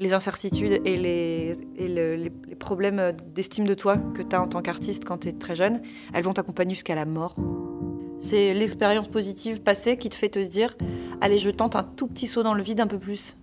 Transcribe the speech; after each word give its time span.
les 0.00 0.14
incertitudes 0.14 0.80
et 0.86 0.96
les, 0.96 2.32
problèmes 2.58 3.12
d'estime 3.34 3.66
de 3.66 3.74
toi 3.74 3.96
que 4.14 4.22
tu 4.22 4.34
as 4.34 4.42
en 4.42 4.46
tant 4.46 4.62
qu'artiste 4.62 5.04
quand 5.04 5.18
tu 5.18 5.28
es 5.28 5.32
très 5.32 5.54
jeune, 5.54 5.80
elles 6.14 6.24
vont 6.24 6.32
t'accompagner 6.32 6.74
jusqu'à 6.74 6.94
la 6.94 7.04
mort. 7.04 7.34
C'est 8.18 8.52
l'expérience 8.54 9.08
positive 9.08 9.62
passée 9.62 9.96
qui 9.96 10.08
te 10.08 10.14
fait 10.14 10.28
te 10.28 10.38
dire 10.38 10.76
allez, 11.20 11.38
je 11.38 11.50
tente 11.50 11.76
un 11.76 11.84
tout 11.84 12.06
petit 12.06 12.26
saut 12.26 12.42
dans 12.42 12.54
le 12.54 12.62
vide 12.62 12.80
un 12.80 12.86
peu 12.86 12.98
plus. 12.98 13.36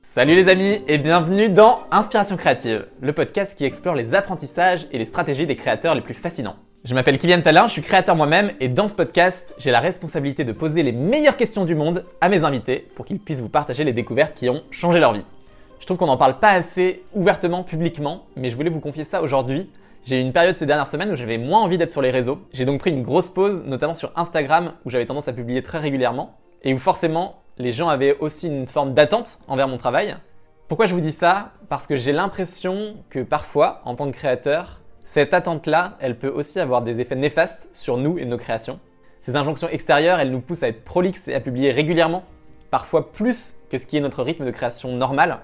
Salut 0.00 0.34
les 0.34 0.48
amis 0.48 0.82
et 0.86 0.98
bienvenue 0.98 1.48
dans 1.48 1.80
Inspiration 1.90 2.36
créative, 2.36 2.86
le 3.00 3.12
podcast 3.12 3.56
qui 3.56 3.64
explore 3.64 3.94
les 3.94 4.14
apprentissages 4.14 4.86
et 4.92 4.98
les 4.98 5.06
stratégies 5.06 5.46
des 5.46 5.56
créateurs 5.56 5.94
les 5.94 6.02
plus 6.02 6.14
fascinants. 6.14 6.56
Je 6.84 6.94
m'appelle 6.94 7.18
Kylian 7.18 7.40
Talin, 7.40 7.66
je 7.66 7.72
suis 7.72 7.82
créateur 7.82 8.14
moi-même 8.14 8.50
et 8.60 8.68
dans 8.68 8.88
ce 8.88 8.94
podcast, 8.94 9.54
j'ai 9.56 9.70
la 9.70 9.80
responsabilité 9.80 10.44
de 10.44 10.52
poser 10.52 10.82
les 10.82 10.92
meilleures 10.92 11.38
questions 11.38 11.64
du 11.64 11.74
monde 11.74 12.04
à 12.20 12.28
mes 12.28 12.44
invités 12.44 12.86
pour 12.94 13.06
qu'ils 13.06 13.18
puissent 13.18 13.40
vous 13.40 13.48
partager 13.48 13.84
les 13.84 13.94
découvertes 13.94 14.34
qui 14.34 14.50
ont 14.50 14.62
changé 14.70 15.00
leur 15.00 15.14
vie. 15.14 15.24
Je 15.84 15.86
trouve 15.86 15.98
qu'on 15.98 16.06
n'en 16.06 16.16
parle 16.16 16.38
pas 16.38 16.52
assez 16.52 17.02
ouvertement, 17.12 17.62
publiquement, 17.62 18.24
mais 18.36 18.48
je 18.48 18.56
voulais 18.56 18.70
vous 18.70 18.80
confier 18.80 19.04
ça 19.04 19.20
aujourd'hui. 19.20 19.70
J'ai 20.06 20.16
eu 20.16 20.22
une 20.22 20.32
période 20.32 20.56
ces 20.56 20.64
dernières 20.64 20.88
semaines 20.88 21.12
où 21.12 21.14
j'avais 21.14 21.36
moins 21.36 21.60
envie 21.60 21.76
d'être 21.76 21.90
sur 21.90 22.00
les 22.00 22.10
réseaux. 22.10 22.38
J'ai 22.54 22.64
donc 22.64 22.80
pris 22.80 22.88
une 22.88 23.02
grosse 23.02 23.28
pause, 23.28 23.64
notamment 23.66 23.94
sur 23.94 24.10
Instagram, 24.16 24.72
où 24.86 24.88
j'avais 24.88 25.04
tendance 25.04 25.28
à 25.28 25.34
publier 25.34 25.62
très 25.62 25.76
régulièrement, 25.76 26.38
et 26.62 26.72
où 26.72 26.78
forcément 26.78 27.42
les 27.58 27.70
gens 27.70 27.90
avaient 27.90 28.16
aussi 28.20 28.46
une 28.46 28.66
forme 28.66 28.94
d'attente 28.94 29.40
envers 29.46 29.68
mon 29.68 29.76
travail. 29.76 30.16
Pourquoi 30.68 30.86
je 30.86 30.94
vous 30.94 31.02
dis 31.02 31.12
ça? 31.12 31.52
Parce 31.68 31.86
que 31.86 31.98
j'ai 31.98 32.12
l'impression 32.12 32.94
que 33.10 33.18
parfois, 33.18 33.82
en 33.84 33.94
tant 33.94 34.10
que 34.10 34.16
créateur, 34.16 34.80
cette 35.04 35.34
attente-là, 35.34 35.98
elle 36.00 36.18
peut 36.18 36.32
aussi 36.34 36.60
avoir 36.60 36.80
des 36.80 37.02
effets 37.02 37.14
néfastes 37.14 37.68
sur 37.74 37.98
nous 37.98 38.16
et 38.16 38.24
nos 38.24 38.38
créations. 38.38 38.80
Ces 39.20 39.36
injonctions 39.36 39.68
extérieures, 39.68 40.18
elles 40.18 40.30
nous 40.30 40.40
poussent 40.40 40.62
à 40.62 40.68
être 40.68 40.82
prolixes 40.82 41.28
et 41.28 41.34
à 41.34 41.40
publier 41.40 41.72
régulièrement, 41.72 42.24
parfois 42.70 43.12
plus 43.12 43.56
que 43.68 43.76
ce 43.76 43.84
qui 43.84 43.98
est 43.98 44.00
notre 44.00 44.22
rythme 44.22 44.46
de 44.46 44.50
création 44.50 44.96
normal, 44.96 45.40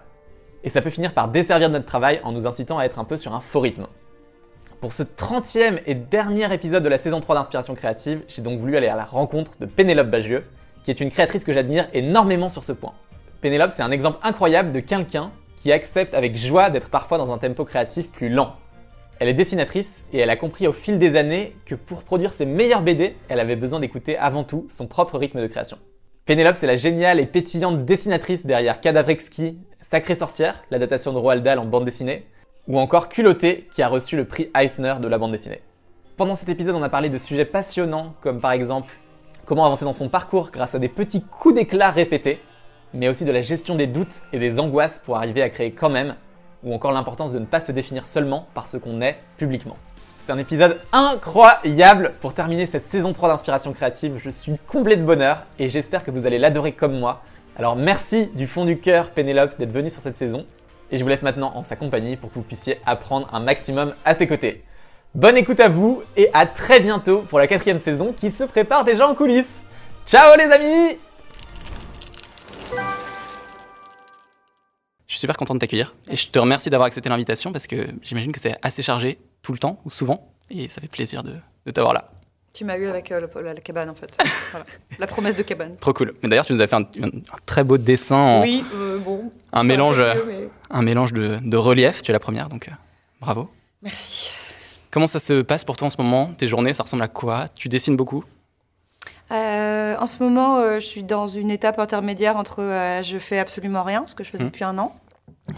et 0.65 0.71
ça 0.71 0.83
peut 0.83 0.91
finir 0.91 1.13
par 1.13 1.29
desservir 1.29 1.71
notre 1.71 1.87
travail 1.87 2.21
en 2.25 2.33
nous 2.33 2.47
incitant 2.47 2.79
à 2.79 2.85
être 2.85 2.99
un 2.99 3.05
peu 3.05 3.17
sur 3.17 3.35
un 3.35 3.41
faux 3.41 3.61
rythme. 3.61 3.87
Pour 4.81 4.93
ce 4.93 5.03
30e 5.03 5.81
et 5.87 5.95
dernier 5.95 6.53
épisode 6.55 6.83
de 6.83 6.89
la 6.89 6.97
saison 6.97 7.21
3 7.21 7.35
d'Inspiration 7.35 7.75
Créative, 7.75 8.23
j'ai 8.29 8.41
donc 8.41 8.59
voulu 8.59 8.77
aller 8.77 8.89
à 8.89 8.97
la 8.97 9.05
rencontre 9.05 9.59
de 9.61 9.67
Pénélope 9.67 10.09
Bagieux, 10.09 10.47
qui 10.85 10.91
est 10.91 11.01
une 11.01 11.11
créatrice 11.11 11.45
que 11.45 11.53
j'admire 11.53 11.87
énormément 11.93 12.49
sur 12.49 12.65
ce 12.65 12.73
point. 12.73 12.95
Pénélope, 13.43 13.73
c'est 13.73 13.83
un 13.83 13.91
exemple 13.91 14.19
incroyable 14.23 14.73
de 14.73 14.81
quelqu'un 14.81 15.33
qui 15.57 15.71
accepte 15.73 16.15
avec 16.15 16.37
joie 16.37 16.71
d'être 16.71 16.89
parfois 16.89 17.19
dans 17.19 17.31
un 17.31 17.39
tempo 17.39 17.67
créatif 17.67 18.11
plus 18.11 18.31
lent. 18.31 18.57
Elle 19.19 19.29
est 19.29 19.35
dessinatrice 19.35 20.07
et 20.15 20.19
elle 20.19 20.31
a 20.31 20.37
compris 20.37 20.67
au 20.67 20.73
fil 20.73 20.99
des 20.99 21.17
années 21.17 21.55
que 21.67 21.75
pour 21.75 22.03
produire 22.03 22.33
ses 22.33 22.47
meilleurs 22.47 22.81
BD, 22.81 23.17
elle 23.29 23.41
avait 23.41 23.57
besoin 23.57 23.81
d'écouter 23.81 24.17
avant 24.17 24.45
tout 24.45 24.65
son 24.71 24.87
propre 24.87 25.19
rythme 25.19 25.43
de 25.43 25.47
création. 25.47 25.77
Pénélope, 26.31 26.55
c'est 26.55 26.69
la 26.69 26.77
géniale 26.77 27.19
et 27.19 27.27
pétillante 27.27 27.85
dessinatrice 27.85 28.47
derrière 28.47 28.81
Cadavrexki, 28.81 29.59
Sacrée 29.81 30.15
Sorcière, 30.15 30.63
l'adaptation 30.71 31.13
de 31.13 31.19
Roald 31.19 31.43
Dahl 31.43 31.59
en 31.59 31.65
bande 31.65 31.85
dessinée, 31.85 32.25
ou 32.69 32.79
encore 32.79 33.09
Culotté, 33.09 33.69
qui 33.73 33.83
a 33.83 33.89
reçu 33.89 34.17
le 34.17 34.25
prix 34.25 34.49
Eisner 34.57 34.95
de 35.01 35.09
la 35.09 35.19
bande 35.19 35.33
dessinée. 35.33 35.61
Pendant 36.17 36.37
cet 36.37 36.49
épisode, 36.49 36.77
on 36.77 36.85
a 36.85 36.89
parlé 36.89 37.09
de 37.09 37.19
sujets 37.19 37.45
passionnants, 37.45 38.15
comme 38.21 38.41
par 38.41 38.53
exemple 38.53 38.93
comment 39.45 39.67
avancer 39.67 39.85
dans 39.85 39.93
son 39.93 40.09
parcours 40.09 40.53
grâce 40.53 40.77
à 40.77 40.79
des 40.79 40.89
petits 40.89 41.25
coups 41.25 41.57
d'éclat 41.57 41.91
répétés, 41.91 42.39
mais 42.95 43.09
aussi 43.09 43.25
de 43.25 43.33
la 43.33 43.43
gestion 43.43 43.75
des 43.75 43.89
doutes 43.89 44.23
et 44.33 44.39
des 44.39 44.61
angoisses 44.61 45.01
pour 45.01 45.17
arriver 45.17 45.43
à 45.43 45.51
créer 45.51 45.73
quand 45.73 45.91
même, 45.91 46.15
ou 46.63 46.73
encore 46.73 46.93
l'importance 46.93 47.33
de 47.33 47.41
ne 47.41 47.45
pas 47.45 47.61
se 47.61 47.73
définir 47.73 48.07
seulement 48.07 48.47
par 48.55 48.69
ce 48.69 48.77
qu'on 48.77 49.01
est 49.01 49.19
publiquement. 49.37 49.79
C'est 50.31 50.35
un 50.35 50.39
épisode 50.39 50.79
incroyable 50.93 52.13
pour 52.21 52.35
terminer 52.35 52.65
cette 52.65 52.85
saison 52.85 53.13
3 53.13 53.31
d'inspiration 53.31 53.73
créative. 53.73 54.21
Je 54.23 54.31
suis 54.31 54.53
comblé 54.69 54.95
de 54.95 55.03
bonheur 55.03 55.43
et 55.59 55.69
j'espère 55.69 56.05
que 56.05 56.13
vous 56.13 56.25
allez 56.25 56.39
l'adorer 56.39 56.71
comme 56.71 56.97
moi. 56.97 57.25
Alors 57.57 57.75
merci 57.75 58.27
du 58.37 58.47
fond 58.47 58.65
du 58.65 58.79
cœur 58.79 59.11
Pénélope 59.11 59.59
d'être 59.59 59.73
venue 59.73 59.91
sur 59.91 60.01
cette 60.01 60.17
saison 60.17 60.47
et 60.93 60.99
je 60.99 61.03
vous 61.03 61.09
laisse 61.09 61.25
maintenant 61.25 61.51
en 61.57 61.65
sa 61.65 61.75
compagnie 61.75 62.17
pour 62.17 62.31
que 62.31 62.37
vous 62.37 62.45
puissiez 62.45 62.79
apprendre 62.87 63.29
un 63.33 63.41
maximum 63.41 63.93
à 64.05 64.15
ses 64.15 64.29
côtés. 64.29 64.63
Bonne 65.17 65.37
écoute 65.37 65.59
à 65.59 65.69
vous 65.69 66.05
et 66.17 66.31
à 66.33 66.47
très 66.47 66.79
bientôt 66.79 67.23
pour 67.23 67.41
la 67.41 67.49
quatrième 67.49 67.81
saison 67.81 68.13
qui 68.17 68.31
se 68.31 68.45
prépare 68.45 68.85
déjà 68.85 69.09
en 69.09 69.17
coulisses. 69.17 69.65
Ciao 70.07 70.37
les 70.37 70.45
amis 70.45 71.01
Je 75.09 75.15
suis 75.15 75.19
super 75.19 75.37
content 75.37 75.55
de 75.55 75.59
t'accueillir 75.59 75.97
et 76.09 76.15
je 76.15 76.31
te 76.31 76.39
remercie 76.39 76.71
d'avoir 76.71 76.87
accepté 76.87 77.09
l'invitation 77.09 77.51
parce 77.51 77.67
que 77.67 77.89
j'imagine 78.01 78.31
que 78.31 78.39
c'est 78.39 78.57
assez 78.63 78.85
chargé 78.85 79.19
tout 79.43 79.53
le 79.53 79.59
temps 79.59 79.79
ou 79.85 79.91
souvent 79.91 80.31
et 80.51 80.69
ça 80.69 80.81
fait 80.81 80.89
plaisir 80.89 81.23
de, 81.23 81.35
de 81.67 81.71
t'avoir 81.71 81.93
là. 81.95 82.11
Tu 82.53 82.65
m'as 82.65 82.77
eu 82.77 82.89
avec 82.89 83.13
euh, 83.13 83.21
le- 83.21 83.43
la, 83.43 83.55
la 83.55 83.61
cabane 83.61 83.89
en 83.91 83.95
fait. 83.95 84.17
Voilà. 84.51 84.67
La 84.99 85.07
promesse 85.07 85.37
de 85.37 85.43
cabane. 85.45 85.77
Trop 85.77 85.93
cool. 85.93 86.15
Mais 86.23 86.29
d'ailleurs, 86.29 86.45
tu 86.47 86.53
nous 86.53 86.61
as 86.61 86.67
fait 86.67 86.75
un, 86.75 86.83
un- 86.83 87.07
un 87.09 87.37
très 87.47 87.63
beau 87.63 87.79
dessin, 87.79 88.17
en- 88.17 88.43
Oui, 88.43 88.65
euh, 88.75 88.99
bon. 88.99 89.31
un 89.53 89.63
mélange, 89.63 90.01
Enfin, 90.01 90.19
un 90.71 90.79
mais- 90.81 90.85
mélange 90.87 91.13
de, 91.13 91.39
de 91.41 91.57
relief. 91.57 92.03
Tu 92.03 92.11
es 92.11 92.13
la 92.13 92.19
première, 92.19 92.49
donc 92.49 92.67
euh, 92.69 92.73
bravo. 93.21 93.49
Merci. 93.83 94.31
Comment 94.91 95.07
ça 95.07 95.21
se 95.21 95.43
passe 95.43 95.65
pour 95.65 95.77
toi 95.77 95.87
en 95.87 95.91
ce 95.91 95.97
moment 96.03 96.33
Tes 96.37 96.49
journées, 96.49 96.75
ça 96.75 96.83
ressemble 96.83 97.05
à 97.05 97.09
quoi? 97.09 97.47
Tu 97.55 97.69
dessines 97.69 97.97
beaucoup? 97.97 98.25
Euh, 99.31 99.97
en 99.97 100.07
ce 100.09 100.21
moment, 100.21 100.57
euh, 100.57 100.81
je 100.81 100.87
suis 100.87 101.05
dans 101.05 101.29
une 101.29 101.53
étape 101.53 101.79
intermédiaire 101.79 102.37
entre 102.37 102.61
euh, 102.63 103.01
je 103.03 103.19
fais 103.19 103.39
absolument 103.39 103.85
rien, 103.85 104.05
ce 104.09 104.17
que 104.17 104.25
je 104.25 104.31
faisais 104.31 104.43
Mhm. 104.45 104.51
depuis 104.51 104.65
un 104.65 104.77
an. 104.79 104.97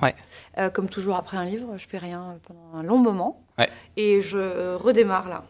Ouais. 0.02 0.14
Euh, 0.58 0.68
comme 0.68 0.88
toujours 0.90 1.16
après 1.16 1.38
un 1.38 1.44
livre, 1.46 1.74
je 1.78 1.86
fais 1.88 1.96
rien 1.98 2.36
pendant 2.46 2.74
un 2.78 2.82
long 2.82 2.98
moment. 2.98 3.41
Ouais. 3.58 3.68
Et 3.96 4.20
je 4.22 4.74
redémarre 4.76 5.28
là. 5.28 5.44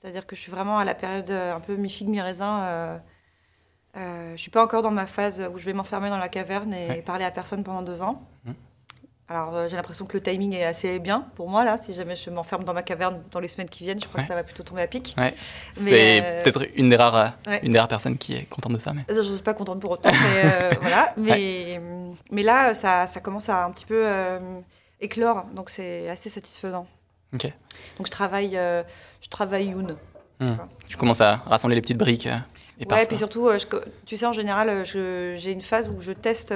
C'est-à-dire 0.00 0.26
que 0.26 0.36
je 0.36 0.40
suis 0.40 0.50
vraiment 0.52 0.78
à 0.78 0.84
la 0.84 0.94
période 0.94 1.30
euh, 1.30 1.54
un 1.54 1.60
peu 1.60 1.76
mi-figue, 1.76 2.08
mi-raisin. 2.08 2.60
Euh, 2.62 2.98
euh, 3.96 4.32
je 4.36 4.40
suis 4.42 4.50
pas 4.50 4.62
encore 4.62 4.82
dans 4.82 4.90
ma 4.90 5.06
phase 5.06 5.42
où 5.52 5.56
je 5.56 5.64
vais 5.64 5.72
m'enfermer 5.72 6.10
dans 6.10 6.18
la 6.18 6.28
caverne 6.28 6.74
et 6.74 6.88
Ouais. 6.88 7.02
parler 7.02 7.24
à 7.24 7.30
personne 7.30 7.62
pendant 7.62 7.82
deux 7.82 8.02
ans. 8.02 8.22
Mhm. 8.44 8.54
Alors 9.26 9.56
euh, 9.56 9.68
j'ai 9.68 9.76
l'impression 9.76 10.04
que 10.04 10.12
le 10.18 10.22
timing 10.22 10.52
est 10.52 10.64
assez 10.66 10.98
bien 10.98 11.26
pour 11.36 11.48
moi 11.48 11.64
là. 11.64 11.78
Si 11.78 11.94
jamais 11.94 12.14
je 12.14 12.28
m'enferme 12.28 12.64
dans 12.64 12.74
ma 12.74 12.82
caverne 12.82 13.22
dans 13.30 13.40
les 13.40 13.48
semaines 13.48 13.70
qui 13.70 13.84
viennent, 13.84 13.98
je 13.98 14.06
crois 14.06 14.18
Ouais. 14.18 14.24
que 14.24 14.28
ça 14.28 14.34
va 14.34 14.42
plutôt 14.44 14.62
tomber 14.64 14.82
à 14.82 14.86
pic. 14.86 15.14
Ouais. 15.16 15.32
C'est 15.72 16.20
euh, 16.22 16.42
peut-être 16.42 16.66
une 16.74 16.90
des 16.90 16.96
rares, 16.96 17.32
une 17.62 17.72
des 17.72 17.78
rares 17.78 17.88
personnes 17.88 18.18
qui 18.18 18.34
est 18.34 18.44
contente 18.44 18.72
de 18.72 18.78
ça. 18.78 18.92
Mais... 18.92 19.06
Je 19.08 19.14
ne 19.14 19.22
suis 19.22 19.42
pas 19.42 19.54
contente 19.54 19.80
pour 19.80 19.92
autant, 19.92 20.10
mais 20.12 20.74
voilà. 20.82 21.14
Mais, 21.16 21.80
mais 22.30 22.42
là, 22.42 22.74
ça, 22.74 23.06
ça 23.06 23.20
commence 23.20 23.48
à 23.48 23.64
un 23.64 23.70
petit 23.70 23.86
peu 23.86 24.06
éclore, 25.00 25.44
donc 25.54 25.70
c'est 25.70 26.10
assez 26.10 26.28
satisfaisant. 26.28 26.86
Donc 27.98 28.06
je 28.06 28.10
travaille, 28.10 28.56
euh, 28.56 28.82
je 29.20 29.28
travaille 29.28 29.66
Yoon. 29.68 29.96
Tu 30.88 30.96
commences 30.96 31.20
à 31.20 31.36
rassembler 31.46 31.76
les 31.76 31.80
petites 31.80 31.96
briques 31.98 32.26
euh, 32.26 32.36
et 32.78 32.86
Ouais, 32.86 33.06
puis 33.06 33.16
surtout, 33.16 33.48
euh, 33.48 33.58
je 33.58 33.66
tu 34.04 34.16
sais, 34.16 34.26
en 34.26 34.32
général, 34.32 34.68
euh, 34.68 35.36
j'ai 35.36 35.52
une 35.52 35.62
phase 35.62 35.88
où 35.88 36.00
je 36.00 36.12
teste 36.12 36.52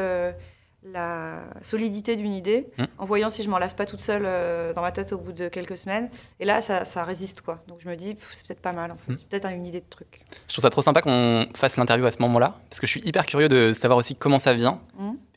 la 0.85 1.41
solidité 1.61 2.15
d'une 2.17 2.33
idée 2.33 2.69
Hmm. 2.79 2.85
en 2.99 3.05
voyant 3.05 3.31
si 3.31 3.43
je 3.43 3.51
m'en 3.51 3.59
lasse 3.59 3.75
pas 3.75 3.85
toute 3.85 4.01
seule 4.01 4.23
euh, 4.25 4.73
dans 4.73 4.83
ma 4.83 4.93
tête 4.93 5.13
au 5.13 5.19
bout 5.19 5.33
de 5.33 5.49
quelques 5.49 5.77
semaines. 5.77 6.09
Et 6.39 6.45
là, 6.45 6.61
ça, 6.61 6.85
ça 6.85 7.05
résiste, 7.05 7.41
quoi. 7.43 7.63
Donc 7.67 7.79
je 7.81 7.89
me 7.89 7.97
dis, 7.97 8.15
c'est 8.33 8.47
peut-être 8.47 8.61
pas 8.63 8.73
mal, 8.73 8.93
en 8.93 8.97
fait. 8.97 9.13
Hmm. 9.13 9.19
Peut-être 9.29 9.49
une 9.51 9.67
idée 9.67 9.81
de 9.81 9.89
truc. 9.91 10.25
Je 10.47 10.53
trouve 10.55 10.63
ça 10.63 10.71
trop 10.71 10.83
sympa 10.83 11.03
qu'on 11.03 11.47
fasse 11.55 11.77
l'interview 11.77 12.07
à 12.07 12.11
ce 12.11 12.23
moment-là, 12.23 12.59
parce 12.71 12.79
que 12.81 12.87
je 12.87 12.93
suis 12.93 13.03
hyper 13.05 13.27
curieux 13.27 13.49
de 13.49 13.73
savoir 13.73 13.99
aussi 13.99 14.15
comment 14.15 14.39
ça 14.39 14.55
vient. 14.55 14.81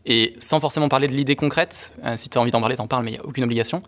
Et 0.05 0.33
sans 0.39 0.59
forcément 0.59 0.89
parler 0.89 1.07
de 1.07 1.13
l'idée 1.13 1.35
concrète, 1.35 1.93
euh, 2.03 2.17
si 2.17 2.29
tu 2.29 2.37
as 2.37 2.41
envie 2.41 2.51
d'en 2.51 2.59
parler, 2.59 2.75
t'en 2.75 2.87
parles, 2.87 3.03
mais 3.03 3.11
il 3.11 3.15
n'y 3.15 3.19
a 3.19 3.25
aucune 3.25 3.43
obligation. 3.43 3.81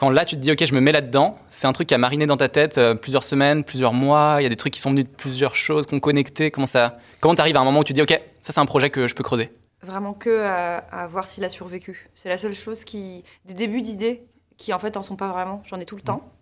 Quand 0.00 0.08
là, 0.08 0.24
tu 0.24 0.34
te 0.36 0.40
dis, 0.40 0.50
OK, 0.50 0.64
je 0.64 0.74
me 0.74 0.80
mets 0.80 0.92
là-dedans, 0.92 1.36
c'est 1.50 1.66
un 1.66 1.74
truc 1.74 1.86
qui 1.88 1.94
a 1.94 1.98
mariné 1.98 2.24
dans 2.24 2.38
ta 2.38 2.48
tête 2.48 2.78
euh, 2.78 2.94
plusieurs 2.94 3.22
semaines, 3.22 3.64
plusieurs 3.64 3.92
mois, 3.92 4.36
il 4.40 4.44
y 4.44 4.46
a 4.46 4.48
des 4.48 4.56
trucs 4.56 4.72
qui 4.72 4.80
sont 4.80 4.88
venus 4.88 5.04
de 5.04 5.10
plusieurs 5.10 5.54
choses, 5.54 5.84
qu'on 5.86 6.00
connecté. 6.00 6.50
Comment 6.50 6.66
ça 6.66 6.96
Comment 7.20 7.34
tu 7.34 7.42
arrives 7.42 7.58
à 7.58 7.60
un 7.60 7.64
moment 7.64 7.80
où 7.80 7.84
tu 7.84 7.92
te 7.92 8.00
dis, 8.00 8.02
OK, 8.02 8.18
ça, 8.40 8.54
c'est 8.54 8.60
un 8.60 8.64
projet 8.64 8.88
que 8.88 9.06
je 9.06 9.14
peux 9.14 9.22
creuser? 9.22 9.52
Vraiment 9.82 10.14
que 10.14 10.40
à, 10.40 10.78
à 10.78 11.06
voir 11.06 11.28
s'il 11.28 11.44
a 11.44 11.50
survécu. 11.50 12.08
C'est 12.14 12.30
la 12.30 12.38
seule 12.38 12.54
chose 12.54 12.84
qui. 12.84 13.24
des 13.44 13.52
débuts 13.52 13.82
d'idées 13.82 14.24
qui 14.56 14.72
en 14.72 14.78
fait 14.78 14.96
en 14.96 15.02
sont 15.02 15.16
pas 15.16 15.28
vraiment. 15.28 15.60
J'en 15.66 15.78
ai 15.78 15.84
tout 15.84 15.96
le 15.96 16.02
temps. 16.02 16.32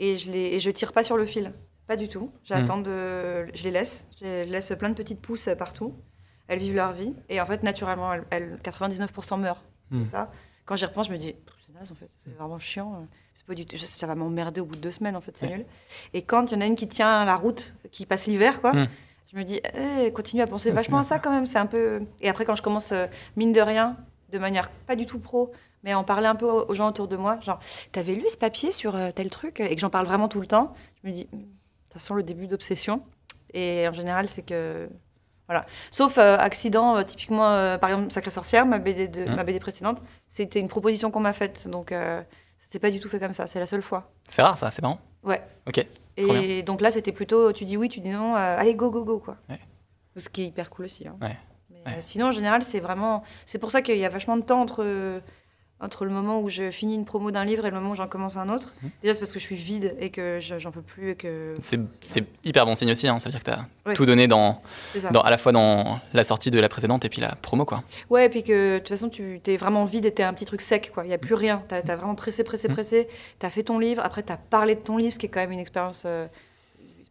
Et 0.00 0.18
je, 0.18 0.28
les, 0.32 0.54
et 0.54 0.58
je 0.58 0.70
tire 0.72 0.92
pas 0.92 1.04
sur 1.04 1.16
le 1.16 1.26
fil. 1.26 1.52
Pas 1.86 1.94
du 1.94 2.08
tout. 2.08 2.32
J'attends 2.42 2.78
de. 2.78 3.46
Je 3.54 3.62
les 3.62 3.70
laisse. 3.70 4.08
Je 4.20 4.50
laisse 4.50 4.72
plein 4.76 4.88
de 4.88 4.94
petites 4.94 5.20
pousses 5.20 5.48
partout. 5.56 5.94
Elles 6.48 6.58
vivent 6.58 6.74
leur 6.74 6.92
vie. 6.92 7.14
Et 7.28 7.40
en 7.40 7.46
fait, 7.46 7.62
naturellement, 7.62 8.12
elles, 8.12 8.24
elles- 8.30 8.58
99% 8.64 9.38
meurent. 9.38 9.62
Mm. 9.90 10.04
Ça. 10.06 10.32
Quand 10.64 10.74
j'y 10.74 10.84
repense, 10.86 11.06
je 11.06 11.12
me 11.12 11.16
dis, 11.16 11.36
naze 11.78 11.92
en 11.92 11.94
fait. 11.94 12.08
C'est 12.24 12.34
vraiment 12.36 12.58
chiant. 12.58 13.06
C'est 13.34 13.46
pas 13.46 13.54
du 13.54 13.66
tout- 13.66 13.76
Ça 13.76 14.06
va 14.06 14.14
m'emmerder 14.14 14.60
au 14.60 14.64
bout 14.64 14.76
de 14.76 14.80
deux 14.80 14.90
semaines 14.90 15.16
en 15.16 15.20
fait. 15.20 15.36
C'est 15.36 15.46
Ouais. 15.46 15.56
nul. 15.58 15.66
Et 16.14 16.22
quand 16.22 16.50
il 16.50 16.54
y 16.54 16.58
en 16.58 16.60
a 16.60 16.66
une 16.66 16.76
qui 16.76 16.88
tient 16.88 17.24
la 17.24 17.36
route, 17.36 17.74
qui 17.92 18.06
passe 18.06 18.26
l'hiver, 18.26 18.60
quoi. 18.60 18.72
Mm. 18.72 18.88
Je 19.32 19.36
me 19.38 19.42
dis, 19.44 19.60
eh, 19.76 20.12
continue 20.12 20.42
à 20.42 20.46
penser 20.46 20.68
Ouais, 20.70 20.74
vachement 20.76 20.98
à 20.98 21.02
ça 21.02 21.18
quand 21.18 21.30
même. 21.30 21.46
C'est 21.46 21.58
un 21.58 21.66
peu. 21.66 22.02
Et 22.20 22.28
après, 22.28 22.44
quand 22.44 22.54
je 22.54 22.62
commence, 22.62 22.92
euh, 22.92 23.06
mine 23.36 23.52
de 23.52 23.60
rien, 23.60 23.96
de 24.32 24.38
manière 24.38 24.70
pas 24.70 24.96
du 24.96 25.04
tout 25.04 25.18
pro, 25.18 25.52
mais 25.82 25.94
en 25.94 26.04
parler 26.04 26.26
un 26.26 26.34
peu 26.36 26.46
aux 26.46 26.64
aux 26.68 26.74
gens 26.74 26.88
autour 26.88 27.08
de 27.08 27.16
moi, 27.16 27.38
genre, 27.40 27.58
t'avais 27.92 28.14
lu 28.14 28.24
ce 28.30 28.36
papier 28.36 28.70
sur 28.72 28.94
euh, 28.96 29.10
tel 29.12 29.28
truc 29.30 29.60
et 29.60 29.74
que 29.74 29.80
j'en 29.80 29.90
parle 29.90 30.06
vraiment 30.06 30.28
tout 30.28 30.40
le 30.40 30.46
temps, 30.46 30.72
je 31.02 31.08
me 31.08 31.12
dis, 31.12 31.26
Hmm, 31.32 31.40
ça 31.92 31.98
sent 31.98 32.14
le 32.14 32.22
début 32.22 32.46
d'obsession. 32.46 33.02
Et 33.52 33.86
en 33.88 33.92
général, 33.92 34.28
c'est 34.28 34.42
que. 34.42 34.88
Voilà. 35.48 35.64
Sauf 35.90 36.18
euh, 36.18 36.36
accident, 36.38 36.96
euh, 36.96 37.02
typiquement, 37.02 37.48
euh, 37.52 37.78
par 37.78 37.90
exemple, 37.90 38.10
Sacrée 38.10 38.30
Sorcière, 38.30 38.66
ma 38.66 38.78
BD, 38.78 39.08
de, 39.08 39.24
Mm. 39.24 39.34
ma 39.36 39.44
BD 39.44 39.60
précédente, 39.60 40.02
c'était 40.26 40.58
une 40.60 40.68
proposition 40.68 41.10
qu'on 41.10 41.20
m'a 41.20 41.32
faite. 41.32 41.68
Donc, 41.68 41.90
ça 41.90 42.24
s'est 42.58 42.78
pas 42.80 42.90
du 42.90 42.98
tout 43.00 43.08
fait 43.08 43.20
comme 43.20 43.32
ça. 43.32 43.46
C'est 43.46 43.60
la 43.60 43.66
seule 43.66 43.82
fois. 43.82 44.10
C'est 44.28 44.42
rare, 44.42 44.58
ça, 44.58 44.70
c'est 44.70 44.82
marrant. 44.82 44.98
Ouais. 45.22 45.42
Ok. 45.66 45.84
Et 46.16 46.62
donc 46.62 46.80
là, 46.80 46.90
c'était 46.90 47.12
plutôt, 47.12 47.52
tu 47.52 47.64
dis 47.64 47.76
oui, 47.76 47.88
tu 47.88 48.00
dis 48.00 48.08
non, 48.08 48.34
allez, 48.34 48.74
go, 48.74 48.90
go, 48.90 49.04
go, 49.04 49.18
quoi. 49.18 49.36
Ouais. 49.48 49.60
Ce 50.16 50.28
qui 50.28 50.42
est 50.42 50.46
hyper 50.46 50.70
cool 50.70 50.86
aussi. 50.86 51.06
hein. 51.06 51.16
Ouais. 51.20 51.36
Mais, 51.70 51.76
Ouais. 51.94 52.00
Sinon, 52.00 52.26
en 52.26 52.30
général, 52.32 52.62
c'est 52.62 52.80
vraiment. 52.80 53.22
C'est 53.44 53.58
pour 53.58 53.70
ça 53.70 53.80
qu'il 53.82 53.96
y 53.98 54.04
a 54.04 54.08
vachement 54.08 54.36
de 54.36 54.42
temps 54.42 54.60
entre, 54.60 55.20
entre 55.78 56.06
le 56.06 56.10
moment 56.10 56.40
où 56.40 56.48
je 56.48 56.70
finis 56.70 56.94
une 56.94 57.04
promo 57.04 57.30
d'un 57.30 57.44
livre 57.44 57.66
et 57.66 57.70
le 57.70 57.76
moment 57.76 57.90
où 57.90 57.94
j'en 57.94 58.06
commence 58.08 58.36
un 58.38 58.48
autre. 58.48 58.74
Mhm. 58.82 58.90
Déjà, 59.02 59.12
c'est 59.14 59.20
parce 59.20 59.32
que 59.32 59.38
je 59.38 59.44
suis 59.44 59.56
vide 59.56 59.94
et 60.00 60.08
que 60.10 60.38
je- 60.40 60.58
j'en 60.58 60.70
peux 60.70 60.80
plus 60.80 61.10
et 61.10 61.14
que. 61.16 61.54
C'est 61.60 61.78
c'est 62.00 62.24
hyper 62.44 62.64
bon 62.64 62.74
signe 62.74 62.90
aussi, 62.92 63.06
hein. 63.08 63.18
ça 63.18 63.28
veut 63.28 63.32
dire 63.32 63.40
que 63.44 63.50
tu 63.50 63.56
as 63.56 63.66
Ouais. 63.86 63.94
tout 63.94 64.06
donné 64.06 64.26
dans, 64.26 64.60
à 65.22 65.30
la 65.30 65.36
fois 65.38 65.52
dans 65.52 66.00
la 66.14 66.24
sortie 66.24 66.50
de 66.50 66.58
la 66.58 66.68
précédente 66.70 67.04
et 67.04 67.08
puis 67.10 67.20
la 67.20 67.34
promo. 67.36 67.64
quoi. 67.66 67.82
Ouais, 68.08 68.24
et 68.26 68.28
puis 68.30 68.42
que 68.42 68.74
de 68.74 68.78
toute 68.78 68.88
façon, 68.88 69.10
tu 69.10 69.40
es 69.46 69.56
vraiment 69.58 69.84
vide 69.84 70.06
et 70.06 70.12
t'es 70.14 70.22
un 70.22 70.32
petit 70.32 70.46
truc 70.46 70.62
sec. 70.62 70.92
Il 71.04 71.08
n'y 71.08 71.14
a 71.14 71.18
plus 71.18 71.34
rien. 71.34 71.62
Tu 71.68 71.74
as, 71.74 71.96
vraiment 71.96 72.14
pressé, 72.14 72.42
pressé, 72.42 72.68
Mhm. 72.68 72.74
pressé. 72.74 73.08
Tu 73.38 73.44
as 73.46 73.50
fait 73.50 73.62
ton 73.64 73.78
livre. 73.78 74.00
Après, 74.04 74.22
tu 74.22 74.32
as 74.32 74.38
parlé 74.38 74.76
de 74.76 74.80
ton 74.80 74.96
livre, 74.96 75.12
ce 75.12 75.18
qui 75.18 75.26
est 75.26 75.30
quand 75.30 75.40
même 75.40 75.52
une 75.52 75.58
expérience. 75.60 76.04
euh, 76.06 76.26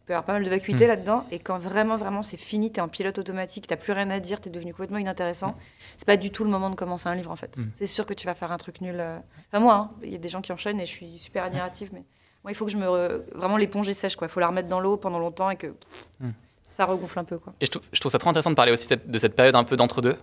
peut 0.06 0.12
y 0.12 0.14
avoir 0.14 0.24
pas 0.24 0.32
mal 0.34 0.44
de 0.44 0.50
vacuité 0.50 0.84
Mhm. 0.84 0.88
là-dedans. 0.88 1.26
Et 1.30 1.38
quand 1.40 1.58
vraiment, 1.58 1.96
vraiment, 1.96 2.22
c'est 2.22 2.36
fini, 2.36 2.70
tu 2.72 2.78
es 2.78 2.80
en 2.80 2.88
pilote 2.88 3.18
automatique, 3.18 3.66
tu 3.66 3.76
plus 3.76 3.92
rien 3.92 4.08
à 4.10 4.20
dire, 4.20 4.40
tu 4.40 4.48
es 4.48 4.52
devenu 4.52 4.72
complètement 4.72 4.98
inintéressant. 4.98 5.48
Mhm. 5.48 5.54
C'est 5.96 6.06
pas 6.06 6.16
du 6.16 6.30
tout 6.30 6.44
le 6.44 6.50
moment 6.50 6.70
de 6.70 6.76
commencer 6.76 7.08
un 7.08 7.14
livre, 7.14 7.30
en 7.30 7.36
fait. 7.36 7.56
Mhm. 7.58 7.70
C'est 7.74 7.86
sûr 7.86 8.06
que 8.06 8.14
tu 8.14 8.26
vas 8.26 8.34
faire 8.34 8.52
un 8.52 8.56
truc 8.56 8.80
nul. 8.80 8.96
euh. 8.98 9.18
Enfin, 9.50 9.60
moi, 9.60 9.74
hein, 9.74 9.90
il 10.02 10.12
y 10.12 10.14
a 10.14 10.18
des 10.18 10.28
gens 10.28 10.40
qui 10.40 10.52
enchaînent 10.52 10.80
et 10.80 10.86
je 10.86 10.90
suis 10.90 11.18
super 11.18 11.44
admirative, 11.44 11.90
mais 11.92 12.04
moi, 12.44 12.52
il 12.52 12.54
faut 12.54 12.64
que 12.66 12.70
je 12.70 12.76
me. 12.76 12.86
re- 12.86 13.22
Vraiment, 13.34 13.56
l'éponge 13.56 13.88
est 13.88 13.92
sèche, 13.94 14.14
quoi. 14.16 14.28
Il 14.28 14.30
faut 14.30 14.40
la 14.40 14.46
remettre 14.48 14.68
dans 14.68 14.80
l'eau 14.80 14.96
pendant 14.96 15.18
longtemps 15.18 15.50
et 15.50 15.56
que 15.56 15.74
ça 16.68 16.84
regonfle 16.84 17.18
un 17.18 17.24
peu, 17.24 17.38
quoi. 17.38 17.52
Et 17.60 17.66
je 17.66 17.70
trouve, 17.72 17.82
je 17.92 17.98
trouve 18.00 18.12
ça 18.12 18.18
trop 18.18 18.30
intéressant 18.30 18.50
de 18.50 18.54
parler 18.56 18.70
aussi 18.72 18.86
cette- 18.86 19.10
de 19.10 19.18
cette 19.18 19.34
période 19.34 19.54
un 19.56 19.64
peu 19.64 19.76
d'entre-deux. 19.76 20.16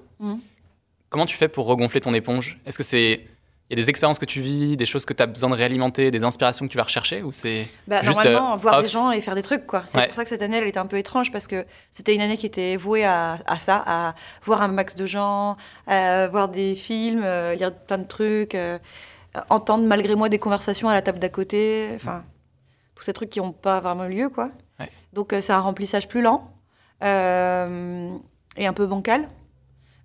Comment 1.10 1.26
tu 1.28 1.38
fais 1.38 1.48
pour 1.48 1.66
regonfler 1.68 2.02
ton 2.02 2.14
éponge? 2.14 2.60
Est-ce 2.66 2.78
que 2.78 2.84
c'est. 2.84 3.26
Il 3.70 3.78
y 3.78 3.82
a 3.82 3.84
des 3.84 3.90
expériences 3.90 4.20
que 4.20 4.26
tu 4.26 4.42
vis, 4.42 4.76
des 4.78 4.86
choses 4.86 5.06
que 5.06 5.14
tu 5.14 5.24
as 5.24 5.26
besoin 5.26 5.50
de 5.50 5.56
réalimenter, 5.56 6.12
des 6.12 6.24
inspirations 6.24 6.68
que 6.68 6.72
tu 6.72 6.78
vas 6.78 6.84
rechercher 6.84 7.24
ou 7.24 7.32
c'est 7.32 7.68
Bah, 7.88 8.02
juste, 8.04 8.24
normalement, 8.24 8.54
euh, 8.54 8.58
voir 8.58 8.76
off 8.78 8.82
des 8.84 8.88
gens 8.90 9.10
et 9.12 9.22
faire 9.22 9.36
des 9.36 9.42
trucs, 9.42 9.66
quoi. 9.66 9.84
C'est 9.88 9.98
Ouais. 9.98 10.06
pour 10.08 10.16
ça 10.16 10.24
que 10.24 10.30
cette 10.30 10.42
année, 10.42 10.58
elle 10.58 10.68
était 10.68 10.80
un 10.80 10.86
peu 10.86 10.98
étrange 10.98 11.32
parce 11.32 11.48
que 11.48 11.66
c'était 11.90 12.14
une 12.14 12.22
année 12.22 12.38
qui 12.38 12.46
était 12.46 12.76
vouée 12.76 13.06
à, 13.06 13.38
à 13.48 13.58
ça, 13.58 13.82
à 13.86 14.16
voir 14.44 14.62
un 14.62 14.68
max 14.68 14.96
de 14.96 15.06
gens, 15.06 15.56
à 15.88 16.28
voir 16.28 16.50
des 16.50 16.76
films, 16.76 17.22
euh, 17.24 17.56
lire 17.56 17.74
plein 17.74 17.98
de 17.98 18.04
trucs, 18.08 18.54
euh, 18.54 18.78
entendre 19.50 19.86
malgré 19.88 20.16
moi 20.16 20.30
des 20.30 20.40
conversations 20.40 20.90
à 20.90 20.94
la 20.94 21.02
table 21.02 21.20
d'à 21.20 21.30
côté, 21.30 21.90
enfin, 21.96 22.24
tous 22.96 23.04
ces 23.06 23.14
trucs 23.14 23.30
qui 23.30 23.40
n'ont 23.40 23.54
pas 23.54 23.80
vraiment 23.80 24.04
lieu, 24.06 24.30
quoi. 24.30 24.52
Ouais. 24.80 24.90
Donc, 25.14 25.32
euh, 25.34 25.42
c'est 25.42 25.54
un 25.54 25.60
remplissage 25.62 26.08
plus 26.08 26.22
lent 26.22 26.52
euh, 27.04 28.10
et 28.58 28.68
un 28.68 28.74
peu 28.74 28.86
bancal. 28.86 29.28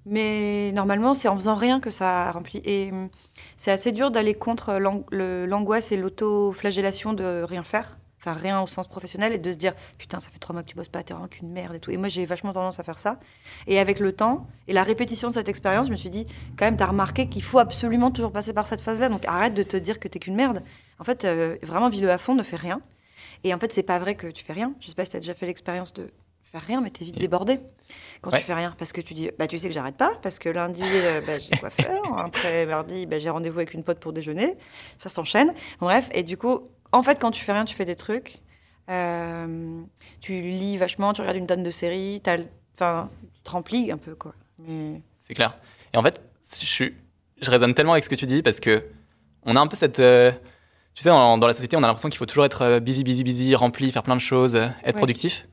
Mais 0.09 0.73
normalement, 0.73 1.13
c'est 1.13 1.29
en 1.29 1.35
faisant 1.35 1.55
rien 1.55 1.81
que 1.81 1.91
ça 1.91 2.33
remplit. 2.33 2.63
Et 2.65 2.91
hum, 2.91 3.09
c'est 3.57 3.71
assez 3.71 3.93
dur 3.93 4.11
d'aller 4.11 4.35
contre 4.35 4.79
l'angoisse 4.79 5.93
et 5.93 5.97
l'autoflagellation 5.97 7.13
de 7.13 7.43
rien 7.47 7.63
faire. 7.63 7.99
Enfin, 8.21 8.33
rien 8.33 8.61
au 8.61 8.67
sens 8.67 8.89
professionnel 8.89 9.33
et 9.33 9.39
de 9.39 9.53
se 9.53 9.57
dire 9.57 9.75
Putain, 9.99 10.19
ça 10.19 10.31
fait 10.31 10.39
trois 10.39 10.53
mois 10.55 10.63
que 10.63 10.69
tu 10.69 10.75
bosses 10.75 10.89
pas, 10.89 11.03
t'es 11.03 11.13
vraiment 11.13 11.29
qu'une 11.29 11.51
merde 11.51 11.75
et 11.75 11.81
tout. 11.81 11.91
Et 11.91 11.97
moi, 11.99 12.09
j'ai 12.09 12.25
vachement 12.25 12.53
tendance 12.53 12.81
à 12.81 12.83
faire 12.83 12.99
ça. 12.99 13.21
Et 13.67 13.79
avec 13.79 14.01
le 14.01 14.13
temps 14.13 14.47
et 14.67 14.73
la 14.73 14.83
répétition 14.83 15.29
de 15.29 15.35
cette 15.35 15.49
expérience, 15.49 15.87
je 15.87 15.93
me 15.93 15.97
suis 15.97 16.09
dit 16.09 16.27
Quand 16.59 16.65
même, 16.65 16.77
t'as 16.77 16.87
remarqué 16.87 17.29
qu'il 17.29 17.43
faut 17.43 17.59
absolument 17.59 18.11
toujours 18.11 18.33
passer 18.33 18.55
par 18.55 18.67
cette 18.67 18.81
phase-là. 18.81 19.09
Donc 19.11 19.27
arrête 19.27 19.55
de 19.55 19.63
te 19.63 19.77
dire 19.77 20.01
que 20.01 20.09
t'es 20.09 20.19
qu'une 20.19 20.35
merde. 20.35 20.63
En 20.99 21.05
fait, 21.05 21.25
euh, 21.25 21.57
vraiment, 21.63 21.89
vis-le 21.91 22.11
à 22.11 22.19
fond, 22.19 22.35
ne 22.35 22.43
fais 22.43 22.57
rien. 22.57 22.81
Et 23.45 23.53
en 23.53 23.59
fait, 23.59 23.73
c'est 23.73 23.83
pas 23.83 23.99
vrai 23.99 24.15
que 24.15 24.27
tu 24.27 24.43
fais 24.43 24.55
rien. 24.55 24.73
Je 24.81 24.89
sais 24.89 24.95
pas 24.95 25.05
si 25.05 25.13
t'as 25.13 25.21
déjà 25.21 25.35
fait 25.35 25.47
l'expérience 25.47 25.93
de 25.93 26.11
faire 26.51 26.63
rien, 26.67 26.81
mais 26.81 26.91
t'es 26.91 27.05
vite 27.05 27.17
Et- 27.17 27.21
débordé 27.21 27.59
quand 28.23 28.31
Ouais. 28.33 28.39
tu 28.39 28.45
fais 28.45 28.55
rien. 28.55 28.75
Parce 28.79 28.93
que 28.93 29.01
tu 29.01 29.15
dis, 29.15 29.31
bah, 29.39 29.47
tu 29.47 29.59
sais 29.59 29.69
que 29.69 29.75
j'arrête 29.75 29.97
pas, 29.97 30.13
parce 30.23 30.39
que 30.39 30.49
lundi, 30.49 30.83
euh, 30.85 31.21
bah, 31.27 31.39
j'ai 31.39 31.51
quoi 31.61 31.71
faire. 31.71 32.01
Après, 32.17 32.65
mardi, 32.67 33.07
bah, 33.07 33.19
j'ai 33.19 33.31
rendez-vous 33.31 33.59
avec 33.59 33.75
une 33.75 33.85
pote 33.85 33.99
pour 34.01 34.13
déjeuner. 34.13 34.57
Ça 34.97 35.09
s'enchaîne. 35.09 35.53
Bref, 35.81 36.09
et 36.13 36.23
du 36.23 36.37
coup, 36.37 36.61
en 36.93 37.03
fait, 37.03 37.19
quand 37.21 37.31
tu 37.31 37.45
fais 37.45 37.53
rien, 37.53 37.65
tu 37.65 37.75
fais 37.77 37.85
des 37.85 37.97
trucs. 37.97 38.39
Euh, 38.89 39.81
tu 40.21 40.41
lis 40.41 40.77
vachement, 40.79 41.13
tu 41.13 41.21
regardes 41.21 41.37
une 41.37 41.47
tonne 41.47 41.63
de 41.63 41.71
séries. 41.71 42.23
Enfin, 42.75 43.09
tu 43.35 43.41
te 43.43 43.51
remplis 43.51 43.93
un 43.93 43.99
peu, 43.99 44.15
quoi. 44.15 44.33
Mais... 44.59 45.01
C'est 45.21 45.35
clair. 45.35 45.59
Et 45.93 45.97
en 45.99 46.03
fait, 46.03 46.21
je, 46.51 46.65
suis- 46.67 46.95
je 47.41 47.51
résonne 47.51 47.75
tellement 47.75 47.93
avec 47.93 48.05
ce 48.05 48.09
que 48.09 48.15
tu 48.15 48.27
dis 48.27 48.43
parce 48.43 48.61
que 48.61 48.85
on 49.45 49.57
a 49.57 49.61
un 49.61 49.67
peu 49.67 49.77
cette. 49.77 50.01
euh, 50.01 50.33
tu 50.95 51.03
sais, 51.03 51.11
dans, 51.11 51.37
dans 51.39 51.47
la 51.47 51.53
société, 51.53 51.77
on 51.77 51.83
a 51.83 51.87
l'impression 51.87 52.09
qu'il 52.09 52.19
faut 52.19 52.27
toujours 52.27 52.45
être 52.47 52.79
busy, 52.81 53.05
busy, 53.05 53.23
busy, 53.25 53.55
rempli, 53.55 53.93
faire 53.93 54.03
plein 54.03 54.17
de 54.17 54.21
choses, 54.21 54.57
être 54.57 54.85
Ouais. 54.87 54.93
productif. 54.95 55.47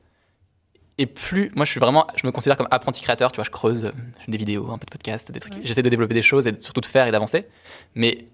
Et 0.98 1.06
plus. 1.06 1.50
Moi, 1.54 1.64
je 1.66 1.70
suis 1.70 1.80
vraiment. 1.80 2.06
Je 2.16 2.26
me 2.26 2.32
considère 2.32 2.56
comme 2.56 2.68
apprenti 2.70 3.02
créateur. 3.02 3.30
Tu 3.32 3.36
vois, 3.36 3.44
je 3.44 3.50
creuse 3.50 3.92
je 4.18 4.24
fais 4.24 4.30
des 4.32 4.38
vidéos, 4.38 4.70
un 4.72 4.78
peu 4.78 4.86
de 4.86 4.90
podcasts, 4.90 5.30
des 5.30 5.40
trucs. 5.40 5.54
Ouais. 5.54 5.60
J'essaie 5.64 5.82
de 5.82 5.88
développer 5.90 6.14
des 6.14 6.22
choses 6.22 6.46
et 6.46 6.54
surtout 6.60 6.80
de 6.80 6.86
faire 6.86 7.06
et 7.06 7.10
d'avancer. 7.12 7.46
Mais 7.94 8.26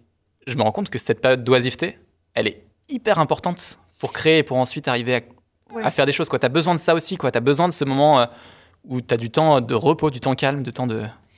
je 0.47 0.55
me 0.56 0.62
rends 0.62 0.73
compte 0.73 0.88
que 0.91 0.99
cette 0.99 1.20
période 1.20 1.43
d'oisiveté, 1.44 1.99
elle 2.35 2.47
est 2.47 2.62
hyper 2.88 3.19
importante 3.19 3.79
pour 3.99 4.12
créer 4.12 4.38
et 4.38 4.43
pour 4.43 4.56
ensuite 4.59 4.87
arriver 4.88 5.17
à 5.17 5.20
Ouais. 5.75 5.82
à 5.85 5.91
faire 5.91 6.05
des 6.05 6.12
choses. 6.12 6.29
Tu 6.29 6.37
as 6.37 6.49
besoin 6.50 6.75
de 6.75 6.81
ça 6.81 6.94
aussi. 6.94 7.17
Tu 7.17 7.26
as 7.26 7.41
besoin 7.41 7.67
de 7.67 7.73
ce 7.73 7.85
moment 7.87 8.20
euh, 8.20 8.26
où 8.85 9.00
tu 9.00 9.15
as 9.15 9.17
du 9.17 9.31
temps 9.31 9.62
de 9.62 9.75
repos, 9.75 10.11
du 10.11 10.20
temps 10.20 10.35
calme, 10.35 10.62
du 10.62 10.70
temps 10.70 10.87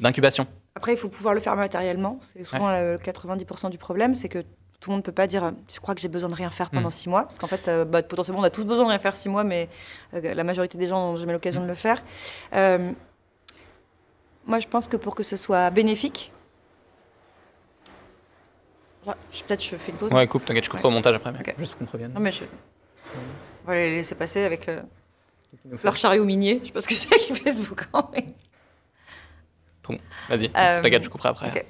d'incubation. 0.00 0.48
Après, 0.74 0.92
il 0.92 0.96
faut 0.96 1.08
pouvoir 1.08 1.34
le 1.34 1.40
faire 1.40 1.54
matériellement. 1.54 2.18
C'est 2.20 2.42
souvent 2.42 2.68
le 2.70 2.96
90% 2.96 3.70
du 3.70 3.78
problème, 3.78 4.16
c'est 4.16 4.28
que 4.28 4.42
tout 4.84 4.90
le 4.90 4.96
monde 4.96 5.00
ne 5.02 5.06
peut 5.06 5.12
pas 5.12 5.26
dire 5.26 5.44
euh, 5.44 5.50
je 5.72 5.80
crois 5.80 5.94
que 5.94 6.00
j'ai 6.02 6.08
besoin 6.08 6.28
de 6.28 6.34
rien 6.34 6.50
faire 6.50 6.68
pendant 6.68 6.88
Mm. 6.88 6.92
six 6.92 7.08
mois? 7.08 7.22
Parce 7.22 7.38
qu'en 7.38 7.46
fait, 7.46 7.68
euh, 7.68 7.86
bah, 7.86 8.02
potentiellement, 8.02 8.42
on 8.42 8.44
a 8.44 8.50
tous 8.50 8.64
besoin 8.64 8.84
de 8.84 8.90
rien 8.90 8.98
faire 8.98 9.16
six 9.16 9.30
mois, 9.30 9.42
mais 9.42 9.70
euh, 10.12 10.34
la 10.34 10.44
majorité 10.44 10.76
des 10.76 10.86
gens 10.88 10.98
n'ont 11.12 11.16
jamais 11.16 11.32
l'occasion 11.32 11.62
de 11.62 11.66
le 11.66 11.74
faire. 11.74 12.02
Euh, 12.54 12.92
moi, 14.46 14.58
je 14.58 14.68
pense 14.68 14.86
que 14.86 14.98
pour 14.98 15.14
que 15.14 15.22
ce 15.22 15.36
soit 15.36 15.70
bénéfique, 15.70 16.32
peut-être 19.04 19.62
je 19.64 19.76
fais 19.76 19.92
une 19.92 19.96
pause. 19.98 20.12
Ouais, 20.12 20.26
coupe, 20.26 20.44
t'inquiète, 20.44 20.64
je 20.64 20.70
couperai 20.70 20.88
au 20.88 20.90
montage 20.90 21.14
après. 21.14 21.32
mais 21.32 21.38
Ok. 21.40 21.54
Juste 21.58 21.76
qu'on 21.78 21.86
prévienne. 21.86 22.12
Non, 22.12 22.20
mais 22.20 22.30
je... 22.32 22.44
On 23.64 23.68
va 23.68 23.74
les 23.76 23.96
laisser 23.96 24.14
passer 24.14 24.44
avec 24.44 24.66
le- 24.66 24.82
leur 25.82 25.96
chariot 25.96 26.24
minier. 26.26 26.60
Je 26.62 26.66
sais 26.68 26.72
pas 26.72 26.80
ce 26.82 26.88
que 26.88 26.94
c'est 26.94 27.08
qui 27.16 27.34
Facebook. 27.42 27.86
hein, 27.94 28.06
mais- 28.12 28.26
Vas-y, 30.28 30.50
Euh, 30.56 30.80
t'inquiète, 30.80 31.04
je 31.04 31.10
couperai 31.10 31.28
après. 31.30 31.66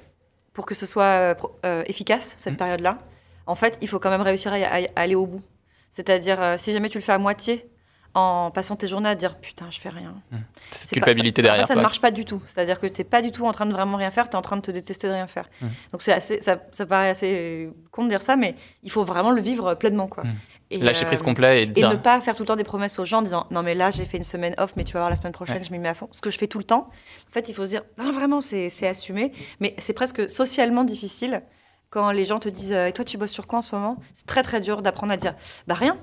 Pour 0.55 0.65
que 0.65 0.73
ce 0.73 0.87
soit 0.87 1.03
euh, 1.03 1.35
euh, 1.65 1.83
efficace, 1.85 2.33
cette 2.39 2.53
Mhm. 2.53 2.57
période-là, 2.57 2.97
en 3.45 3.53
fait, 3.55 3.77
il 3.81 3.87
faut 3.87 3.99
quand 3.99 4.09
même 4.09 4.21
réussir 4.23 4.51
à, 4.53 4.57
aller 4.95 5.13
au 5.13 5.27
bout. 5.27 5.43
C'est-à-dire, 5.91 6.41
euh, 6.41 6.55
si 6.57 6.73
jamais 6.73 6.89
tu 6.89 6.97
le 6.97 7.03
fais 7.03 7.11
à 7.11 7.19
moitié, 7.19 7.69
en 8.17 8.49
passant 8.49 8.77
tes 8.77 8.87
journées 8.87 9.09
à 9.09 9.15
dire 9.15 9.35
putain, 9.35 9.65
je 9.69 9.77
fais 9.77 9.89
rien. 9.89 10.15
Cette 10.31 10.39
C'est 10.71 10.87
pas- 10.87 10.93
culpabilité 11.07 11.41
ça- 11.41 11.47
derrière. 11.49 11.63
En 11.65 11.67
fait, 11.67 11.73
ça 11.73 11.77
ne 11.77 11.83
marche 11.83 11.99
pas 11.99 12.11
du 12.11 12.23
tout. 12.23 12.41
C'est-à-dire 12.47 12.79
que 12.79 12.87
tu 12.87 13.01
n'es 13.01 13.05
pas 13.05 13.21
du 13.21 13.29
tout 13.29 13.45
en 13.45 13.51
train 13.51 13.65
de 13.65 13.73
vraiment 13.73 13.97
rien 13.97 14.09
faire, 14.09 14.29
tu 14.29 14.31
es 14.31 14.35
en 14.37 14.41
train 14.41 14.55
de 14.55 14.61
te 14.61 14.71
détester 14.71 15.07
de 15.09 15.13
rien 15.13 15.27
faire. 15.27 15.49
Mhm. 15.61 15.69
Donc 15.91 16.01
c'est 16.01 16.13
assez, 16.13 16.39
ça, 16.39 16.57
ça 16.71 16.85
paraît 16.85 17.09
assez 17.09 17.69
con 17.91 18.05
de 18.05 18.09
dire 18.09 18.21
ça, 18.21 18.37
mais 18.37 18.55
il 18.83 18.89
faut 18.89 19.03
vraiment 19.03 19.31
le 19.31 19.41
vivre 19.41 19.73
pleinement. 19.73 20.07
Quoi. 20.07 20.23
Et, 20.75 20.83
Lâcher 20.83 21.03
euh, 21.05 21.07
prise 21.07 21.21
complet 21.21 21.63
et 21.63 21.79
et 21.79 21.83
ne 21.83 21.95
pas 21.95 22.19
faire 22.21 22.35
tout 22.35 22.43
le 22.43 22.47
temps 22.47 22.55
des 22.55 22.63
promesses 22.63 22.97
aux 22.99 23.05
gens 23.05 23.19
en 23.19 23.21
disant 23.21 23.47
non 23.51 23.63
mais 23.63 23.73
là 23.75 23.91
j'ai 23.91 24.05
fait 24.05 24.17
une 24.17 24.23
semaine 24.23 24.53
off 24.57 24.75
mais 24.75 24.83
tu 24.83 24.93
vas 24.93 24.99
voir 25.01 25.09
la 25.09 25.15
semaine 25.15 25.31
prochaine 25.33 25.57
Ouais. 25.57 25.63
je 25.63 25.71
m'y 25.71 25.79
mets 25.79 25.89
à 25.89 25.93
fond. 25.93 26.07
Ce 26.11 26.21
que 26.21 26.29
je 26.29 26.37
fais 26.37 26.47
tout 26.47 26.57
le 26.57 26.63
temps. 26.63 26.89
En 27.29 27.31
fait 27.31 27.47
il 27.49 27.53
faut 27.55 27.65
se 27.65 27.71
dire 27.71 27.83
non 27.97 28.11
vraiment 28.11 28.41
c'est 28.41 28.87
assumé. 28.87 29.31
Mais 29.59 29.75
c'est 29.79 29.93
presque 29.93 30.29
socialement 30.29 30.83
difficile 30.83 31.43
quand 31.89 32.11
les 32.11 32.25
gens 32.25 32.39
te 32.39 32.49
disent 32.49 32.73
euh, 32.73 32.87
et 32.87 32.91
toi 32.93 33.05
tu 33.05 33.17
bosses 33.17 33.31
sur 33.31 33.47
quoi 33.47 33.59
en 33.59 33.61
ce 33.61 33.73
moment? 33.75 33.97
C'est 34.13 34.25
très 34.27 34.43
très 34.43 34.59
dur 34.59 34.81
d'apprendre 34.81 35.13
à 35.13 35.17
dire 35.17 35.35
bah 35.67 35.75
rien. 35.75 35.97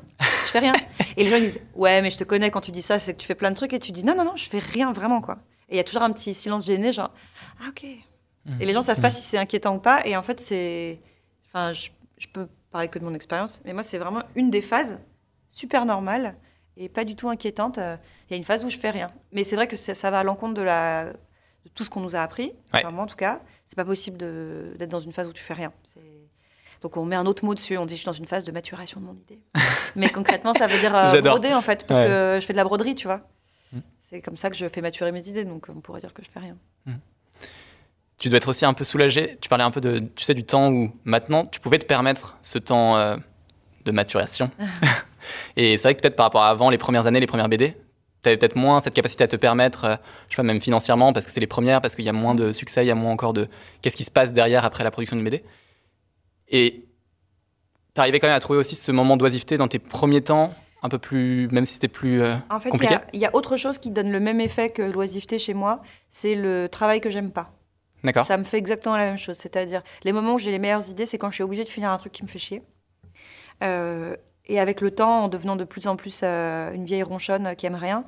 Je 0.46 0.50
fais 0.50 0.58
rien. 0.60 0.72
Et 1.16 1.24
les 1.24 1.30
gens 1.30 1.38
disent 1.38 1.60
ouais 1.74 2.00
mais 2.02 2.10
je 2.10 2.16
te 2.18 2.24
connais 2.24 2.50
quand 2.50 2.60
tu 2.62 2.70
dis 2.70 2.82
ça 2.82 2.98
c'est 2.98 3.12
que 3.14 3.18
tu 3.18 3.26
fais 3.26 3.34
plein 3.34 3.50
de 3.50 3.56
trucs 3.56 3.72
et 3.74 3.78
tu 3.78 3.92
dis 3.92 4.04
non 4.04 4.14
non 4.14 4.24
non 4.24 4.36
je 4.36 4.48
fais 4.48 4.58
rien 4.58 4.92
vraiment 4.92 5.20
quoi. 5.20 5.38
Et 5.68 5.74
il 5.74 5.76
y 5.76 5.80
a 5.80 5.84
toujours 5.84 6.02
un 6.02 6.12
petit 6.12 6.34
silence 6.34 6.66
gêné 6.66 6.92
genre 6.92 7.10
ah 7.60 7.68
ok. 7.68 7.84
Mhm. 8.46 8.60
et 8.60 8.64
les 8.66 8.72
gens 8.72 8.82
savent 8.82 9.00
pas 9.00 9.08
Mhm. 9.08 9.14
si 9.14 9.22
c'est 9.22 9.38
inquiétant 9.38 9.74
ou 9.76 9.78
pas. 9.78 10.04
Et 10.06 10.16
en 10.16 10.22
fait 10.22 10.40
c'est 10.40 10.98
enfin 11.48 11.72
je, 11.72 11.88
je 12.18 12.26
peux 12.28 12.48
parler 12.72 12.88
que 12.88 12.98
de 12.98 13.04
mon 13.04 13.14
expérience 13.14 13.60
mais 13.64 13.72
moi 13.72 13.82
c'est 13.82 13.98
vraiment 13.98 14.22
une 14.34 14.50
des 14.50 14.62
phases 14.62 14.98
super 15.50 15.84
normale 15.84 16.34
et 16.76 16.88
pas 16.88 17.04
du 17.04 17.14
tout 17.16 17.28
inquiétante. 17.28 17.76
Euh, 17.78 17.96
Il 18.28 18.32
y 18.32 18.34
a 18.34 18.36
une 18.38 18.44
phase 18.44 18.64
où 18.64 18.70
je 18.70 18.78
fais 18.78 18.88
rien. 18.90 19.10
Mais 19.30 19.44
c'est 19.44 19.56
vrai 19.56 19.66
que 19.68 19.76
ça, 19.76 19.92
ça 19.94 20.10
va 20.10 20.20
à 20.20 20.24
l'encontre 20.24 20.54
de, 20.54 20.62
la, 20.62 21.12
de 21.12 21.68
tout 21.74 21.84
ce 21.84 21.90
qu'on 21.90 22.00
nous 22.00 22.16
a 22.16 22.20
appris. 22.20 22.44
Ouais. 22.72 22.80
Enfin, 22.80 22.90
moi, 22.90 23.04
en 23.04 23.06
tout 23.06 23.14
cas, 23.16 23.42
c'est 23.66 23.76
pas 23.76 23.84
possible 23.84 24.16
de- 24.16 24.74
d'être 24.78 24.88
dans 24.88 24.98
une 25.00 25.12
phase 25.12 25.28
où 25.28 25.34
tu 25.34 25.42
fais 25.42 25.52
rien. 25.52 25.70
Donc 26.80 26.96
on 26.96 27.04
met 27.04 27.14
un 27.14 27.26
autre 27.26 27.44
mot 27.44 27.54
dessus. 27.54 27.76
On 27.76 27.84
dit 27.84 27.94
je 27.94 28.00
suis 28.00 28.06
dans 28.06 28.12
une 28.12 28.24
phase 28.24 28.44
de 28.44 28.52
maturation 28.52 29.00
de 29.00 29.04
mon 29.04 29.12
idée. 29.14 29.38
Mais 29.96 30.08
concrètement, 30.08 30.54
ça 30.54 30.66
veut 30.66 30.78
dire 30.80 30.96
euh, 30.96 31.20
broder 31.20 31.52
en 31.52 31.60
fait, 31.60 31.86
parce 31.86 32.00
Ouais. 32.00 32.06
que 32.06 32.38
je 32.40 32.46
fais 32.46 32.54
de 32.54 32.58
la 32.58 32.64
broderie, 32.64 32.94
tu 32.94 33.06
vois. 33.06 33.20
Mm. 33.72 33.80
C'est 33.98 34.22
comme 34.22 34.38
ça 34.38 34.48
que 34.48 34.56
je 34.56 34.66
fais 34.66 34.80
maturer 34.80 35.12
mes 35.12 35.28
idées. 35.28 35.44
Donc 35.44 35.66
on 35.68 35.82
pourrait 35.82 36.00
dire 36.00 36.14
que 36.14 36.22
je 36.24 36.30
fais 36.30 36.40
rien. 36.40 36.56
Tu 38.22 38.28
dois 38.28 38.36
être 38.36 38.46
aussi 38.46 38.64
un 38.64 38.72
peu 38.72 38.84
soulagé. 38.84 39.36
Tu 39.40 39.48
parlais 39.48 39.64
un 39.64 39.72
peu 39.72 39.80
de, 39.80 39.98
tu 39.98 40.22
sais, 40.22 40.32
du 40.32 40.44
temps 40.44 40.70
où 40.70 40.92
maintenant 41.02 41.44
tu 41.44 41.58
pouvais 41.58 41.80
te 41.80 41.86
permettre 41.86 42.38
ce 42.42 42.56
temps 42.56 42.96
euh, 42.96 43.16
de 43.84 43.90
maturation. 43.90 44.48
et 45.56 45.76
c'est 45.76 45.88
vrai 45.88 45.96
que 45.96 46.02
peut-être 46.02 46.14
par 46.14 46.26
rapport 46.26 46.42
à 46.42 46.50
avant, 46.50 46.70
les 46.70 46.78
premières 46.78 47.08
années, 47.08 47.18
les 47.18 47.26
premières 47.26 47.48
BD, 47.48 47.74
tu 48.22 48.28
avais 48.28 48.36
peut-être 48.36 48.54
moins 48.54 48.78
cette 48.78 48.94
capacité 48.94 49.24
à 49.24 49.26
te 49.26 49.34
permettre, 49.34 49.84
euh, 49.84 49.96
je 50.28 50.34
sais 50.34 50.36
pas, 50.36 50.44
même 50.44 50.60
financièrement, 50.60 51.12
parce 51.12 51.26
que 51.26 51.32
c'est 51.32 51.40
les 51.40 51.48
premières, 51.48 51.80
parce 51.80 51.96
qu'il 51.96 52.04
y 52.04 52.08
a 52.08 52.12
moins 52.12 52.36
de 52.36 52.52
succès, 52.52 52.84
il 52.84 52.86
y 52.86 52.92
a 52.92 52.94
moins 52.94 53.10
encore 53.10 53.32
de 53.32 53.48
qu'est-ce 53.80 53.96
qui 53.96 54.04
se 54.04 54.10
passe 54.12 54.32
derrière 54.32 54.64
après 54.64 54.84
la 54.84 54.92
production 54.92 55.16
d'une 55.16 55.24
BD. 55.24 55.42
Et 56.46 56.84
tu 57.92 58.00
arrivais 58.00 58.20
quand 58.20 58.28
même 58.28 58.36
à 58.36 58.40
trouver 58.40 58.60
aussi 58.60 58.76
ce 58.76 58.92
moment 58.92 59.16
d'oisiveté 59.16 59.56
dans 59.58 59.66
tes 59.66 59.80
premiers 59.80 60.22
temps, 60.22 60.54
un 60.84 60.88
peu 60.88 60.98
plus, 60.98 61.48
même 61.50 61.66
si 61.66 61.74
c'était 61.74 61.88
plus 61.88 62.22
euh, 62.22 62.36
En 62.50 62.60
fait, 62.60 62.70
compliqué. 62.70 62.98
il 63.14 63.18
y 63.18 63.26
a 63.26 63.34
autre 63.34 63.56
chose 63.56 63.78
qui 63.78 63.90
donne 63.90 64.12
le 64.12 64.20
même 64.20 64.40
effet 64.40 64.70
que 64.70 64.82
l'oisiveté 64.82 65.40
chez 65.40 65.54
moi. 65.54 65.82
C'est 66.08 66.36
le 66.36 66.68
travail 66.68 67.00
que 67.00 67.10
j'aime 67.10 67.32
pas. 67.32 67.50
Ça 68.24 68.36
me 68.36 68.44
fait 68.44 68.58
exactement 68.58 68.96
la 68.96 69.04
même 69.04 69.18
chose. 69.18 69.36
C'est-à-dire, 69.36 69.82
les 70.04 70.12
moments 70.12 70.34
où 70.34 70.38
j'ai 70.38 70.50
les 70.50 70.58
meilleures 70.58 70.88
idées, 70.88 71.06
c'est 71.06 71.18
quand 71.18 71.30
je 71.30 71.36
suis 71.36 71.44
obligée 71.44 71.64
de 71.64 71.68
finir 71.68 71.90
un 71.90 71.98
truc 71.98 72.12
qui 72.12 72.22
me 72.22 72.28
fait 72.28 72.38
chier. 72.38 72.62
Euh, 73.62 74.16
et 74.46 74.58
avec 74.58 74.80
le 74.80 74.90
temps, 74.90 75.24
en 75.24 75.28
devenant 75.28 75.56
de 75.56 75.64
plus 75.64 75.86
en 75.86 75.96
plus 75.96 76.22
euh, 76.24 76.72
une 76.72 76.84
vieille 76.84 77.04
ronchonne 77.04 77.54
qui 77.56 77.66
aime 77.66 77.76
rien, 77.76 78.04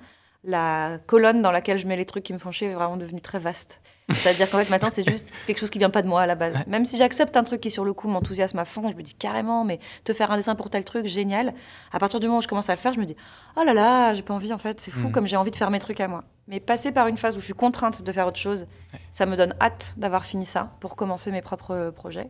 la 0.47 0.99
colonne 1.07 1.41
dans 1.43 1.51
laquelle 1.51 1.79
je 1.79 1.87
mets 1.87 1.97
les 1.97 2.05
trucs 2.05 2.23
qui 2.23 2.33
me 2.35 2.39
font 2.39 2.51
chier 2.51 2.69
est 2.69 2.75
vraiment 2.75 2.97
devenue 2.99 3.21
très 3.23 3.39
vaste. 3.39 3.81
C'est-à-dire 4.13 4.51
qu'en 4.51 4.59
fait, 4.59 4.69
maintenant, 4.69 4.91
c'est 4.93 5.09
juste 5.09 5.31
quelque 5.47 5.59
chose 5.59 5.71
qui 5.71 5.79
vient 5.79 5.89
pas 5.89 6.03
de 6.03 6.07
moi 6.09 6.21
à 6.21 6.27
la 6.27 6.35
base. 6.35 6.55
Ouais. 6.55 6.65
Même 6.67 6.85
si 6.85 6.99
j'accepte 6.99 7.35
un 7.39 7.43
truc 7.45 7.63
qui, 7.63 7.71
sur 7.71 7.87
le 7.87 7.95
coup, 7.95 8.07
m'enthousiasme 8.09 8.59
à 8.59 8.67
fond, 8.67 8.91
je 8.91 8.97
me 8.97 9.03
dis 9.03 9.15
carrément, 9.15 9.65
mais 9.65 9.79
te 10.05 10.13
faire 10.13 10.31
un 10.31 10.37
dessin 10.37 10.55
pour 10.55 10.69
tel 10.69 10.85
truc, 10.85 11.07
génial. 11.07 11.55
À 11.91 11.99
partir 11.99 12.21
du 12.21 12.27
moment 12.27 12.41
où 12.41 12.43
je 12.43 12.49
commence 12.49 12.69
à 12.69 12.75
le 12.75 12.79
faire, 12.79 12.93
je 12.93 13.01
me 13.01 13.07
dis, 13.07 13.17
oh 13.57 13.63
là 13.65 13.73
là, 13.73 14.13
j'ai 14.13 14.21
pas 14.23 14.35
envie, 14.35 14.53
en 14.53 14.59
fait. 14.59 14.79
C'est 14.83 14.91
fou 14.91 15.07
Mhm. 15.07 15.13
comme 15.13 15.27
j'ai 15.27 15.37
envie 15.39 15.51
de 15.51 15.57
faire 15.57 15.71
mes 15.71 15.79
trucs 15.79 16.01
à 16.01 16.09
moi. 16.09 16.25
Mais 16.49 16.61
passer 16.61 16.93
par 16.93 17.07
une 17.07 17.17
phase 17.17 17.35
où 17.37 17.41
je 17.41 17.47
suis 17.47 17.55
contrainte 17.55 18.03
de 18.03 18.13
faire 18.13 18.27
autre 18.27 18.39
chose, 18.39 18.67
Ouais. 18.93 19.01
ça 19.11 19.25
me 19.25 19.37
donne 19.37 19.55
hâte 19.63 19.95
d'avoir 19.97 20.27
fini 20.27 20.45
ça 20.45 20.77
pour 20.81 20.97
commencer 20.97 21.31
mes 21.31 21.41
propres 21.41 21.91
projets. 21.97 22.29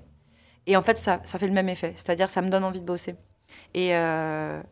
Et 0.68 0.76
en 0.76 0.82
fait, 0.82 0.96
ça, 0.96 1.18
ça 1.24 1.40
fait 1.40 1.48
le 1.48 1.52
même 1.52 1.68
effet. 1.68 1.92
C'est-à-dire, 1.96 2.30
ça 2.30 2.40
me 2.40 2.48
donne 2.50 2.62
envie 2.62 2.80
de 2.80 2.86
bosser. 2.86 3.16
Et 3.74 3.96
euh, 3.96 4.62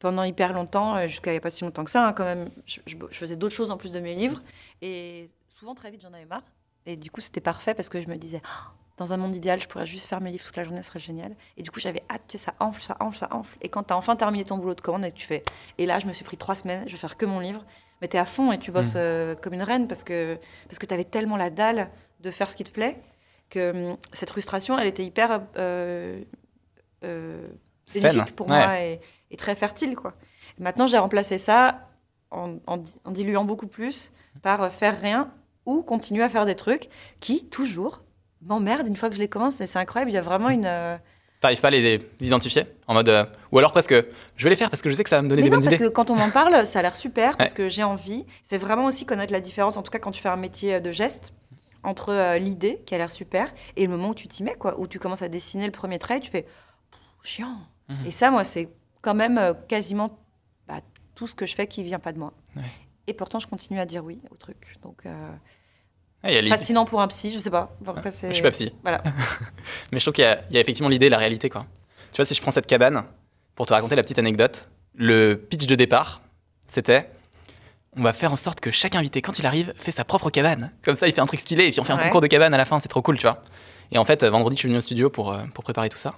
pendant 0.00 0.24
hyper 0.24 0.52
longtemps, 0.52 0.96
euh, 0.96 1.06
jusqu'à 1.06 1.30
il 1.30 1.34
n'y 1.34 1.38
a 1.38 1.40
pas 1.40 1.50
si 1.50 1.62
longtemps 1.62 1.84
que 1.84 1.90
ça, 1.90 2.06
hein, 2.08 2.12
quand 2.12 2.24
même, 2.24 2.50
je, 2.66 2.80
je- 2.86 2.96
je 3.10 3.16
faisais 3.16 3.36
d'autres 3.36 3.54
choses 3.54 3.70
en 3.70 3.76
plus 3.76 3.92
de 3.92 4.00
mes 4.00 4.14
livres. 4.14 4.38
Et 4.82 5.30
souvent, 5.48 5.74
très 5.74 5.90
vite, 5.92 6.00
j'en 6.02 6.12
avais 6.12 6.24
marre. 6.24 6.42
Et 6.86 6.96
du 6.96 7.10
coup, 7.10 7.20
c'était 7.20 7.40
parfait 7.42 7.74
parce 7.74 7.88
que 7.88 8.00
je 8.00 8.08
me 8.08 8.16
disais, 8.16 8.40
Ah, 8.44 8.72
dans 8.96 9.12
un 9.12 9.16
monde 9.18 9.34
idéal, 9.36 9.60
je 9.62 9.68
pourrais 9.68 9.86
juste 9.86 10.06
faire 10.06 10.20
mes 10.20 10.30
livres 10.30 10.44
toute 10.44 10.56
la 10.56 10.64
journée, 10.64 10.80
ce 10.82 10.88
serait 10.88 10.98
génial. 10.98 11.34
Et 11.56 11.62
du 11.62 11.70
coup, 11.70 11.80
j'avais 11.80 12.02
hâte, 12.10 12.22
tu 12.28 12.36
sais, 12.38 12.44
ça 12.46 12.54
enfle, 12.60 12.82
ça 12.82 12.96
enfle, 13.00 13.18
ça 13.18 13.28
enfle. 13.30 13.56
Et 13.62 13.68
quand 13.68 13.84
tu 13.84 13.92
as 13.92 13.96
enfin 13.96 14.16
terminé 14.16 14.44
ton 14.44 14.56
boulot 14.58 14.74
de 14.74 14.80
commande 14.80 15.04
et 15.04 15.12
que 15.12 15.16
tu 15.16 15.26
fais, 15.26 15.42
et 15.78 15.86
là, 15.86 15.98
je 15.98 16.06
me 16.06 16.12
suis 16.14 16.24
pris 16.24 16.36
trois 16.38 16.54
semaines, 16.54 16.84
je 16.86 16.92
vais 16.92 16.98
faire 16.98 17.16
que 17.16 17.26
mon 17.26 17.38
livre. 17.40 17.64
Mais 18.00 18.08
tu 18.08 18.16
es 18.16 18.20
à 18.20 18.24
fond 18.24 18.50
et 18.52 18.58
tu 18.58 18.72
bosses 18.72 18.94
Mhm. 18.94 19.00
euh, 19.00 19.34
comme 19.34 19.52
une 19.52 19.62
reine 19.62 19.86
parce 19.86 20.04
que, 20.04 20.38
parce 20.66 20.78
que 20.78 20.86
tu 20.86 20.94
avais 20.94 21.04
tellement 21.04 21.36
la 21.36 21.50
dalle 21.50 21.90
de 22.20 22.30
faire 22.30 22.48
ce 22.48 22.56
qui 22.56 22.64
te 22.64 22.70
plaît 22.70 22.98
que 23.50 23.90
hum, 23.90 23.96
cette 24.14 24.30
frustration, 24.30 24.78
elle 24.78 24.86
était 24.86 25.04
hyper 25.04 25.42
euh, 25.58 26.22
euh, 27.04 27.48
bénéfique 27.92 28.34
pour 28.36 28.48
Ouais. 28.48 28.56
moi 28.56 28.80
et, 28.80 29.00
et 29.30 29.36
très 29.36 29.54
fertile. 29.54 29.96
Quoi. 29.96 30.14
Et 30.58 30.62
maintenant, 30.62 30.86
j'ai 30.86 30.98
remplacé 30.98 31.38
ça 31.38 31.88
en, 32.30 32.56
en 32.66 32.82
en 33.04 33.10
diluant 33.10 33.44
beaucoup 33.44 33.66
plus 33.66 34.12
par 34.42 34.62
euh, 34.62 34.70
faire 34.70 35.00
rien 35.00 35.30
ou 35.66 35.82
continuer 35.82 36.22
à 36.22 36.28
faire 36.28 36.46
des 36.46 36.56
trucs 36.56 36.88
qui, 37.20 37.46
toujours, 37.48 38.02
m'emmerdent 38.42 38.86
une 38.86 38.96
fois 38.96 39.08
que 39.10 39.14
je 39.14 39.20
les 39.20 39.28
commence. 39.28 39.60
Et 39.60 39.66
c'est 39.66 39.78
incroyable, 39.78 40.10
il 40.10 40.14
y 40.14 40.18
a 40.18 40.22
vraiment 40.22 40.48
une... 40.48 40.64
euh, 40.66 40.96
T'arrives 41.40 41.60
pas 41.60 41.68
à 41.68 41.70
les 41.70 42.00
identifier 42.20 42.66
en 42.86 42.92
mode. 42.94 43.08
euh, 43.08 43.24
ou 43.50 43.58
alors 43.58 43.72
presque, 43.72 43.94
je 44.36 44.44
vais 44.44 44.50
les 44.50 44.56
faire 44.56 44.68
parce 44.70 44.82
que 44.82 44.90
je 44.90 44.94
sais 44.94 45.04
que 45.04 45.08
ça 45.10 45.16
va 45.16 45.22
me 45.22 45.28
donner 45.28 45.40
Mais 45.42 45.48
des 45.48 45.50
non, 45.50 45.56
bonnes 45.56 45.64
parce 45.64 45.76
idées. 45.76 45.84
que 45.86 45.90
quand 45.90 46.10
on 46.10 46.16
m'en 46.16 46.30
parle, 46.30 46.66
ça 46.66 46.80
a 46.80 46.82
l'air 46.82 46.96
super, 46.96 47.36
parce 47.38 47.50
Ouais. 47.52 47.56
que 47.56 47.68
j'ai 47.70 47.82
envie. 47.82 48.26
C'est 48.42 48.58
vraiment 48.58 48.84
aussi 48.84 49.06
connaître 49.06 49.32
la 49.32 49.40
différence, 49.40 49.76
en 49.78 49.82
tout 49.82 49.90
cas 49.90 49.98
quand 49.98 50.10
tu 50.10 50.20
fais 50.20 50.28
un 50.28 50.36
métier 50.36 50.80
de 50.80 50.90
geste, 50.90 51.32
entre 51.82 52.10
euh, 52.12 52.36
l'idée, 52.38 52.82
qui 52.84 52.94
a 52.94 52.98
l'air 52.98 53.10
super, 53.10 53.50
et 53.76 53.84
le 53.86 53.88
moment 53.90 54.10
où 54.10 54.14
tu 54.14 54.28
t'y 54.28 54.42
mets, 54.42 54.54
quoi, 54.54 54.78
où 54.78 54.86
tu 54.86 54.98
commences 54.98 55.22
à 55.22 55.28
dessiner 55.30 55.64
le 55.64 55.72
premier 55.72 55.98
trait, 55.98 56.18
et 56.18 56.20
tu 56.20 56.30
fais 56.30 56.44
chiant. 57.22 57.56
Mhm. 57.88 58.06
Et 58.06 58.10
ça, 58.10 58.30
moi, 58.30 58.44
c'est 58.44 58.68
quand 59.02 59.14
même 59.14 59.38
euh, 59.38 59.54
quasiment 59.68 60.18
bah, 60.68 60.80
tout 61.14 61.26
ce 61.26 61.34
que 61.34 61.46
je 61.46 61.54
fais 61.54 61.66
qui 61.66 61.82
vient 61.82 61.98
pas 61.98 62.12
de 62.12 62.18
moi. 62.18 62.32
Ouais. 62.56 62.62
Et 63.06 63.14
pourtant, 63.14 63.38
je 63.40 63.46
continue 63.46 63.80
à 63.80 63.86
dire 63.86 64.04
oui 64.04 64.20
au 64.30 64.36
truc. 64.36 64.76
Donc, 64.82 65.06
euh, 65.06 65.30
Ouais, 66.22 66.32
il 66.32 66.34
y 66.34 66.38
a 66.38 66.40
l'idée- 66.42 66.50
fascinant 66.56 66.84
pour 66.84 67.00
un 67.00 67.08
psy, 67.08 67.32
je 67.32 67.38
sais 67.38 67.50
pas. 67.50 67.74
Après, 67.86 68.10
Je 68.10 68.32
suis 68.32 68.42
pas 68.42 68.50
psy. 68.50 68.72
Voilà. 68.82 69.02
Mais 69.92 69.98
je 70.00 70.04
trouve 70.04 70.12
qu'il 70.14 70.24
y, 70.24 70.26
a- 70.26 70.42
il 70.50 70.54
y 70.54 70.58
a 70.58 70.60
effectivement 70.60 70.88
l'idée 70.90 71.06
et 71.06 71.10
la 71.10 71.16
réalité. 71.18 71.48
Quoi. 71.48 71.64
Tu 72.12 72.16
vois, 72.16 72.24
si 72.26 72.34
je 72.34 72.42
prends 72.42 72.50
cette 72.50 72.66
cabane, 72.66 73.04
pour 73.54 73.66
te 73.66 73.72
raconter 73.72 73.96
la 73.96 74.02
petite 74.02 74.18
anecdote, 74.18 74.68
le 74.94 75.34
pitch 75.34 75.66
de 75.66 75.74
départ, 75.74 76.20
c'était 76.66 77.10
on 77.96 78.02
va 78.02 78.12
faire 78.12 78.30
en 78.32 78.36
sorte 78.36 78.60
que 78.60 78.70
chaque 78.70 78.94
invité, 78.94 79.20
quand 79.22 79.38
il 79.38 79.46
arrive, 79.46 79.72
fait 79.76 79.90
sa 79.92 80.04
propre 80.04 80.30
cabane. 80.30 80.70
Comme 80.84 80.94
ça, 80.94 81.08
il 81.08 81.12
fait 81.14 81.20
un 81.22 81.26
truc 81.26 81.40
stylé 81.40 81.66
et 81.66 81.70
puis 81.70 81.80
on 81.80 81.84
fait 81.84 81.92
un 81.94 81.98
concours 81.98 82.20
de 82.20 82.26
cabane 82.28 82.52
à 82.54 82.58
la 82.58 82.64
fin, 82.64 82.78
c'est 82.78 82.88
trop 82.88 83.02
cool, 83.02 83.16
tu 83.18 83.22
vois. 83.22 83.40
Et 83.90 83.98
en 83.98 84.04
fait, 84.04 84.22
euh, 84.22 84.30
vendredi, 84.30 84.54
je 84.56 84.60
suis 84.60 84.68
venu 84.68 84.78
au 84.78 84.82
studio 84.82 85.10
pour, 85.10 85.36
pour 85.54 85.64
préparer 85.64 85.88
tout 85.88 85.98
ça. 85.98 86.14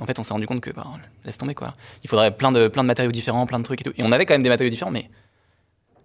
En 0.00 0.06
fait, 0.06 0.18
on 0.18 0.22
s'est 0.22 0.32
rendu 0.32 0.46
compte 0.46 0.60
que, 0.60 0.70
bah, 0.70 0.86
laisse 1.24 1.38
tomber, 1.38 1.54
quoi. 1.54 1.74
Il 2.02 2.10
faudrait 2.10 2.30
plein 2.36 2.52
de, 2.52 2.68
plein 2.68 2.82
de 2.82 2.88
matériaux 2.88 3.12
différents, 3.12 3.46
plein 3.46 3.58
de 3.58 3.64
trucs 3.64 3.80
et 3.82 3.84
tout. 3.84 3.92
Et 3.96 4.02
on 4.02 4.12
avait 4.12 4.26
quand 4.26 4.34
même 4.34 4.42
des 4.42 4.48
matériaux 4.48 4.70
différents, 4.70 4.90
mais 4.90 5.10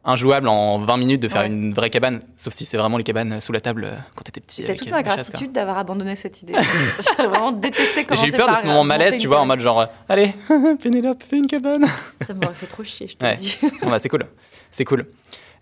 injouable 0.08 0.48
en 0.48 0.78
20 0.80 0.98
minutes 0.98 1.22
de 1.22 1.28
faire 1.28 1.42
Ouais. 1.42 1.48
une 1.48 1.74
vraie 1.74 1.90
cabane, 1.90 2.22
sauf 2.36 2.54
si 2.54 2.64
c'est 2.66 2.78
vraiment 2.78 2.98
les 3.00 3.04
cabanes 3.04 3.42
sous 3.42 3.52
la 3.52 3.60
table 3.62 3.86
euh, 3.86 3.96
quand 4.16 4.22
t'étais 4.24 4.40
petit. 4.42 4.64
T'as 4.64 4.76
toute 4.76 4.88
euh, 4.90 4.92
ma 4.92 5.02
gratitude 5.02 5.52
d'avoir 5.52 5.80
abandonné 5.80 6.16
cette 6.16 6.44
idée. 6.44 6.54
J'ai 7.18 7.26
vraiment 7.28 7.52
détesté 7.52 8.06
J'ai 8.14 8.28
eu 8.28 8.32
peur 8.32 8.50
de 8.52 8.56
ce 8.56 8.66
moment 8.66 8.82
euh, 8.82 8.84
malaise, 8.84 9.18
tu 9.18 9.28
vois, 9.28 9.40
en 9.40 9.46
mode 9.48 9.62
genre, 9.62 9.88
allez, 10.08 10.34
Pénélope, 10.82 11.24
fais 11.24 11.38
une 11.38 11.48
cabane. 11.48 11.86
Ça 12.22 12.34
m'aurait 12.36 12.54
fait 12.54 12.68
trop 12.68 12.84
chier, 12.84 13.08
je 13.08 13.16
te 13.18 13.24
Ouais. 13.26 13.36
dis. 13.36 13.58
Bon, 13.82 13.90
bah, 13.90 13.98
c'est 13.98 14.10
cool, 14.10 14.26
c'est 14.70 14.86
cool. 14.86 15.08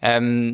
Euh, 0.03 0.51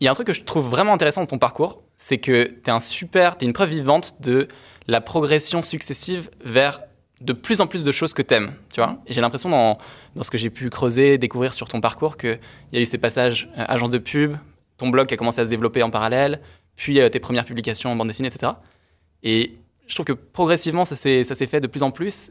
Il 0.00 0.04
y 0.04 0.08
a 0.08 0.10
un 0.10 0.14
truc 0.14 0.26
que 0.26 0.32
je 0.32 0.42
trouve 0.42 0.68
vraiment 0.68 0.92
intéressant 0.92 1.20
dans 1.20 1.26
ton 1.28 1.38
parcours, 1.38 1.82
c'est 1.96 2.18
que 2.18 2.44
tu 2.44 2.60
es 2.66 2.70
un 2.70 2.80
super, 2.80 3.36
t'es 3.36 3.46
une 3.46 3.52
preuve 3.52 3.70
vivante 3.70 4.16
de 4.20 4.48
la 4.88 5.00
progression 5.00 5.62
successive 5.62 6.28
vers 6.44 6.80
de 7.20 7.32
plus 7.32 7.60
en 7.60 7.66
plus 7.66 7.84
de 7.84 7.90
choses 7.92 8.12
que 8.14 8.22
t'aimes, 8.22 8.52
tu 8.72 8.80
vois. 8.80 8.98
Et 9.06 9.12
j'ai 9.14 9.20
l'impression 9.20 9.48
dans, 9.48 9.78
dans 10.14 10.22
ce 10.22 10.30
que 10.30 10.38
j'ai 10.38 10.50
pu 10.50 10.70
creuser, 10.70 11.18
découvrir 11.18 11.52
sur 11.54 11.68
ton 11.68 11.80
parcours, 11.80 12.16
qu'il 12.16 12.38
y 12.72 12.76
a 12.78 12.80
eu 12.80 12.86
ces 12.86 12.98
passages 12.98 13.48
euh, 13.58 13.64
agence 13.68 13.90
de 13.90 13.98
pub, 13.98 14.36
ton 14.76 14.88
blog 14.88 15.06
qui 15.08 15.14
a 15.14 15.16
commencé 15.16 15.40
à 15.40 15.44
se 15.44 15.50
développer 15.50 15.82
en 15.82 15.90
parallèle, 15.90 16.40
puis 16.76 17.00
euh, 17.00 17.08
tes 17.08 17.18
premières 17.20 17.44
publications 17.44 17.90
en 17.90 17.96
bande 17.96 18.06
dessinée, 18.08 18.28
etc. 18.28 18.52
Et 19.22 19.54
je 19.86 19.94
trouve 19.94 20.06
que 20.06 20.12
progressivement, 20.12 20.84
ça 20.84 20.94
s'est 20.96 21.24
ça 21.24 21.34
s'est 21.34 21.46
fait 21.48 21.60
de 21.60 21.66
plus 21.66 21.82
en 21.82 21.90
plus, 21.90 22.30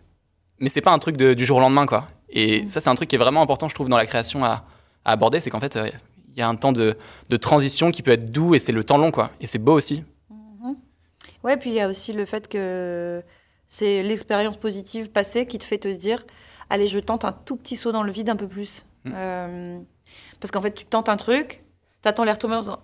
mais 0.60 0.70
c'est 0.70 0.82
pas 0.82 0.91
un 0.91 1.00
truc 1.00 1.17
de- 1.17 1.34
du 1.34 1.46
jour 1.46 1.58
au 1.58 1.62
lendemain, 1.62 1.86
quoi. 1.86 2.08
Et 2.29 2.67
ça, 2.70 2.79
c'est 2.79 2.89
un 2.89 2.96
truc 2.96 3.10
qui 3.10 3.15
est 3.15 3.20
vraiment 3.20 3.41
important, 3.41 3.67
je 3.67 3.75
trouve, 3.75 3.89
dans 3.89 3.98
la 3.98 4.06
création 4.06 4.46
à, 4.46 4.65
à 5.06 5.12
aborder, 5.12 5.39
c'est 5.39 5.50
qu'en 5.50 5.60
fait, 5.60 5.75
euh, 5.75 5.89
il 6.29 6.38
y 6.38 6.41
a 6.41 6.48
un 6.48 6.56
temps 6.56 6.72
de, 6.72 6.96
de 7.29 7.38
transition 7.38 7.91
qui 7.91 8.03
peut 8.03 8.12
être 8.12 8.32
doux 8.32 8.53
et 8.56 8.60
c'est 8.60 8.72
le 8.72 8.84
temps 8.84 8.98
long, 8.98 9.12
quoi. 9.12 9.32
Et 9.41 9.48
c'est 9.48 9.60
beau 9.60 9.74
aussi. 9.74 10.03
Ouais, 11.44 11.58
puis 11.58 11.70
il 11.70 11.75
y 11.75 11.79
a 11.82 11.88
aussi 11.88 12.13
le 12.13 12.25
fait 12.25 12.48
que 12.48 13.24
c'est 13.67 14.01
l'expérience 14.03 14.57
positive 14.57 15.12
passée 15.12 15.45
qui 15.45 15.57
te 15.57 15.63
fait 15.63 15.77
te 15.77 15.88
dire 15.88 16.25
allez, 16.69 16.88
je 16.88 17.00
tente 17.00 17.25
un 17.25 17.31
tout 17.31 17.55
petit 17.55 17.75
saut 17.75 17.91
dans 17.91 18.03
le 18.03 18.12
vide 18.12 18.29
un 18.29 18.36
peu 18.36 18.47
plus. 18.47 18.86
Mm. 19.05 19.12
Euh, 19.15 19.79
parce 20.39 20.51
qu'en 20.51 20.62
fait, 20.62 20.74
tu 20.74 20.86
tentes 20.86 21.09
un 21.09 21.17
truc, 21.17 21.63
t'attends 22.01 22.24
les 22.24 22.31
retombées 22.31 22.55
en 22.55 22.62
disant 22.62 22.79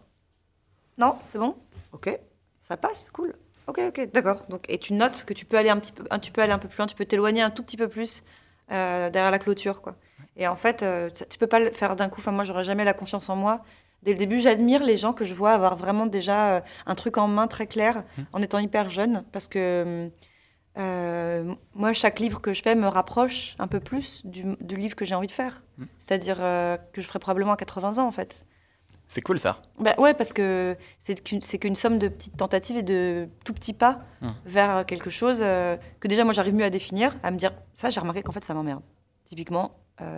non, 0.98 1.16
c'est 1.26 1.40
bon, 1.40 1.56
ok, 1.92 2.20
ça 2.62 2.78
passe, 2.78 3.10
cool. 3.12 3.34
Ok, 3.68 3.80
ok, 3.88 4.12
d'accord. 4.12 4.44
Donc, 4.50 4.66
et 4.70 4.78
tu 4.78 4.94
notes 4.94 5.24
que 5.26 5.34
tu 5.34 5.46
peux 5.46 5.58
aller 5.58 5.70
un 5.70 5.78
petit 5.80 5.94
peu, 5.94 6.04
un- 6.12 6.20
tu 6.20 6.32
peux 6.32 6.42
aller 6.42 6.52
un 6.52 6.60
peu 6.60 6.68
plus 6.68 6.78
loin, 6.78 6.86
tu 6.86 6.96
peux 6.96 7.06
t'éloigner 7.06 7.42
un 7.42 7.50
tout 7.50 7.64
petit 7.64 7.78
peu 7.78 7.88
plus 7.88 8.24
euh, 8.72 9.10
derrière 9.10 9.32
la 9.32 9.40
clôture, 9.40 9.82
quoi. 9.82 9.96
Et 10.36 10.48
en 10.48 10.56
fait, 10.56 10.84
euh, 10.84 11.10
ça- 11.14 11.26
tu 11.26 11.38
peux 11.38 11.48
pas 11.48 11.60
le 11.60 11.72
faire 11.72 11.96
d'un 11.96 12.10
coup. 12.10 12.20
Enfin, 12.22 12.32
moi, 12.32 12.44
j'aurais 12.44 12.64
jamais 12.64 12.84
la 12.84 12.94
confiance 12.94 13.30
en 13.30 13.36
moi. 13.36 13.62
Dès 14.04 14.12
le 14.12 14.18
début, 14.18 14.40
j'admire 14.40 14.84
les 14.84 14.98
gens 14.98 15.14
que 15.14 15.26
je 15.26 15.34
vois 15.34 15.52
avoir 15.52 15.76
vraiment 15.76 16.06
déjà 16.06 16.56
euh, 16.58 16.62
un 16.86 16.96
truc 16.96 17.18
en 17.18 17.28
main 17.28 17.48
très 17.48 17.68
clair 17.68 18.04
en 18.34 18.42
étant 18.42 18.60
hyper 18.60 18.90
jeune, 18.90 19.24
parce 19.32 19.48
que 19.48 20.10
euh, 20.78 21.54
moi, 21.76 21.94
chaque 21.94 22.20
livre 22.20 22.42
que 22.42 22.54
je 22.54 22.62
fais 22.62 22.76
me 22.76 22.88
rapproche 22.88 23.56
un 23.60 23.68
peu 23.68 23.80
plus 23.80 24.26
du, 24.26 24.56
du 24.60 24.76
livre 24.76 24.96
que 24.96 25.06
j'ai 25.06 25.16
envie 25.16 25.28
de 25.28 25.32
faire. 25.32 25.64
Mm. 25.78 25.86
C'est-à-dire 26.00 26.38
euh, 26.40 26.78
que 26.94 27.02
je 27.02 27.08
ferai 27.08 27.20
probablement 27.20 27.54
à 27.54 27.58
80 27.58 28.00
ans, 28.00 28.08
en 28.08 28.12
fait. 28.12 28.46
C'est 29.08 29.22
cool, 29.22 29.38
ça. 29.38 29.62
Bah, 29.78 29.94
ouais, 30.00 30.14
parce 30.16 30.34
que 30.34 30.76
c'est 30.98 31.22
qu'une, 31.22 31.76
somme 31.76 32.00
de 32.00 32.08
petites 32.08 32.38
tentatives 32.38 32.78
et 32.78 32.84
de 32.84 33.30
tout 33.46 33.54
petits 33.54 33.74
pas 33.74 34.02
Mm. 34.22 34.30
vers 34.46 34.86
quelque 34.86 35.10
chose 35.10 35.40
euh, 35.42 35.78
que 36.00 36.08
déjà, 36.08 36.24
moi, 36.24 36.34
j'arrive 36.34 36.56
mieux 36.56 36.66
à 36.66 36.70
définir, 36.70 37.16
à 37.22 37.30
me 37.30 37.38
dire, 37.38 37.52
ça, 37.74 37.90
j'ai 37.90 38.00
remarqué 38.00 38.24
qu'en 38.24 38.32
fait, 38.32 38.44
ça 38.44 38.54
m'emmerde. 38.54 38.82
Typiquement, 39.26 39.72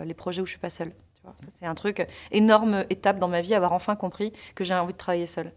les 0.04 0.14
projets 0.14 0.42
où 0.42 0.46
je 0.46 0.50
suis 0.50 0.58
pas 0.58 0.70
seule. 0.70 0.90
Tu 1.14 1.22
vois, 1.22 1.34
ça, 1.38 1.46
c'est 1.56 1.66
un 1.66 1.74
truc, 1.76 2.04
énorme 2.32 2.84
étape 2.90 3.20
dans 3.20 3.28
ma 3.28 3.40
vie, 3.40 3.54
avoir 3.54 3.72
enfin 3.72 3.94
compris 3.94 4.32
que 4.56 4.64
j'ai 4.64 4.74
envie 4.74 4.94
de 4.94 4.98
travailler 4.98 5.26
seule. 5.26 5.52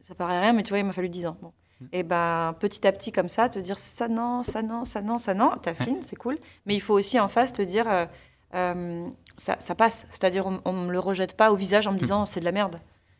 Ça 0.00 0.14
paraît 0.16 0.40
rien, 0.40 0.52
mais 0.52 0.64
tu 0.64 0.70
vois, 0.70 0.78
il 0.78 0.84
m'a 0.84 0.92
fallu 0.92 1.08
10 1.08 1.26
ans. 1.26 1.36
Bon. 1.40 1.52
Et 1.92 2.02
ben 2.02 2.54
petit 2.58 2.86
à 2.86 2.92
petit, 2.92 3.12
comme 3.12 3.28
ça, 3.28 3.48
te 3.48 3.58
dire 3.58 3.78
ça 3.78 4.08
non, 4.08 4.42
ça 4.42 4.62
non, 4.62 4.84
ça 4.84 5.02
non, 5.02 5.18
ça 5.18 5.34
non, 5.34 5.50
t'affines, 5.62 6.02
c'est 6.02 6.16
cool. 6.16 6.38
Mais 6.66 6.74
il 6.74 6.80
faut 6.80 6.94
aussi 6.94 7.18
en 7.20 7.28
face 7.28 7.52
te 7.52 7.62
dire 7.62 7.88
euh, 7.88 8.06
euh, 8.54 9.06
ça, 9.36 9.56
ça 9.58 9.74
passe. 9.74 10.06
C'est-à-dire, 10.10 10.46
on, 10.46 10.60
on 10.64 10.72
me 10.72 10.92
le 10.92 10.98
rejette 10.98 11.36
pas 11.36 11.50
au 11.52 11.56
visage 11.56 11.86
en 11.86 11.92
me 11.92 11.98
disant 11.98 12.26
c'est 12.26 12.40
de 12.40 12.44
la 12.44 12.52
merde. 12.52 12.76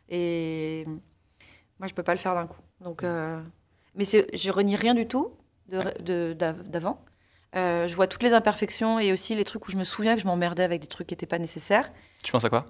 Et 0.09 0.85
moi, 1.79 1.87
je 1.87 1.93
peux 1.93 2.03
pas 2.03 2.13
le 2.13 2.19
faire 2.19 2.35
d'un 2.35 2.47
coup. 2.47 2.61
Donc, 2.81 3.03
euh, 3.03 3.41
mais 3.95 4.05
je 4.05 4.51
renie 4.51 4.75
rien 4.75 4.93
du 4.93 5.07
tout 5.07 5.31
de- 5.69 5.83
de- 6.01 6.33
d'av- 6.33 6.63
d'avant. 6.69 7.01
Euh, 7.55 7.87
je 7.87 7.95
vois 7.95 8.07
toutes 8.07 8.23
les 8.23 8.33
imperfections 8.33 8.99
et 8.99 9.13
aussi 9.13 9.33
les 9.35 9.45
trucs 9.45 9.65
où 9.67 9.71
je 9.71 9.77
me 9.77 9.83
souviens 9.85 10.15
que 10.15 10.21
je 10.21 10.27
m'emmerdais 10.27 10.63
avec 10.63 10.81
des 10.81 10.87
trucs 10.87 11.07
qui 11.07 11.13
n'étaient 11.13 11.25
pas 11.25 11.39
nécessaires. 11.39 11.91
Tu 12.21 12.31
penses 12.31 12.43
à 12.43 12.49
quoi? 12.49 12.65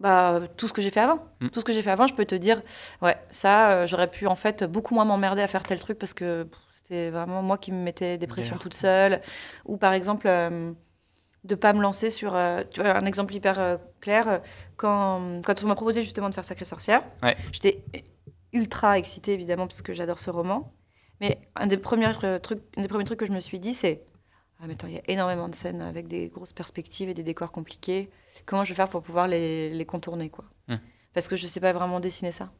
Bah, 0.00 0.40
tout 0.56 0.66
ce 0.66 0.72
que 0.72 0.80
j'ai 0.80 0.90
fait 0.90 1.00
avant. 1.00 1.20
Mm. 1.40 1.48
Tout 1.48 1.60
ce 1.60 1.64
que 1.64 1.72
j'ai 1.72 1.82
fait 1.82 1.90
avant, 1.90 2.06
je 2.06 2.14
peux 2.14 2.24
te 2.24 2.34
dire, 2.34 2.62
ouais, 3.02 3.16
ça, 3.30 3.72
euh, 3.72 3.86
j'aurais 3.86 4.08
pu 4.10 4.26
en 4.26 4.34
fait 4.34 4.64
beaucoup 4.64 4.94
moins 4.94 5.04
m'emmerder 5.04 5.42
à 5.42 5.46
faire 5.46 5.62
tel 5.62 5.78
truc 5.78 5.98
parce 5.98 6.14
que 6.14 6.48
c'était 6.72 7.10
vraiment 7.10 7.42
moi 7.42 7.58
qui 7.58 7.70
me 7.70 7.82
mettais 7.82 8.16
des 8.16 8.26
pressions 8.26 8.56
toute 8.56 8.74
seule. 8.74 9.20
Ou 9.66 9.76
par 9.76 9.92
exemple, 9.92 10.26
euh, 10.26 10.72
de 11.44 11.54
pas 11.54 11.72
me 11.74 11.82
lancer 11.82 12.08
sur. 12.10 12.34
euh, 12.34 12.62
tu 12.70 12.80
vois, 12.80 12.96
un 12.96 13.04
exemple 13.04 13.34
hyper 13.34 13.58
euh, 13.58 13.76
clair, 14.00 14.40
quand, 14.76 15.40
quand 15.44 15.62
on 15.64 15.66
m'a 15.68 15.74
proposé 15.74 16.02
justement 16.02 16.28
de 16.30 16.34
faire 16.34 16.44
Sacré 16.44 16.64
Sorcière, 16.64 17.02
Ouais. 17.22 17.36
j'étais 17.52 17.84
ultra 18.52 18.98
excitée 18.98 19.32
évidemment 19.34 19.66
parce 19.66 19.82
que 19.82 19.92
j'adore 19.92 20.18
ce 20.18 20.30
roman. 20.30 20.72
Mais 21.20 21.38
un 21.54 21.66
des, 21.66 21.76
premiers, 21.76 22.10
trucs, 22.42 22.62
un 22.78 22.82
des 22.82 22.88
premiers 22.88 23.04
trucs 23.04 23.18
que 23.18 23.26
je 23.26 23.32
me 23.32 23.40
suis 23.40 23.58
dit, 23.58 23.74
c'est 23.74 24.02
Ah, 24.62 24.66
mais 24.66 24.74
attends, 24.74 24.88
il 24.88 24.94
y 24.94 24.98
a 24.98 25.02
énormément 25.08 25.48
de 25.48 25.54
scènes 25.54 25.80
avec 25.80 26.06
des 26.06 26.28
grosses 26.28 26.52
perspectives 26.52 27.08
et 27.08 27.14
des 27.14 27.22
décors 27.22 27.50
compliqués. 27.50 28.10
Comment 28.44 28.64
je 28.64 28.70
vais 28.70 28.76
faire 28.76 28.88
pour 28.88 29.02
pouvoir 29.02 29.26
les, 29.26 29.70
les 29.70 29.86
contourner, 29.86 30.28
quoi 30.28 30.44
Hmm. 30.68 30.76
Parce 31.14 31.28
que 31.28 31.36
je 31.36 31.46
sais 31.46 31.60
pas 31.60 31.72
vraiment 31.72 31.98
dessiner 32.00 32.30
ça. 32.30 32.50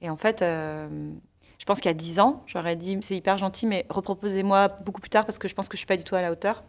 Et 0.00 0.10
en 0.10 0.16
fait, 0.16 0.42
euh, 0.42 1.12
je 1.58 1.64
pense 1.64 1.80
qu'il 1.80 1.88
y 1.88 1.94
a 1.94 1.94
10 1.94 2.20
ans, 2.20 2.42
j'aurais 2.46 2.76
dit 2.76 2.98
c'est 3.02 3.16
hyper 3.16 3.38
gentil, 3.38 3.66
mais 3.66 3.86
reproposez-moi 3.88 4.68
beaucoup 4.84 5.00
plus 5.00 5.10
tard 5.10 5.24
parce 5.24 5.38
que 5.38 5.48
je 5.48 5.54
pense 5.54 5.68
que 5.68 5.76
je 5.76 5.78
suis 5.78 5.86
pas 5.86 5.96
du 5.96 6.04
tout 6.04 6.14
à 6.14 6.22
la 6.22 6.30
hauteur. 6.30 6.62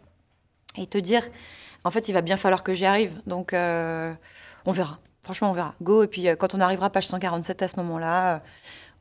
Et 0.76 0.86
te 0.86 0.98
dire, 0.98 1.28
en 1.84 1.90
fait, 1.90 2.08
il 2.08 2.12
va 2.12 2.20
bien 2.20 2.36
falloir 2.36 2.62
que 2.62 2.74
j'y 2.74 2.86
arrive. 2.86 3.20
Donc, 3.26 3.52
euh, 3.52 4.14
on 4.66 4.72
verra. 4.72 5.00
Franchement, 5.22 5.50
on 5.50 5.52
verra. 5.52 5.74
Go. 5.82 6.04
Et 6.04 6.06
puis, 6.06 6.28
euh, 6.28 6.36
quand 6.36 6.54
on 6.54 6.60
arrivera 6.60 6.86
à 6.86 6.90
page 6.90 7.06
147 7.08 7.62
à 7.62 7.68
ce 7.68 7.76
moment-là, 7.76 8.36
euh, 8.36 8.38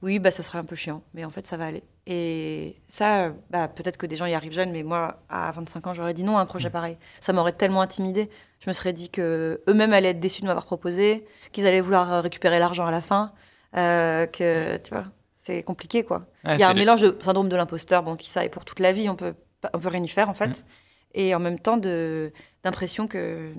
oui, 0.01 0.19
bah, 0.19 0.31
ça 0.31 0.41
sera 0.43 0.59
un 0.59 0.63
peu 0.63 0.75
chiant. 0.75 1.03
Mais 1.13 1.25
en 1.25 1.29
fait, 1.29 1.45
ça 1.45 1.57
va 1.57 1.67
aller. 1.67 1.83
Et 2.11 2.75
ça, 2.87 3.31
bah, 3.51 3.67
peut-être 3.67 3.97
que 3.97 4.07
des 4.07 4.15
gens 4.15 4.25
y 4.25 4.33
arrivent 4.33 4.51
jeunes, 4.51 4.71
mais 4.71 4.81
moi, 4.81 5.21
à 5.29 5.51
25 5.51 5.85
ans, 5.85 5.93
j'aurais 5.93 6.15
dit 6.15 6.23
non 6.23 6.39
à 6.39 6.41
un 6.41 6.47
projet 6.47 6.71
pareil. 6.71 6.97
Ça 7.21 7.33
m'aurait 7.33 7.51
tellement 7.51 7.81
intimidé. 7.81 8.31
Je 8.59 8.67
me 8.67 8.73
serais 8.73 8.93
dit 8.93 9.11
que 9.11 9.61
eux-mêmes 9.69 9.93
allaient 9.93 10.09
être 10.09 10.19
déçus 10.19 10.41
de 10.41 10.47
m'avoir 10.47 10.65
proposé, 10.65 11.23
qu'ils 11.51 11.67
allaient 11.67 11.81
vouloir 11.81 12.11
euh, 12.11 12.21
récupérer 12.21 12.57
l'argent 12.57 12.87
à 12.87 12.89
la 12.89 13.01
fin, 13.01 13.31
euh, 13.77 14.25
que, 14.25 14.77
tu 14.77 14.89
vois, 14.89 15.03
c'est 15.43 15.61
compliqué, 15.61 16.03
quoi. 16.03 16.21
Il 16.45 16.57
y 16.57 16.63
a 16.63 16.69
un 16.69 16.73
mélange 16.73 17.01
de 17.01 17.15
syndrome 17.21 17.47
de 17.47 17.55
l'imposteur, 17.55 18.01
bon, 18.01 18.15
qui 18.15 18.31
ça 18.31 18.43
est 18.43 18.49
pour 18.49 18.65
toute 18.65 18.79
la 18.79 18.91
vie, 18.91 19.07
on 19.07 19.15
peut, 19.15 19.35
on 19.71 19.77
peut 19.77 19.89
rien 19.89 20.01
y 20.01 20.07
faire 20.07 20.29
en 20.29 20.33
fait, 20.33 20.65
et 21.13 21.35
en 21.35 21.39
même 21.39 21.59
temps 21.59 21.77
de 21.77 22.31
d'impression 22.63 23.07
que 23.07 23.51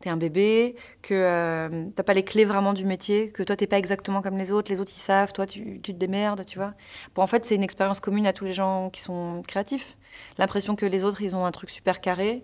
t'es 0.00 0.10
un 0.10 0.16
bébé, 0.16 0.76
que 1.02 1.14
euh, 1.14 1.86
t'as 1.94 2.02
pas 2.02 2.14
les 2.14 2.24
clés 2.24 2.44
vraiment 2.44 2.72
du 2.72 2.84
métier, 2.86 3.30
que 3.30 3.42
toi 3.42 3.54
t'es 3.54 3.66
pas 3.66 3.78
exactement 3.78 4.22
comme 4.22 4.38
les 4.38 4.50
autres, 4.50 4.72
les 4.72 4.80
autres 4.80 4.92
ils 4.94 5.00
savent, 5.00 5.32
toi 5.32 5.46
tu, 5.46 5.80
tu 5.82 5.92
te 5.92 5.98
démerdes, 5.98 6.44
tu 6.46 6.58
vois. 6.58 6.74
Bon, 7.14 7.22
en 7.22 7.26
fait, 7.26 7.44
c'est 7.44 7.54
une 7.54 7.62
expérience 7.62 8.00
commune 8.00 8.26
à 8.26 8.32
tous 8.32 8.44
les 8.44 8.52
gens 8.52 8.90
qui 8.90 9.00
sont 9.02 9.42
créatifs. 9.46 9.96
L'impression 10.38 10.74
que 10.74 10.86
les 10.86 11.04
autres 11.04 11.20
ils 11.22 11.36
ont 11.36 11.44
un 11.44 11.52
truc 11.52 11.70
super 11.70 12.00
carré 12.00 12.42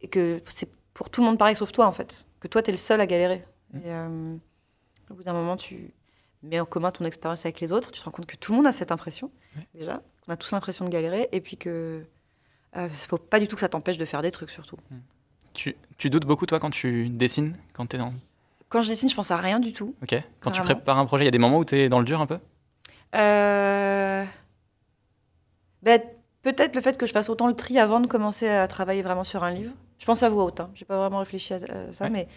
et 0.00 0.08
que 0.08 0.42
c'est 0.48 0.70
pour 0.94 1.10
tout 1.10 1.20
le 1.20 1.26
monde 1.26 1.38
pareil 1.38 1.54
sauf 1.54 1.70
toi 1.72 1.86
en 1.86 1.92
fait, 1.92 2.26
que 2.40 2.48
toi 2.48 2.62
t'es 2.62 2.72
le 2.72 2.78
seul 2.78 3.00
à 3.00 3.06
galérer. 3.06 3.44
Mm. 3.72 3.78
Et 3.78 3.82
euh, 3.86 4.36
au 5.10 5.14
bout 5.14 5.22
d'un 5.22 5.34
moment, 5.34 5.56
tu 5.56 5.92
mets 6.42 6.60
en 6.60 6.64
commun 6.64 6.90
ton 6.90 7.04
expérience 7.04 7.44
avec 7.44 7.60
les 7.60 7.72
autres, 7.72 7.92
tu 7.92 8.00
te 8.00 8.04
rends 8.04 8.10
compte 8.10 8.26
que 8.26 8.36
tout 8.36 8.52
le 8.52 8.56
monde 8.56 8.66
a 8.66 8.72
cette 8.72 8.92
impression 8.92 9.30
déjà, 9.74 10.02
qu'on 10.24 10.32
a 10.32 10.36
tous 10.38 10.52
l'impression 10.52 10.86
de 10.86 10.90
galérer, 10.90 11.28
et 11.32 11.42
puis 11.42 11.58
que 11.58 12.02
euh, 12.76 12.88
faut 12.88 13.18
pas 13.18 13.40
du 13.40 13.48
tout 13.48 13.56
que 13.56 13.60
ça 13.60 13.68
t'empêche 13.68 13.98
de 13.98 14.04
faire 14.06 14.22
des 14.22 14.30
trucs 14.30 14.50
surtout. 14.50 14.78
Tu, 15.52 15.76
tu 15.98 16.10
doutes 16.10 16.24
beaucoup, 16.26 16.46
toi, 16.46 16.58
quand 16.60 16.70
tu 16.70 17.08
dessines 17.08 17.56
quand 17.72 17.86
t'es 17.86 17.98
dans... 17.98 18.12
Quand 18.68 18.82
je 18.82 18.88
dessine, 18.88 19.08
je 19.08 19.14
pense 19.14 19.30
à 19.30 19.36
rien 19.36 19.58
du 19.58 19.72
tout. 19.72 19.94
Ok. 20.02 20.14
Quand 20.40 20.50
tu 20.52 20.60
prépares 20.62 20.98
un 20.98 21.06
projet, 21.06 21.24
il 21.24 21.26
y 21.26 21.28
a 21.28 21.32
des 21.32 21.38
moments 21.38 21.58
où 21.58 21.64
t'es 21.64 21.88
dans 21.88 21.98
le 21.98 22.04
dur 22.04 22.20
un 22.20 22.26
peu? 22.26 22.38
Euh, 23.16 24.24
ben, 25.82 26.00
peut-être 26.42 26.74
le 26.74 26.80
fait 26.80 26.96
que 26.96 27.06
je 27.06 27.12
fasse 27.12 27.28
autant 27.28 27.48
le 27.48 27.54
tri 27.54 27.78
avant 27.78 28.00
de 28.00 28.06
commencer 28.06 28.48
à 28.48 28.68
travailler 28.68 29.02
vraiment 29.02 29.24
sur 29.24 29.42
un 29.42 29.50
livre. 29.50 29.72
Je 29.98 30.06
pense 30.06 30.22
à 30.22 30.28
voix 30.28 30.44
haute. 30.44 30.60
Hein. 30.60 30.70
J'ai 30.74 30.84
pas 30.84 30.96
vraiment 30.96 31.18
réfléchi 31.18 31.54
à, 31.54 31.58
ça, 31.92 32.04
Ouais. 32.04 32.10
mais 32.10 32.28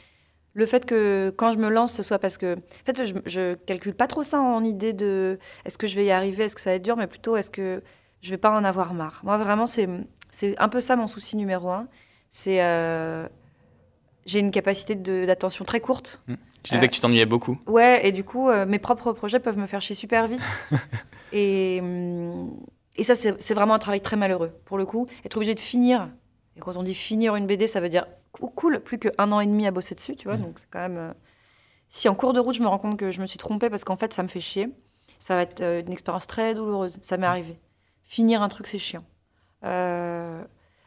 le 0.53 0.65
fait 0.65 0.85
que 0.85 1.33
quand 1.37 1.51
je 1.53 1.57
me 1.57 1.69
lance, 1.69 1.93
ce 1.93 2.03
soit 2.03 2.19
parce 2.19 2.37
que, 2.37 2.55
en 2.55 2.85
fait, 2.85 3.05
je, 3.05 3.13
je 3.25 3.53
calcule 3.53 3.93
pas 3.93 4.07
trop 4.07 4.23
ça 4.23 4.41
en 4.41 4.63
idée 4.63 4.93
de 4.93 5.37
est-ce 5.65 5.77
que 5.77 5.87
je 5.87 5.95
vais 5.95 6.05
y 6.05 6.11
arriver, 6.11 6.45
est-ce 6.45 6.55
que 6.55 6.61
ça 6.61 6.71
va 6.71 6.75
être 6.77 6.83
dur, 6.83 6.97
mais 6.97 7.07
plutôt 7.07 7.35
est-ce 7.37 7.51
que 7.51 7.83
je 8.21 8.29
vais 8.29 8.37
pas 8.37 8.51
en 8.51 8.63
avoir 8.63 8.93
marre. 8.93 9.19
Moi, 9.23 9.37
vraiment, 9.37 9.67
c'est 9.67 9.87
c'est 10.31 10.57
un 10.59 10.69
peu 10.69 10.81
ça 10.81 10.95
mon 10.95 11.05
souci 11.07 11.37
numéro 11.37 11.69
un. 11.69 11.87
C'est 12.35 12.63
euh, 12.63 13.27
j'ai 14.25 14.39
une 14.39 14.49
capacité 14.49 14.95
d'attention 14.95 15.65
très 15.65 15.79
courte. 15.79 16.23
Tu 16.63 16.73
disais 16.73 16.83
Euh, 16.85 16.87
que 16.87 16.93
tu 16.95 16.99
t'ennuyais 16.99 17.27
beaucoup. 17.27 17.59
Ouais, 17.67 18.07
et 18.07 18.11
du 18.11 18.23
coup, 18.23 18.49
euh, 18.49 18.65
mes 18.65 18.79
propres 18.79 19.13
projets 19.13 19.39
peuvent 19.39 19.57
me 19.59 19.67
faire 19.67 19.81
chier 19.81 19.95
super 19.95 20.27
vite. 20.27 20.41
et, 21.31 21.77
hum, 21.79 22.57
et 22.95 23.03
ça, 23.03 23.13
c'est 23.13 23.53
vraiment 23.53 23.75
un 23.75 23.77
travail 23.77 24.01
très 24.01 24.15
malheureux. 24.15 24.51
Pour 24.65 24.79
le 24.79 24.85
coup, 24.87 25.05
être 25.23 25.37
obligé 25.37 25.53
de 25.53 25.59
finir. 25.59 26.09
Et 26.57 26.59
quand 26.59 26.75
on 26.75 26.81
dit 26.81 26.95
finir 26.95 27.35
une 27.35 27.45
BD, 27.45 27.67
ça 27.67 27.79
veut 27.79 27.89
dire 27.89 28.07
cool, 28.31 28.79
plus 28.81 28.97
qu'un 28.97 29.31
an 29.31 29.39
et 29.39 29.45
demi 29.45 29.67
à 29.67 29.71
bosser 29.71 29.93
dessus, 29.93 30.15
tu 30.15 30.27
vois. 30.27 30.37
Mhm. 30.37 30.43
Donc 30.43 30.59
c'est 30.59 30.69
quand 30.71 30.79
même. 30.79 30.97
euh, 30.97 31.13
Si 31.87 32.09
en 32.09 32.15
cours 32.15 32.33
de 32.33 32.39
route, 32.39 32.55
je 32.55 32.61
me 32.63 32.67
rends 32.67 32.79
compte 32.79 32.97
que 32.97 33.11
je 33.11 33.21
me 33.21 33.27
suis 33.27 33.37
trompée 33.37 33.69
parce 33.69 33.83
qu'en 33.83 33.95
fait, 33.95 34.11
ça 34.11 34.23
me 34.23 34.27
fait 34.27 34.39
chier, 34.39 34.69
ça 35.19 35.35
va 35.35 35.43
être 35.43 35.61
une 35.61 35.91
expérience 35.93 36.25
très 36.25 36.55
douloureuse. 36.55 36.97
Ça 37.03 37.17
m'est 37.17 37.27
arrivé. 37.27 37.59
Finir 38.01 38.41
un 38.41 38.49
truc, 38.49 38.65
c'est 38.65 38.79
chiant. 38.79 39.03
Euh, 39.65 40.43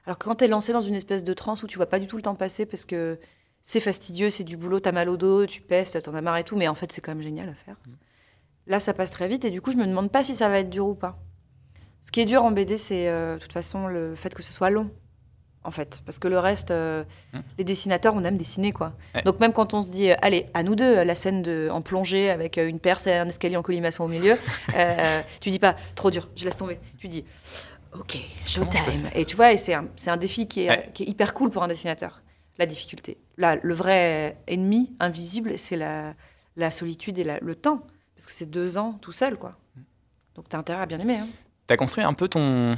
Alors 0.06 0.18
que 0.18 0.24
quand 0.24 0.36
t'es 0.36 0.46
lancé 0.48 0.72
dans 0.72 0.80
une 0.80 0.94
espèce 0.94 1.24
de 1.24 1.34
transe 1.34 1.62
où 1.62 1.66
tu 1.66 1.76
vois 1.76 1.86
pas 1.86 1.98
du 1.98 2.06
tout 2.06 2.16
le 2.16 2.22
temps 2.22 2.34
passer 2.34 2.64
parce 2.66 2.84
que 2.84 3.18
c'est 3.62 3.80
fastidieux, 3.80 4.30
c'est 4.30 4.44
du 4.44 4.56
boulot, 4.56 4.78
t'as 4.80 4.92
mal 4.92 5.08
au 5.08 5.16
dos, 5.16 5.46
tu 5.46 5.60
pèses, 5.60 5.90
t'en 6.02 6.14
as 6.14 6.20
marre 6.20 6.36
et 6.36 6.44
tout, 6.44 6.56
mais 6.56 6.68
en 6.68 6.74
fait 6.74 6.92
c'est 6.92 7.00
quand 7.00 7.12
même 7.12 7.22
génial 7.24 7.48
à 7.48 7.54
faire. 7.54 7.76
Là 8.66 8.78
ça 8.80 8.94
passe 8.94 9.10
très 9.10 9.26
vite 9.28 9.44
et 9.44 9.50
du 9.50 9.60
coup 9.60 9.72
je 9.72 9.76
me 9.76 9.86
demande 9.86 10.10
pas 10.12 10.22
si 10.22 10.34
ça 10.34 10.48
va 10.48 10.60
être 10.60 10.70
dur 10.70 10.86
ou 10.86 10.94
pas. 10.94 11.18
Ce 12.00 12.12
qui 12.12 12.20
est 12.20 12.24
dur 12.26 12.44
en 12.44 12.52
BD 12.52 12.78
c'est 12.78 13.08
euh, 13.08 13.34
de 13.34 13.40
toute 13.40 13.52
façon 13.52 13.88
le 13.88 14.14
fait 14.14 14.32
que 14.34 14.42
ce 14.42 14.52
soit 14.52 14.70
long. 14.70 14.90
En 15.64 15.72
fait, 15.72 16.00
parce 16.06 16.20
que 16.20 16.28
le 16.28 16.38
reste, 16.38 16.70
euh, 16.70 17.02
Hmm. 17.32 17.40
les 17.58 17.64
dessinateurs, 17.64 18.14
on 18.14 18.22
aime 18.22 18.36
dessiner 18.36 18.70
quoi. 18.70 18.92
Ouais. 19.16 19.22
Donc 19.22 19.40
même 19.40 19.52
quand 19.52 19.74
on 19.74 19.82
se 19.82 19.90
dit, 19.90 20.12
euh, 20.12 20.14
allez, 20.22 20.46
à 20.54 20.62
nous 20.62 20.76
deux, 20.76 21.02
la 21.02 21.14
scène 21.16 21.42
de, 21.42 21.68
en 21.72 21.82
plongée 21.82 22.30
avec 22.30 22.56
euh, 22.56 22.68
une 22.68 22.78
perce 22.78 23.08
et 23.08 23.14
un 23.14 23.26
escalier 23.26 23.56
en 23.56 23.62
colimaçon 23.62 24.04
au 24.04 24.06
milieu, 24.06 24.36
tu 25.40 25.50
dis 25.50 25.58
pas 25.58 25.74
trop 25.96 26.12
dur, 26.12 26.28
je 26.36 26.44
laisse 26.44 26.56
tomber. 26.56 26.78
Tu 26.98 27.08
dis, 27.08 27.24
ok, 28.00 28.18
showtime. 28.46 29.10
Et 29.14 29.24
tu 29.24 29.36
vois, 29.36 29.52
et 29.52 29.56
c'est 29.56 29.74
un, 29.74 30.16
défi 30.16 30.46
qui 30.48 30.62
est, 30.64 30.68
Ouais. 30.70 30.90
qui 30.94 31.02
est 31.04 31.06
hyper 31.06 31.34
cool 31.34 31.50
pour 31.50 31.62
un 31.62 31.68
dessinateur. 31.68 32.22
La 32.58 32.66
difficulté. 32.66 33.18
Là, 33.36 33.56
le 33.62 33.74
vrai 33.74 34.38
ennemi 34.46 34.94
invisible, 35.00 35.58
c'est 35.58 35.76
la, 35.76 36.14
la 36.56 36.70
solitude 36.70 37.18
et 37.18 37.24
la- 37.24 37.38
le 37.40 37.54
temps. 37.54 37.82
Parce 38.14 38.26
que 38.26 38.32
c'est 38.32 38.50
deux 38.50 38.78
ans 38.78 38.94
tout 39.02 39.12
seul, 39.12 39.36
quoi. 39.36 39.58
Donc 40.34 40.48
t'as 40.48 40.58
intérêt 40.58 40.80
à 40.82 40.86
bien 40.86 40.98
aimer. 40.98 41.18
Hein. 41.18 41.28
T'as 41.66 41.76
construit 41.76 42.02
un 42.04 42.14
peu 42.14 42.28
ton. 42.28 42.76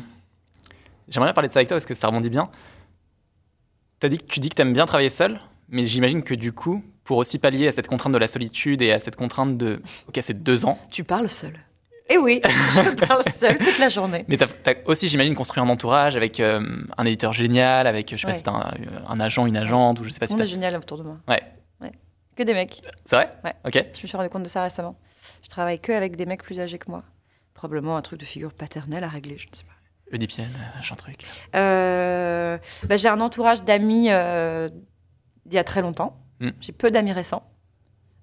J'aimerais 1.08 1.28
bien 1.28 1.34
parler 1.34 1.48
de 1.48 1.52
ça 1.52 1.60
avec 1.60 1.68
toi 1.68 1.76
parce 1.76 1.86
que 1.86 1.94
ça 1.94 2.08
rebondit 2.08 2.28
bien. 2.30 2.50
T'as 4.00 4.08
dit 4.08 4.18
que 4.18 4.24
tu 4.26 4.40
dis 4.40 4.48
que 4.48 4.54
t'aimes 4.54 4.72
bien 4.72 4.86
travailler 4.86 5.10
seul, 5.10 5.40
mais 5.68 5.86
j'imagine 5.86 6.22
que 6.22 6.34
du 6.34 6.52
coup, 6.52 6.82
pour 7.04 7.18
aussi 7.18 7.38
pallier 7.38 7.68
à 7.68 7.72
cette 7.72 7.88
contrainte 7.88 8.12
de 8.12 8.18
la 8.18 8.28
solitude 8.28 8.82
et 8.82 8.92
à 8.92 8.98
cette 8.98 9.16
contrainte 9.16 9.56
de. 9.56 9.80
Ok, 10.08 10.18
c'est 10.22 10.42
deux 10.42 10.66
ans. 10.66 10.78
Tu 10.90 11.04
parles 11.04 11.28
seul. 11.28 11.54
Et 12.08 12.16
oui, 12.16 12.40
je 12.44 12.94
parle 13.06 13.22
seul 13.22 13.58
toute 13.58 13.78
la 13.78 13.88
journée. 13.88 14.24
Mais 14.28 14.36
t'as 14.36 14.46
as 14.66 14.74
aussi, 14.86 15.08
j'imagine, 15.08 15.34
construit 15.34 15.62
un 15.62 15.68
entourage 15.68 16.16
avec 16.16 16.40
euh, 16.40 16.60
un 16.96 17.04
éditeur 17.04 17.32
génial, 17.32 17.86
avec, 17.86 18.10
je 18.10 18.16
sais 18.16 18.26
pas 18.26 18.32
si 18.32 18.42
t'as 18.42 18.52
un, 18.52 18.72
un 19.08 19.20
agent, 19.20 19.46
une 19.46 19.56
agente, 19.56 20.00
ou 20.00 20.04
je 20.04 20.10
sais 20.10 20.18
pas 20.18 20.26
si 20.26 20.34
On 20.34 20.38
est 20.38 20.46
génial 20.46 20.76
autour 20.76 20.98
de 20.98 21.02
moi. 21.02 21.18
Ouais. 21.28 21.42
Ouais. 21.80 21.92
Que 22.34 22.42
des 22.42 22.54
mecs. 22.54 22.80
C'est 23.04 23.16
vrai? 23.16 23.32
Ouais. 23.44 23.52
Ok. 23.66 23.74
Je 23.74 24.02
me 24.02 24.06
suis 24.06 24.16
rendu 24.16 24.30
compte 24.30 24.42
de 24.42 24.48
ça 24.48 24.62
récemment. 24.62 24.98
Je 25.42 25.48
travaille 25.48 25.80
que 25.80 25.92
avec 25.92 26.16
des 26.16 26.26
mecs 26.26 26.42
plus 26.42 26.60
âgés 26.60 26.78
que 26.78 26.90
moi. 26.90 27.02
Probablement 27.52 27.96
un 27.96 28.02
truc 28.02 28.20
de 28.20 28.24
figure 28.24 28.54
paternelle 28.54 29.04
à 29.04 29.08
régler, 29.08 29.36
je 29.36 29.48
ne 29.50 29.54
sais 29.54 29.64
pas. 29.64 29.72
Oedipienne, 30.12 30.48
truc. 30.96 31.24
Euh, 31.54 32.56
bah, 32.88 32.96
j'ai 32.96 33.08
un 33.08 33.20
entourage 33.20 33.64
d'amis 33.64 34.06
euh, 34.10 34.68
d'il 35.44 35.56
y 35.56 35.58
a 35.58 35.64
très 35.64 35.82
longtemps. 35.82 36.18
Mm. 36.40 36.50
J'ai 36.60 36.72
peu 36.72 36.90
d'amis 36.90 37.12
récents. 37.12 37.50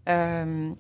Euh, 0.10 0.72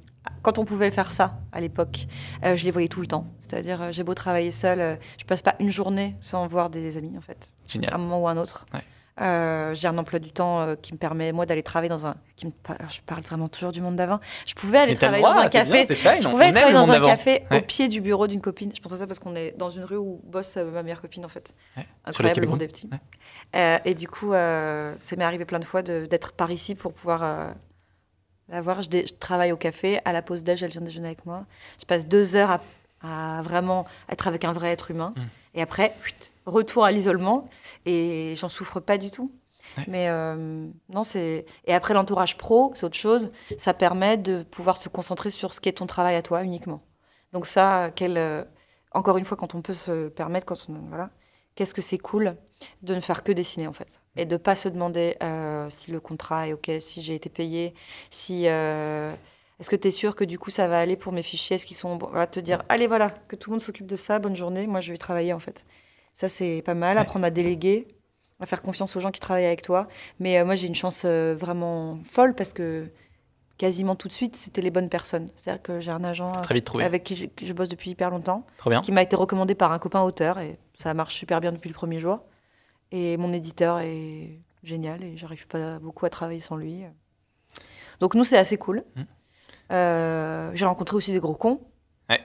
quand 0.42 0.58
on 0.60 0.66
pouvait 0.66 0.92
faire 0.92 1.12
ça 1.12 1.40
à 1.52 1.60
l'époque, 1.62 2.08
euh, 2.44 2.56
je 2.56 2.66
les 2.66 2.72
voyais 2.72 2.88
tout 2.88 3.02
le 3.02 3.08
temps. 3.08 3.28
C'est-à-dire, 3.40 3.82
euh, 3.82 3.92
j'ai 3.92 4.04
beau 4.04 4.14
travailler 4.14 4.52
seule, 4.52 4.82
euh, 4.82 4.96
je 5.20 5.26
passe 5.26 5.42
pas 5.42 5.56
une 5.60 5.72
journée 5.72 6.16
sans 6.22 6.46
voir 6.48 6.70
des 6.70 6.98
amis 6.98 7.18
en 7.18 7.22
fait, 7.22 7.54
à 7.68 7.72
Génial. 7.72 7.94
un 7.94 7.98
moment 7.98 8.20
ou 8.22 8.28
à 8.28 8.32
un 8.32 8.38
autre. 8.38 8.66
Ouais. 8.74 8.82
Euh, 9.22 9.74
j'ai 9.74 9.88
un 9.88 9.98
emploi 9.98 10.20
du 10.20 10.34
temps 10.34 10.60
euh, 10.60 10.76
qui 10.76 10.92
me 10.92 10.98
permet 10.98 11.32
moi 11.32 11.46
d'aller 11.46 11.64
travailler 11.64 11.88
dans 11.88 12.06
un. 12.06 12.16
Qui 12.36 12.48
me, 12.48 12.52
pa- 12.52 12.76
je 12.90 13.00
parle 13.00 13.22
vraiment 13.22 13.48
toujours 13.48 13.72
du 13.72 13.80
monde 13.80 13.96
d'avant. 13.96 14.20
Je 14.46 14.54
pouvais 14.56 14.80
aller 14.80 14.94
travailler 14.94 15.24
dans 15.24 15.30
un 15.30 15.40
bien, 15.48 15.50
café. 15.50 15.86
c'est 15.86 15.96
fine, 15.96 16.22
Je 16.22 16.28
pouvais 16.28 16.44
aller 16.46 16.54
travailler 16.54 16.74
le 16.74 16.86
dans 16.86 16.92
un 16.92 17.00
café 17.00 17.44
Ouais. 17.50 17.60
au 17.60 17.62
pied 17.62 17.88
du 17.88 18.02
bureau 18.02 18.28
d'une 18.28 18.42
copine. 18.42 18.74
Je 18.76 18.82
pense 18.82 18.92
à 18.92 18.98
ça 18.98 19.08
parce 19.08 19.20
qu'on 19.20 19.34
est 19.38 19.56
dans 19.58 19.70
une 19.70 19.86
rue 19.86 19.96
où 19.96 20.20
bosse 20.26 20.58
ma 20.58 20.84
meilleure 20.84 21.02
copine 21.02 21.24
en 21.24 21.30
fait. 21.30 21.56
Ouais. 21.78 21.86
Incroyable, 22.04 22.42
le 22.42 22.48
l'escalier 22.48 22.48
monde 22.48 22.60
Gaulle. 22.60 22.64
est 22.66 22.68
petit. 22.68 22.90
Ouais. 22.92 23.00
Euh, 23.56 23.78
et 23.86 23.94
du 23.94 24.10
coup, 24.10 24.32
ça 24.34 25.16
m'est 25.18 25.24
arrivé 25.24 25.46
plein 25.46 25.60
de 25.60 25.66
fois 25.66 25.82
d'être 25.82 26.34
par 26.34 26.52
ici 26.52 26.76
pour 26.76 26.92
pouvoir 26.92 27.54
la 28.50 28.62
voir. 28.62 28.82
Je, 28.82 29.14
travaille 29.14 29.52
au 29.52 29.58
café, 29.58 30.00
à 30.06 30.14
la 30.14 30.22
pause 30.22 30.44
déj, 30.44 30.64
elle 30.64 30.72
vient 30.72 30.82
déjeuner 30.82 31.08
avec 31.08 31.26
moi. 31.26 31.46
Je 31.80 31.86
passe 31.86 32.08
deux 32.08 32.36
heures 32.36 32.52
à, 32.52 33.38
à 33.38 33.42
vraiment 33.42 33.86
être 34.10 34.28
avec 34.28 34.46
un 34.46 34.54
vrai 34.54 34.70
être 34.72 34.92
humain. 34.92 35.14
Mm. 35.16 35.22
Et 35.56 35.62
après, 35.62 35.96
retour 36.46 36.86
à 36.86 36.92
l'isolement. 36.92 37.48
Et 37.86 38.34
j'en 38.38 38.50
souffre 38.50 38.80
pas 38.80 38.98
du 38.98 39.12
tout. 39.12 39.32
Ouais. 39.78 39.84
Mais 39.88 40.10
euh, 40.10 40.68
non, 40.90 41.04
c'est. 41.04 41.46
Et 41.66 41.74
après, 41.74 41.94
l'entourage 41.94 42.38
pro, 42.38 42.72
c'est 42.76 42.86
autre 42.86 42.96
chose. 42.96 43.32
Ça 43.58 43.74
permet 43.74 44.18
de 44.18 44.44
pouvoir 44.44 44.78
se 44.78 44.90
concentrer 44.90 45.30
sur 45.30 45.54
ce 45.54 45.60
qui 45.60 45.70
est 45.70 45.74
ton 45.74 45.88
travail 45.88 46.16
à 46.16 46.22
toi 46.22 46.44
uniquement. 46.44 46.82
Donc, 47.34 47.48
ça, 47.48 47.92
quel, 47.96 48.18
euh, 48.18 48.44
encore 48.92 49.18
une 49.18 49.26
fois, 49.26 49.36
quand 49.38 49.56
on 49.56 49.62
peut 49.62 49.74
se 49.74 50.08
permettre, 50.10 50.46
quand 50.46 50.68
on. 50.70 50.74
Voilà 50.90 51.10
qu'est-ce 51.56 51.74
que 51.74 51.82
c'est 51.82 51.98
cool 51.98 52.36
de 52.84 52.94
ne 52.94 53.00
faire 53.00 53.24
que 53.24 53.32
dessiner 53.32 53.68
en 53.68 53.74
fait 53.74 54.02
et 54.18 54.26
de 54.26 54.38
pas 54.38 54.56
se 54.56 54.70
demander 54.70 55.18
euh, 55.22 55.68
si 55.70 55.92
le 55.92 56.00
contrat 56.00 56.48
est 56.48 56.54
ok, 56.54 56.72
si 56.80 57.02
j'ai 57.02 57.16
été 57.16 57.30
payé, 57.30 57.74
si 58.10 58.48
euh, 58.48 59.14
est-ce 59.60 59.70
que 59.70 59.76
tu 59.76 59.88
es 59.88 59.92
sûr 59.92 60.16
que 60.16 60.24
du 60.24 60.40
coup 60.40 60.52
ça 60.52 60.68
va 60.68 60.80
aller 60.80 60.96
pour 60.96 61.12
mes 61.12 61.24
fichiers, 61.24 61.56
est-ce 61.56 61.66
qu'ils 61.66 61.78
sont 61.78 61.98
voilà, 61.98 62.28
te 62.28 62.40
dire 62.40 62.64
allez 62.70 62.88
voilà 62.88 63.10
que 63.10 63.36
tout 63.36 63.50
le 63.50 63.56
monde 63.56 63.62
s'occupe 63.62 63.88
de 63.88 63.96
ça, 63.96 64.20
bonne 64.20 64.36
journée, 64.36 64.68
moi 64.68 64.80
je 64.80 64.92
vais 64.92 64.98
travailler 64.98 65.34
en 65.34 65.40
fait. 65.40 65.66
Ça 66.14 66.28
c'est 66.28 66.62
pas 66.66 66.76
mal, 66.76 66.98
apprendre 66.98 67.26
à 67.26 67.32
déléguer, 67.32 67.88
à 68.40 68.46
faire 68.46 68.62
confiance 68.62 68.96
aux 68.96 69.02
gens 69.02 69.12
qui 69.12 69.20
travaillent 69.20 69.46
avec 69.46 69.62
toi. 69.62 69.88
Mais 70.20 70.40
euh, 70.40 70.46
moi 70.46 70.56
j'ai 70.56 70.68
une 70.68 70.76
chance 70.76 71.06
vraiment 71.06 72.00
folle 72.04 72.36
parce 72.36 72.54
que 72.54 72.90
quasiment 73.58 73.96
tout 73.96 74.08
de 74.08 74.14
suite 74.14 74.36
c'était 74.38 74.62
les 74.62 74.72
bonnes 74.72 74.90
personnes. 74.90 75.30
C'est-à-dire 75.36 75.62
que 75.62 75.82
j'ai 75.82 75.92
un 75.92 76.06
agent 76.06 76.32
Très 76.42 76.56
vite 76.56 76.66
trouvé. 76.66 76.86
avec 76.86 77.04
qui 77.04 77.30
je, 77.42 77.54
bosse 77.54 77.70
depuis 77.70 77.92
hyper 77.92 78.12
longtemps 78.12 78.46
qui 78.84 78.94
m'a 78.94 79.02
été 79.02 79.18
recommandé 79.18 79.56
par 79.56 79.74
un 79.74 79.80
copain 79.80 80.02
auteur 80.04 80.40
et 80.40 80.58
ça 80.78 80.94
marche 80.94 81.16
super 81.16 81.42
bien 81.42 81.52
depuis 81.52 81.70
le 81.70 81.76
premier 81.76 82.00
jour. 82.00 82.22
Et 82.92 83.18
mon 83.18 83.34
éditeur 83.34 83.80
est 83.80 84.40
génial 84.64 85.04
et 85.04 85.18
j'arrive 85.18 85.48
pas 85.48 85.80
beaucoup 85.80 86.06
à 86.06 86.10
travailler 86.10 86.40
sans 86.40 86.56
lui. 86.56 86.84
Donc 88.00 88.16
nous 88.16 88.24
c'est 88.24 88.38
assez 88.38 88.58
cool. 88.58 88.84
Mm. 88.96 89.02
Euh, 89.72 90.52
J'ai 90.54 90.66
rencontré 90.66 90.96
aussi 90.96 91.12
des 91.12 91.20
gros 91.20 91.34
cons. 91.36 91.62
Ouais. 92.10 92.22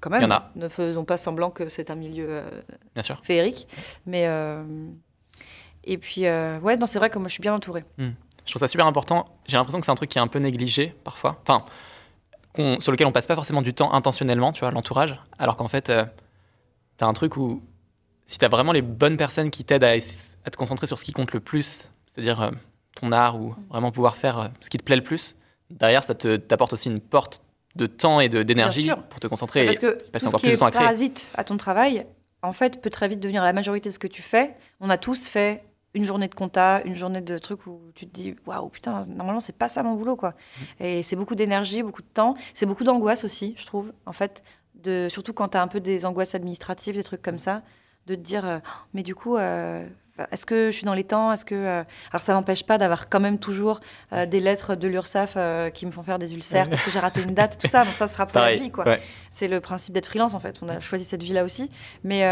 Quand 0.00 0.10
même. 0.10 0.20
Il 0.20 0.24
y 0.24 0.26
en 0.26 0.30
a. 0.30 0.50
Ne 0.54 0.68
faisons 0.68 1.04
pas 1.04 1.16
semblant 1.16 1.50
que 1.50 1.68
c'est 1.68 1.90
un 1.90 1.94
milieu 1.96 2.26
euh, 2.28 2.62
Bien 2.94 3.02
sûr. 3.02 3.20
féerique. 3.22 3.66
Mais 4.06 4.26
euh, 4.26 4.64
et 5.84 5.98
puis 5.98 6.26
euh, 6.26 6.58
ouais 6.60 6.76
non 6.76 6.86
c'est 6.86 6.98
vrai 6.98 7.10
que 7.10 7.18
moi 7.18 7.28
je 7.28 7.32
suis 7.32 7.42
bien 7.42 7.54
entourée. 7.54 7.84
Je 7.98 8.50
trouve 8.50 8.60
ça 8.60 8.68
super 8.68 8.86
important. 8.86 9.24
J'ai 9.46 9.56
l'impression 9.56 9.80
que 9.80 9.86
c'est 9.86 9.92
un 9.92 9.96
truc 9.96 10.10
qui 10.10 10.18
est 10.18 10.22
un 10.22 10.28
peu 10.28 10.38
négligé 10.38 10.94
parfois. 11.02 11.40
Enfin, 11.42 11.64
sur 12.80 12.92
lequel 12.92 13.06
on 13.06 13.12
passe 13.12 13.26
pas 13.26 13.34
forcément 13.34 13.62
du 13.62 13.74
temps 13.74 13.92
intentionnellement, 13.92 14.52
tu 14.52 14.60
vois, 14.60 14.70
l'entourage. 14.70 15.18
Alors 15.38 15.56
qu'en 15.56 15.66
fait, 15.68 15.90
euh, 15.90 16.04
t'as 16.98 17.06
un 17.06 17.12
truc 17.14 17.36
où 17.36 17.62
si 18.24 18.38
t'as 18.38 18.48
vraiment 18.48 18.72
les 18.72 18.82
bonnes 18.82 19.16
personnes 19.16 19.50
qui 19.50 19.64
t'aident 19.64 19.84
à, 19.84 19.98
te 19.98 20.56
concentrer 20.56 20.86
sur 20.86 20.98
ce 20.98 21.04
qui 21.04 21.12
compte 21.12 21.32
le 21.32 21.40
plus, 21.40 21.90
c'est-à-dire 22.06 22.40
euh, 22.40 22.50
ton 22.94 23.12
art 23.12 23.40
ou 23.40 23.54
vraiment 23.70 23.90
pouvoir 23.90 24.16
faire 24.16 24.38
euh, 24.38 24.48
ce 24.60 24.70
qui 24.70 24.78
te 24.78 24.84
plaît 24.84 24.96
le 24.96 25.02
plus, 25.02 25.36
derrière, 25.70 26.04
ça 26.04 26.14
te 26.14 26.36
t'apporte 26.36 26.72
aussi 26.72 26.88
une 26.88 27.00
porte 27.00 27.42
de 27.76 27.86
temps 27.86 28.20
et 28.20 28.28
d'énergie 28.28 28.90
pour 29.10 29.20
te 29.20 29.26
concentrer. 29.26 29.64
Parce 29.64 29.78
et 29.78 29.80
que 29.80 30.10
passer 30.10 30.26
tout 30.26 30.28
encore 30.28 30.40
ce 30.40 30.46
qui 30.46 30.50
plus 30.50 30.56
de 30.56 30.60
temps 30.60 30.66
à 30.66 30.70
créer. 30.70 30.82
parasite 30.82 31.32
à 31.34 31.44
ton 31.44 31.56
travail, 31.56 32.06
en 32.42 32.52
fait, 32.52 32.80
peut 32.80 32.90
très 32.90 33.08
vite 33.08 33.20
devenir 33.20 33.42
la 33.42 33.52
majorité 33.52 33.88
de 33.88 33.94
ce 33.94 33.98
que 33.98 34.06
tu 34.06 34.22
fais. 34.22 34.54
On 34.80 34.90
a 34.90 34.98
tous 34.98 35.26
fait 35.26 35.64
une 35.94 36.04
journée 36.04 36.28
de 36.28 36.34
compta, 36.34 36.82
une 36.84 36.94
journée 36.94 37.20
de 37.20 37.38
trucs 37.38 37.66
où 37.66 37.80
tu 37.94 38.06
te 38.06 38.12
dis 38.12 38.34
waouh 38.46 38.68
putain 38.68 39.06
normalement 39.06 39.40
c'est 39.40 39.56
pas 39.56 39.68
ça 39.68 39.82
mon 39.82 39.94
boulot 39.94 40.16
quoi. 40.16 40.34
Et 40.80 41.02
c'est 41.02 41.16
beaucoup 41.16 41.36
d'énergie, 41.36 41.82
beaucoup 41.82 42.02
de 42.02 42.08
temps, 42.12 42.34
c'est 42.52 42.66
beaucoup 42.66 42.84
d'angoisse 42.84 43.24
aussi 43.24 43.54
je 43.56 43.64
trouve 43.64 43.92
en 44.04 44.12
fait 44.12 44.42
de 44.74 45.06
surtout 45.08 45.32
quand 45.32 45.50
tu 45.50 45.56
as 45.56 45.62
un 45.62 45.68
peu 45.68 45.80
des 45.80 46.04
angoisses 46.04 46.34
administratives, 46.34 46.96
des 46.96 47.04
trucs 47.04 47.22
comme 47.22 47.38
ça, 47.38 47.62
de 48.06 48.14
te 48.14 48.20
dire 48.20 48.46
euh, 48.46 48.58
mais 48.92 49.02
du 49.02 49.14
coup 49.14 49.36
euh, 49.36 49.86
est-ce 50.30 50.46
que 50.46 50.70
je 50.70 50.76
suis 50.76 50.84
dans 50.84 50.94
les 50.94 51.04
temps 51.04 51.32
Est-ce 51.32 51.44
que 51.44 51.54
euh, 51.54 51.82
alors 52.12 52.22
ça 52.22 52.34
m'empêche 52.34 52.64
pas 52.64 52.78
d'avoir 52.78 53.08
quand 53.08 53.18
même 53.20 53.38
toujours 53.38 53.80
des 54.12 54.38
lettres 54.38 54.76
de 54.76 54.86
l'URSSAF 54.86 55.36
qui 55.72 55.86
me 55.86 55.90
font 55.90 56.04
faire 56.04 56.20
des 56.20 56.34
ulcères 56.34 56.70
parce 56.70 56.82
que 56.82 56.90
j'ai 56.90 57.00
raté 57.00 57.20
une 57.22 57.34
date, 57.34 57.58
tout 57.60 57.68
ça, 57.68 57.84
bon, 57.84 57.90
ça 57.90 58.06
sera 58.06 58.26
pour 58.26 58.34
Pareil. 58.34 58.58
la 58.58 58.64
vie 58.64 58.70
quoi. 58.70 58.84
ouais. 58.86 59.00
C'est 59.30 59.48
le 59.48 59.60
principe 59.60 59.92
d'être 59.92 60.06
freelance 60.06 60.34
en 60.34 60.40
fait. 60.40 60.60
On 60.62 60.68
a 60.68 60.78
choisi 60.78 61.04
cette 61.04 61.22
vie-là 61.22 61.42
aussi. 61.42 61.68
Mais 62.04 62.22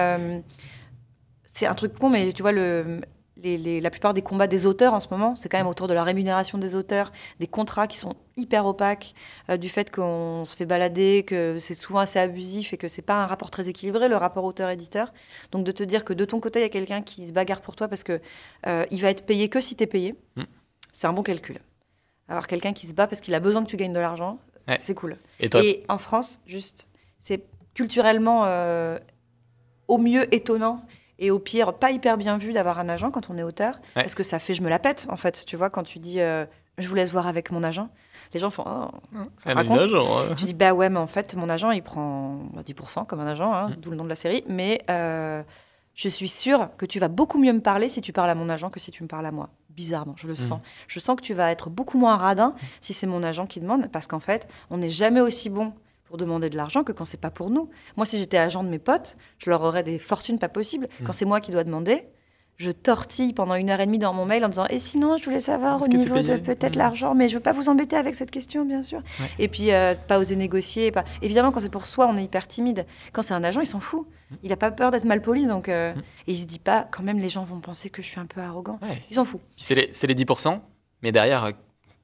c'est 1.52 1.66
un 1.66 1.74
truc 1.74 1.98
con, 1.98 2.08
mais 2.08 2.32
tu 2.32 2.42
vois, 2.42 2.52
le, 2.52 3.00
les- 3.42 3.58
les- 3.58 3.80
la 3.80 3.90
plupart 3.90 4.14
des 4.14 4.22
combats 4.22 4.46
des 4.46 4.66
auteurs 4.66 4.94
en 4.94 5.00
ce 5.00 5.08
moment, 5.10 5.34
c'est 5.34 5.48
quand 5.48 5.58
même 5.58 5.66
autour 5.66 5.88
de 5.88 5.94
la 5.94 6.04
rémunération 6.04 6.58
des 6.58 6.74
auteurs, 6.74 7.10
des 7.40 7.46
contrats 7.46 7.86
qui 7.86 7.98
sont 7.98 8.14
hyper 8.36 8.64
opaques, 8.66 9.14
euh, 9.50 9.56
du 9.56 9.68
fait 9.68 9.90
qu'on 9.90 10.44
se 10.44 10.56
fait 10.56 10.66
balader, 10.66 11.24
que 11.26 11.58
c'est 11.60 11.74
souvent 11.74 11.98
assez 12.00 12.18
abusif 12.18 12.72
et 12.72 12.76
que 12.76 12.88
c'est 12.88 13.02
pas 13.02 13.14
un 13.22 13.26
rapport 13.26 13.50
très 13.50 13.68
équilibré, 13.68 14.08
le 14.08 14.16
rapport 14.16 14.44
auteur-éditeur. 14.44 15.12
Donc 15.50 15.64
de 15.64 15.72
te 15.72 15.82
dire 15.82 16.04
que 16.04 16.12
de 16.12 16.24
ton 16.24 16.40
côté, 16.40 16.60
il 16.60 16.62
y 16.62 16.66
a 16.66 16.68
quelqu'un 16.70 17.02
qui 17.02 17.26
se 17.28 17.32
bagarre 17.32 17.60
pour 17.60 17.74
toi 17.76 17.88
parce 17.88 18.04
que 18.04 18.20
euh, 18.66 18.84
il 18.90 19.00
va 19.02 19.10
être 19.10 19.26
payé 19.26 19.48
que 19.48 19.60
si 19.60 19.74
tu 19.76 19.82
es 19.84 19.86
payé, 19.86 20.14
Mm. 20.36 20.42
c'est 20.92 21.06
un 21.06 21.12
bon 21.12 21.22
calcul. 21.22 21.58
Avoir 22.28 22.46
quelqu'un 22.46 22.72
qui 22.72 22.86
se 22.86 22.94
bat 22.94 23.06
parce 23.06 23.20
qu'il 23.20 23.34
a 23.34 23.40
besoin 23.40 23.62
que 23.64 23.68
tu 23.68 23.76
gagnes 23.76 23.92
de 23.92 23.98
l'argent, 24.00 24.38
Ouais. 24.68 24.76
c'est 24.78 24.94
cool. 24.94 25.16
Et 25.40 25.48
toi, 25.50 25.62
Et 25.64 25.82
en 25.88 25.98
France, 25.98 26.40
juste, 26.46 26.86
c'est 27.18 27.42
culturellement 27.74 28.44
euh, 28.46 28.98
au 29.88 29.98
mieux 29.98 30.32
étonnant 30.34 30.82
et 31.22 31.30
au 31.30 31.38
pire 31.38 31.72
pas 31.72 31.90
hyper 31.90 32.18
bien 32.18 32.36
vu 32.36 32.52
d'avoir 32.52 32.78
un 32.78 32.88
agent 32.90 33.10
quand 33.10 33.30
on 33.30 33.38
est 33.38 33.42
auteur, 33.42 33.76
Ouais. 33.96 34.02
parce 34.02 34.14
que 34.14 34.22
ça 34.22 34.38
fait 34.38 34.52
je 34.52 34.60
me 34.62 34.68
la 34.68 34.78
pète 34.78 35.06
en 35.08 35.16
fait. 35.16 35.44
Tu 35.46 35.56
vois, 35.56 35.70
quand 35.70 35.82
tu 35.84 35.98
dis 35.98 36.20
euh, 36.20 36.44
je 36.78 36.86
vous 36.88 36.94
laisse 36.94 37.10
voir 37.12 37.26
avec 37.26 37.50
mon 37.50 37.62
agent, 37.62 37.88
les 38.34 38.40
gens 38.40 38.50
font 38.50 38.64
oh, 38.66 38.88
ça 39.38 39.54
raconte. 39.54 39.78
agent, 39.78 39.96
ouais. 40.28 40.34
Tu 40.36 40.44
dis 40.44 40.54
bah 40.54 40.72
ouais, 40.74 40.90
mais 40.90 40.98
en 40.98 41.06
fait 41.06 41.34
mon 41.36 41.48
agent 41.48 41.70
il 41.70 41.82
prend 41.82 42.38
bah, 42.52 42.62
10% 42.62 43.06
comme 43.06 43.20
un 43.20 43.26
agent, 43.26 43.52
hein, 43.52 43.68
Mm. 43.70 43.76
d'où 43.80 43.90
le 43.90 43.96
nom 43.96 44.04
de 44.04 44.08
la 44.10 44.14
série, 44.16 44.44
mais 44.48 44.80
euh, 44.90 45.42
je 45.94 46.08
suis 46.08 46.28
sûre 46.28 46.70
que 46.76 46.86
tu 46.86 46.98
vas 46.98 47.08
beaucoup 47.08 47.38
mieux 47.38 47.52
me 47.52 47.60
parler 47.60 47.88
si 47.88 48.00
tu 48.00 48.12
parles 48.12 48.30
à 48.30 48.34
mon 48.34 48.48
agent 48.48 48.70
que 48.70 48.80
si 48.80 48.90
tu 48.90 49.02
me 49.02 49.08
parles 49.08 49.26
à 49.26 49.32
moi. 49.32 49.48
Bizarrement, 49.70 50.14
je 50.16 50.26
le 50.28 50.34
sens. 50.34 50.60
Je 50.86 50.98
sens 51.00 51.16
que 51.16 51.22
tu 51.22 51.32
vas 51.32 51.50
être 51.50 51.70
beaucoup 51.70 51.98
moins 51.98 52.16
radin 52.16 52.54
si 52.82 52.92
c'est 52.92 53.06
mon 53.06 53.22
agent 53.22 53.46
qui 53.46 53.58
demande, 53.60 53.90
parce 53.90 54.06
qu'en 54.06 54.20
fait, 54.20 54.46
on 54.70 54.76
n'est 54.78 54.90
jamais 54.90 55.20
aussi 55.22 55.48
bon 55.48 55.72
pour 56.12 56.18
demander 56.18 56.50
de 56.50 56.58
l'argent 56.58 56.84
que 56.84 56.92
quand 56.92 57.06
c'est 57.06 57.16
pas 57.16 57.30
pour 57.30 57.48
nous. 57.48 57.70
Moi, 57.96 58.04
si 58.04 58.18
j'étais 58.18 58.36
agent 58.36 58.62
de 58.62 58.68
mes 58.68 58.78
potes, 58.78 59.16
je 59.38 59.48
leur 59.48 59.62
aurais 59.62 59.82
des 59.82 59.98
fortunes 59.98 60.38
pas 60.38 60.50
possibles. 60.50 60.86
Quand 61.06 61.14
c'est 61.14 61.24
moi 61.24 61.40
qui 61.40 61.52
dois 61.52 61.64
demander, 61.64 62.04
je 62.58 62.70
tortille 62.70 63.32
pendant 63.32 63.54
une 63.54 63.70
heure 63.70 63.80
et 63.80 63.86
demie 63.86 63.98
dans 63.98 64.12
mon 64.12 64.26
mail 64.26 64.44
en 64.44 64.50
disant 64.50 64.66
Et 64.68 64.78
sinon, 64.78 65.16
je 65.16 65.24
voulais 65.24 65.40
savoir 65.40 65.78
Est-ce 65.78 65.86
au 65.86 65.88
niveau 65.88 66.20
de 66.20 66.36
peut-être 66.36 66.76
Mm. 66.76 66.78
l'argent, 66.78 67.14
mais 67.14 67.30
je 67.30 67.36
veux 67.36 67.40
pas 67.40 67.52
vous 67.52 67.70
embêter 67.70 67.96
avec 67.96 68.14
cette 68.14 68.30
question, 68.30 68.66
bien 68.66 68.82
sûr. 68.82 68.98
Ouais. 68.98 69.26
Et 69.38 69.48
puis, 69.48 69.72
euh, 69.72 69.94
pas 70.06 70.18
oser 70.18 70.36
négocier. 70.36 70.92
Pas... 70.92 71.04
Évidemment, 71.22 71.50
quand 71.50 71.60
c'est 71.60 71.72
pour 71.72 71.86
soi, 71.86 72.06
on 72.06 72.18
est 72.18 72.24
hyper 72.24 72.46
timide. 72.46 72.84
Quand 73.14 73.22
c'est 73.22 73.32
un 73.32 73.42
agent, 73.42 73.62
il 73.62 73.66
s'en 73.66 73.80
fout. 73.80 74.06
Il 74.42 74.52
a 74.52 74.58
pas 74.58 74.70
peur 74.70 74.90
d'être 74.90 75.04
mal 75.06 75.22
poli. 75.22 75.46
Donc, 75.46 75.70
euh. 75.70 75.94
Et 76.26 76.32
il 76.32 76.36
se 76.36 76.44
dit 76.44 76.58
pas, 76.58 76.86
quand 76.90 77.02
même, 77.02 77.18
les 77.20 77.30
gens 77.30 77.44
vont 77.44 77.60
penser 77.60 77.88
que 77.88 78.02
je 78.02 78.08
suis 78.08 78.20
un 78.20 78.26
peu 78.26 78.42
arrogant. 78.42 78.78
Ouais. 78.82 79.02
Il 79.08 79.14
s'en 79.16 79.24
fout. 79.24 79.40
C'est 79.56 79.74
les, 79.74 79.88
c'est 79.92 80.06
les 80.06 80.14
10%, 80.14 80.60
mais 81.02 81.10
derrière, 81.10 81.44
euh, 81.44 81.52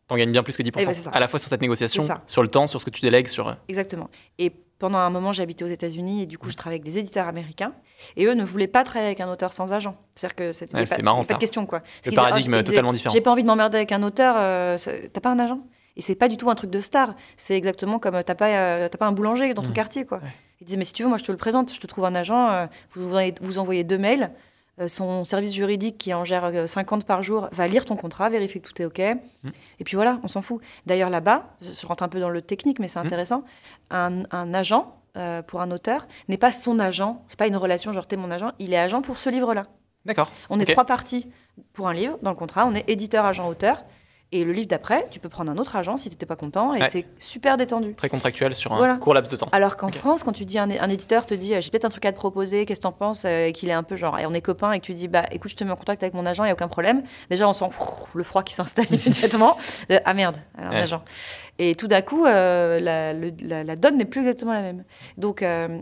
t'en 0.09 0.17
gagnes 0.17 0.33
bien 0.33 0.43
plus 0.43 0.57
que 0.57 0.63
10%. 0.63 0.73
Eh 0.79 0.85
ben, 0.87 0.95
à 1.13 1.21
la 1.21 1.29
fois 1.29 1.39
sur 1.39 1.49
cette 1.49 1.61
négociation, 1.61 2.07
sur 2.27 2.43
le 2.43 2.49
temps, 2.49 2.67
sur 2.67 2.81
ce 2.81 2.85
que 2.87 2.91
tu 2.91 3.01
délègues, 3.03 3.29
sur. 3.29 3.49
euh, 3.49 3.53
Exactement. 3.69 4.09
Et 4.39 4.51
pendant 4.79 4.99
un 4.99 5.11
moment, 5.11 5.33
habité 5.39 5.65
aux 5.65 5.69
États-Unis 5.69 6.23
et 6.23 6.27
du 6.27 6.39
coup, 6.39 6.51
je 6.51 6.57
travaillais 6.57 6.81
avec 6.81 6.91
des 6.93 6.99
éditeurs 6.99 7.27
américains. 7.29 7.73
Et 8.17 8.25
eux 8.27 8.35
ne 8.35 8.45
voulaient 8.45 8.69
pas 8.69 8.85
travailler 8.85 9.09
avec 9.09 9.21
un 9.21 9.29
auteur 9.31 9.53
sans 9.53 9.73
agent. 9.73 9.97
C'est-à-dire 10.15 10.37
que 10.37 10.53
c'était 10.53 10.75
Ouais, 10.77 10.87
pas, 10.87 10.97
c'est 10.97 11.03
marrant, 11.03 11.23
pas 11.25 11.35
de 11.35 11.39
question 11.39 11.67
quoi. 11.67 11.81
Le 11.81 12.11
disaient, 12.11 12.17
paradigme 12.17 12.53
oh, 12.53 12.57
disaient, 12.57 12.65
totalement 12.65 12.93
différent. 12.93 13.13
J'ai 13.13 13.21
pas 13.21 13.31
envie 13.33 13.43
de 13.43 13.47
m'emmerder 13.49 13.77
avec 13.79 13.93
un 13.93 14.03
auteur. 14.03 14.35
euh, 14.39 14.77
t'as 15.13 15.21
pas 15.21 15.31
un 15.31 15.39
agent 15.41 15.59
Et 15.97 16.03
c'est 16.03 16.15
pas 16.15 16.29
du 16.29 16.37
tout 16.37 16.49
un 16.49 16.55
truc 16.55 16.71
de 16.71 16.79
star. 16.81 17.15
C'est 17.37 17.57
exactement 17.57 17.99
comme 17.99 18.15
euh, 18.15 18.23
t'as 18.23 18.37
pas, 18.37 18.49
euh, 18.51 18.89
pas 18.89 19.07
un 19.07 19.13
boulanger 19.13 19.53
dans 19.53 19.63
ton 19.63 19.71
Mm. 19.71 19.75
quartier 19.75 20.05
quoi. 20.07 20.19
Ouais. 20.19 20.29
Ils 20.61 20.65
disaient 20.65 20.79
mais 20.79 20.85
si 20.85 20.93
tu 20.93 21.03
veux, 21.03 21.09
moi 21.09 21.19
je 21.19 21.25
te 21.25 21.33
le 21.33 21.39
présente, 21.39 21.73
je 21.75 21.81
te 21.81 21.87
trouve 21.89 22.05
un 22.05 22.15
agent. 22.15 22.49
euh, 22.51 22.67
vous, 22.95 23.11
vous 23.43 23.59
envoyez 23.59 23.83
deux 23.85 23.99
mails. 23.99 24.31
Euh, 24.81 24.89
son 24.89 25.25
service 25.25 25.55
juridique 25.55 25.99
qui 25.99 26.15
en 26.15 26.25
gère 26.25 26.45
euh, 26.47 26.67
50 26.67 27.05
par 27.05 27.23
jour 27.23 27.49
va 27.53 27.67
lire 27.69 27.85
ton 27.85 27.97
contrat, 27.97 28.29
vérifier 28.29 28.61
que 28.61 28.69
tout 28.69 28.81
est 28.83 28.85
OK. 28.85 28.99
Mm. 29.43 29.51
Et 29.81 29.85
puis 29.85 29.97
voilà, 29.97 30.21
on 30.23 30.29
s'en 30.29 30.43
fout. 30.43 30.61
D'ailleurs, 30.87 31.11
là-bas, 31.11 31.47
je 31.61 31.87
rentre 31.87 32.03
un 32.03 32.09
peu 32.09 32.21
dans 32.21 32.31
le 32.31 32.43
technique, 32.43 32.79
mais 32.79 32.89
c'est 32.89 33.01
Mm. 33.01 33.07
intéressant. 33.07 33.45
Un, 33.91 34.23
un 34.31 34.55
agent 34.55 34.95
euh, 35.17 35.43
pour 35.43 35.61
un 35.63 35.71
auteur 35.71 36.07
n'est 36.29 36.37
pas 36.39 36.53
son 36.53 36.79
agent. 36.79 37.23
C'est 37.29 37.39
pas 37.39 37.47
une 37.47 37.57
relation 37.57 37.93
genre 37.93 38.07
t'es 38.07 38.17
mon 38.17 38.31
agent. 38.31 38.53
Il 38.59 38.73
est 38.73 38.79
agent 38.79 39.03
pour 39.03 39.17
ce 39.19 39.31
livre-là. 39.31 39.65
D'accord. 40.05 40.31
On 40.49 40.59
est 40.61 40.65
trois 40.73 40.85
parties 40.85 41.29
pour 41.73 41.89
un 41.89 41.93
livre 41.93 42.19
dans 42.23 42.31
le 42.31 42.37
contrat. 42.37 42.67
On 42.67 42.75
est 42.75 42.89
éditeur, 42.89 43.25
agent, 43.25 43.47
auteur. 43.49 43.85
Et 44.31 44.45
le 44.45 44.53
livre 44.53 44.69
d'après, 44.69 45.07
tu 45.11 45.21
peux 45.21 45.31
prendre 45.31 45.51
un 45.51 45.57
autre 45.57 45.75
agent 45.75 45.97
si 45.97 46.11
t'étais 46.11 46.27
pas 46.27 46.37
content. 46.37 46.75
Et 46.75 46.83
Ouais. 46.83 46.89
c'est 46.91 47.07
super 47.19 47.57
détendu. 47.57 47.95
Très 47.95 48.11
contractuel 48.11 48.55
sur 48.55 48.73
un 48.75 48.77
Voilà. 48.77 48.97
court 48.97 49.15
laps 49.15 49.31
de 49.33 49.37
temps. 49.37 49.49
Alors 49.53 49.77
qu'en. 49.79 49.89
France, 49.91 50.23
quand 50.23 50.33
tu 50.33 50.45
dis 50.45 50.59
un, 50.59 50.69
un 50.71 50.89
éditeur 50.91 51.25
te 51.25 51.33
dit 51.33 51.55
euh, 51.55 51.63
j'ai 51.63 51.71
peut-être 51.71 51.87
un 51.87 51.89
truc 51.89 52.05
à 52.05 52.13
te 52.13 52.17
proposer, 52.19 52.67
qu'est-ce 52.67 52.81
que 52.81 52.83
t'en 52.83 52.93
penses 52.93 53.25
euh, 53.25 53.47
et 53.47 53.53
qu'il 53.55 53.71
est 53.71 53.73
un 53.73 53.83
peu 53.83 53.97
genre 53.97 54.19
et 54.19 54.27
on 54.27 54.35
est 54.35 54.43
copains 54.43 54.73
et 54.73 54.81
que 54.81 54.85
tu 54.85 54.93
dis 54.93 55.09
bah 55.09 55.25
écoute 55.33 55.51
je 55.51 55.57
te 55.57 55.65
mets 55.65 55.71
en 55.71 55.77
contact 55.77 56.03
avec 56.03 56.13
mon 56.15 56.27
agent, 56.27 56.45
il 56.45 56.49
y 56.49 56.51
a 56.51 56.53
aucun 56.53 56.69
problème. 56.69 57.03
Déjà 57.31 57.49
on 57.49 57.55
sent 57.55 57.69
pff, 57.69 58.15
le 58.15 58.23
froid 58.23 58.43
qui 58.43 58.53
s'installe 58.53 58.85
immédiatement. 58.91 59.57
Ah 60.05 60.13
merde, 60.13 60.37
alors 60.59 60.73
un 60.73 60.75
Ouais. 60.77 60.83
agent. 60.83 61.03
Et 61.59 61.75
tout 61.75 61.87
d'un 61.87 62.03
coup 62.03 62.27
euh, 62.27 62.79
la, 62.81 63.15
le- 63.15 63.33
la- 63.41 63.65
la 63.65 63.77
donne 63.77 63.97
n'est 63.97 64.05
plus 64.05 64.21
exactement 64.21 64.53
la 64.53 64.61
même. 64.63 64.85
Donc 65.17 65.43
euh, 65.43 65.79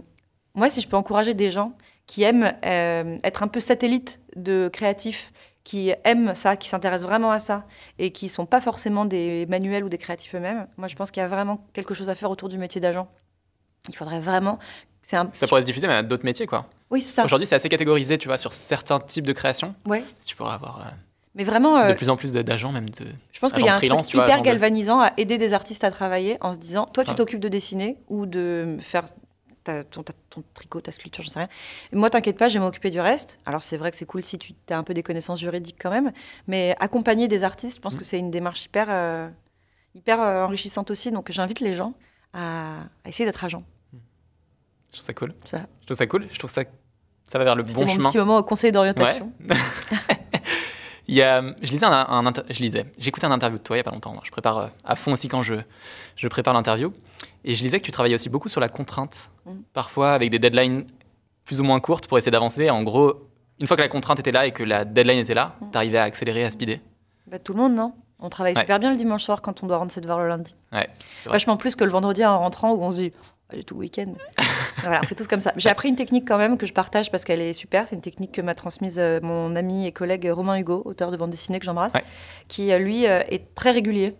moi 0.55 0.71
si 0.71 0.81
je 0.81 0.87
peux 0.89 0.97
encourager 0.97 1.35
des 1.35 1.51
gens 1.51 1.73
qui 2.07 2.23
aiment 2.23 2.53
euh, 2.65 3.19
être 3.25 3.43
un 3.43 3.49
peu 3.49 3.59
satellites 3.59 4.21
de 4.37 4.71
créatifs 4.73 5.33
qui 5.67 5.93
aiment 6.05 6.37
ça, 6.37 6.57
qui 6.57 6.69
s'intéressent 6.69 7.09
vraiment 7.09 7.33
à 7.33 7.41
ça 7.41 7.65
et 7.99 8.13
qui 8.13 8.29
sont 8.29 8.47
pas 8.47 8.61
forcément 8.61 9.05
des 9.05 9.47
manuels 9.47 9.83
ou 9.83 9.89
des 9.89 9.99
créatifs 9.99 10.33
eux-mêmes. 10.37 10.69
Moi, 10.77 10.87
je 10.87 10.95
pense 10.95 11.11
qu'il 11.11 11.21
y 11.21 11.25
a 11.25 11.29
vraiment 11.29 11.67
quelque 11.73 11.93
chose 11.93 12.09
à 12.09 12.15
faire 12.15 12.31
autour 12.31 12.49
du 12.49 12.57
métier 12.57 12.81
d'agent. 12.81 13.09
Il 13.89 13.97
faudrait 13.97 14.21
vraiment. 14.21 14.61
Un. 15.13 15.29
Ça 15.33 15.49
pourrait 15.49 15.63
se 15.63 15.67
diffuser 15.67 15.89
même 15.89 15.97
à 15.97 16.03
d'autres 16.05 16.25
métiers, 16.25 16.47
quoi. 16.47 16.67
Oui, 16.89 17.01
c'est 17.01 17.11
ça. 17.11 17.25
Aujourd'hui, 17.25 17.49
c'est 17.49 17.57
assez 17.57 17.69
catégorisé, 17.69 18.17
tu 18.17 18.29
vois, 18.29 18.39
sur 18.39 18.53
certains 18.53 19.01
types 19.01 19.27
de 19.27 19.33
création. 19.33 19.75
Ouais. 19.87 20.05
Tu 20.25 20.37
pourrais 20.37 20.55
avoir 20.55 20.79
euh, 20.87 20.91
Mais 21.35 21.43
vraiment, 21.43 21.79
euh, 21.79 21.89
de 21.89 21.95
plus 21.95 22.11
en 22.11 22.17
plus 22.17 22.33
d'agents, 22.33 22.71
même 22.71 22.89
de. 22.91 23.05
je 23.33 23.41
pense 23.41 23.53
qu'il 23.53 23.65
y 23.65 23.69
a 23.69 23.75
un 23.75 23.79
truc 23.79 23.91
vois, 23.91 24.25
hyper 24.25 24.39
de- 24.39 24.45
galvanisant 24.45 25.01
à 25.01 25.13
aider 25.17 25.37
des 25.37 25.53
artistes 25.53 25.83
à 25.83 25.91
travailler 25.91 26.39
en 26.43 26.53
se 26.53 26.59
disant, 26.59 26.87
toi, 26.87 27.05
tu 27.05 27.13
t'occupes 27.17 27.41
de 27.41 27.49
dessiner 27.49 27.99
ou 28.09 28.25
de 28.25 28.77
faire 28.79 29.07
ta- 29.67 29.85
ton, 29.85 30.03
ta- 30.03 30.13
ton 30.31 30.43
tricot, 30.55 30.81
ta 30.81 30.93
sculpture, 30.93 31.23
je 31.25 31.29
sais 31.31 31.39
rien. 31.41 31.49
Moi, 31.93 32.09
t'inquiète 32.11 32.39
pas, 32.39 32.49
je 32.49 32.59
vais 32.59 32.65
m'occuper 32.65 32.91
du 32.91 33.01
reste. 33.01 33.39
Alors, 33.47 33.63
c'est 33.63 33.77
vrai 33.77 33.91
que 33.91 33.97
c'est 33.97 34.07
cool 34.07 34.25
si 34.25 34.39
tu 34.39 34.55
as 34.71 34.79
un 34.79 34.83
peu 34.85 34.95
des 34.95 35.03
connaissances 35.03 35.41
juridiques 35.41 35.77
quand 35.81 35.91
même, 35.91 36.13
mais 36.47 36.75
accompagner 36.81 37.29
des 37.29 37.45
artistes, 37.45 37.77
je 37.77 37.81
pense 37.81 37.95
Mm. 37.95 37.99
que 37.99 38.05
c'est 38.05 38.19
une 38.19 38.31
démarche 38.31 38.65
hyper, 38.65 38.87
euh, 38.89 39.29
hyper 39.95 40.21
euh, 40.23 40.45
enrichissante 40.45 40.91
aussi. 40.91 41.11
Donc, 41.11 41.31
j'invite 41.33 41.61
les 41.61 41.73
gens 41.75 41.95
à, 42.33 42.81
à 43.05 43.09
essayer 43.09 43.25
d'être 43.27 43.45
agent. 43.45 43.63
Je 43.93 44.97
trouve 44.99 45.05
ça 45.07 45.15
cool. 45.15 45.35
Ça. 45.51 45.61
Je 45.81 45.87
trouve 45.87 45.97
ça 45.97 46.07
cool. 46.07 46.27
Je 46.33 46.39
trouve 46.39 46.51
ça. 46.51 46.63
Ça 47.27 47.39
va 47.39 47.45
vers 47.45 47.57
le 47.57 47.65
bon 47.65 47.81
mon 47.83 47.87
chemin. 47.89 48.09
petit 48.09 48.19
moment 48.19 48.43
conseil 48.45 48.71
d'orientation. 48.73 49.33
Il 51.09 51.15
y 51.15 51.23
a, 51.23 51.41
je 51.63 51.71
lisais 51.71 51.87
un, 51.87 51.93
un 51.93 52.33
je 52.51 52.61
lisais, 52.61 52.85
j'écoutais 52.99 53.27
un 53.27 53.31
interview 53.31 53.59
de 53.59 53.63
toi 53.63 53.77
il 53.77 53.79
y 53.79 53.81
a 53.81 53.85
pas 53.85 53.93
longtemps. 53.93 54.21
Je 54.25 54.31
prépare 54.33 54.59
euh, 54.59 54.67
à 54.85 54.97
fond 54.97 55.13
aussi 55.13 55.29
quand 55.29 55.41
je, 55.45 55.55
je 56.17 56.27
prépare 56.27 56.53
l'interview. 56.53 56.93
Et 57.47 57.55
je 57.55 57.63
lisais 57.63 57.79
que 57.79 57.85
tu 57.85 57.93
travaillais 57.93 58.15
aussi 58.17 58.29
beaucoup 58.29 58.49
sur 58.49 58.61
la 58.61 58.69
contrainte, 58.69 59.31
Mm. 59.47 59.51
parfois 59.73 60.13
avec 60.13 60.31
des 60.31 60.39
deadlines 60.39 60.85
plus 61.45 61.61
ou 61.61 61.65
moins 61.65 61.79
courtes 61.81 62.09
pour 62.09 62.19
essayer 62.19 62.33
d'avancer. 62.33 62.69
En 62.71 62.83
gros, 62.83 63.15
une 63.61 63.67
fois 63.69 63.77
que 63.77 63.83
la 63.83 63.89
contrainte 63.89 64.19
était 64.19 64.33
là 64.33 64.47
et 64.47 64.51
que 64.53 64.65
la 64.65 64.85
deadline 64.85 65.19
était 65.21 65.35
là, 65.35 65.55
Mm. 65.61 65.71
t'arrivais 65.71 65.99
à 65.99 66.03
accélérer, 66.03 66.45
à 66.45 66.51
speeder. 66.51 66.81
Bah, 67.29 67.39
tout 67.39 67.53
le 67.55 67.61
monde, 67.61 67.75
non? 67.75 67.93
On 68.19 68.29
travaille 68.31 68.55
Ouais. 68.55 68.61
super 68.61 68.79
bien 68.79 68.91
le 68.91 68.97
dimanche 68.97 69.23
soir 69.23 69.43
quand 69.43 69.63
on 69.63 69.67
doit 69.67 69.77
rendre 69.77 69.93
ses 69.93 70.01
devoirs 70.01 70.19
le 70.19 70.29
lundi. 70.29 70.55
Ouais. 70.73 70.89
Vachement 71.27 71.57
plus 71.57 71.77
que 71.77 71.85
le 71.85 71.91
vendredi 71.91 72.25
en 72.25 72.39
rentrant 72.39 72.73
où 72.73 72.83
on 72.83 72.91
se 72.91 72.97
dit 72.97 73.13
j'ai 73.53 73.63
tout 73.63 73.75
le 73.75 73.81
week-end. 73.81 74.13
voilà, 74.83 75.01
on 75.03 75.07
fait 75.07 75.15
tous 75.15 75.29
comme 75.29 75.41
ça. 75.41 75.53
J'ai 75.57 75.69
appris 75.69 75.89
une 75.89 75.95
technique 75.97 76.27
quand 76.27 76.39
même 76.39 76.57
que 76.59 76.67
je 76.67 76.73
partage 76.73 77.13
parce 77.13 77.25
qu'elle 77.25 77.41
est 77.41 77.53
super. 77.53 77.87
C'est 77.87 77.95
une 77.95 78.01
technique 78.03 78.33
que 78.33 78.41
m'a 78.41 78.57
transmise 78.57 78.99
euh, 78.99 79.21
mon 79.23 79.55
ami 79.55 79.87
et 79.87 79.93
collègue 79.93 80.29
Romain 80.33 80.57
Hugo, 80.59 80.83
auteur 80.85 81.13
de 81.13 81.17
bande 81.17 81.31
dessinée 81.31 81.61
que 81.61 81.65
j'embrasse, 81.65 81.93
Ouais. 81.95 82.03
qui 82.49 82.73
euh, 82.73 82.79
lui 82.79 83.07
euh, 83.07 83.21
est 83.29 83.55
très 83.55 83.71
régulier 83.71 84.17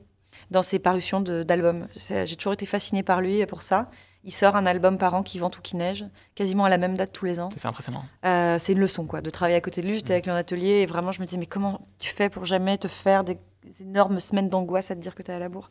dans 0.51 0.63
ses 0.63 0.79
parutions 0.79 1.21
d'albums. 1.21 1.89
J'ai 1.97 2.37
toujours 2.37 2.53
été 2.53 2.67
fascinée 2.67 3.03
par 3.03 3.21
lui 3.21 3.45
pour 3.47 3.63
ça. 3.63 3.91
Il 4.25 4.33
sort 4.33 4.57
un 4.57 4.67
album 4.67 4.99
par 4.99 5.15
an 5.15 5.23
qui 5.23 5.39
vente 5.39 5.57
ou 5.59 5.61
qui 5.61 5.77
neige, 5.77 6.05
quasiment 6.35 6.65
à 6.65 6.69
la 6.69 6.79
même 6.79 6.97
date 6.97 7.13
tous 7.13 7.25
les 7.27 7.39
ans. 7.39 7.49
C'est 7.57 7.67
impressionnant. 7.67 8.05
Euh, 8.25 8.59
c'est 8.59 8.73
une 8.73 8.81
leçon 8.81 9.07
quoi 9.07 9.21
de 9.21 9.31
travailler 9.31 9.57
à 9.57 9.61
côté 9.61 9.83
de 9.83 9.87
lui. 9.87 9.95
J'étais 9.95 10.15
avec 10.15 10.27
lui 10.27 10.33
en 10.33 10.37
atelier 10.37 10.81
et 10.81 10.87
vraiment 10.87 11.13
je 11.13 11.21
me 11.21 11.27
disais 11.27 11.39
mais 11.39 11.47
comment 11.47 11.81
tu 12.01 12.13
fais 12.13 12.29
pour 12.29 12.45
jamais 12.45 12.77
te 12.77 12.89
faire 12.89 13.23
des 13.23 13.39
énormes 13.81 14.19
semaines 14.19 14.49
d'angoisse 14.49 14.91
à 14.91 14.97
te 14.97 15.01
dire 15.01 15.15
que 15.15 15.23
tu 15.23 15.31
es 15.31 15.35
à 15.35 15.39
la 15.39 15.49
bourre? 15.49 15.71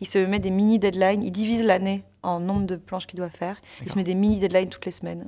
Il 0.00 0.06
se 0.06 0.18
met 0.18 0.38
des 0.38 0.50
mini 0.50 0.78
deadlines, 0.78 1.24
il 1.24 1.32
divise 1.32 1.64
l'année 1.64 2.04
en 2.22 2.38
nombre 2.38 2.66
de 2.66 2.76
planches 2.76 3.08
qu'il 3.08 3.18
doit 3.18 3.28
faire. 3.28 3.60
Il 3.82 3.90
se 3.90 3.96
met 3.96 4.04
des 4.04 4.14
mini 4.14 4.38
deadlines 4.38 4.68
toutes 4.68 4.84
les 4.84 4.92
semaines. 4.92 5.26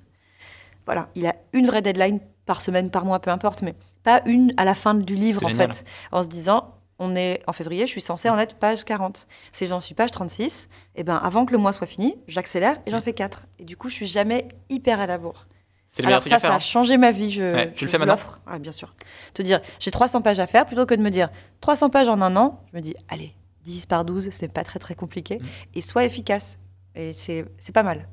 Voilà, 0.87 1.09
il 1.17 1.27
a 1.27 1.35
une 1.53 1.67
vraie 1.67 1.83
deadline 1.83 2.21
par 2.47 2.63
semaine, 2.63 2.91
par 2.91 3.05
mois, 3.05 3.19
peu 3.19 3.31
importe, 3.31 3.63
mais 3.63 3.75
pas 4.05 4.23
une 4.25 4.55
à 4.57 4.65
la 4.65 4.75
fin 4.75 4.95
du 4.95 5.17
livre 5.17 5.45
en 5.45 5.49
génial. 5.49 5.73
fait, 5.73 5.85
en 6.13 6.23
se 6.23 6.29
disant 6.29 6.78
on 6.99 7.15
est 7.17 7.41
en 7.47 7.53
février, 7.53 7.87
je 7.87 7.93
suis 7.93 8.01
censé 8.01 8.29
en 8.29 8.39
être 8.39 8.57
page 8.57 8.85
40. 8.85 9.27
Si 9.53 9.67
j'en 9.67 9.81
suis 9.81 9.95
page 9.95 10.11
36, 10.11 10.69
et 10.97 11.05
ben 11.05 11.17
avant 11.17 11.47
que 11.47 11.53
le 11.53 11.59
mois 11.59 11.73
soit 11.73 11.87
fini, 11.87 12.17
j'accélère 12.27 12.77
et 12.87 12.91
j'en 12.91 12.99
Mm. 12.99 13.03
fais 13.03 13.13
4. 13.15 13.47
Et 13.61 13.65
du 13.65 13.77
coup, 13.77 13.89
je 13.89 13.95
suis 13.95 14.07
jamais 14.07 14.49
hyper 14.69 15.01
à 15.01 15.07
la 15.07 15.19
bourre. 15.19 15.47
C'est 15.87 16.03
le 16.03 16.07
meilleur 16.09 16.23
Alors 16.27 16.29
ça, 16.29 16.39
ça 16.39 16.53
a 16.53 16.57
hein. 16.57 16.59
changé 16.59 16.99
ma 16.99 17.11
vie. 17.13 17.31
Je, 17.31 17.43
Ouais, 17.45 17.73
tu 17.73 17.81
je 17.81 17.85
le 17.87 17.91
fais 17.91 17.99
maintenant. 17.99 18.17
Ah, 18.47 18.59
bien 18.59 18.73
sûr. 18.73 18.95
Te 19.33 19.41
dire, 19.43 19.61
j'ai 19.79 19.91
300 19.91 20.21
pages 20.23 20.39
à 20.41 20.47
faire, 20.47 20.67
plutôt 20.67 20.85
que 20.87 20.95
de 20.95 21.01
me 21.01 21.11
dire 21.11 21.31
300 21.61 21.89
pages 21.91 22.09
en 22.09 22.21
un 22.21 22.37
an, 22.37 22.61
je 22.73 22.77
me 22.77 22.83
dis, 22.83 22.95
allez, 23.09 23.33
10 23.65 23.87
par 23.87 24.05
12, 24.05 24.29
c'est 24.31 24.53
pas 24.53 24.65
très 24.65 24.79
très 24.79 24.95
compliqué. 24.95 25.39
Mm. 25.39 25.47
Et 25.75 25.81
sois 25.81 26.05
efficace. 26.05 26.59
Et 26.95 27.13
c'est 27.13 27.47
pas 27.73 27.83
mal. 27.85 28.09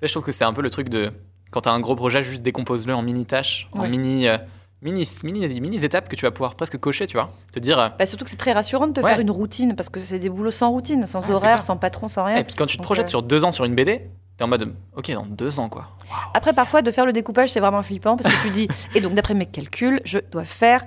Ça, 0.00 0.06
je 0.06 0.12
trouve 0.12 0.22
que 0.24 0.32
c'est 0.32 0.44
un 0.44 0.52
peu 0.52 0.62
le 0.62 0.70
truc 0.70 0.88
de 0.88 1.12
quand 1.50 1.62
tu 1.62 1.68
as 1.68 1.72
un 1.72 1.80
gros 1.80 1.96
projet, 1.96 2.22
juste 2.22 2.42
décompose-le 2.42 2.94
en 2.94 3.02
mini 3.02 3.26
tâches, 3.26 3.68
en 3.72 3.86
mini, 3.88 4.26
euh, 4.26 4.38
mini, 4.82 5.08
mini, 5.24 5.60
mini 5.60 5.84
étapes 5.84 6.08
que 6.08 6.16
tu 6.16 6.24
vas 6.26 6.30
pouvoir 6.30 6.54
presque 6.54 6.76
cocher, 6.78 7.06
tu 7.06 7.16
vois. 7.16 7.28
Te 7.52 7.58
dire. 7.60 7.78
euh, 7.78 7.88
Bah, 7.98 8.04
surtout 8.06 8.24
que 8.24 8.30
c'est 8.30 8.36
très 8.36 8.52
rassurant 8.52 8.86
de 8.88 8.92
te 8.92 9.00
Ouais. 9.00 9.10
faire 9.10 9.20
une 9.20 9.30
routine, 9.30 9.74
parce 9.74 9.88
que 9.88 10.00
c'est 10.00 10.18
des 10.18 10.28
boulots 10.28 10.50
sans 10.50 10.70
routine, 10.70 11.06
sans 11.06 11.20
c'est 11.20 11.32
horaire, 11.32 11.62
sans 11.62 11.76
patron, 11.76 12.08
sans 12.08 12.24
rien. 12.24 12.36
et 12.38 12.44
puis 12.44 12.54
quand 12.54 12.66
tu 12.66 12.76
te 12.76 12.82
Donc, 12.82 12.86
projettes 12.86 13.06
euh, 13.06 13.10
sur 13.10 13.22
deux 13.22 13.44
ans 13.44 13.52
sur 13.52 13.64
une 13.64 13.74
BD, 13.74 14.02
t'es 14.36 14.44
en 14.44 14.48
mode 14.48 14.74
ok, 14.96 15.10
dans 15.12 15.24
deux 15.26 15.58
ans 15.60 15.68
quoi. 15.68 15.88
Après, 16.34 16.52
parfois, 16.52 16.82
de 16.82 16.90
faire 16.90 17.06
le 17.06 17.12
découpage, 17.12 17.50
c'est 17.50 17.60
vraiment 17.60 17.82
flippant, 17.82 18.16
parce 18.16 18.34
que 18.34 18.42
tu 18.42 18.50
dis, 18.50 18.68
et 18.94 19.00
donc 19.00 19.14
d'après 19.14 19.34
mes 19.34 19.46
calculs, 19.46 20.00
je 20.04 20.18
dois 20.30 20.44
faire 20.44 20.82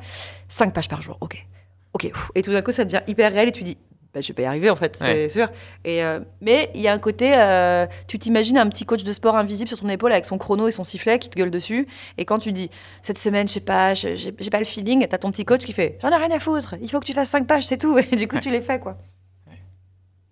5 0.49 0.73
pages 0.73 0.89
par 0.89 1.01
jour. 1.01 1.17
Ok. 1.21 1.45
Ok. 1.93 2.12
Et 2.36 2.41
tout 2.41 2.51
d'un 2.51 2.62
coup, 2.62 2.71
ça 2.71 2.84
devient 2.84 3.01
hyper 3.08 3.31
réel, 3.31 3.47
et 3.49 3.51
tu 3.53 3.63
dis, 3.63 3.77
bah, 4.15 4.21
je 4.21 4.28
vais 4.30 4.34
pas 4.34 4.43
y 4.43 4.45
arriver 4.45 4.69
en 4.69 4.75
fait, 4.78 4.97
c'est 4.99 5.28
sûr. 5.30 5.49
Et, 5.84 6.01
euh, 6.04 6.21
mais 6.41 6.71
il 6.73 6.80
y 6.82 6.88
a 6.88 6.93
un 6.93 6.99
côté, 6.99 7.34
euh, 7.36 7.86
tu 8.08 8.17
t'imagines 8.17 8.58
un 8.58 8.67
petit 8.69 8.86
coach 8.86 9.04
de 9.04 9.12
sport 9.12 9.36
invisible 9.36 9.67
sur 9.67 9.78
ton 9.80 9.89
épaule 9.89 10.13
avec 10.13 10.23
son 10.25 10.38
chrono 10.38 10.69
et 10.69 10.71
son 10.71 10.86
sifflet 10.86 11.19
qui 11.19 11.30
te 11.30 11.38
gueule 11.38 11.51
dessus. 11.51 11.86
Et 12.17 12.23
quand 12.23 12.39
tu 12.39 12.54
dis, 12.54 12.71
cette 13.01 13.19
semaine, 13.19 13.45
je 13.47 13.54
sais 13.54 13.60
pas, 13.60 13.93
j'ai 13.93 14.32
pas 14.49 14.60
le 14.60 14.65
feeling, 14.65 15.06
t'as 15.08 15.17
ton 15.17 15.32
petit 15.32 15.43
coach 15.43 15.65
qui 15.65 15.73
fait, 15.73 15.97
j'en 16.01 16.10
ai 16.12 16.15
rien 16.15 16.32
à 16.32 16.39
foutre, 16.39 16.75
il 16.82 16.89
faut 16.89 16.99
que 17.01 17.06
tu 17.06 17.12
fasses 17.13 17.30
5 17.30 17.45
pages, 17.45 17.63
c'est 17.65 17.78
tout. 17.78 17.97
Et 18.12 18.15
du 18.15 18.28
coup, 18.30 18.36
Ouais. 18.36 18.41
tu 18.41 18.49
les 18.49 18.62
fais 18.62 18.80
quoi. 18.80 18.97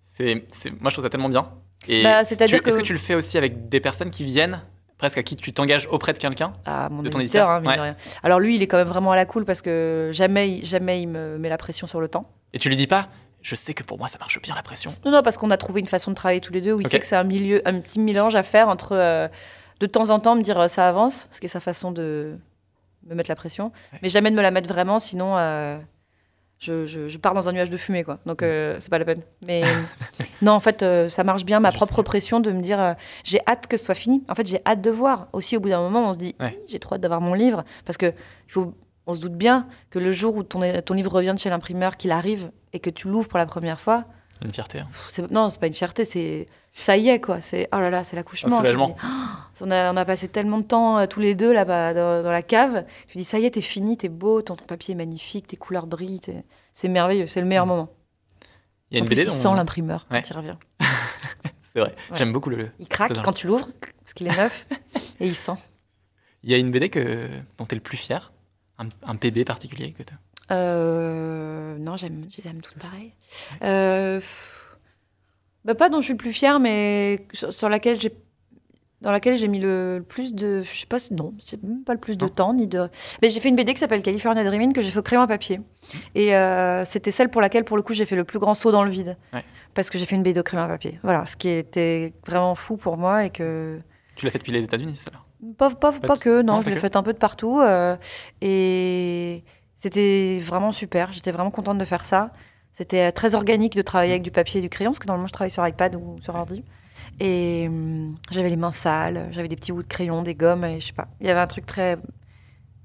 C'est, 0.06 0.44
c'est- 0.48 0.70
moi 0.80 0.90
je 0.90 0.94
trouve 0.94 1.04
ça 1.04 1.10
tellement 1.10 1.28
bien. 1.28 1.48
Et 1.88 2.02
Bah, 2.02 2.24
c'est-à-dire 2.24 2.60
tu- 2.62 2.68
est-ce 2.68 2.76
que- 2.76 2.80
que 2.82 2.86
tu 2.86 2.92
le 2.94 2.98
fais 2.98 3.14
aussi 3.14 3.36
avec 3.36 3.68
des 3.68 3.80
personnes 3.80 4.10
qui 4.10 4.24
viennent, 4.24 4.62
presque 4.96 5.18
à 5.18 5.22
qui 5.22 5.36
tu 5.36 5.52
t'engages 5.52 5.86
auprès 5.90 6.12
de 6.12 6.18
quelqu'un 6.18 6.54
mon 6.90 7.02
De 7.02 7.08
ton 7.10 7.20
éditeur, 7.20 7.20
éditeur, 7.20 7.50
hein, 7.50 7.60
de 7.76 7.80
rien. 7.82 7.96
Alors 8.22 8.40
lui, 8.40 8.54
il 8.54 8.62
est 8.62 8.66
quand 8.66 8.78
même 8.78 8.88
vraiment 8.88 9.12
à 9.12 9.16
la 9.16 9.26
cool 9.26 9.44
parce 9.44 9.60
que 9.60 10.08
jamais, 10.12 10.60
jamais 10.62 11.02
il 11.02 11.08
me 11.08 11.36
met 11.36 11.48
la 11.48 11.58
pression 11.58 11.86
sur 11.86 12.00
le 12.00 12.08
temps. 12.08 12.30
et 12.54 12.58
tu 12.58 12.68
lui 12.68 12.76
dis 12.76 12.86
pas 12.86 13.08
je 13.44 13.54
sais 13.54 13.74
que 13.74 13.84
pour 13.84 13.98
moi 13.98 14.08
ça 14.08 14.18
marche 14.18 14.40
bien 14.42 14.54
la 14.56 14.62
pression. 14.64 14.92
Non, 15.04 15.12
non, 15.12 15.22
parce 15.22 15.36
qu'on 15.36 15.50
a 15.50 15.56
trouvé 15.56 15.80
une 15.80 15.86
façon 15.86 16.10
de 16.10 16.16
travailler 16.16 16.40
tous 16.40 16.52
les 16.52 16.60
deux 16.60 16.72
où 16.72 16.80
il 16.80 16.88
sait 16.88 16.98
que 16.98 17.06
c'est 17.06 17.14
un 17.14 17.22
milieu, 17.24 17.62
un 17.68 17.78
petit 17.78 18.00
mélange 18.00 18.34
à 18.34 18.42
faire 18.42 18.68
entre 18.68 18.92
euh, 18.96 19.28
de 19.80 19.86
temps 19.86 20.10
en 20.10 20.18
temps 20.18 20.34
me 20.34 20.42
dire 20.42 20.58
euh, 20.58 20.66
ça 20.68 20.88
avance, 20.88 21.28
ce 21.30 21.38
qui 21.40 21.46
est 21.46 21.48
sa 21.48 21.60
façon 21.60 21.92
de 21.92 22.36
me 23.06 23.14
mettre 23.14 23.28
la 23.30 23.36
pression, 23.36 23.66
Ouais. 23.92 23.98
mais 24.02 24.08
jamais 24.08 24.30
de 24.30 24.36
me 24.36 24.42
la 24.42 24.50
mettre 24.50 24.68
vraiment, 24.68 24.98
sinon 24.98 25.36
euh, 25.36 25.78
je, 26.58 26.86
je- 26.86 27.08
je 27.08 27.18
pars 27.18 27.34
dans 27.34 27.48
un 27.48 27.52
nuage 27.52 27.68
de 27.68 27.76
fumée, 27.76 28.02
quoi. 28.02 28.18
Donc 28.24 28.42
euh, 28.42 28.78
c'est 28.80 28.88
pas 28.88 28.98
la 28.98 29.04
peine. 29.04 29.20
Mais 29.46 29.62
non, 30.42 30.52
en 30.52 30.60
fait, 30.60 30.82
ça 31.10 31.22
marche 31.22 31.44
bien 31.44 31.60
ma 31.60 31.70
propre 31.70 32.00
pression 32.02 32.40
de 32.40 32.50
me 32.50 32.62
dire 32.62 32.94
j'ai 33.24 33.40
hâte 33.46 33.66
que 33.66 33.76
ce 33.76 33.84
soit 33.84 33.94
fini. 33.94 34.24
En 34.28 34.34
fait, 34.34 34.46
j'ai 34.46 34.60
hâte 34.64 34.80
de 34.80 34.90
voir. 34.90 35.28
Aussi, 35.34 35.56
au 35.58 35.60
bout 35.60 35.68
d'un 35.68 35.80
moment, 35.82 36.08
on 36.08 36.12
se 36.14 36.18
dit 36.18 36.34
Ouais. 36.40 36.58
J'ai 36.66 36.78
trop 36.78 36.94
hâte 36.94 37.02
d'avoir 37.02 37.20
mon 37.20 37.34
livre 37.34 37.62
parce 37.84 37.98
que 37.98 38.06
il 38.06 38.52
faut. 38.52 38.72
On 39.06 39.14
se 39.14 39.20
doute 39.20 39.34
bien 39.34 39.66
que 39.90 39.98
le 39.98 40.12
jour 40.12 40.34
où 40.36 40.42
ton, 40.42 40.60
ton 40.82 40.94
livre 40.94 41.12
revient 41.12 41.32
de 41.34 41.38
chez 41.38 41.50
l'imprimeur, 41.50 41.96
qu'il 41.96 42.10
arrive 42.10 42.50
et 42.72 42.80
que 42.80 42.90
tu 42.90 43.08
l'ouvres 43.08 43.28
pour 43.28 43.38
la 43.38 43.46
première 43.46 43.78
fois, 43.80 44.04
Une 44.42 44.52
fierté. 44.52 44.78
hein. 44.80 44.88
Pff, 44.90 45.30
non, 45.30 45.50
c'est 45.50 45.60
pas 45.60 45.66
une 45.66 45.74
fierté, 45.74 46.04
c'est 46.04 46.48
ça 46.72 46.96
y 46.96 47.08
est 47.10 47.20
quoi. 47.20 47.40
C'est 47.40 47.68
oh 47.74 47.78
là 47.80 47.90
là, 47.90 48.02
c'est 48.02 48.16
l'accouchement. 48.16 48.60
Ah, 49.02 49.48
on, 49.60 49.70
a, 49.70 49.92
on 49.92 49.96
a 49.96 50.04
passé 50.04 50.28
tellement 50.28 50.58
de 50.58 50.64
temps 50.64 50.98
euh, 50.98 51.06
tous 51.06 51.20
les 51.20 51.34
deux 51.34 51.52
là-bas 51.52 51.92
dans, 51.94 52.22
dans 52.22 52.32
la 52.32 52.42
cave. 52.42 52.84
Tu 53.08 53.18
dis 53.18 53.24
ça 53.24 53.38
y 53.38 53.44
est, 53.44 53.50
t'es 53.52 53.60
fini, 53.60 53.96
t'es 53.96 54.08
beau, 54.08 54.40
ton, 54.42 54.56
ton 54.56 54.64
papier 54.64 54.92
est 54.92 54.96
magnifique, 54.96 55.46
tes 55.48 55.56
couleurs 55.56 55.86
brillent, 55.86 56.20
c'est 56.72 56.88
merveilleux, 56.88 57.26
c'est 57.26 57.40
le 57.40 57.46
meilleur 57.46 57.66
Mm. 57.66 57.68
moment. 57.68 57.88
Il 58.90 58.96
y 58.96 59.00
a 59.00 59.00
en 59.00 59.04
une 59.04 59.06
plus, 59.08 59.16
BD 59.16 59.28
il 59.30 59.30
sent 59.34 59.48
l'imprimeur 59.54 60.06
Ouais. 60.10 60.22
quand 60.22 60.30
il 60.30 60.36
revient. 60.36 60.56
C'est 61.60 61.80
vrai. 61.80 61.94
Ouais. 62.10 62.18
J'aime 62.18 62.32
beaucoup 62.32 62.50
le. 62.50 62.70
Il 62.78 62.86
craque 62.86 63.20
quand 63.22 63.32
tu 63.32 63.48
l'ouvres 63.48 63.68
parce 64.00 64.14
qu'il 64.14 64.28
est 64.28 64.36
neuf 64.36 64.66
et 65.18 65.26
il 65.26 65.34
sent. 65.34 65.56
Il 66.44 66.50
y 66.50 66.54
a 66.54 66.58
une 66.58 66.70
BD 66.70 66.88
que 66.90 67.28
dont 67.58 67.64
t'es 67.64 67.74
le 67.74 67.80
plus 67.82 67.96
fier, 67.96 68.32
un, 68.78 68.88
un 69.06 69.16
PB 69.16 69.44
particulier 69.44 69.92
que 69.92 70.02
t'as? 70.02 70.16
Euh, 70.50 71.78
non, 71.78 71.96
j'aime, 71.96 72.26
je 72.30 72.36
les 72.42 72.48
aime 72.48 72.60
toutes 72.60 72.78
pareilles. 72.78 73.12
Euh, 73.62 74.20
bah, 75.64 75.74
pas 75.74 75.88
dont 75.88 76.00
je 76.00 76.04
suis 76.04 76.12
le 76.14 76.18
plus 76.18 76.32
fière, 76.32 76.60
mais 76.60 77.26
sur, 77.32 77.52
sur 77.52 77.68
laquelle 77.70 77.98
j'ai, 77.98 78.12
dans 79.00 79.10
laquelle 79.10 79.36
j'ai 79.36 79.48
mis 79.48 79.58
le, 79.58 79.98
le 79.98 80.02
plus 80.04 80.34
de, 80.34 80.62
je 80.62 80.80
sais 80.80 80.86
pas, 80.86 80.98
non, 81.12 81.32
c'est 81.42 81.62
même 81.62 81.82
pas 81.84 81.94
le 81.94 82.00
plus 82.00 82.18
de 82.18 82.24
Non. 82.24 82.30
temps 82.30 82.52
ni 82.54 82.66
de. 82.66 82.88
Mais 83.22 83.30
j'ai 83.30 83.40
fait 83.40 83.48
une 83.48 83.56
BD 83.56 83.72
qui 83.74 83.80
s'appelle 83.80 84.02
California 84.02 84.44
Dreaming 84.44 84.72
que 84.74 84.82
j'ai 84.82 84.90
fait 84.90 84.98
au 84.98 85.02
crayon 85.02 85.22
à 85.22 85.26
papier, 85.26 85.60
et 86.14 86.34
euh, 86.36 86.84
c'était 86.84 87.10
celle 87.10 87.30
pour 87.30 87.40
laquelle, 87.40 87.64
pour 87.64 87.76
le 87.78 87.82
coup, 87.82 87.94
j'ai 87.94 88.04
fait 88.04 88.16
le 88.16 88.24
plus 88.24 88.38
grand 88.38 88.54
saut 88.54 88.70
dans 88.72 88.84
le 88.84 88.90
vide, 88.90 89.16
Ouais. 89.32 89.44
parce 89.72 89.88
que 89.88 89.96
j'ai 89.98 90.04
fait 90.06 90.16
une 90.16 90.22
BD 90.22 90.40
au 90.40 90.42
crayon 90.42 90.62
à 90.64 90.68
papier. 90.68 90.98
Voilà, 91.02 91.24
ce 91.26 91.36
qui 91.36 91.48
était 91.48 92.12
vraiment 92.26 92.54
fou 92.54 92.76
pour 92.76 92.96
moi 92.98 93.24
et 93.24 93.30
que. 93.30 93.80
Tu 94.16 94.26
l'as 94.26 94.30
fait 94.30 94.38
depuis 94.38 94.52
les 94.52 94.64
États-Unis, 94.64 94.96
ça 94.96 95.10
Pas, 95.58 95.70
pas, 95.70 95.92
pas 95.92 96.16
que, 96.16 96.42
non, 96.42 96.54
Non, 96.54 96.60
je 96.62 96.68
l'ai 96.68 96.74
que. 96.76 96.80
fait 96.80 96.96
un 96.96 97.02
peu 97.02 97.12
de 97.12 97.18
partout. 97.18 97.60
euh, 97.60 97.96
et 98.40 99.44
c'était 99.76 100.38
vraiment 100.40 100.72
super. 100.72 101.12
J'étais 101.12 101.32
vraiment 101.32 101.50
contente 101.50 101.78
de 101.78 101.84
faire 101.84 102.04
ça. 102.04 102.32
C'était 102.72 103.08
euh, 103.08 103.12
très 103.12 103.34
organique 103.34 103.76
de 103.76 103.82
travailler 103.82 104.12
avec 104.12 104.22
du 104.22 104.30
papier 104.30 104.58
et 104.58 104.62
du 104.62 104.68
crayon, 104.70 104.90
parce 104.90 104.98
que 104.98 105.06
normalement 105.06 105.28
je 105.28 105.32
travaille 105.32 105.50
sur 105.50 105.66
iPad 105.66 105.94
ou 105.96 106.16
sur 106.22 106.34
ordi. 106.34 106.64
Et 107.20 107.66
hum, 107.68 108.16
j'avais 108.30 108.48
les 108.50 108.56
mains 108.56 108.72
sales, 108.72 109.28
j'avais 109.30 109.48
des 109.48 109.56
petits 109.56 109.72
bouts 109.72 109.82
de 109.82 109.88
crayon, 109.88 110.22
des 110.22 110.34
gommes, 110.34 110.64
et 110.64 110.80
je 110.80 110.86
sais 110.86 110.92
pas. 110.92 111.08
Il 111.20 111.26
y 111.26 111.30
avait 111.30 111.40
un 111.40 111.46
truc 111.46 111.66
très. 111.66 111.98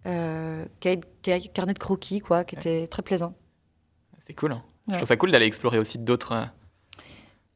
Euh, 0.06 0.66
carnet 1.54 1.74
de 1.74 1.80
croquis, 1.80 2.20
quoi, 2.20 2.44
qui 2.44 2.56
était 2.56 2.88
très 2.88 3.02
plaisant. 3.02 3.36
C'est 4.20 4.34
cool. 4.34 4.52
hein. 4.54 4.64
Je 4.88 4.96
trouve 4.96 5.08
ça 5.08 5.18
cool 5.18 5.32
d'aller 5.32 5.46
explorer 5.46 5.78
aussi 5.78 5.98
d'autres. 6.00 6.48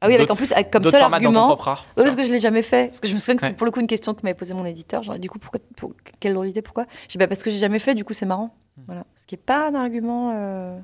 Ah 0.04 0.08
oui, 0.08 0.14
avec 0.14 0.30
en 0.30 0.36
plus, 0.36 0.52
avec 0.52 0.70
comme 0.70 0.82
seul 0.84 1.00
formats 1.00 1.18
dans 1.18 1.24
ton 1.24 1.26
argument. 1.40 1.46
propre 1.46 1.68
art. 1.68 1.86
Oui, 1.96 2.04
parce 2.04 2.14
que 2.16 2.22
je 2.24 2.30
l'ai 2.30 2.40
jamais 2.40 2.62
fait. 2.62 2.86
Parce 2.88 3.00
que 3.00 3.08
je 3.08 3.14
me 3.14 3.18
souviens 3.18 3.34
que 3.36 3.40
c'était 3.40 3.52
Ouais. 3.52 3.56
pour 3.56 3.64
le 3.66 3.70
coup 3.72 3.80
une 3.80 3.86
question 3.86 4.14
que 4.14 4.20
m'avait 4.22 4.34
posé 4.34 4.52
mon 4.54 4.64
éditeur. 4.64 5.02
Genre, 5.02 5.18
du 5.18 5.28
coup, 5.30 5.38
pourquoi, 5.38 5.60
pour, 5.76 5.92
quelle 6.20 6.34
drôle 6.34 6.46
d'idée, 6.46 6.62
pourquoi? 6.62 6.86
Je 7.04 7.08
dis, 7.08 7.18
bah, 7.18 7.26
parce 7.26 7.42
que 7.42 7.50
j'ai 7.50 7.58
jamais 7.58 7.78
fait, 7.78 7.94
du 7.94 8.04
coup, 8.04 8.12
c'est 8.12 8.26
marrant. 8.26 8.54
Hmm. 8.76 8.82
Voilà. 8.86 9.04
Ce 9.16 9.24
qui 9.26 9.34
est 9.34 9.38
pas 9.38 9.68
un 9.68 9.74
argument 9.74 10.32
euh, 10.34 10.78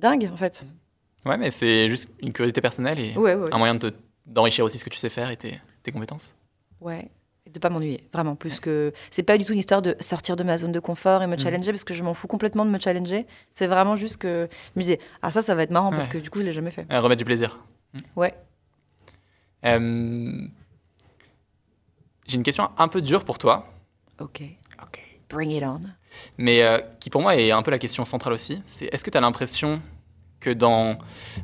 dingue, 0.00 0.30
en 0.32 0.36
fait. 0.36 0.64
Ouais, 1.26 1.36
mais 1.36 1.50
c'est 1.50 1.88
juste 1.88 2.10
une 2.20 2.32
curiosité 2.32 2.60
personnelle 2.60 2.98
et 3.00 3.16
Ouais, 3.16 3.34
ouais. 3.34 3.48
un 3.52 3.58
moyen 3.58 3.74
de 3.74 3.92
d'enrichir 4.26 4.64
aussi 4.64 4.78
ce 4.78 4.84
que 4.84 4.90
tu 4.90 4.98
sais 4.98 5.10
faire 5.10 5.30
et 5.30 5.36
tes, 5.36 5.60
tes 5.82 5.92
compétences. 5.92 6.34
Ouais. 6.80 7.10
Et 7.46 7.50
de 7.50 7.58
pas 7.58 7.68
m'ennuyer, 7.68 8.08
vraiment. 8.10 8.36
Plus 8.36 8.58
que. 8.58 8.90
C'est 9.10 9.22
pas 9.22 9.36
du 9.36 9.44
tout 9.44 9.52
une 9.52 9.58
histoire 9.58 9.82
de 9.82 9.94
sortir 10.00 10.34
de 10.34 10.42
ma 10.44 10.56
zone 10.56 10.72
de 10.72 10.80
confort 10.80 11.22
et 11.22 11.26
me 11.26 11.32
Mhm. 11.34 11.40
challenger, 11.40 11.72
parce 11.72 11.84
que 11.84 11.92
je 11.92 12.02
m'en 12.02 12.14
fous 12.14 12.26
complètement 12.26 12.64
de 12.64 12.70
me 12.70 12.78
challenger. 12.78 13.26
C'est 13.50 13.66
vraiment 13.66 13.96
juste 13.96 14.16
que 14.16 14.48
je 14.50 14.78
me 14.78 14.80
disais, 14.80 14.98
ah, 15.20 15.30
ça, 15.30 15.42
ça 15.42 15.54
va 15.54 15.62
être 15.64 15.70
marrant, 15.70 15.90
parce 15.90 16.06
Ouais. 16.06 16.12
que 16.14 16.18
du 16.18 16.30
coup, 16.30 16.38
je 16.38 16.44
l'ai 16.44 16.52
jamais 16.52 16.70
fait. 16.70 16.86
Euh, 16.90 17.00
remettre 17.00 17.18
du 17.18 17.26
plaisir. 17.26 17.58
Ouais. 18.16 18.32
Euh, 19.64 20.46
J'ai 22.26 22.36
une 22.36 22.42
question 22.42 22.70
un 22.78 22.88
peu 22.88 23.02
dure 23.02 23.24
pour 23.24 23.38
toi, 23.38 23.66
Ok. 24.20 24.42
Bring 25.30 25.50
it 25.50 25.64
on. 25.64 25.80
mais 26.38 26.62
euh, 26.62 26.78
qui 27.00 27.10
pour 27.10 27.22
moi 27.22 27.34
est 27.34 27.50
un 27.50 27.62
peu 27.62 27.70
la 27.70 27.78
question 27.78 28.04
centrale 28.04 28.34
aussi. 28.34 28.62
C'est 28.64 28.86
est-ce 28.94 29.02
que 29.02 29.10
tu 29.10 29.18
as 29.18 29.20
l'impression 29.20 29.80
que 30.38 30.50
dans, 30.50 30.98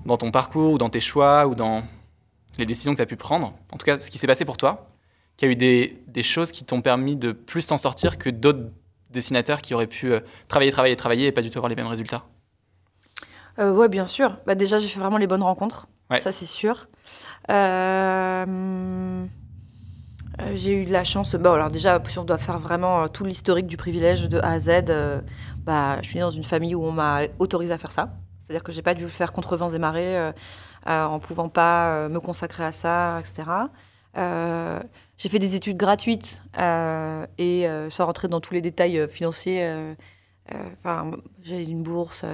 dans 0.04 0.16
ton 0.18 0.30
parcours 0.30 0.74
ou 0.74 0.78
dans 0.78 0.90
tes 0.90 1.00
choix 1.00 1.46
ou 1.46 1.54
dans 1.54 1.82
les 2.58 2.66
décisions 2.66 2.92
que 2.92 2.96
tu 2.96 3.02
as 3.02 3.06
pu 3.06 3.16
prendre, 3.16 3.54
en 3.72 3.78
tout 3.78 3.86
cas 3.86 3.98
ce 4.00 4.10
qui 4.10 4.18
s'est 4.18 4.26
passé 4.28 4.44
pour 4.44 4.58
toi, 4.58 4.90
qu'il 5.36 5.48
y 5.48 5.48
a 5.48 5.52
eu 5.52 5.56
des, 5.56 6.02
des 6.06 6.22
choses 6.22 6.52
qui 6.52 6.64
t'ont 6.64 6.82
permis 6.82 7.16
de 7.16 7.32
plus 7.32 7.66
t'en 7.66 7.78
sortir 7.78 8.18
que 8.18 8.28
d'autres 8.30 8.70
dessinateurs 9.08 9.60
qui 9.62 9.74
auraient 9.74 9.86
pu 9.88 10.12
euh, 10.12 10.20
travailler, 10.46 10.70
travailler, 10.70 10.96
travailler 10.96 11.26
et 11.28 11.32
pas 11.32 11.42
du 11.42 11.50
tout 11.50 11.58
avoir 11.58 11.70
les 11.70 11.74
mêmes 11.76 11.86
résultats? 11.86 12.24
Euh, 13.58 13.72
ouais, 13.74 13.88
bien 13.88 14.06
sûr. 14.06 14.36
Bah, 14.46 14.54
déjà, 14.54 14.78
j'ai 14.78 14.88
fait 14.88 15.00
vraiment 15.00 15.16
les 15.16 15.26
bonnes 15.26 15.42
rencontres. 15.42 15.88
Ouais. 16.10 16.20
Ça, 16.20 16.32
c'est 16.32 16.46
sûr. 16.46 16.88
Euh, 17.50 19.24
euh, 20.40 20.52
j'ai 20.54 20.82
eu 20.82 20.86
de 20.86 20.92
la 20.92 21.04
chance. 21.04 21.34
Bon, 21.34 21.52
alors 21.52 21.70
déjà, 21.70 22.00
si 22.06 22.18
on 22.18 22.24
doit 22.24 22.38
faire 22.38 22.58
vraiment 22.58 23.04
euh, 23.04 23.08
tout 23.08 23.24
l'historique 23.24 23.66
du 23.66 23.76
privilège 23.76 24.28
de 24.28 24.38
A 24.38 24.52
à 24.52 24.58
Z, 24.58 24.70
euh, 24.88 25.20
bah, 25.58 25.98
je 26.02 26.08
suis 26.08 26.16
née 26.16 26.22
dans 26.22 26.30
une 26.30 26.44
famille 26.44 26.74
où 26.74 26.84
on 26.84 26.92
m'a 26.92 27.22
autorisé 27.38 27.72
à 27.72 27.78
faire 27.78 27.92
ça. 27.92 28.14
C'est-à-dire 28.38 28.62
que 28.64 28.72
j'ai 28.72 28.82
pas 28.82 28.94
dû 28.94 29.04
le 29.04 29.10
faire 29.10 29.32
contre 29.32 29.56
vents 29.56 29.68
et 29.68 29.78
marées, 29.78 30.18
euh, 30.18 30.32
euh, 30.88 31.04
en 31.04 31.20
pouvant 31.20 31.48
pas 31.48 32.08
me 32.08 32.18
consacrer 32.18 32.64
à 32.64 32.72
ça, 32.72 33.20
etc. 33.20 33.44
J'ai 35.16 35.28
fait 35.28 35.38
des 35.38 35.54
études 35.54 35.76
gratuites 35.76 36.42
et 36.58 37.68
sans 37.90 38.06
rentrer 38.06 38.28
dans 38.28 38.40
tous 38.40 38.54
les 38.54 38.60
détails 38.60 39.06
financiers. 39.08 39.94
Enfin, 40.82 41.12
j'ai 41.42 41.62
une 41.62 41.82
bourse, 41.82 42.24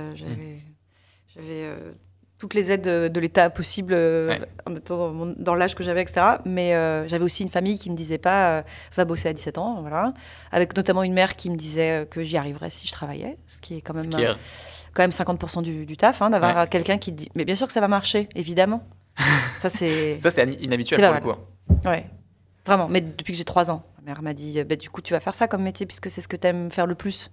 j'avais 1.36 1.64
euh, 1.64 1.92
toutes 2.38 2.52
les 2.54 2.70
aides 2.70 2.82
de, 2.82 3.08
de 3.08 3.20
l'État 3.20 3.48
possibles 3.50 3.94
euh, 3.94 4.28
Ouais. 4.28 4.40
en 4.66 4.74
étant 4.74 5.12
dans, 5.38 5.54
l'âge 5.54 5.74
que 5.74 5.82
j'avais, 5.82 6.02
etc. 6.02 6.20
Mais 6.44 6.74
euh, 6.74 7.08
j'avais 7.08 7.24
aussi 7.24 7.42
une 7.42 7.48
famille 7.48 7.78
qui 7.78 7.90
me 7.90 7.96
disait 7.96 8.18
pas 8.18 8.50
euh, 8.58 8.62
va 8.94 9.04
bosser 9.06 9.28
à 9.28 9.32
17 9.32 9.56
ans, 9.58 9.80
voilà. 9.80 10.12
Avec 10.52 10.76
notamment 10.76 11.02
une 11.02 11.14
mère 11.14 11.34
qui 11.36 11.48
me 11.50 11.56
disait 11.56 12.02
euh, 12.02 12.04
que 12.04 12.22
j'y 12.22 12.36
arriverais 12.36 12.68
si 12.70 12.86
je 12.86 12.92
travaillais, 12.92 13.38
ce 13.46 13.58
qui 13.60 13.76
est 13.76 13.80
quand 13.80 13.94
même, 13.94 14.10
est- 14.20 14.26
euh, 14.26 14.34
quand 14.92 15.02
même 15.02 15.10
50% 15.12 15.62
du, 15.62 15.86
du 15.86 15.96
taf, 15.96 16.20
hein, 16.20 16.28
d'avoir 16.30 16.54
Ouais. 16.56 16.62
euh, 16.62 16.66
quelqu'un 16.66 16.98
qui 16.98 17.12
te 17.12 17.16
dit 17.18 17.30
mais 17.34 17.44
bien 17.46 17.54
sûr 17.54 17.66
que 17.66 17.72
ça 17.72 17.80
va 17.80 17.88
marcher, 17.88 18.28
évidemment. 18.34 18.82
ça 19.58 19.70
c'est 19.70 20.12
Ça, 20.12 20.30
c'est 20.30 20.44
inhabituel 20.62 21.00
pour 21.00 21.30
le 21.30 21.34
coup. 21.34 21.40
Ouais, 21.88 22.06
vraiment. 22.66 22.86
Mais 22.88 23.00
depuis 23.00 23.32
que 23.32 23.38
j'ai 23.38 23.44
3 23.44 23.70
ans, 23.70 23.82
ma 23.98 24.04
mère 24.12 24.20
m'a 24.22 24.34
dit, 24.34 24.60
euh, 24.60 24.64
bah, 24.64 24.76
du 24.76 24.90
coup, 24.90 25.00
tu 25.00 25.14
vas 25.14 25.20
faire 25.20 25.34
ça 25.34 25.48
comme 25.48 25.62
métier 25.62 25.86
puisque 25.86 26.10
c'est 26.10 26.20
ce 26.20 26.28
que 26.28 26.36
tu 26.36 26.46
aimes 26.46 26.70
faire 26.70 26.86
le 26.86 26.94
plus. 26.94 27.30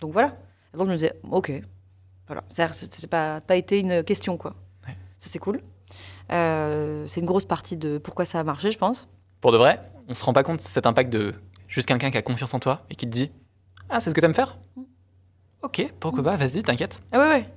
Donc 0.00 0.12
voilà. 0.12 0.36
Et 0.74 0.78
donc 0.78 0.86
je 0.86 0.92
me 0.92 0.96
disais, 0.96 1.12
ok. 1.30 1.52
Voilà. 2.32 2.44
C'est-à-dire, 2.48 2.74
c'est 2.74 2.94
c'est 2.94 3.06
pas, 3.06 3.42
pas 3.42 3.56
été 3.56 3.78
une 3.78 4.02
question, 4.02 4.38
quoi. 4.38 4.54
Ouais. 4.86 4.96
Ça, 5.18 5.28
c'est 5.30 5.38
cool. 5.38 5.60
Euh, 6.32 7.04
c'est 7.06 7.20
une 7.20 7.26
grosse 7.26 7.44
partie 7.44 7.76
de 7.76 7.98
pourquoi 7.98 8.24
ça 8.24 8.40
a 8.40 8.42
marché, 8.42 8.70
je 8.70 8.78
pense. 8.78 9.06
Pour 9.42 9.52
de 9.52 9.58
vrai, 9.58 9.82
on 10.08 10.14
se 10.14 10.24
rend 10.24 10.32
pas 10.32 10.42
compte 10.42 10.60
de 10.60 10.62
cet 10.62 10.86
impact 10.86 11.12
de 11.12 11.34
juste 11.68 11.86
quelqu'un 11.86 12.10
qui 12.10 12.16
a 12.16 12.22
confiance 12.22 12.54
en 12.54 12.58
toi 12.58 12.86
et 12.88 12.94
qui 12.94 13.04
te 13.04 13.10
dit 13.10 13.30
Ah, 13.90 14.00
c'est 14.00 14.08
ce 14.08 14.14
que 14.14 14.22
t'aimes 14.22 14.32
faire? 14.32 14.56
Ok, 15.60 15.84
pourquoi 16.00 16.22
pas, 16.22 16.36
vas-y, 16.36 16.62
t'inquiète. 16.62 17.02
Ah 17.12 17.18
ouais, 17.18 17.28
ouais. 17.28 17.48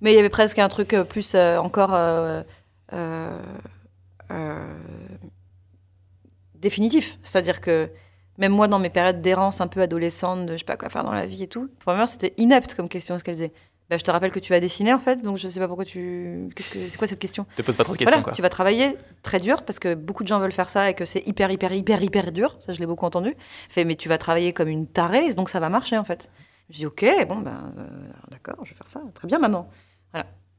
Mais 0.00 0.12
il 0.12 0.16
y 0.16 0.20
avait 0.20 0.28
presque 0.30 0.60
un 0.60 0.68
truc 0.68 0.94
euh, 0.94 1.02
plus 1.02 1.34
euh, 1.34 1.58
encore 1.58 1.90
euh, 1.92 2.42
définitif. 6.54 7.18
C'est-à-dire 7.24 7.60
que 7.60 7.90
même 8.38 8.52
moi, 8.52 8.68
dans 8.68 8.78
mes 8.78 8.90
périodes 8.90 9.20
d'errance 9.20 9.60
un 9.60 9.66
peu 9.66 9.82
adolescente, 9.82 10.46
de 10.46 10.52
je 10.52 10.58
sais 10.58 10.64
pas 10.64 10.76
quoi 10.76 10.88
faire 10.88 11.02
dans 11.02 11.12
la 11.12 11.26
vie 11.26 11.42
et 11.42 11.48
tout, 11.48 11.68
pour 11.80 11.92
mère, 11.94 12.08
c'était 12.08 12.32
inepte 12.38 12.74
comme 12.74 12.88
question, 12.88 13.18
ce 13.18 13.24
qu'elle 13.24 13.34
disait. 13.34 13.52
Bah, 13.90 13.96
je 13.98 14.04
te 14.04 14.10
rappelle 14.12 14.30
que 14.30 14.38
tu 14.38 14.52
vas 14.52 14.60
dessiner, 14.60 14.94
en 14.94 15.00
fait, 15.00 15.20
donc 15.20 15.36
je 15.36 15.48
sais 15.48 15.58
pas 15.58 15.66
pourquoi 15.66 15.84
tu... 15.84 16.48
Que... 16.54 16.62
C'est 16.62 16.96
quoi 16.96 17.08
cette 17.08 17.18
question? 17.18 17.44
Te 17.56 17.62
pose 17.62 17.76
pas 17.76 17.82
trop 17.82 17.92
de 17.94 17.98
questions, 17.98 18.12
Voilà, 18.18 18.22
quoi. 18.22 18.32
tu 18.32 18.40
vas 18.40 18.48
travailler 18.48 18.96
très 19.22 19.40
dur, 19.40 19.62
parce 19.64 19.80
que 19.80 19.94
beaucoup 19.94 20.22
de 20.22 20.28
gens 20.28 20.38
veulent 20.38 20.52
faire 20.52 20.70
ça 20.70 20.88
et 20.90 20.94
que 20.94 21.04
c'est 21.04 21.26
hyper, 21.26 21.50
hyper, 21.50 21.72
hyper, 21.72 22.00
hyper 22.00 22.30
dur. 22.30 22.56
Ça, 22.60 22.72
je 22.72 22.78
l'ai 22.78 22.86
beaucoup 22.86 23.04
entendu. 23.04 23.34
Fait, 23.68 23.84
mais 23.84 23.96
tu 23.96 24.08
vas 24.08 24.16
travailler 24.16 24.52
comme 24.52 24.68
une 24.68 24.86
tarée, 24.86 25.34
donc 25.34 25.48
ça 25.48 25.58
va 25.58 25.68
marcher, 25.70 25.98
en 25.98 26.04
fait. 26.04 26.30
Je 26.70 26.76
dis, 26.76 26.86
ok, 26.86 27.04
bon, 27.28 27.38
ben, 27.38 27.72
euh, 27.78 27.86
d'accord, 28.30 28.64
je 28.64 28.70
vais 28.70 28.76
faire 28.76 28.86
ça. 28.86 29.02
Très 29.12 29.26
bien, 29.26 29.38
maman. 29.40 29.68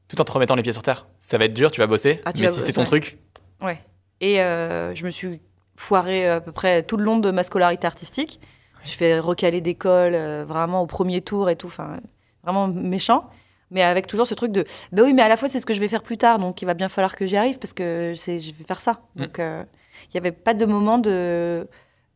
Tout 0.08 0.20
en 0.20 0.24
te 0.24 0.32
remettant 0.32 0.56
les 0.56 0.62
pieds 0.62 0.74
sur 0.74 0.82
terre. 0.82 1.06
Ça 1.20 1.38
va 1.38 1.46
être 1.46 1.54
dur, 1.54 1.70
tu 1.70 1.80
vas 1.80 1.86
bosser, 1.86 2.20
Ah, 2.26 2.34
tu 2.34 2.42
mais 2.42 2.48
vas 2.48 2.52
si 2.52 2.60
c'est 2.60 2.74
ton 2.74 2.82
ouais. 2.82 2.86
truc, 2.86 3.16
Ouais. 3.62 3.78
Et 4.20 4.42
euh, 4.42 4.94
je 4.94 5.06
me 5.06 5.10
suis 5.10 5.40
foirée 5.74 6.28
à 6.28 6.40
peu 6.42 6.52
près 6.52 6.82
tout 6.82 6.98
le 6.98 7.04
long 7.04 7.18
de 7.18 7.30
ma 7.30 7.42
scolarité 7.42 7.86
artistique. 7.86 8.38
Je 8.84 8.90
fait 8.90 9.18
recaler 9.18 9.62
d'école 9.62 10.14
euh, 10.14 10.44
vraiment 10.46 10.82
au 10.82 10.86
premier 10.86 11.22
tour 11.22 11.48
et 11.48 11.56
tout. 11.56 11.68
Enfin, 11.68 11.96
vraiment 12.42 12.68
méchant. 12.68 13.28
Mais 13.70 13.82
avec 13.82 14.06
toujours 14.06 14.26
ce 14.26 14.34
truc 14.34 14.52
de 14.52 14.64
bah 14.92 15.02
oui, 15.02 15.14
mais 15.14 15.22
à 15.22 15.28
la 15.28 15.36
fois, 15.38 15.48
c'est 15.48 15.58
ce 15.58 15.64
que 15.64 15.72
je 15.72 15.80
vais 15.80 15.88
faire 15.88 16.02
plus 16.02 16.18
tard. 16.18 16.38
Donc, 16.38 16.60
il 16.60 16.66
va 16.66 16.74
bien 16.74 16.90
falloir 16.90 17.16
que 17.16 17.24
j'y 17.24 17.36
arrive 17.36 17.58
parce 17.58 17.72
que 17.72 18.12
je 18.14 18.52
vais 18.52 18.64
faire 18.64 18.80
ça. 18.80 19.00
Mm. 19.14 19.22
Donc, 19.22 19.38
euh, 19.38 19.64
il 20.06 20.10
n'y 20.14 20.18
avait 20.18 20.32
pas 20.32 20.52
de 20.52 20.66
moment 20.66 20.98
de 20.98 21.66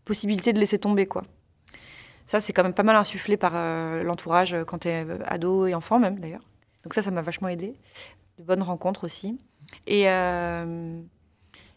possibilité 0.04 0.52
de 0.52 0.60
laisser 0.60 0.78
tomber, 0.78 1.06
quoi. 1.06 1.22
Ça, 2.26 2.40
c'est 2.40 2.52
quand 2.52 2.62
même 2.62 2.74
pas 2.74 2.82
mal 2.82 2.96
insufflé 2.96 3.36
par 3.36 3.52
euh, 3.54 4.02
l'entourage 4.02 4.52
euh, 4.52 4.64
quand 4.64 4.80
tu 4.80 4.88
es 4.88 5.06
ado 5.24 5.66
et 5.66 5.74
enfant, 5.74 5.98
même 5.98 6.18
d'ailleurs. 6.18 6.42
Donc, 6.82 6.92
ça, 6.92 7.00
ça 7.00 7.10
m'a 7.10 7.22
vachement 7.22 7.48
aidé. 7.48 7.74
De 8.38 8.44
bonnes 8.44 8.62
rencontres 8.62 9.04
aussi. 9.04 9.38
Et, 9.86 10.10
euh, 10.10 11.00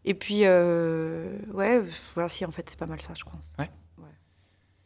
et 0.03 0.13
puis, 0.13 0.41
euh, 0.43 1.37
ouais, 1.53 1.81
voilà, 2.13 2.29
si, 2.29 2.43
en 2.45 2.51
fait, 2.51 2.69
c'est 2.69 2.79
pas 2.79 2.85
mal 2.85 2.99
ça, 3.01 3.13
je 3.15 3.23
pense. 3.23 3.53
Ouais. 3.57 3.69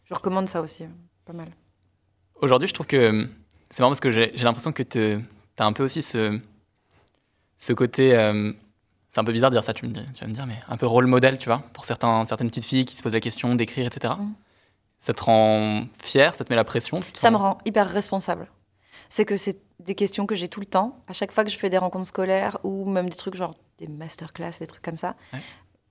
Je 0.04 0.14
recommande 0.14 0.48
ça 0.48 0.62
aussi, 0.62 0.84
euh, 0.84 0.88
pas 1.26 1.34
mal. 1.34 1.48
Aujourd'hui, 2.36 2.68
je 2.68 2.74
trouve 2.74 2.88
que 2.88 3.28
c'est 3.74 3.80
marrant 3.82 3.90
parce 3.90 4.00
que 4.02 4.12
j'ai 4.12 4.32
l'impression 4.38 4.72
que 4.72 4.84
tu 4.84 5.20
as 5.58 5.66
un 5.66 5.74
peu 5.74 5.84
aussi 5.84 6.04
ce, 6.04 6.40
ce 7.58 7.74
côté. 7.74 8.16
euh, 8.16 8.54
c'est 9.10 9.20
un 9.20 9.24
peu 9.24 9.32
bizarre 9.32 9.50
de 9.50 9.56
dire 9.56 9.64
ça, 9.64 9.74
tu, 9.74 9.88
me 9.88 9.92
dis, 9.92 10.06
tu 10.14 10.22
vas 10.22 10.28
me 10.28 10.34
dire, 10.34 10.46
mais 10.46 10.60
un 10.70 10.78
peu 10.78 10.86
rôle 10.86 11.08
modèle, 11.08 11.40
tu 11.40 11.46
vois, 11.48 11.64
pour 11.74 11.86
certains, 11.86 12.24
certaines 12.26 12.50
petites 12.50 12.66
filles 12.66 12.86
qui 12.86 12.96
se 12.96 13.02
posent 13.02 13.14
la 13.14 13.20
question 13.20 13.56
d'écrire, 13.56 13.88
etc. 13.88 14.14
Mm. 14.20 14.34
Ça 15.00 15.14
te 15.16 15.24
rend 15.24 15.86
fier, 16.04 16.36
ça 16.36 16.46
te 16.46 16.52
met 16.52 16.56
la 16.56 16.64
pression 16.64 17.00
Ça 17.16 17.32
me 17.32 17.38
rend 17.38 17.58
hyper 17.66 17.90
responsable. 17.90 18.48
C'est 19.10 19.26
que 19.26 19.38
c'est 19.38 19.58
des 19.80 19.96
questions 19.96 20.28
que 20.28 20.36
j'ai 20.36 20.50
tout 20.50 20.60
le 20.60 20.66
temps. 20.68 21.00
À 21.08 21.14
chaque 21.14 21.32
fois 21.32 21.44
que 21.44 21.50
je 21.50 21.58
fais 21.58 21.70
des 21.72 21.80
rencontres 21.80 22.08
scolaires 22.08 22.60
ou 22.64 22.88
même 22.90 23.10
des 23.10 23.16
trucs 23.16 23.36
genre 23.36 23.56
des 23.80 23.88
masterclass, 23.88 24.52
des 24.60 24.68
trucs 24.68 24.84
comme 24.84 24.98
ça, 24.98 25.16
Ouais. 25.34 25.40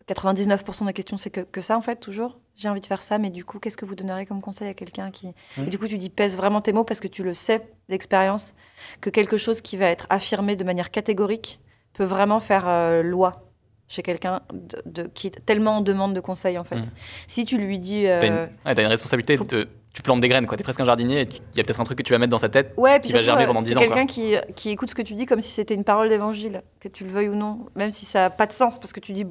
99% 0.09 0.87
des 0.87 0.93
questions, 0.93 1.17
c'est 1.17 1.31
que, 1.31 1.41
que 1.41 1.61
ça, 1.61 1.77
en 1.77 1.81
fait, 1.81 1.97
toujours. 1.97 2.39
J'ai 2.57 2.69
envie 2.69 2.81
de 2.81 2.87
faire 2.87 3.03
ça, 3.03 3.19
mais 3.19 3.31
du 3.31 3.45
coup, 3.45 3.59
qu'est-ce 3.59 3.77
que 3.77 3.85
vous 3.85 3.95
donnerez 3.95 4.27
comme 4.27 4.41
conseil 4.41 4.69
à 4.69 4.75
quelqu'un 4.75 5.11
qui. 5.11 5.29
Mhm. 5.57 5.67
Et 5.67 5.71
du 5.71 5.79
coup, 5.79 5.87
tu 5.89 5.97
dis 5.99 6.11
pèse 6.11 6.37
vraiment 6.37 6.61
tes 6.61 6.73
mots 6.73 6.85
parce 6.85 7.01
que 7.01 7.09
tu 7.09 7.23
le 7.23 7.35
sais 7.35 7.63
d'expérience, 7.89 8.55
que 9.01 9.11
quelque 9.11 9.37
chose 9.37 9.61
qui 9.61 9.77
va 9.77 9.87
être 9.87 10.07
affirmé 10.11 10.57
de 10.57 10.65
manière 10.65 10.91
catégorique 10.91 11.61
peut 11.93 12.05
vraiment 12.05 12.41
faire 12.41 12.65
euh, 12.67 13.03
loi 13.03 13.49
chez 13.89 14.03
quelqu'un 14.03 14.41
de, 14.53 14.83
de- 15.03 15.09
qui 15.09 15.27
est 15.27 15.45
tellement 15.45 15.77
en 15.79 15.81
demande 15.83 16.15
de 16.15 16.21
conseils, 16.21 16.59
en 16.59 16.65
fait. 16.65 16.77
Mhm. 16.77 16.91
Si 17.27 17.45
tu 17.45 17.59
lui 17.59 17.79
dis. 17.79 18.07
euh, 18.07 18.21
T'as 18.21 18.27
une, 18.27 18.35
ouais, 18.67 18.75
t'as 18.75 18.83
une 18.83 18.89
responsabilité, 18.89 19.37
faut- 19.37 19.45
de, 19.45 19.69
tu 19.93 20.01
plantes 20.01 20.21
des 20.21 20.29
graines, 20.29 20.47
quoi. 20.47 20.57
T'es 20.57 20.63
presque 20.65 20.81
un 20.81 20.87
jardinier 20.87 21.21
et 21.23 21.29
il 21.53 21.57
y 21.59 21.61
a 21.61 21.65
peut-être 21.65 21.81
un 21.81 21.85
truc 21.85 21.99
que 21.99 22.03
tu 22.03 22.13
vas 22.15 22.19
mettre 22.19 22.31
dans 22.31 22.39
sa 22.39 22.49
tête. 22.49 22.73
Ouais, 22.79 22.99
puis 22.99 23.09
qui 23.09 23.13
va 23.15 23.21
germer 23.21 23.43
euh, 23.45 23.47
pendant 23.49 23.61
c'est 23.61 23.67
10 23.67 23.77
ans, 23.77 23.81
quelqu'un 23.81 24.07
qui, 24.07 24.35
qui 24.57 24.71
écoute 24.71 24.89
ce 24.89 24.95
que 24.95 25.03
tu 25.03 25.15
dis 25.15 25.27
comme 25.27 25.43
si 25.43 25.51
c'était 25.51 25.75
une 25.75 25.85
parole 25.85 26.09
d'évangile, 26.09 26.63
que 26.81 26.89
tu 26.89 27.05
le 27.05 27.11
veuilles 27.11 27.29
ou 27.29 27.35
non, 27.35 27.67
même 27.77 27.91
si 27.91 28.07
ça 28.07 28.21
n'a 28.21 28.31
pas 28.31 28.47
de 28.47 28.53
sens 28.53 28.79
parce 28.79 28.95
que 28.95 29.01
tu 29.01 29.13
dis 29.13 29.27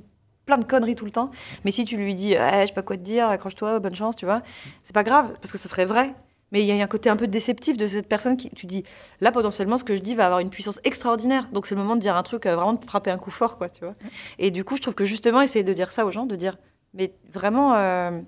plein 0.52 0.58
de 0.58 0.66
conneries 0.66 0.96
tout 0.96 1.06
le 1.06 1.12
temps. 1.12 1.32
Mais 1.64 1.72
si 1.72 1.86
tu 1.86 1.98
lui 1.98 2.14
dis, 2.14 2.34
Eh, 2.34 2.62
je 2.62 2.68
sais 2.68 2.74
pas 2.74 2.82
quoi 2.82 2.98
te 2.98 3.02
dire, 3.02 3.30
accroche-toi, 3.30 3.80
bonne 3.80 3.96
chance, 3.96 4.16
tu 4.16 4.26
vois, 4.26 4.42
c'est 4.84 4.94
pas 4.94 5.04
grave 5.04 5.32
parce 5.42 5.52
que 5.52 5.58
ce 5.58 5.68
serait 5.68 5.86
vrai. 5.86 6.14
Mais 6.52 6.62
il 6.62 6.66
y 6.66 6.78
a 6.78 6.84
un 6.84 6.88
côté 6.88 7.10
un 7.10 7.16
peu 7.16 7.28
déceptif 7.28 7.78
de 7.78 7.88
cette 7.88 8.10
personne 8.10 8.36
qui, 8.36 8.50
tu 8.50 8.66
dis, 8.66 8.84
là 9.22 9.32
potentiellement 9.32 9.78
ce 9.78 9.86
que 9.86 9.96
je 9.96 10.02
dis 10.02 10.16
va 10.16 10.26
avoir 10.26 10.42
une 10.42 10.50
puissance 10.50 10.82
extraordinaire. 10.84 11.48
Donc 11.54 11.66
c'est 11.66 11.76
le 11.76 11.82
moment 11.82 11.96
de 11.96 12.02
dire 12.02 12.18
un 12.18 12.24
truc, 12.24 12.46
euh, 12.46 12.56
vraiment 12.58 12.74
de 12.74 12.84
frapper 12.84 13.10
un 13.10 13.18
coup 13.18 13.32
fort, 13.32 13.58
quoi, 13.58 13.70
tu 13.70 13.86
vois. 13.86 13.96
Et 14.38 14.52
du 14.52 14.66
coup, 14.66 14.76
je 14.76 14.82
trouve 14.82 14.96
que 14.96 15.06
justement 15.06 15.42
essayer 15.42 15.64
de 15.64 15.72
dire 15.72 15.94
ça 15.94 16.06
aux 16.06 16.12
gens, 16.12 16.26
de 16.26 16.36
dire, 16.36 16.58
mais 16.94 17.14
vraiment, 17.32 17.76
euh, 17.76 18.20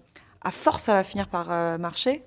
à 0.42 0.52
force, 0.52 0.84
ça 0.84 0.94
va 0.94 1.04
finir 1.04 1.28
par 1.28 1.52
euh, 1.52 1.78
marcher. 1.78 2.24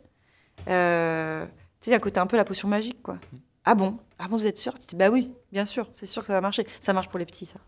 Euh, 0.69 1.47
tu 1.47 1.51
sais, 1.81 1.91
il 1.91 1.93
y 1.93 1.95
a 1.95 1.97
un 1.97 2.01
côté 2.01 2.21
un 2.21 2.27
peu 2.27 2.37
la 2.37 2.45
potion 2.45 2.69
magique, 2.69 3.03
quoi. 3.03 3.17
Ah 3.65 3.75
bon? 3.75 3.97
Ah 4.19 4.29
bon, 4.29 4.37
vous 4.37 4.47
êtes 4.47 4.59
sûr? 4.59 4.75
Bah 4.95 5.09
oui, 5.09 5.33
bien 5.51 5.65
sûr, 5.65 5.89
c'est 5.95 6.07
sûr 6.07 6.21
que 6.23 6.27
ça 6.27 6.35
va 6.35 6.43
marcher. 6.43 6.67
Ça 6.79 6.93
marche 6.93 7.09
pour 7.09 7.19
les 7.19 7.27
petits, 7.27 7.47
ça. 7.47 7.59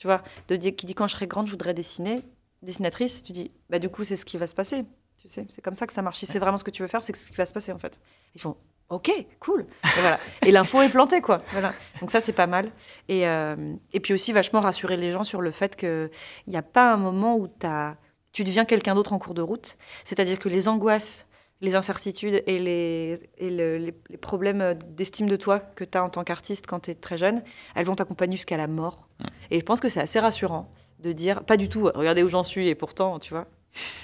Tu 0.00 0.06
vois, 0.06 0.22
de 0.48 0.56
qui 0.56 0.86
dit 0.86 0.94
quand 0.94 1.06
je 1.06 1.14
serai 1.14 1.26
grande, 1.26 1.46
je 1.46 1.50
voudrais 1.52 1.74
dessiner, 1.74 2.22
dessinatrice, 2.62 3.22
tu 3.22 3.32
dis, 3.32 3.50
bah 3.68 3.78
du 3.78 3.90
coup, 3.90 4.02
c'est 4.02 4.16
ce 4.16 4.24
qui 4.24 4.38
va 4.38 4.46
se 4.46 4.54
passer. 4.54 4.86
Tu 5.20 5.28
sais, 5.28 5.44
c'est 5.50 5.60
comme 5.60 5.74
ça 5.74 5.86
que 5.86 5.92
ça 5.92 6.00
marche. 6.00 6.16
Si 6.16 6.24
c'est 6.24 6.38
vraiment 6.38 6.56
ce 6.56 6.64
que 6.64 6.70
tu 6.70 6.80
veux 6.80 6.88
faire, 6.88 7.02
c'est 7.02 7.14
ce 7.14 7.28
qui 7.30 7.36
va 7.36 7.44
se 7.44 7.52
passer, 7.52 7.70
en 7.70 7.78
fait. 7.78 8.00
Ils 8.34 8.40
font, 8.40 8.56
ok, 8.88 9.10
cool. 9.40 9.66
Et 9.84 10.00
voilà. 10.00 10.18
Et 10.46 10.50
l'info 10.50 10.80
est 10.80 10.88
plantée, 10.88 11.20
quoi. 11.20 11.42
Voilà. 11.52 11.74
Donc 12.00 12.10
ça, 12.10 12.22
c'est 12.22 12.32
pas 12.32 12.46
mal. 12.46 12.72
Et, 13.08 13.28
euh, 13.28 13.74
et 13.92 14.00
puis 14.00 14.14
aussi, 14.14 14.32
vachement 14.32 14.60
rassurer 14.60 14.96
les 14.96 15.12
gens 15.12 15.22
sur 15.22 15.42
le 15.42 15.50
fait 15.50 15.76
qu'il 15.76 16.08
n'y 16.46 16.56
a 16.56 16.62
pas 16.62 16.94
un 16.94 16.96
moment 16.96 17.36
où 17.36 17.46
t'as- 17.46 17.98
tu 18.32 18.42
deviens 18.42 18.64
quelqu'un 18.64 18.94
d'autre 18.94 19.12
en 19.12 19.18
cours 19.18 19.34
de 19.34 19.42
route. 19.42 19.76
C'est-à-dire 20.04 20.38
que 20.38 20.48
les 20.48 20.66
angoisses, 20.66 21.26
les 21.60 21.74
incertitudes 21.74 22.42
et 22.46 22.58
les, 22.58 23.20
et 23.38 23.50
le- 23.50 23.76
les, 23.78 23.94
les 24.08 24.16
problèmes 24.16 24.74
d'estime 24.88 25.28
de 25.28 25.36
toi 25.36 25.58
que 25.60 25.84
tu 25.84 25.98
as 25.98 26.02
en 26.04 26.08
tant 26.08 26.24
qu'artiste 26.24 26.66
quand 26.66 26.80
tu 26.80 26.90
es 26.90 26.94
très 26.94 27.18
jeune, 27.18 27.42
elles 27.74 27.84
vont 27.84 27.94
t'accompagner 27.96 28.36
jusqu'à 28.36 28.56
la 28.56 28.66
mort. 28.66 29.08
Et 29.50 29.60
je 29.60 29.64
pense 29.64 29.80
que 29.80 29.88
c'est 29.88 30.00
assez 30.00 30.18
rassurant 30.20 30.72
de 31.00 31.12
dire, 31.12 31.44
pas 31.44 31.56
du 31.56 31.68
tout, 31.68 31.90
regardez 31.94 32.22
où 32.22 32.28
j'en 32.28 32.42
suis 32.44 32.68
et 32.68 32.74
pourtant, 32.74 33.18
tu 33.18 33.34
vois, 33.34 33.46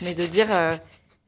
mais 0.03 0.15
de 0.15 0.27
dire, 0.27 0.47
euh, 0.51 0.77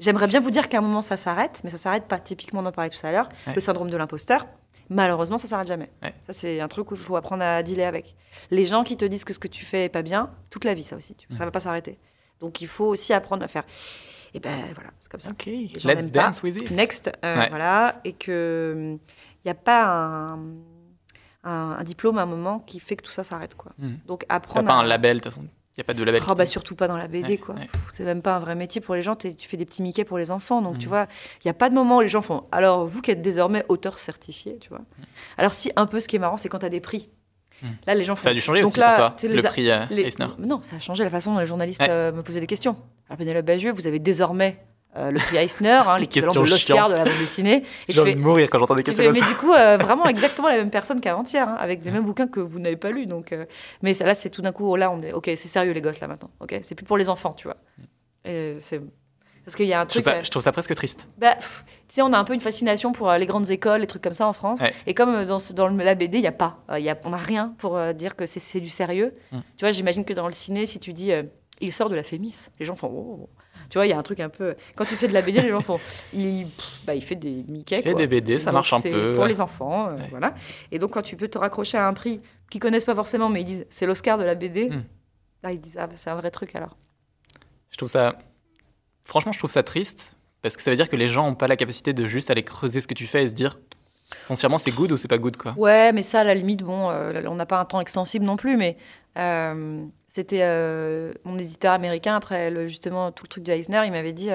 j'aimerais 0.00 0.26
bien 0.26 0.40
vous 0.40 0.50
dire 0.50 0.68
qu'à 0.68 0.78
un 0.78 0.82
moment 0.82 1.02
ça 1.02 1.16
s'arrête, 1.16 1.60
mais 1.64 1.70
ça 1.70 1.78
s'arrête 1.78 2.04
pas. 2.04 2.18
Typiquement, 2.18 2.60
on 2.60 2.66
en 2.66 2.72
parlait 2.72 2.90
tout 2.90 3.06
à 3.06 3.10
l'heure, 3.12 3.28
Ouais. 3.46 3.54
le 3.54 3.60
syndrome 3.60 3.88
de 3.90 3.96
l'imposteur. 3.96 4.46
Malheureusement, 4.90 5.36
ça 5.36 5.46
s'arrête 5.48 5.68
jamais. 5.68 5.90
Ouais. 6.02 6.14
Ça, 6.26 6.32
c'est 6.32 6.60
un 6.60 6.68
truc 6.68 6.90
où 6.90 6.94
il 6.94 7.00
faut 7.00 7.16
apprendre 7.16 7.42
à 7.42 7.62
dealer 7.62 7.84
avec. 7.86 8.14
Les 8.50 8.64
gens 8.64 8.84
qui 8.84 8.96
te 8.96 9.04
disent 9.04 9.24
que 9.24 9.34
ce 9.34 9.38
que 9.38 9.48
tu 9.48 9.66
fais 9.66 9.84
est 9.84 9.88
pas 9.90 10.00
bien, 10.00 10.30
toute 10.50 10.64
la 10.64 10.72
vie, 10.72 10.82
ça 10.82 10.96
aussi. 10.96 11.14
tu 11.14 11.26
vois, 11.28 11.36
Ça 11.36 11.44
va 11.44 11.50
pas 11.50 11.60
s'arrêter. 11.60 11.98
Donc, 12.40 12.62
il 12.62 12.68
faut 12.68 12.86
aussi 12.86 13.12
apprendre 13.12 13.44
à 13.44 13.48
faire. 13.48 13.64
Et 14.34 14.40
ben 14.40 14.54
voilà, 14.74 14.90
c'est 15.00 15.10
comme 15.10 15.20
ça. 15.20 15.30
Ok, 15.30 15.46
let's 15.46 15.84
pas. 15.84 15.94
dance 16.26 16.42
with 16.42 16.56
it. 16.56 16.70
Next, 16.70 17.10
euh, 17.24 17.36
Ouais. 17.38 17.48
voilà, 17.48 18.00
et 18.04 18.12
que 18.12 18.96
il 18.96 19.46
n'y 19.46 19.50
a 19.50 19.54
pas 19.54 19.84
un, 19.86 20.34
un- 21.44 21.76
un 21.78 21.84
diplôme 21.84 22.18
à 22.18 22.22
un 22.22 22.26
moment 22.26 22.58
qui 22.60 22.80
fait 22.80 22.96
que 22.96 23.02
tout 23.02 23.12
ça 23.12 23.24
s'arrête, 23.24 23.54
quoi. 23.54 23.72
Mhm. 23.78 23.98
Donc 24.06 24.24
T'as 24.28 24.34
apprendre. 24.36 24.66
pas 24.66 24.74
à- 24.74 24.78
un 24.78 24.84
label, 24.84 25.18
de 25.18 25.22
toute 25.22 25.32
façon. 25.32 25.46
Il 25.46 25.80
n'y 25.80 25.82
a 25.82 25.84
pas 25.84 25.94
de 25.94 26.02
label. 26.02 26.20
Oh, 26.26 26.30
qui 26.32 26.34
bah, 26.34 26.44
surtout 26.46 26.74
pas 26.74 26.88
dans 26.88 26.96
la 26.96 27.06
BD, 27.06 27.28
Ouais, 27.34 27.38
quoi. 27.38 27.54
ouais. 27.54 27.68
C'est 27.92 28.02
même 28.04 28.20
pas 28.20 28.34
un 28.34 28.40
vrai 28.40 28.56
métier 28.56 28.80
pour 28.80 28.96
les 28.96 29.02
gens. 29.02 29.14
Tu 29.14 29.32
fais 29.38 29.56
des 29.56 29.64
petits 29.64 29.80
Mickey 29.82 30.04
pour 30.04 30.18
les 30.18 30.32
enfants, 30.32 30.60
donc 30.60 30.78
tu 30.78 30.88
vois, 30.88 31.06
il 31.36 31.46
n'y 31.46 31.50
a 31.50 31.54
pas 31.54 31.70
de 31.70 31.74
moment 31.76 31.98
où 31.98 32.00
les 32.00 32.08
gens 32.08 32.20
font. 32.20 32.44
Alors 32.50 32.84
vous 32.84 33.00
qui 33.00 33.12
êtes 33.12 33.22
désormais 33.22 33.62
auteur 33.68 33.96
certifié, 33.98 34.58
tu 34.58 34.70
vois. 34.70 34.80
Alors 35.36 35.52
si 35.52 35.70
un 35.76 35.86
peu, 35.86 36.00
ce 36.00 36.08
qui 36.08 36.16
est 36.16 36.18
marrant, 36.18 36.36
c'est 36.36 36.48
quand 36.48 36.58
tu 36.58 36.66
as 36.66 36.70
des 36.70 36.80
prix. 36.80 37.08
Mhm. 37.62 37.70
Là, 37.86 37.94
les 37.94 38.04
gens 38.04 38.14
font. 38.16 38.22
Ça 38.22 38.30
a 38.30 38.34
dû 38.34 38.40
changer 38.40 38.60
Donc 38.62 38.70
aussi 38.70 38.80
là, 38.80 38.88
pour 38.94 39.14
toi, 39.16 39.28
le 39.28 39.34
les 39.36 39.46
a- 39.46 39.48
prix 39.48 39.70
euh, 39.70 39.84
les- 39.90 40.02
Eisner. 40.02 40.26
Non, 40.38 40.60
ça 40.62 40.76
a 40.76 40.78
changé 40.78 41.02
la 41.04 41.10
façon 41.10 41.32
dont 41.34 41.40
les 41.40 41.46
journalistes 41.46 41.80
Ouais. 41.80 41.88
euh, 41.90 42.12
me 42.12 42.22
posaient 42.22 42.40
des 42.40 42.46
questions. 42.46 42.76
Alors 43.08 43.18
Pénélope 43.18 43.44
Bagieux, 43.46 43.72
vous 43.72 43.86
avez 43.86 43.98
désormais 43.98 44.58
euh, 44.96 45.10
le 45.10 45.18
prix 45.18 45.36
Eisner, 45.36 45.68
hein, 45.86 45.98
l'équivalent 45.98 46.32
de 46.32 46.40
questions 46.48 46.74
l'Oscar 46.76 46.88
de 46.88 46.94
la 46.94 47.04
bande 47.04 47.18
dessinée. 47.20 47.62
Et 47.88 47.92
J'ai 47.92 48.00
envie 48.00 48.12
fais, 48.12 48.16
de 48.16 48.22
mourir 48.22 48.48
quand 48.50 48.58
j'entends 48.58 48.74
des 48.74 48.82
questions 48.82 49.04
fais, 49.04 49.10
comme 49.10 49.20
mais 49.20 49.26
du 49.26 49.34
coup, 49.36 49.52
euh, 49.52 49.76
vraiment 49.76 50.06
exactement 50.06 50.48
la 50.48 50.56
même 50.56 50.70
personne 50.70 51.00
qu'avant-hier, 51.00 51.46
hein, 51.48 51.56
avec 51.60 51.82
des 51.82 51.90
mêmes 51.90 52.04
bouquins 52.04 52.26
que 52.26 52.40
vous 52.40 52.58
n'avez 52.58 52.76
pas 52.76 52.90
lus. 52.90 53.06
Donc, 53.06 53.32
euh, 53.32 53.44
mais 53.82 53.92
ça, 53.92 54.06
là, 54.06 54.14
c'est 54.14 54.30
tout 54.30 54.40
d'un 54.42 54.52
coup, 54.52 54.74
là, 54.76 54.90
on 54.90 55.02
est, 55.02 55.12
ok, 55.12 55.24
c'est 55.26 55.48
sérieux 55.48 55.72
les 55.72 55.82
gosses 55.82 56.00
là 56.00 56.08
maintenant. 56.08 56.30
Ok, 56.40 56.58
c'est 56.62 56.74
plus 56.74 56.86
pour 56.86 56.96
les 56.96 57.10
enfants, 57.10 57.34
tu 57.34 57.48
vois. 57.48 57.56
Et 58.24 58.54
c'est 58.58 58.80
Parce 59.48 59.56
qu'il 59.56 59.64
y 59.66 59.72
a 59.72 59.80
un 59.80 59.84
Je 59.84 59.88
trouve, 59.88 60.02
truc. 60.02 60.14
ça, 60.14 60.22
je 60.22 60.30
trouve 60.30 60.42
ça 60.42 60.52
presque 60.52 60.74
triste. 60.74 61.08
bah, 61.16 61.34
pff, 61.36 61.64
tu 61.88 61.94
sais, 61.94 62.02
on 62.02 62.12
a 62.12 62.18
un 62.18 62.24
peu 62.24 62.34
une 62.34 62.40
fascination 62.42 62.92
pour 62.92 63.08
euh, 63.10 63.16
les 63.16 63.24
grandes 63.24 63.48
écoles, 63.50 63.80
les 63.80 63.86
trucs 63.86 64.02
comme 64.02 64.12
ça 64.12 64.26
en 64.28 64.34
France. 64.34 64.60
Ouais. 64.60 64.74
Et 64.86 64.92
comme 64.92 65.14
euh, 65.14 65.24
dans, 65.24 65.38
ce- 65.38 65.54
dans 65.54 65.68
la 65.68 65.94
BD, 65.94 66.18
il 66.18 66.24
y 66.24 66.26
a 66.26 66.32
pas, 66.32 66.58
euh, 66.70 66.78
y 66.78 66.90
a, 66.90 66.98
on 67.04 67.10
n'a 67.10 67.16
rien 67.16 67.54
pour 67.56 67.80
dire 67.94 68.14
que 68.14 68.26
c'est- 68.26 68.60
du 68.60 68.68
sérieux. 68.68 69.14
Mm. 69.32 69.38
Tu 69.56 69.64
vois, 69.64 69.70
j'imagine 69.70 70.04
que 70.04 70.12
dans 70.12 70.26
le 70.26 70.32
ciné, 70.34 70.66
si 70.66 70.78
tu 70.78 70.92
dis 70.92 71.12
euh, 71.12 71.22
il 71.62 71.72
sort 71.72 71.88
de 71.88 71.94
la 71.96 72.02
Fémis, 72.02 72.48
les 72.60 72.66
gens 72.66 72.74
font 72.76 72.88
oh. 72.92 73.28
Tu 73.70 73.78
vois, 73.78 73.86
il 73.86 73.90
y 73.90 73.92
a 73.92 73.98
un 73.98 74.02
truc 74.02 74.20
un 74.20 74.28
peu. 74.28 74.54
Quand 74.76 74.84
tu 74.84 74.94
fais 74.96 75.08
de 75.08 75.12
la 75.14 75.22
BD, 75.22 75.40
les 75.40 75.48
gens 75.48 75.60
font 75.60 75.80
il, 76.14 76.46
bah, 76.86 76.94
il 76.94 77.02
fait 77.02 77.16
des 77.16 77.42
Mickey. 77.48 77.78
Il 77.78 77.82
fait 77.82 77.92
quoi. 77.92 78.00
des 78.00 78.06
BD, 78.06 78.38
ça 78.38 78.46
Donc, 78.46 78.54
marche 78.54 78.72
un 78.74 78.80
c'est 78.80 78.90
peu. 78.90 79.12
Pour 79.12 79.22
ouais. 79.24 79.28
les 79.30 79.40
enfants, 79.40 79.88
euh, 79.88 79.96
Ouais. 79.96 80.06
voilà. 80.10 80.34
Et 80.72 80.78
donc, 80.78 80.92
quand 80.92 81.02
tu 81.02 81.16
peux 81.16 81.28
te 81.28 81.38
raccrocher 81.38 81.76
à 81.78 81.86
un 81.86 81.92
prix 81.94 82.20
qu'ils 82.50 82.60
connaissent 82.60 82.84
pas 82.84 82.94
forcément, 82.94 83.28
mais 83.30 83.40
ils 83.40 83.44
disent 83.44 83.66
c'est 83.70 83.86
l'Oscar 83.86 84.18
de 84.18 84.24
la 84.24 84.34
BD, 84.36 84.68
Mm. 84.70 84.84
là, 85.42 85.52
ils 85.52 85.60
disent 85.60 85.76
ah, 85.80 85.86
bah, 85.86 85.94
c'est 85.96 86.10
un 86.10 86.14
vrai 86.16 86.30
truc 86.30 86.54
alors. 86.54 86.76
Je 87.70 87.76
trouve 87.76 87.88
ça. 87.90 88.16
Franchement, 89.08 89.32
je 89.32 89.38
trouve 89.38 89.50
ça 89.50 89.62
triste 89.62 90.12
parce 90.42 90.56
que 90.56 90.62
ça 90.62 90.70
veut 90.70 90.76
dire 90.76 90.88
que 90.88 90.96
les 90.96 91.08
gens 91.08 91.26
n'ont 91.26 91.34
pas 91.34 91.48
la 91.48 91.56
capacité 91.56 91.94
de 91.94 92.06
juste 92.06 92.30
aller 92.30 92.42
creuser 92.42 92.82
ce 92.82 92.86
que 92.86 92.94
tu 92.94 93.06
fais 93.06 93.24
et 93.24 93.28
se 93.28 93.34
dire 93.34 93.58
foncièrement 94.26 94.58
c'est 94.58 94.70
good 94.70 94.92
ou 94.92 94.96
c'est 94.96 95.08
pas 95.08 95.18
good 95.18 95.36
quoi. 95.36 95.54
Ouais, 95.56 95.92
mais 95.92 96.02
ça, 96.02 96.20
à 96.20 96.24
la 96.24 96.34
limite, 96.34 96.62
bon, 96.62 96.90
euh, 96.90 97.22
on 97.26 97.34
n'a 97.34 97.46
pas 97.46 97.58
un 97.58 97.64
temps 97.64 97.80
extensible 97.80 98.24
non 98.26 98.36
plus, 98.36 98.58
mais 98.58 98.76
euh, 99.16 99.82
c'était 100.08 100.42
euh, 100.42 101.12
mon 101.24 101.38
éditeur 101.38 101.72
américain, 101.72 102.16
après 102.16 102.50
le, 102.50 102.66
justement 102.66 103.10
tout 103.10 103.24
le 103.24 103.28
truc 103.28 103.44
du 103.44 103.50
Eisner, 103.50 103.82
il 103.86 103.92
m'avait 103.92 104.12
dit 104.12 104.28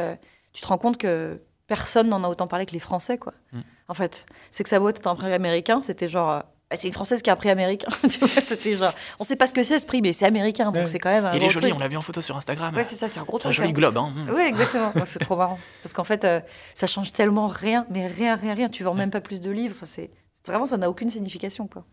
Tu 0.53 0.61
te 0.61 0.67
rends 0.67 0.79
compte 0.79 0.97
que 0.97 1.39
personne 1.67 2.09
n'en 2.09 2.23
a 2.23 2.27
autant 2.27 2.47
parlé 2.47 2.65
que 2.65 2.73
les 2.73 2.79
Français, 2.79 3.19
quoi. 3.19 3.33
Mm. 3.51 3.61
En 3.89 3.93
fait, 3.93 4.25
c'est 4.49 4.63
que 4.63 4.69
ça 4.69 4.79
vaut 4.79 4.89
être 4.89 5.05
un 5.05 5.15
prix 5.15 5.31
américain, 5.31 5.81
c'était 5.81 6.09
genre. 6.09 6.43
Euh, 6.63 6.75
Ah, 6.75 6.77
c'est 6.77 6.87
une 6.87 6.93
Française 6.93 7.21
qui 7.21 7.29
a 7.29 7.33
un 7.33 7.35
prix 7.35 7.49
américain. 7.49 7.87
c'était 8.07 8.75
genre. 8.75 8.93
On 9.19 9.23
sait 9.23 9.35
pas 9.35 9.47
ce 9.47 9.53
que 9.53 9.63
c'est 9.63 9.79
ce 9.79 9.85
prix, 9.85 10.01
mais 10.01 10.13
c'est 10.13 10.25
américain, 10.25 10.65
donc 10.65 10.75
Ouais. 10.75 10.87
c'est 10.87 10.99
quand 10.99 11.09
même 11.09 11.25
un 11.25 11.33
Il 11.33 11.43
est 11.43 11.49
joli, 11.49 11.67
truc. 11.67 11.75
on 11.75 11.79
l'a 11.79 11.87
vu 11.87 11.97
en 11.97 12.01
photo 12.01 12.21
sur 12.21 12.35
Instagram. 12.35 12.75
Ouais, 12.75 12.83
c'est 12.83 12.95
ça, 12.95 13.07
c'est 13.09 13.19
un 13.19 13.23
gros 13.23 13.39
un 13.45 13.51
joli 13.51 13.69
hein. 13.69 13.71
globe. 13.71 13.97
Hein. 13.97 14.13
Oui, 14.33 14.41
exactement. 14.41 14.91
C'est 15.05 15.19
trop 15.19 15.35
marrant. 15.35 15.59
Parce 15.83 15.93
qu'en 15.93 16.03
fait, 16.03 16.23
euh, 16.25 16.39
ça 16.73 16.87
change 16.87 17.11
tellement 17.13 17.47
rien, 17.47 17.85
mais 17.89 18.07
rien, 18.07 18.35
rien, 18.35 18.53
rien. 18.55 18.69
Tu 18.69 18.83
vends 18.83 18.93
même 18.95 19.11
pas 19.11 19.21
plus 19.21 19.39
de 19.41 19.51
livres. 19.51 19.75
C'est 19.85 20.09
vraiment, 20.47 20.65
ça 20.65 20.77
n'a 20.77 20.89
aucune 20.89 21.09
signification, 21.09 21.67
quoi. 21.67 21.85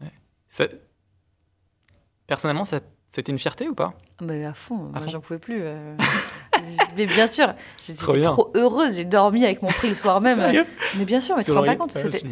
Ça- 0.49 0.67
Personnellement, 2.27 2.65
ça... 2.65 2.79
c'était 3.09 3.33
une 3.33 3.39
fierté 3.39 3.69
ou 3.69 3.75
pas? 3.75 3.95
Mais 4.23 4.45
à 4.45 4.55
fond, 4.55 4.77
moi 4.77 5.07
j'en 5.09 5.21
pouvais 5.21 5.39
plus. 5.41 5.61
euh. 5.63 5.97
mais 6.97 7.07
bien 7.07 7.27
sûr, 7.27 7.55
j'étais 7.85 7.99
Trop 7.99 8.53
heureuse. 8.55 8.97
J'ai 8.97 9.05
dormi 9.05 9.45
avec 9.45 9.63
mon 9.63 9.69
prix 9.69 9.89
le 9.89 9.95
soir 9.95 10.21
même. 10.21 10.39
Mais 10.97 11.05
bien 11.05 11.21
sûr, 11.21 11.37
mais 11.37 11.43
tu 11.43 11.51
te 11.51 11.57
rends 11.57 11.65
pas 11.65 11.75
compte. 11.77 11.93
Ah, 11.97 12.01
c'était- 12.01 12.23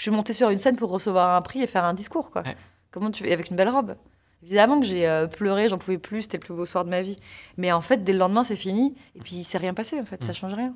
Je 0.00 0.04
suis 0.04 0.10
montée 0.12 0.32
sur 0.32 0.48
une 0.48 0.56
scène 0.56 0.76
pour 0.76 0.88
recevoir 0.88 1.34
un 1.36 1.42
prix 1.42 1.60
et 1.60 1.66
faire 1.66 1.84
un 1.84 1.92
discours, 1.92 2.30
quoi. 2.30 2.40
Ouais. 2.40 2.56
Comment 2.90 3.10
tu 3.10 3.30
avec 3.30 3.50
une 3.50 3.56
belle 3.58 3.68
robe 3.68 3.96
Évidemment 4.42 4.80
que 4.80 4.86
j'ai 4.86 5.06
euh, 5.06 5.26
pleuré, 5.26 5.68
j'en 5.68 5.76
pouvais 5.76 5.98
plus, 5.98 6.22
c'était 6.22 6.38
le 6.38 6.42
plus 6.42 6.54
beau 6.54 6.64
soir 6.64 6.86
de 6.86 6.88
ma 6.88 7.02
vie. 7.02 7.18
Mais 7.58 7.70
en 7.70 7.82
fait, 7.82 8.02
dès 8.02 8.14
le 8.14 8.18
lendemain, 8.18 8.42
c'est 8.42 8.56
fini. 8.56 8.94
Et 9.14 9.18
puis, 9.20 9.36
il 9.36 9.44
s'est 9.44 9.58
rien 9.58 9.74
passé, 9.74 10.00
en 10.00 10.06
fait, 10.06 10.24
ça 10.24 10.30
Mm. 10.30 10.34
change 10.34 10.54
rien. 10.54 10.74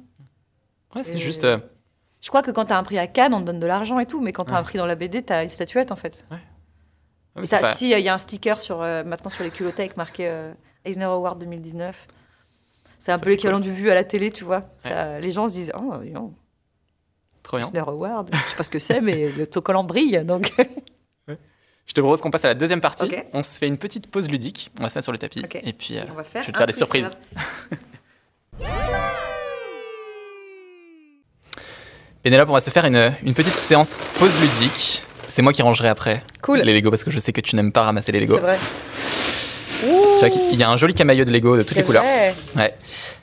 Ouais, 0.94 1.04
c'est 1.04 1.16
juste. 1.16 1.44
euh, 1.44 1.56
Je 2.20 2.28
crois 2.28 2.42
que 2.42 2.50
quand 2.50 2.66
t'as 2.66 2.76
un 2.76 2.82
prix 2.82 2.98
à 2.98 3.06
Cannes, 3.06 3.32
on 3.32 3.40
te 3.40 3.46
donne 3.46 3.60
de 3.60 3.66
l'argent 3.66 3.98
et 3.98 4.04
tout, 4.04 4.20
mais 4.20 4.32
quand 4.34 4.44
t'as 4.44 4.52
Ouais. 4.56 4.60
un 4.60 4.62
prix 4.62 4.76
dans 4.76 4.84
la 4.84 4.94
BD, 4.94 5.22
t'as 5.22 5.42
une 5.42 5.48
statuette, 5.48 5.90
en 5.90 5.96
fait. 5.96 6.26
ouais, 6.30 7.46
pas- 7.48 7.72
si, 7.72 7.90
il 7.92 7.98
y 8.00 8.08
a 8.10 8.12
un 8.12 8.18
sticker 8.18 8.60
sur, 8.60 8.82
euh, 8.82 9.04
maintenant 9.04 9.30
sur 9.30 9.42
les 9.42 9.50
culottés 9.50 9.84
avec 9.84 9.96
marqué 9.96 10.28
euh, 10.28 10.52
Eisner 10.84 11.04
Award 11.04 11.38
2019. 11.38 12.06
C'est 12.98 13.12
un 13.12 13.16
Ça, 13.16 13.24
peu 13.24 13.30
l'équivalent 13.30 13.56
cool. 13.56 13.64
du 13.64 13.72
vu 13.72 13.90
à 13.90 13.94
la 13.94 14.04
télé, 14.04 14.30
tu 14.30 14.44
vois. 14.44 14.60
Ça, 14.80 15.18
Les 15.20 15.30
gens 15.30 15.48
se 15.48 15.54
disent 15.54 15.72
Oh, 15.78 15.96
bien. 16.02 16.30
Eisner 17.52 17.80
Award, 17.80 18.30
je 18.32 18.50
sais 18.50 18.56
pas 18.56 18.62
ce 18.62 18.70
que 18.70 18.78
c'est, 18.78 19.00
mais 19.00 19.30
le 19.36 19.42
autocollant 19.44 19.84
brille. 19.84 20.22
Donc, 20.24 20.52
Je 21.86 21.92
te 21.92 22.00
propose 22.00 22.22
qu'on 22.22 22.30
passe 22.30 22.46
à 22.46 22.48
la 22.48 22.54
deuxième 22.54 22.80
partie. 22.80 23.10
On 23.34 23.42
se 23.42 23.58
fait 23.58 23.66
une 23.68 23.76
petite 23.76 24.10
pause 24.10 24.30
ludique. 24.30 24.70
On 24.80 24.84
va 24.84 24.88
se 24.88 24.96
mettre 24.96 25.04
sur 25.04 25.12
le 25.12 25.18
tapis. 25.18 25.44
Et 25.62 25.74
puis, 25.74 25.98
euh, 25.98 26.04
on 26.10 26.14
va 26.14 26.24
faire. 26.24 26.42
je 26.42 26.46
vais 26.46 26.52
te 26.52 26.56
faire 26.58 26.66
des 26.66 26.72
surprises. 26.72 27.10
Pénélope, 32.22 32.48
on 32.48 32.54
va 32.54 32.60
se 32.60 32.70
faire 32.70 32.86
une, 32.86 33.12
une 33.22 33.34
petite 33.34 33.52
séance 33.52 33.98
pause 34.18 34.32
ludique. 34.40 35.02
C'est 35.28 35.42
moi 35.42 35.52
qui 35.52 35.62
rangerai 35.62 35.88
après 35.88 36.22
Cool. 36.42 36.60
les 36.60 36.74
Lego 36.74 36.90
parce 36.90 37.04
que 37.04 37.10
je 37.10 37.18
sais 37.18 37.32
que 37.32 37.40
tu 37.40 37.54
n'aimes 37.56 37.72
pas 37.72 37.82
ramasser 37.82 38.12
les 38.12 38.20
Lego. 38.20 38.34
C'est 38.36 38.40
vrai. 38.40 38.58
Qu'il 40.50 40.58
y 40.58 40.62
a 40.62 40.68
un 40.70 40.76
joli 40.76 40.94
camaillot 40.94 41.24
de 41.24 41.30
Lego 41.30 41.56
de 41.56 41.62
toutes 41.62 41.76
les 41.76 41.82
couleurs. 41.82 42.04
Ouais. 42.56 42.74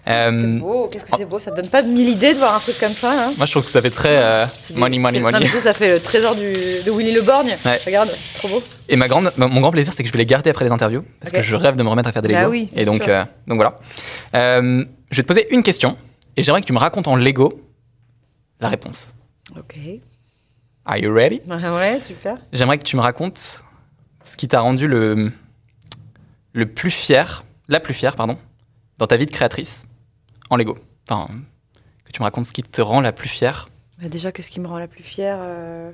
Euh, 0.08 0.60
beau. 0.60 0.88
Qu'est-ce 0.92 1.06
que 1.06 1.12
c'est 1.16 1.26
beau. 1.26 1.40
Ça 1.40 1.52
te 1.52 1.58
donne 1.58 1.70
pas 1.70 1.82
mille 1.82 2.10
idées 2.10 2.34
de 2.34 2.40
voir 2.40 2.56
un 2.56 2.60
truc 2.60 2.80
comme 2.80 2.92
ça. 2.92 3.12
Hein 3.28 3.32
moi, 3.38 3.46
je 3.46 3.52
trouve 3.52 3.66
que 3.66 3.72
ça 3.72 3.82
fait 3.82 3.90
très 3.92 4.18
euh, 4.18 4.46
money, 4.76 4.98
money, 4.98 5.20
non, 5.20 5.30
money. 5.32 5.46
du 5.46 5.52
coup, 5.52 5.60
ça 5.60 5.74
fait 5.74 5.94
le 5.94 6.00
trésor 6.00 6.36
du, 6.36 6.42
de 6.52 6.92
Willy 6.92 7.14
Le 7.14 7.22
Borgne. 7.22 7.56
Ouais. 7.66 7.80
Regarde, 7.86 8.10
c'est 8.16 8.40
trop 8.40 8.48
beau. 8.48 8.64
Et 8.90 8.96
ma 8.96 9.08
grande, 9.08 9.32
ma- 9.38 9.48
mon 9.48 9.62
grand 9.62 9.72
plaisir, 9.72 9.94
c'est 9.94 10.04
que 10.04 10.08
je 10.08 10.14
vais 10.14 10.20
les 10.20 10.26
garder 10.26 10.50
après 10.50 10.66
les 10.66 10.72
interviews 10.72 11.04
parce 11.20 11.32
que 11.32 11.42
je 11.42 11.56
rêve 11.56 11.76
de 11.76 11.84
me 11.84 11.90
remettre 11.90 12.10
à 12.10 12.12
faire 12.12 12.22
des 12.22 12.30
Lego. 12.30 12.42
Bah 12.42 12.50
oui, 12.50 12.70
et 12.76 12.86
donc, 12.86 13.08
euh, 13.08 13.24
donc 13.48 13.58
voilà. 13.58 13.76
Je 14.34 15.18
vais 15.18 15.24
te 15.24 15.28
poser 15.28 15.48
une 15.54 15.64
question 15.64 15.98
et 16.38 16.44
j'aimerais 16.44 16.62
que 16.62 16.68
tu 16.68 16.74
me 16.74 16.80
racontes 16.80 17.08
en 17.08 17.16
Lego 17.16 17.62
la 18.60 18.70
réponse. 18.70 19.14
Ok. 19.58 19.76
Are 20.86 20.98
you 20.98 21.14
ready? 21.14 21.42
Ouais, 21.48 22.00
super. 22.06 22.38
J'aimerais 22.54 22.78
que 22.78 22.84
tu 22.84 22.96
me 22.96 23.02
racontes 23.02 23.64
ce 24.24 24.36
qui 24.38 24.48
t'a 24.48 24.62
rendu 24.62 24.88
le, 24.88 25.32
le 26.54 26.66
plus 26.72 26.92
fier, 26.92 27.44
la 27.68 27.80
plus 27.80 27.94
fière, 27.94 28.16
pardon, 28.16 28.38
dans 28.98 29.08
ta 29.08 29.18
vie 29.18 29.26
de 29.26 29.32
créatrice 29.32 29.86
en 30.50 30.58
Lego. 30.58 30.78
Enfin, 31.08 31.28
que 32.06 32.12
tu 32.12 32.22
me 32.22 32.26
racontes 32.26 32.46
ce 32.46 32.52
qui 32.54 32.64
te 32.64 32.82
rend 32.82 33.02
la 33.02 33.12
plus 33.12 33.30
fière. 33.30 33.70
Bah, 34.02 34.10
déjà, 34.10 34.32
qu'est-ce 34.32 34.52
qui 34.52 34.60
me 34.60 34.68
rend 34.68 34.78
la 34.80 34.88
plus 34.88 35.04
fière 35.04 35.40
euh, 35.42 35.92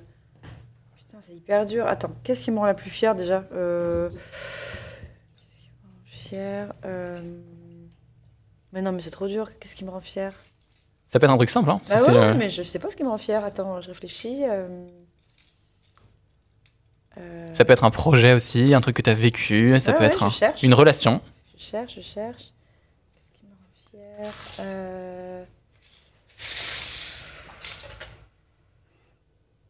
Putain, 0.97 1.17
c'est 1.25 1.33
hyper 1.35 1.65
dur. 1.65 1.85
Attends, 1.87 2.11
qu'est-ce 2.23 2.41
qui 2.41 2.51
me 2.51 2.57
rend 2.59 2.65
la 2.65 2.73
plus 2.73 2.89
fière 2.89 3.15
déjà 3.15 3.43
euh... 3.53 4.09
Qu'est-ce 4.09 5.59
qui 5.61 5.69
me 5.69 5.87
rend 5.87 5.99
fière 6.05 6.73
euh, 6.85 7.15
Mais 8.73 8.81
non, 8.81 8.91
mais 8.91 9.01
c'est 9.01 9.11
trop 9.11 9.27
dur. 9.27 9.51
Qu'est-ce 9.59 9.75
qui 9.75 9.85
me 9.85 9.89
rend 9.91 10.01
fière? 10.01 10.33
Ça 11.07 11.19
peut 11.19 11.25
être 11.25 11.31
un 11.31 11.37
truc 11.37 11.49
simple, 11.49 11.69
hein. 11.69 11.79
Bah 11.87 12.03
ouais, 12.03 12.13
le- 12.33 12.37
mais 12.37 12.49
je 12.49 12.63
sais 12.63 12.79
pas 12.79 12.89
ce 12.89 12.95
qui 12.97 13.03
me 13.03 13.09
rend 13.09 13.17
fière. 13.17 13.45
Attends, 13.45 13.79
je 13.81 13.87
réfléchis. 13.87 14.43
euh, 14.43 14.67
Ça 17.53 17.65
peut 17.65 17.73
être 17.73 17.83
un 17.83 17.89
projet 17.91 18.33
aussi, 18.33 18.73
un 18.73 18.81
truc 18.81 18.95
que 18.97 19.01
tu 19.01 19.09
as 19.09 19.13
vécu, 19.15 19.79
ça 19.79 19.91
ouais, 19.91 19.97
peut 19.97 20.03
ouais, 20.03 20.07
être 20.07 20.23
un- 20.23 20.31
une 20.63 20.73
relation. 20.73 21.21
Je 21.57 21.63
cherche, 21.63 21.95
je 21.95 22.01
cherche. 22.01 22.51
Qu'est-ce 23.15 23.39
qui 23.39 23.45
me 23.47 24.23
rend 24.23 24.29
fière 24.29 24.65
Euh, 24.65 25.43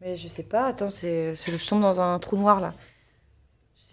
Mais 0.02 0.16
je 0.16 0.28
sais 0.28 0.44
pas, 0.44 0.68
attends, 0.68 0.90
c'est, 0.90 1.34
je 1.36 1.68
tombe 1.68 1.82
dans 1.82 2.00
un 2.00 2.20
trou 2.20 2.38
noir 2.38 2.60
là. 2.60 2.74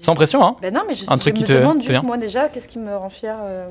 Sans 0.01 0.15
pression, 0.15 0.45
hein. 0.45 0.57
Ben 0.61 0.75
non, 0.75 0.83
mais 0.87 0.95
je, 0.95 1.05
Un 1.09 1.15
je 1.15 1.21
truc 1.21 1.35
me 1.35 1.39
qui 1.39 1.45
te- 1.45 1.53
demande 1.53 1.81
te 1.81 1.87
juste 1.87 2.03
moi 2.03 2.19
déjà, 2.19 2.49
qu'est-ce 2.49 2.69
qui 2.69 2.79
me 2.79 2.95
rend 2.97 3.09
fière 3.09 3.39
euh, 3.47 3.71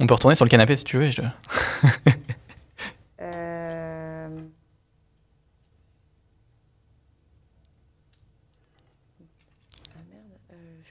On 0.00 0.06
peut 0.06 0.14
retourner 0.14 0.34
sur 0.34 0.44
le 0.44 0.50
canapé 0.50 0.74
si 0.76 0.84
tu 0.84 0.96
veux. 0.98 1.10
je- 1.10 1.20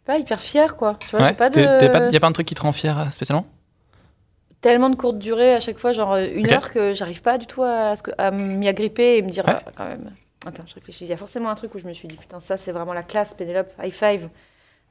pas 0.10 0.18
hyper 0.18 0.40
fière 0.40 0.76
quoi. 0.76 0.98
Tu 1.00 1.16
vois, 1.16 1.28
Ouais, 1.28 1.34
pas 1.34 1.50
de... 1.52 1.88
pas- 1.88 2.10
y 2.10 2.16
a 2.16 2.20
pas 2.20 2.26
un 2.28 2.32
truc 2.32 2.48
qui 2.48 2.56
te 2.56 2.62
rend 2.62 2.72
fier 2.72 2.98
euh, 2.98 3.10
spécialement? 3.12 3.46
Tellement 4.62 4.90
de 4.90 4.96
courte 4.96 5.20
durée 5.20 5.54
à 5.54 5.60
chaque 5.60 5.78
fois, 5.78 5.92
genre 5.92 6.14
euh, 6.14 6.28
une 6.34 6.52
heure 6.52 6.72
que 6.72 6.94
j'arrive 6.96 7.22
pas 7.22 7.38
du 7.38 7.46
tout 7.46 7.62
à, 7.64 7.94
à 8.18 8.32
m'y 8.32 8.68
agripper 8.68 9.18
et 9.18 9.22
me 9.22 9.30
dire 9.30 9.46
Ouais. 9.48 9.54
ah, 9.56 9.72
quand 9.78 9.86
même. 9.86 10.12
Attends, 10.48 10.64
je 10.66 10.74
réfléchis. 10.74 11.06
Il 11.06 11.10
y 11.10 11.14
a 11.14 11.18
forcément 11.18 11.50
un 11.50 11.56
truc 11.56 11.76
où 11.76 11.80
je 11.80 11.86
me 11.86 11.94
suis 11.94 12.08
dit 12.08 12.16
putain 12.18 12.40
ça 12.40 12.58
c'est 12.58 12.72
vraiment 12.72 12.94
la 12.94 13.04
classe, 13.04 13.34
Pénélope, 13.36 13.72
high 13.82 13.94
five. 13.94 14.30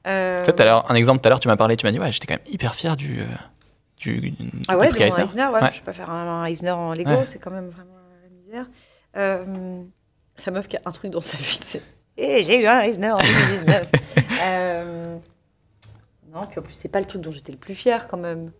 Euh, 0.06 0.38
Tu 0.40 0.46
sais, 0.46 0.52
tout 0.54 0.62
à 0.62 0.64
l'heure, 0.64 0.90
un 0.90 0.94
exemple, 0.94 1.20
tout 1.20 1.26
à 1.26 1.30
l'heure, 1.30 1.40
tu 1.40 1.48
m'as 1.48 1.56
parlé, 1.56 1.76
tu 1.76 1.84
m'as 1.84 1.90
dit, 1.92 1.98
ouais, 1.98 2.12
j'étais 2.12 2.26
quand 2.28 2.34
même 2.34 2.52
hyper 2.54 2.74
fier 2.76 2.96
du, 2.96 3.18
euh, 3.20 3.24
du, 3.96 4.32
Ah 4.68 4.74
du 4.74 4.78
ouais, 4.80 4.90
mon 4.90 4.96
Eisner. 4.96 5.22
Eisner, 5.24 5.46
ouais. 5.46 5.60
Ouais. 5.62 5.70
Je 5.72 5.78
vais 5.78 5.84
pas 5.84 5.92
faire 5.92 6.10
un, 6.10 6.42
un 6.42 6.46
Eisner 6.46 6.70
en 6.70 6.94
Lego, 6.94 7.24
c'est 7.24 7.40
quand 7.40 7.50
même 7.50 7.68
vraiment 7.68 7.96
la 8.22 8.28
misère. 8.30 8.66
Euh, 9.16 9.82
sa 10.38 10.52
meuf 10.52 10.68
qui 10.68 10.76
a 10.76 10.80
un 10.86 10.92
truc 10.92 11.10
dans 11.10 11.20
sa 11.20 11.36
vie, 11.36 11.58
c'est 11.62 11.82
Eh, 12.16 12.42
j'ai 12.44 12.62
eu 12.62 12.66
un 12.66 12.80
Eisner 12.82 13.10
en 13.10 13.18
2019. 13.18 13.90
Euh, 14.42 15.16
non, 16.32 16.40
puis 16.42 16.58
en 16.58 16.62
plus, 16.62 16.74
c'est 16.74 16.88
pas 16.88 17.00
le 17.00 17.06
truc 17.06 17.22
dont 17.22 17.32
j'étais 17.32 17.52
le 17.52 17.58
plus 17.58 17.74
fière 17.74 18.08
quand 18.08 18.16
même. 18.18 18.52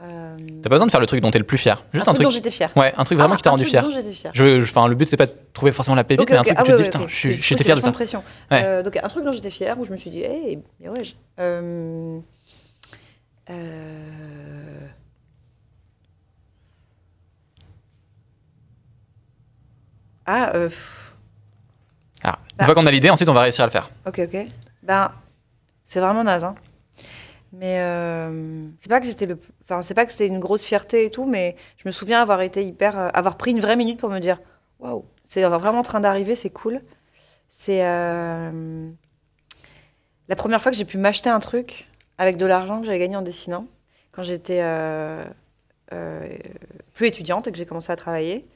Euh, 0.00 0.36
T'as 0.62 0.68
pas 0.68 0.76
besoin 0.76 0.86
de 0.86 0.92
faire 0.92 1.00
le 1.00 1.06
truc 1.06 1.20
dont 1.20 1.30
t'es 1.32 1.38
le 1.40 1.44
plus 1.44 1.58
fier. 1.58 1.82
Juste 1.92 2.06
un, 2.06 2.12
dont 2.12 2.22
truc. 2.22 2.30
j'étais 2.30 2.52
fière. 2.52 2.70
Ouais, 2.76 2.94
un 2.96 3.02
truc 3.02 3.18
vraiment 3.18 3.34
Ah, 3.34 3.36
qui 3.36 3.42
t'a 3.42 3.50
un 3.50 3.52
rendu 3.52 3.64
truc 3.64 3.70
fier. 3.70 3.82
dont 3.82 3.90
j'étais 3.90 4.12
fière. 4.12 4.30
Je, 4.32 4.60
je- 4.60 4.70
enfin, 4.70 4.86
le 4.86 4.94
but, 4.94 5.08
c'est 5.08 5.16
pas 5.16 5.26
de 5.26 5.32
trouver 5.52 5.72
forcément 5.72 5.96
la 5.96 6.04
pépite, 6.04 6.30
mais 6.30 6.36
un 6.36 6.42
truc 6.44 6.54
Ah 6.56 6.62
où 6.62 6.64
tu 6.66 6.70
te 6.72 6.76
oui, 6.76 6.82
dis, 6.84 6.90
putain, 6.90 7.08
je 7.08 7.30
j'étais 7.30 7.42
c'est 7.58 7.64
fier 7.64 7.74
de 7.76 7.80
ça. 7.80 7.90
pression. 7.90 8.22
Ouais. 8.52 8.62
Euh, 8.64 8.82
donc, 8.84 8.96
un 8.96 9.08
truc 9.08 9.24
dont 9.24 9.32
j'étais 9.32 9.50
fière, 9.50 9.76
où 9.80 9.84
je 9.84 9.90
me 9.90 9.96
suis 9.96 10.10
dit, 10.10 10.20
hé, 10.20 10.60
bien 10.78 10.90
ouais. 10.92 11.02
je- 11.04 11.14
Euh, 11.40 12.20
Ah, 20.26 20.52
euh, 20.54 20.68
pff, 20.68 21.14
Alors, 22.22 22.36
une 22.50 22.56
Bah. 22.58 22.64
fois 22.66 22.74
qu'on 22.74 22.86
a 22.86 22.90
l'idée, 22.90 23.10
ensuite, 23.10 23.28
on 23.28 23.32
va 23.34 23.42
réussir 23.42 23.62
à 23.64 23.66
le 23.66 23.70
faire. 23.70 23.90
ok, 24.06 24.20
ok. 24.32 24.46
Ben, 24.88 25.12
c'est 25.84 26.00
vraiment 26.00 26.24
naze, 26.24 26.44
hein. 26.44 26.54
Mais 27.52 27.80
euh, 27.80 28.68
c'est 28.78 28.88
pas 28.88 29.00
que 29.00 29.06
c'était 29.06 29.26
le, 29.26 29.38
enfin 29.62 29.82
c'est 29.82 29.94
pas 29.94 30.04
que 30.06 30.12
c'était 30.12 30.26
une 30.26 30.38
grosse 30.40 30.64
fierté 30.64 31.04
et 31.06 31.10
tout, 31.10 31.24
mais 31.26 31.56
je 31.78 31.88
me 31.88 31.92
souviens 31.92 32.20
avoir 32.22 32.40
été 32.42 32.64
hyper, 32.64 32.98
euh, 32.98 33.08
avoir 33.14 33.36
pris 33.38 33.52
une 33.52 33.60
vraie 33.60 33.76
minute 33.76 34.00
pour 34.00 34.10
me 34.10 34.18
dire, 34.18 34.40
waouh, 34.80 35.04
c'est 35.22 35.42
vraiment 35.42 35.80
en 35.80 35.82
train 35.82 36.00
d'arriver, 36.00 36.34
c'est 36.34 36.50
cool. 36.50 36.82
C'est 37.48 37.86
euh, 37.86 38.90
la 40.28 40.36
première 40.36 40.62
fois 40.62 40.72
que 40.72 40.78
j'ai 40.78 40.84
pu 40.86 40.98
m'acheter 40.98 41.30
un 41.30 41.40
truc 41.40 41.88
avec 42.18 42.36
de 42.38 42.46
l'argent 42.46 42.80
que 42.80 42.86
j'avais 42.86 42.98
gagné 42.98 43.16
en 43.16 43.22
dessinant, 43.22 43.66
quand 44.12 44.22
j'étais 44.22 44.62
plus 46.94 47.06
étudiante 47.06 47.46
et 47.46 47.52
que 47.52 47.58
j'ai 47.58 47.66
commencé 47.66 47.92
à 47.92 47.96
travailler. 47.96 48.46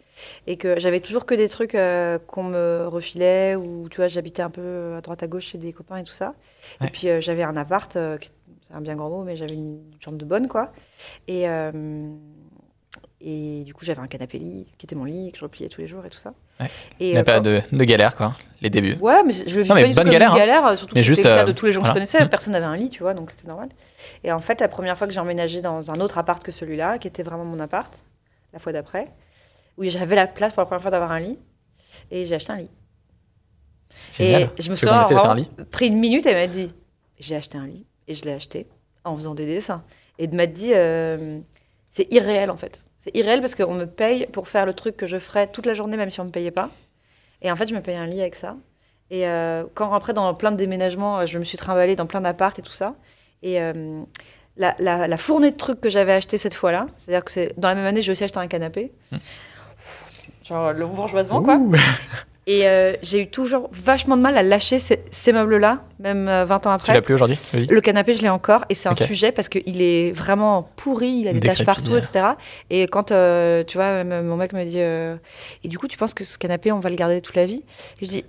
Et 0.46 0.56
que 0.56 0.78
j'avais 0.78 1.00
toujours 1.00 1.26
que 1.26 1.34
des 1.34 1.48
trucs 1.48 1.74
euh, 1.74 2.18
qu'on 2.26 2.44
me 2.44 2.86
refilait, 2.86 3.56
ou 3.56 3.88
tu 3.88 3.96
vois, 3.96 4.08
j'habitais 4.08 4.42
un 4.42 4.50
peu 4.50 4.94
à 4.96 5.00
droite 5.00 5.22
à 5.22 5.26
gauche 5.26 5.46
chez 5.46 5.58
des 5.58 5.72
copains 5.72 5.96
et 5.96 6.04
tout 6.04 6.12
ça. 6.12 6.34
Ouais. 6.80 6.86
Et 6.86 6.90
puis 6.90 7.08
euh, 7.08 7.20
j'avais 7.20 7.42
un 7.42 7.56
appart, 7.56 7.96
euh, 7.96 8.18
c'est 8.60 8.74
un 8.74 8.80
bien 8.80 8.94
grand 8.94 9.08
mot, 9.08 9.22
mais 9.24 9.36
j'avais 9.36 9.54
une 9.54 9.80
chambre 10.00 10.18
de 10.18 10.24
bonne, 10.24 10.48
quoi. 10.48 10.72
Et, 11.28 11.48
euh, 11.48 12.10
et 13.24 13.62
du 13.64 13.72
coup, 13.72 13.84
j'avais 13.84 14.00
un 14.00 14.06
canapé 14.08 14.38
lit, 14.38 14.66
qui 14.78 14.86
était 14.86 14.96
mon 14.96 15.04
lit, 15.04 15.30
que 15.32 15.38
je 15.38 15.44
repliais 15.44 15.68
tous 15.68 15.80
les 15.80 15.86
jours 15.86 16.04
et 16.04 16.10
tout 16.10 16.18
ça. 16.18 16.34
Ouais. 16.60 16.66
Et, 16.98 17.06
Il 17.08 17.12
n'y 17.12 17.16
a 17.16 17.20
euh, 17.20 17.24
pas 17.24 17.34
quand- 17.36 17.42
de, 17.42 17.60
de 17.72 17.84
galère, 17.84 18.16
quoi. 18.16 18.34
Les 18.60 18.68
débuts. 18.70 18.96
Ouais, 19.00 19.22
mais 19.24 19.32
je 19.32 19.56
le 19.56 19.62
vis 19.62 19.68
Non, 19.68 19.74
mais 19.76 19.82
pas 19.82 19.88
tout 19.88 19.94
comme 20.02 20.10
galère, 20.10 20.30
une 20.30 20.36
hein. 20.36 20.38
galère, 20.38 20.66
euh, 20.66 20.76
surtout 20.76 20.94
Mais 20.94 21.00
que 21.02 21.06
juste, 21.06 21.24
euh, 21.26 21.44
de 21.44 21.52
tous 21.52 21.66
les 21.66 21.72
gens 21.72 21.80
que 21.80 21.86
voilà. 21.86 21.94
je 21.94 22.10
connaissais. 22.10 22.24
Mm. 22.24 22.28
Personne 22.28 22.52
n'avait 22.52 22.66
un 22.66 22.76
lit, 22.76 22.90
tu 22.90 23.02
vois, 23.02 23.14
donc 23.14 23.30
c'était 23.30 23.48
normal. 23.48 23.68
Et 24.24 24.32
en 24.32 24.38
fait, 24.40 24.60
la 24.60 24.68
première 24.68 24.98
fois 24.98 25.06
que 25.06 25.12
j'ai 25.12 25.20
emménagé 25.20 25.60
dans 25.60 25.90
un 25.90 25.94
autre 26.00 26.18
appart 26.18 26.42
que 26.42 26.52
celui-là, 26.52 26.98
qui 26.98 27.08
était 27.08 27.22
vraiment 27.22 27.44
mon 27.44 27.58
appart, 27.60 27.92
la 28.52 28.58
fois 28.58 28.72
d'après, 28.72 29.08
où 29.78 29.84
j'avais 29.84 30.16
la 30.16 30.26
place 30.26 30.52
pour 30.52 30.60
la 30.62 30.66
première 30.66 30.82
fois 30.82 30.90
d'avoir 30.90 31.12
un 31.12 31.20
lit, 31.20 31.38
et 32.10 32.24
j'ai 32.26 32.34
acheté 32.34 32.52
un 32.52 32.56
lit. 32.56 32.70
Génial. 34.12 34.42
Et 34.58 34.62
je 34.62 34.70
me 34.70 34.76
suis 34.76 34.86
vraiment 35.14 35.34
pris 35.70 35.86
une 35.88 35.98
minute 35.98 36.26
et 36.26 36.30
elle 36.30 36.36
m'a 36.36 36.46
dit 36.46 36.72
j'ai 37.18 37.36
acheté 37.36 37.58
un 37.58 37.66
lit 37.66 37.84
et 38.08 38.14
je 38.14 38.24
l'ai 38.24 38.32
acheté 38.32 38.66
en 39.04 39.14
faisant 39.16 39.34
des 39.34 39.46
dessins 39.46 39.82
et 40.18 40.26
de 40.26 40.34
m'a 40.36 40.46
dit 40.46 40.72
euh, 40.74 41.38
c'est 41.90 42.10
irréel 42.12 42.50
en 42.50 42.56
fait 42.56 42.86
c'est 42.98 43.14
irréel 43.16 43.40
parce 43.40 43.54
qu'on 43.54 43.74
me 43.74 43.84
paye 43.86 44.26
pour 44.26 44.48
faire 44.48 44.64
le 44.66 44.72
truc 44.72 44.96
que 44.96 45.06
je 45.06 45.18
ferais 45.18 45.46
toute 45.46 45.66
la 45.66 45.74
journée 45.74 45.96
même 45.98 46.10
si 46.10 46.20
on 46.20 46.24
me 46.24 46.30
payait 46.30 46.50
pas 46.50 46.70
et 47.42 47.50
en 47.52 47.56
fait 47.56 47.66
je 47.68 47.74
me 47.74 47.80
payais 47.80 47.98
un 47.98 48.06
lit 48.06 48.20
avec 48.20 48.34
ça 48.34 48.56
et 49.10 49.26
euh, 49.28 49.64
quand 49.74 49.92
après 49.92 50.14
dans 50.14 50.32
plein 50.34 50.52
de 50.52 50.56
déménagements 50.56 51.20
euh, 51.20 51.26
je 51.26 51.38
me 51.38 51.44
suis 51.44 51.58
trimballée 51.58 51.94
dans 51.96 52.06
plein 52.06 52.22
d'appartes 52.22 52.58
et 52.58 52.62
tout 52.62 52.72
ça 52.72 52.94
et 53.42 53.60
euh, 53.60 54.02
la, 54.56 54.74
la- 54.78 55.06
la 55.06 55.16
fournée 55.18 55.50
de 55.50 55.56
trucs 55.56 55.80
que 55.80 55.88
j'avais 55.90 56.12
acheté 56.12 56.38
cette 56.38 56.54
fois-là 56.54 56.86
c'est 56.96 57.10
à 57.10 57.14
dire 57.18 57.24
que 57.24 57.30
c'est 57.30 57.52
dans 57.58 57.68
la 57.68 57.74
même 57.74 57.86
année 57.86 58.00
j'ai 58.02 58.12
aussi 58.12 58.24
acheté 58.24 58.38
un 58.38 58.48
canapé 58.48 58.92
Hmm. 59.10 59.16
Genre 60.54 60.72
le 60.72 60.86
bourgeoisement 60.86 61.42
quoi. 61.42 61.58
Et 62.48 62.66
euh, 62.66 62.94
j'ai 63.02 63.20
eu 63.22 63.26
toujours 63.28 63.68
vachement 63.70 64.16
de 64.16 64.20
mal 64.20 64.36
à 64.36 64.42
lâcher 64.42 64.80
ces, 64.80 65.04
ces 65.12 65.32
meubles-là, 65.32 65.84
même 66.00 66.26
euh, 66.26 66.44
20 66.44 66.56
ans 66.66 66.70
Tu 66.70 66.74
après. 66.74 66.94
l'as 66.94 67.00
plus 67.00 67.14
aujourd'hui 67.14 67.38
le 67.54 67.80
canapé, 67.80 68.14
je 68.14 68.22
l'ai 68.22 68.28
encore, 68.28 68.64
et 68.68 68.74
c'est 68.74 68.88
un 68.88 68.96
sujet 68.96 69.30
parce 69.30 69.48
qu'il 69.48 69.80
est 69.80 70.10
vraiment 70.10 70.68
pourri, 70.74 71.08
il 71.20 71.28
a 71.28 71.32
des 71.32 71.38
taches 71.38 71.64
partout, 71.64 71.96
etc. 71.96 72.30
Et 72.68 72.88
quand, 72.88 73.12
euh, 73.12 73.62
tu 73.62 73.76
vois, 73.76 74.02
même 74.02 74.26
mon 74.26 74.36
mec 74.36 74.54
me 74.54 74.64
dit 74.64 74.80
euh, 74.80 75.14
Et 75.62 75.68
du 75.68 75.78
coup, 75.78 75.86
tu 75.86 75.96
penses 75.96 76.14
que 76.14 76.24
ce 76.24 76.36
canapé, 76.36 76.72
on 76.72 76.80
va 76.80 76.90
le 76.90 76.96
garder 76.96 77.20
toute 77.20 77.36
la 77.36 77.46
vie? 77.46 77.62
Je 78.00 78.06
dis 78.08 78.24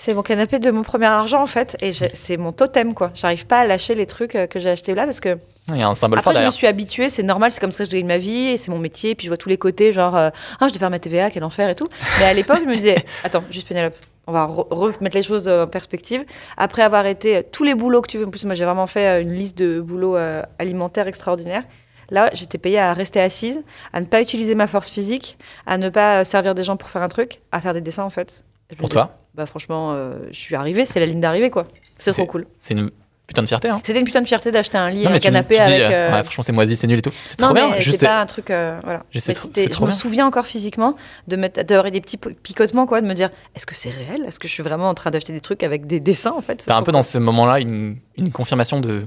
C'est 0.00 0.14
mon 0.14 0.22
canapé 0.22 0.60
de 0.60 0.70
mon 0.70 0.82
premier 0.82 1.06
argent, 1.06 1.42
en 1.42 1.46
fait, 1.46 1.76
et 1.82 1.90
c'est 1.92 2.36
mon 2.36 2.52
totem, 2.52 2.94
quoi. 2.94 3.10
J'arrive 3.14 3.46
pas 3.46 3.58
à 3.58 3.66
lâcher 3.66 3.96
les 3.96 4.06
trucs 4.06 4.36
euh, 4.36 4.46
que 4.46 4.60
j'ai 4.60 4.70
achetés 4.70 4.94
là 4.94 5.02
parce 5.04 5.18
que. 5.18 5.38
Il 5.70 5.76
y 5.76 5.82
a 5.82 5.88
un 5.88 5.96
symbole 5.96 6.20
fort 6.20 6.30
Après, 6.30 6.40
je 6.40 6.46
me 6.46 6.52
suis 6.52 6.68
habituée, 6.68 7.08
c'est 7.08 7.24
normal, 7.24 7.50
c'est 7.50 7.58
comme 7.58 7.72
ça 7.72 7.82
que 7.82 7.90
je 7.90 7.96
gagne 7.96 8.06
ma 8.06 8.16
vie, 8.16 8.46
et 8.50 8.56
c'est 8.58 8.70
mon 8.70 8.78
métier, 8.78 9.16
puis 9.16 9.24
je 9.26 9.30
vois 9.30 9.36
tous 9.36 9.48
les 9.48 9.58
côtés, 9.58 9.92
genre, 9.92 10.16
euh, 10.16 10.30
ah, 10.60 10.68
je 10.68 10.72
dois 10.72 10.78
faire 10.78 10.90
ma 10.90 11.00
TVA, 11.00 11.30
quel 11.30 11.42
enfer 11.42 11.68
et 11.68 11.74
tout. 11.74 11.88
Mais 12.20 12.26
à 12.26 12.32
l'époque, 12.32 12.60
je 12.62 12.68
me 12.68 12.76
disais, 12.76 12.94
attends, 13.24 13.42
juste 13.50 13.66
Pénélope, 13.66 13.96
on 14.28 14.32
va 14.32 14.46
re- 14.46 14.68
remettre 14.72 15.16
les 15.16 15.22
choses 15.24 15.48
euh, 15.48 15.64
en 15.64 15.66
perspective. 15.66 16.24
Après 16.56 16.82
avoir 16.82 17.04
été 17.06 17.36
euh, 17.38 17.42
tous 17.50 17.64
les 17.64 17.74
boulots 17.74 18.00
que 18.00 18.08
tu 18.08 18.18
veux, 18.18 18.26
en 18.26 18.30
plus, 18.30 18.44
moi 18.44 18.54
j'ai 18.54 18.64
vraiment 18.64 18.86
fait 18.86 19.20
une 19.20 19.32
liste 19.32 19.58
de 19.58 19.80
boulots 19.80 20.16
euh, 20.16 20.42
alimentaires 20.60 21.08
extraordinaires. 21.08 21.64
Là, 22.10 22.30
j'étais 22.34 22.56
payée 22.56 22.78
à 22.78 22.92
rester 22.94 23.20
assise, 23.20 23.64
à 23.92 24.00
ne 24.00 24.06
pas 24.06 24.22
utiliser 24.22 24.54
ma 24.54 24.68
force 24.68 24.88
physique, 24.90 25.38
à 25.66 25.76
ne 25.76 25.88
pas 25.90 26.24
servir 26.24 26.54
des 26.54 26.62
gens 26.62 26.76
pour 26.76 26.88
faire 26.88 27.02
un 27.02 27.08
truc, 27.08 27.40
à 27.50 27.60
faire 27.60 27.74
des 27.74 27.80
dessins 27.82 28.04
en 28.04 28.10
fait. 28.10 28.44
Et 28.70 28.76
Pour 28.76 28.88
toi, 28.90 29.16
Bah 29.38 29.46
franchement, 29.46 29.92
euh, 29.92 30.14
je 30.32 30.38
suis 30.38 30.54
arrivée, 30.56 30.84
c'est 30.84 31.00
la 31.00 31.06
ligne 31.06 31.20
d'arrivée 31.20 31.48
quoi. 31.48 31.66
C'est 31.96 32.12
trop 32.12 32.26
cool. 32.26 32.46
c'est 32.58 32.74
une 32.74 32.90
putain 33.28 33.42
de 33.42 33.46
fierté. 33.46 33.68
Hein. 33.68 33.80
C'était 33.84 33.98
une 34.00 34.04
putain 34.04 34.20
de 34.22 34.26
fierté 34.26 34.50
d'acheter 34.50 34.78
un 34.78 34.90
lit 34.90 35.04
Non, 35.04 35.10
un 35.12 35.18
canapé 35.18 35.56
tu 35.56 35.60
avec. 35.62 35.80
euh, 35.80 35.90
euh, 35.92 36.12
ouais, 36.12 36.22
franchement, 36.24 36.42
c'est 36.42 36.52
moisi, 36.52 36.74
c'est 36.76 36.86
nul 36.86 36.98
et 36.98 37.02
tout. 37.02 37.12
C'est 37.26 37.36
trop 37.36 37.52
bien. 37.54 37.78
Juste, 37.78 38.00
pas 38.04 38.20
un 38.20 38.26
truc. 38.26 38.50
euh, 38.50 38.80
voilà. 38.82 39.00
Trop- 39.00 39.50
je 39.54 39.60
me 39.82 39.86
bien. 39.86 39.90
souviens 39.92 40.26
encore 40.26 40.46
physiquement 40.46 40.96
de 41.28 41.36
d'avoir 41.36 41.90
des 41.90 42.00
petits 42.00 42.16
picotements, 42.16 42.86
quoi, 42.86 43.00
de 43.00 43.06
me 43.06 43.14
dire 43.14 43.28
est-ce 43.54 43.66
que 43.66 43.74
c'est 43.76 43.90
réel? 43.90 44.24
Est-ce 44.26 44.40
que 44.40 44.48
je 44.48 44.52
suis 44.54 44.62
vraiment 44.64 44.88
en 44.88 44.94
train 44.94 45.10
d'acheter 45.10 45.32
des 45.32 45.40
trucs 45.40 45.62
avec 45.62 45.86
des 45.86 46.00
dessins, 46.00 46.32
en 46.36 46.40
fait? 46.42 46.62
C'est 46.62 46.66
T'as 46.68 46.76
un 46.76 46.82
peu 46.82 46.90
dans 46.92 47.02
ce 47.04 47.18
moment-là 47.18 47.60
une, 47.60 47.98
une 48.16 48.32
confirmation 48.32 48.80
de 48.80 49.06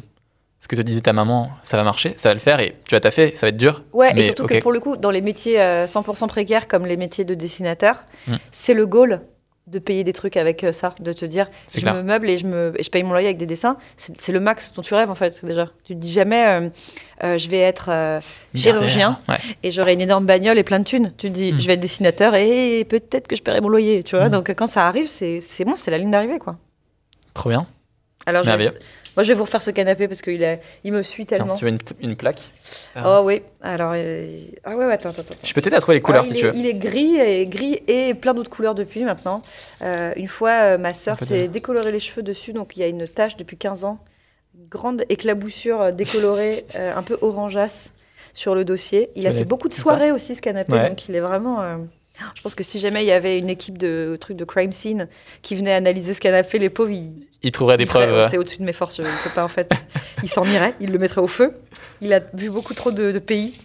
ce 0.59 0.67
que 0.67 0.75
te 0.75 0.81
disait 0.81 1.01
ta 1.01 1.11
maman, 1.13 1.49
ça 1.63 1.75
va 1.75 1.83
marcher, 1.83 2.13
ça 2.15 2.29
va 2.29 2.35
le 2.35 2.39
faire 2.39 2.59
et 2.59 2.75
tu 2.87 2.93
vas 2.93 2.99
taffer, 2.99 3.33
ça 3.35 3.47
va 3.47 3.49
être 3.49 3.57
dur. 3.57 3.83
Ouais, 3.93 4.13
mais 4.13 4.21
et 4.21 4.23
surtout 4.25 4.45
que 4.45 4.59
pour 4.61 4.71
le 4.71 4.79
coup, 4.79 4.95
dans 4.95 5.09
les 5.09 5.21
métiers 5.21 5.59
euh, 5.59 5.87
100% 5.87 6.27
précaires, 6.27 6.67
comme 6.67 6.85
les 6.85 6.97
métiers 6.97 7.25
de 7.25 7.33
dessinateur, 7.33 8.03
Hmm. 8.27 8.35
c'est 8.51 8.75
le 8.75 8.85
goal 8.85 9.21
de 9.67 9.79
payer 9.79 10.03
des 10.03 10.11
trucs 10.13 10.37
avec 10.37 10.63
euh, 10.63 10.71
ça, 10.71 10.93
de 10.99 11.13
te 11.13 11.23
dire 11.25 11.47
je 11.73 11.79
clair. 11.79 11.93
me 11.95 12.01
meuble 12.01 12.29
et 12.29 12.37
je, 12.37 12.45
me, 12.45 12.73
et 12.77 12.83
je 12.83 12.89
paye 12.89 13.03
mon 13.03 13.11
loyer 13.11 13.27
avec 13.27 13.37
des 13.37 13.45
dessins. 13.45 13.77
C'est 13.95 14.31
le 14.31 14.39
max 14.39 14.73
dont 14.73 14.81
tu 14.81 14.93
rêves, 14.95 15.09
en 15.11 15.15
fait, 15.15 15.45
déjà. 15.45 15.67
Tu 15.83 15.93
te 15.95 15.99
dis 15.99 16.11
jamais 16.11 16.45
euh, 16.47 16.69
euh, 17.23 17.37
je 17.37 17.47
vais 17.47 17.59
être 17.59 17.89
euh, 17.89 18.19
chirurgien 18.55 19.19
Ouais. 19.29 19.37
et 19.63 19.71
j'aurai 19.71 19.93
une 19.93 20.01
énorme 20.01 20.25
bagnole 20.25 20.57
et 20.57 20.63
plein 20.63 20.79
de 20.79 20.83
thunes. 20.85 21.13
Tu 21.17 21.27
te 21.29 21.33
dis, 21.33 21.53
Mm. 21.53 21.59
je 21.59 21.67
vais 21.67 21.73
être 21.73 21.79
dessinateur 21.79 22.35
et 22.35 22.83
peut-être 22.89 23.27
que 23.27 23.35
je 23.35 23.43
paierai 23.43 23.61
mon 23.61 23.69
loyer, 23.69 24.03
tu 24.03 24.15
vois. 24.15 24.27
Mm. 24.27 24.31
Donc 24.31 24.53
quand 24.55 24.67
ça 24.67 24.87
arrive, 24.87 25.07
c'est 25.07 25.39
bon, 25.63 25.75
c'est 25.75 25.91
la 25.91 25.97
ligne 25.99 26.11
d'arrivée, 26.11 26.39
quoi. 26.39 26.57
Trop 27.33 27.49
bien. 27.49 27.65
Alors, 28.25 28.43
je. 28.43 28.49
Moi, 29.15 29.23
je 29.23 29.27
vais 29.29 29.33
vous 29.33 29.43
refaire 29.43 29.61
ce 29.61 29.71
canapé 29.71 30.07
parce 30.07 30.21
qu'il 30.21 30.59
il 30.83 30.91
me 30.93 31.03
suit 31.03 31.25
Tiens, 31.25 31.37
tellement. 31.37 31.55
tu 31.55 31.65
veux 31.65 31.71
une, 31.71 31.79
une 31.99 32.15
plaque 32.15 32.41
Oh 33.05 33.21
oui, 33.23 33.41
alors... 33.61 33.91
euh, 33.95 34.39
Ah 34.63 34.75
ouais, 34.75 34.85
ouais, 34.85 34.93
attends, 34.93 35.09
attends, 35.09 35.21
attends. 35.21 35.35
Je 35.43 35.53
peux 35.53 35.61
t'aider 35.61 35.75
à 35.75 35.79
trouver 35.81 35.95
les 35.97 36.01
couleurs 36.01 36.23
Ah, 36.25 36.27
si 36.29 36.35
tu 36.35 36.45
veux. 36.45 36.55
Il 36.55 36.65
est 36.65 36.73
gris 36.73 37.17
et 37.17 37.45
gris 37.47 37.81
et 37.87 38.13
plein 38.13 38.33
d'autres 38.33 38.49
couleurs 38.49 38.75
depuis 38.75 39.03
maintenant. 39.03 39.43
Euh, 39.81 40.11
une 40.15 40.27
fois, 40.27 40.51
euh, 40.51 40.77
ma 40.77 40.93
sœur 40.93 41.17
s'est 41.19 41.47
décoloré 41.47 41.91
les 41.91 41.99
cheveux 41.99 42.23
dessus, 42.23 42.53
donc 42.53 42.75
il 42.77 42.79
y 42.79 42.83
a 42.83 42.87
une 42.87 43.07
tache 43.07 43.37
depuis 43.37 43.57
15 43.57 43.83
ans, 43.83 43.99
une 44.57 44.67
grande 44.67 45.03
éclaboussure 45.09 45.91
décolorée, 45.93 46.65
euh, 46.75 46.95
un 46.95 47.03
peu 47.03 47.17
orangeasse 47.21 47.91
sur 48.33 48.55
le 48.55 48.63
dossier. 48.65 49.09
Il 49.15 49.23
Tu 49.23 49.27
a 49.27 49.33
fait 49.33 49.45
beaucoup 49.45 49.67
de 49.67 49.73
soirées 49.73 50.11
aussi 50.11 50.35
ce 50.35 50.41
canapé, 50.41 50.71
Ouais. 50.73 50.89
donc 50.89 51.07
il 51.09 51.15
est 51.15 51.19
vraiment. 51.21 51.59
Je 52.35 52.41
pense 52.43 52.53
que 52.55 52.63
si 52.63 52.79
jamais 52.79 53.03
il 53.03 53.07
y 53.07 53.11
avait 53.11 53.39
une 53.39 53.49
équipe 53.49 53.77
de 53.79 54.15
trucs 54.21 54.37
de 54.37 54.45
crime 54.45 54.71
scene 54.71 55.07
qui 55.41 55.55
venait 55.55 55.73
analyser 55.73 56.13
ce 56.13 56.19
canapé, 56.21 56.59
les 56.59 56.69
pauvres, 56.69 56.91
ils, 56.91 57.27
Il 57.41 57.51
trouverait 57.51 57.77
des 57.77 57.85
preuves. 57.87 58.27
C'est 58.29 58.37
au-dessus 58.37 58.57
de 58.59 58.63
mes 58.63 58.73
forces, 58.73 58.97
je 58.97 59.01
ne 59.01 59.23
peux 59.23 59.31
pas 59.33 59.43
en 59.43 59.47
fait. 59.47 59.71
il 60.23 60.29
s'en 60.29 60.45
irait, 60.45 60.75
il 60.79 60.91
le 60.91 60.99
mettrait 60.99 61.21
au 61.21 61.27
feu. 61.27 61.53
Il 61.99 62.13
a 62.13 62.19
vu 62.33 62.49
beaucoup 62.51 62.73
trop 62.75 62.91
de, 62.91 63.11
de 63.11 63.19
pays. 63.19 63.55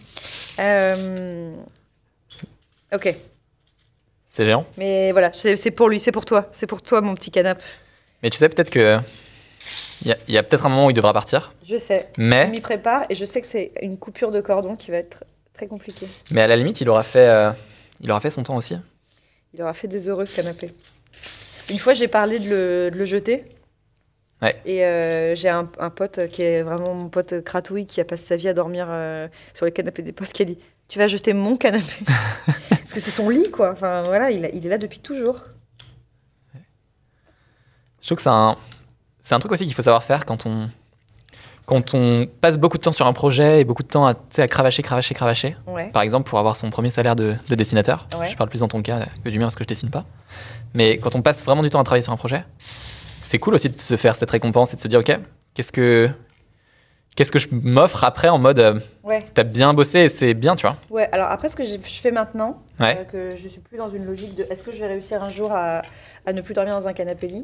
Euh, 0.58 1.52
Ok, 2.94 3.14
C'est 4.28 4.44
géant. 4.44 4.64
mais 4.78 5.10
voilà, 5.12 5.32
c'est 5.32 5.70
pour 5.72 5.88
lui, 5.88 5.98
c'est 6.00 6.12
pour 6.12 6.24
toi, 6.24 6.48
c'est 6.52 6.68
pour 6.68 6.80
toi 6.82 7.00
mon 7.00 7.14
petit 7.14 7.32
canapé. 7.32 7.60
Mais 8.22 8.30
tu 8.30 8.38
sais 8.38 8.48
peut-être 8.48 8.70
que 8.70 8.98
il 10.04 10.14
y 10.28 10.36
a, 10.36 10.40
a 10.40 10.42
peut-être 10.44 10.66
un 10.66 10.68
moment 10.68 10.86
où 10.86 10.90
il 10.90 10.94
devra 10.94 11.12
partir. 11.12 11.52
Je 11.66 11.76
sais, 11.76 12.08
je 12.16 12.22
Mais, 12.22 12.46
m'y 12.48 12.60
prépare 12.60 13.02
et 13.10 13.16
je 13.16 13.24
sais 13.24 13.40
que 13.40 13.46
c'est 13.48 13.72
une 13.82 13.98
coupure 13.98 14.30
de 14.30 14.40
cordon 14.40 14.76
qui 14.76 14.92
va 14.92 14.98
être 14.98 15.24
très 15.52 15.66
compliquée. 15.66 16.06
mais 16.30 16.42
à 16.42 16.46
la 16.46 16.54
limite, 16.54 16.80
il 16.80 16.88
aura 16.88 17.02
fait, 17.02 17.28
euh, 17.28 17.50
il 18.00 18.10
aura 18.10 18.20
fait 18.20 18.30
son 18.30 18.42
temps 18.42 18.56
aussi. 18.56 18.76
Il 19.54 19.62
aura 19.62 19.74
fait 19.74 19.88
des 19.88 20.08
heureux 20.08 20.26
ce 20.26 20.36
canapé. 20.36 20.72
Une 21.70 21.78
fois, 21.78 21.94
j'ai 21.94 22.08
parlé 22.08 22.38
de 22.38 22.48
le, 22.48 22.90
de 22.90 22.98
le 22.98 23.04
jeter. 23.04 23.44
Ouais. 24.42 24.54
Et 24.66 24.84
euh, 24.84 25.34
j'ai 25.34 25.48
un, 25.48 25.70
un 25.78 25.90
pote 25.90 26.28
qui 26.28 26.42
est 26.42 26.62
vraiment 26.62 26.94
mon 26.94 27.08
pote 27.08 27.42
cratouille 27.42 27.86
qui 27.86 28.00
a 28.00 28.04
passé 28.04 28.24
sa 28.26 28.36
vie 28.36 28.48
à 28.48 28.54
dormir 28.54 28.86
euh, 28.90 29.28
sur 29.54 29.64
le 29.64 29.70
canapé 29.70 30.02
des 30.02 30.12
potes 30.12 30.32
qui 30.32 30.42
a 30.42 30.44
dit 30.44 30.58
Tu 30.88 30.98
vas 30.98 31.08
jeter 31.08 31.32
mon 31.32 31.56
canapé 31.56 32.04
Parce 32.68 32.92
que 32.92 33.00
c'est 33.00 33.10
son 33.10 33.30
lit, 33.30 33.50
quoi. 33.50 33.72
Enfin, 33.72 34.02
voilà, 34.02 34.30
il, 34.30 34.48
il 34.52 34.66
est 34.66 34.70
là 34.70 34.78
depuis 34.78 35.00
toujours. 35.00 35.40
Je 38.02 38.06
trouve 38.10 38.16
que 38.16 38.22
c'est 38.22 38.28
un, 38.28 38.56
c'est 39.20 39.34
un 39.34 39.40
truc 39.40 39.50
aussi 39.50 39.64
qu'il 39.64 39.74
faut 39.74 39.82
savoir 39.82 40.04
faire 40.04 40.24
quand 40.24 40.46
on, 40.46 40.68
quand 41.66 41.94
on 41.94 42.26
passe 42.40 42.58
beaucoup 42.58 42.78
de 42.78 42.82
temps 42.82 42.92
sur 42.92 43.06
un 43.06 43.12
projet 43.12 43.60
et 43.60 43.64
beaucoup 43.64 43.82
de 43.82 43.88
temps 43.88 44.06
à, 44.06 44.14
à 44.38 44.48
cravacher, 44.48 44.82
cravacher, 44.82 45.14
cravacher. 45.14 45.56
Ouais. 45.66 45.90
Par 45.92 46.02
exemple, 46.02 46.28
pour 46.28 46.38
avoir 46.38 46.56
son 46.56 46.70
premier 46.70 46.90
salaire 46.90 47.16
de, 47.16 47.34
de 47.48 47.54
dessinateur. 47.54 48.06
Ouais. 48.18 48.28
Je 48.28 48.36
parle 48.36 48.48
plus 48.48 48.60
dans 48.60 48.68
ton 48.68 48.82
cas 48.82 49.06
que 49.24 49.28
du 49.28 49.38
mien 49.38 49.46
parce 49.46 49.56
que 49.56 49.64
je 49.64 49.68
dessine 49.68 49.90
pas. 49.90 50.04
Mais 50.74 50.98
quand 50.98 51.14
on 51.16 51.22
passe 51.22 51.44
vraiment 51.44 51.62
du 51.62 51.70
temps 51.70 51.80
à 51.80 51.84
travailler 51.84 52.02
sur 52.02 52.12
un 52.12 52.16
projet, 52.16 52.44
c'est 52.58 53.38
cool 53.38 53.54
aussi 53.54 53.68
de 53.68 53.78
se 53.78 53.96
faire 53.96 54.14
cette 54.16 54.30
récompense 54.30 54.72
et 54.72 54.76
de 54.76 54.80
se 54.80 54.86
dire, 54.88 55.00
ok, 55.00 55.18
qu'est-ce 55.54 55.72
que, 55.72 56.08
qu'est-ce 57.16 57.32
que 57.32 57.40
je 57.40 57.48
m'offre 57.50 58.04
après 58.04 58.28
en 58.28 58.38
mode, 58.38 58.58
euh, 58.60 58.78
Ouais. 59.02 59.24
t'as 59.34 59.42
bien 59.42 59.74
bossé 59.74 60.00
et 60.00 60.08
c'est 60.08 60.34
bien, 60.34 60.54
tu 60.54 60.66
vois. 60.66 60.76
Ouais, 60.90 61.08
alors 61.10 61.30
après, 61.30 61.48
ce 61.48 61.56
que 61.56 61.64
je 61.64 61.78
fais 61.80 62.12
maintenant, 62.12 62.62
Ouais. 62.78 62.96
euh, 63.12 63.30
que 63.30 63.36
je 63.36 63.48
suis 63.48 63.60
plus 63.60 63.78
dans 63.78 63.88
une 63.90 64.04
logique 64.04 64.36
de 64.36 64.44
est-ce 64.50 64.62
que 64.62 64.70
je 64.70 64.78
vais 64.78 64.86
réussir 64.86 65.20
un 65.22 65.30
jour 65.30 65.50
à, 65.52 65.82
à 66.26 66.32
ne 66.32 66.40
plus 66.42 66.54
dormir 66.54 66.78
dans 66.78 66.86
un 66.86 66.92
canapé 66.92 67.26
lit 67.26 67.42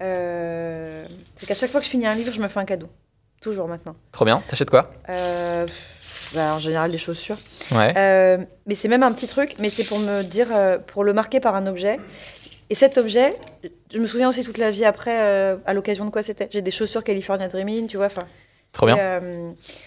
euh, 0.00 1.04
C'est 1.36 1.46
qu'à 1.46 1.54
chaque 1.54 1.70
fois 1.70 1.80
que 1.80 1.84
je 1.86 1.90
finis 1.90 2.06
un 2.06 2.12
livre, 2.14 2.32
je 2.32 2.40
me 2.40 2.48
fais 2.48 2.60
un 2.60 2.64
cadeau. 2.64 2.88
Toujours 3.40 3.68
maintenant. 3.68 3.94
Trop 4.12 4.24
bien. 4.24 4.42
T'achètes 4.48 4.70
quoi? 4.70 4.90
Euh, 5.08 5.66
bah, 6.34 6.54
en 6.54 6.58
général, 6.58 6.90
des 6.90 6.98
chaussures. 6.98 7.36
Ouais. 7.70 7.94
Euh, 7.96 8.38
mais 8.66 8.74
c'est 8.74 8.88
même 8.88 9.02
un 9.04 9.12
petit 9.12 9.28
truc, 9.28 9.54
mais 9.60 9.70
c'est 9.70 9.84
pour 9.84 9.98
me 10.00 10.22
dire, 10.22 10.48
euh, 10.52 10.78
pour 10.78 11.04
le 11.04 11.12
marquer 11.12 11.38
par 11.38 11.54
un 11.54 11.66
objet. 11.66 12.00
Et 12.70 12.74
cet 12.74 12.98
objet, 12.98 13.36
je 13.92 13.98
me 13.98 14.06
souviens 14.06 14.28
aussi 14.28 14.42
toute 14.42 14.58
la 14.58 14.70
vie 14.70 14.84
après, 14.84 15.56
à 15.64 15.72
l'occasion 15.72 16.04
de 16.04 16.10
quoi 16.10 16.22
c'était. 16.22 16.48
J'ai 16.50 16.60
des 16.60 16.70
chaussures 16.70 17.02
California 17.02 17.48
Dreaming, 17.48 17.86
tu 17.88 17.96
vois. 17.96 18.06
enfin, 18.06 18.26
Trop 18.72 18.84
bien. 18.86 19.32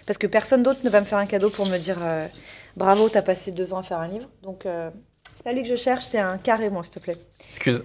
parce 0.08 0.18
que 0.18 0.26
personne 0.26 0.64
d'autre 0.64 0.80
ne 0.84 0.89
va 0.89 0.99
me 0.99 1.06
faire 1.06 1.20
un 1.20 1.28
cadeau 1.28 1.52
pour 1.52 1.68
me 1.68 1.78
dire 1.78 1.97
bravo, 2.76 3.08
t'as 3.08 3.22
passé 3.22 3.52
deux 3.52 3.72
ans 3.74 3.78
à 3.78 3.84
faire 3.84 3.99
un 3.99 4.08
livre. 4.08 4.28
Donc, 4.41 4.64
là, 4.66 5.54
lui 5.54 5.62
que 5.62 5.70
je 5.70 5.76
cherche, 5.76 6.06
c'est 6.06 6.18
un 6.18 6.39
carré, 6.39 6.72
moi, 6.72 6.84
s'il 6.84 6.93
te 6.93 6.99
plaît. 6.99 7.18
Excuse. 7.49 7.84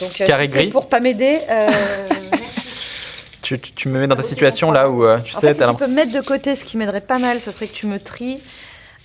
Donc, 0.00 0.12
Carré 0.12 0.46
si 0.46 0.52
gris 0.52 0.70
pour 0.70 0.88
pas 0.88 1.00
m'aider, 1.00 1.40
Tu 3.56 3.88
me 3.88 3.98
mets 3.98 4.06
dans 4.06 4.16
ta 4.16 4.22
situation 4.22 4.70
là 4.70 4.90
où 4.90 5.04
euh, 5.04 5.18
tu 5.20 5.34
En 5.34 5.40
sais, 5.40 5.48
fait, 5.48 5.54
t'as 5.60 5.68
si 5.68 5.76
tu 5.76 5.84
peux 5.84 5.90
mettre 5.94 6.12
de 6.12 6.20
côté 6.26 6.54
ce 6.56 6.64
qui 6.64 6.76
m'aiderait 6.76 7.00
pas 7.00 7.18
mal, 7.18 7.40
ce 7.40 7.50
serait 7.50 7.66
que 7.66 7.74
tu 7.74 7.86
me 7.86 7.98
tries. 7.98 8.42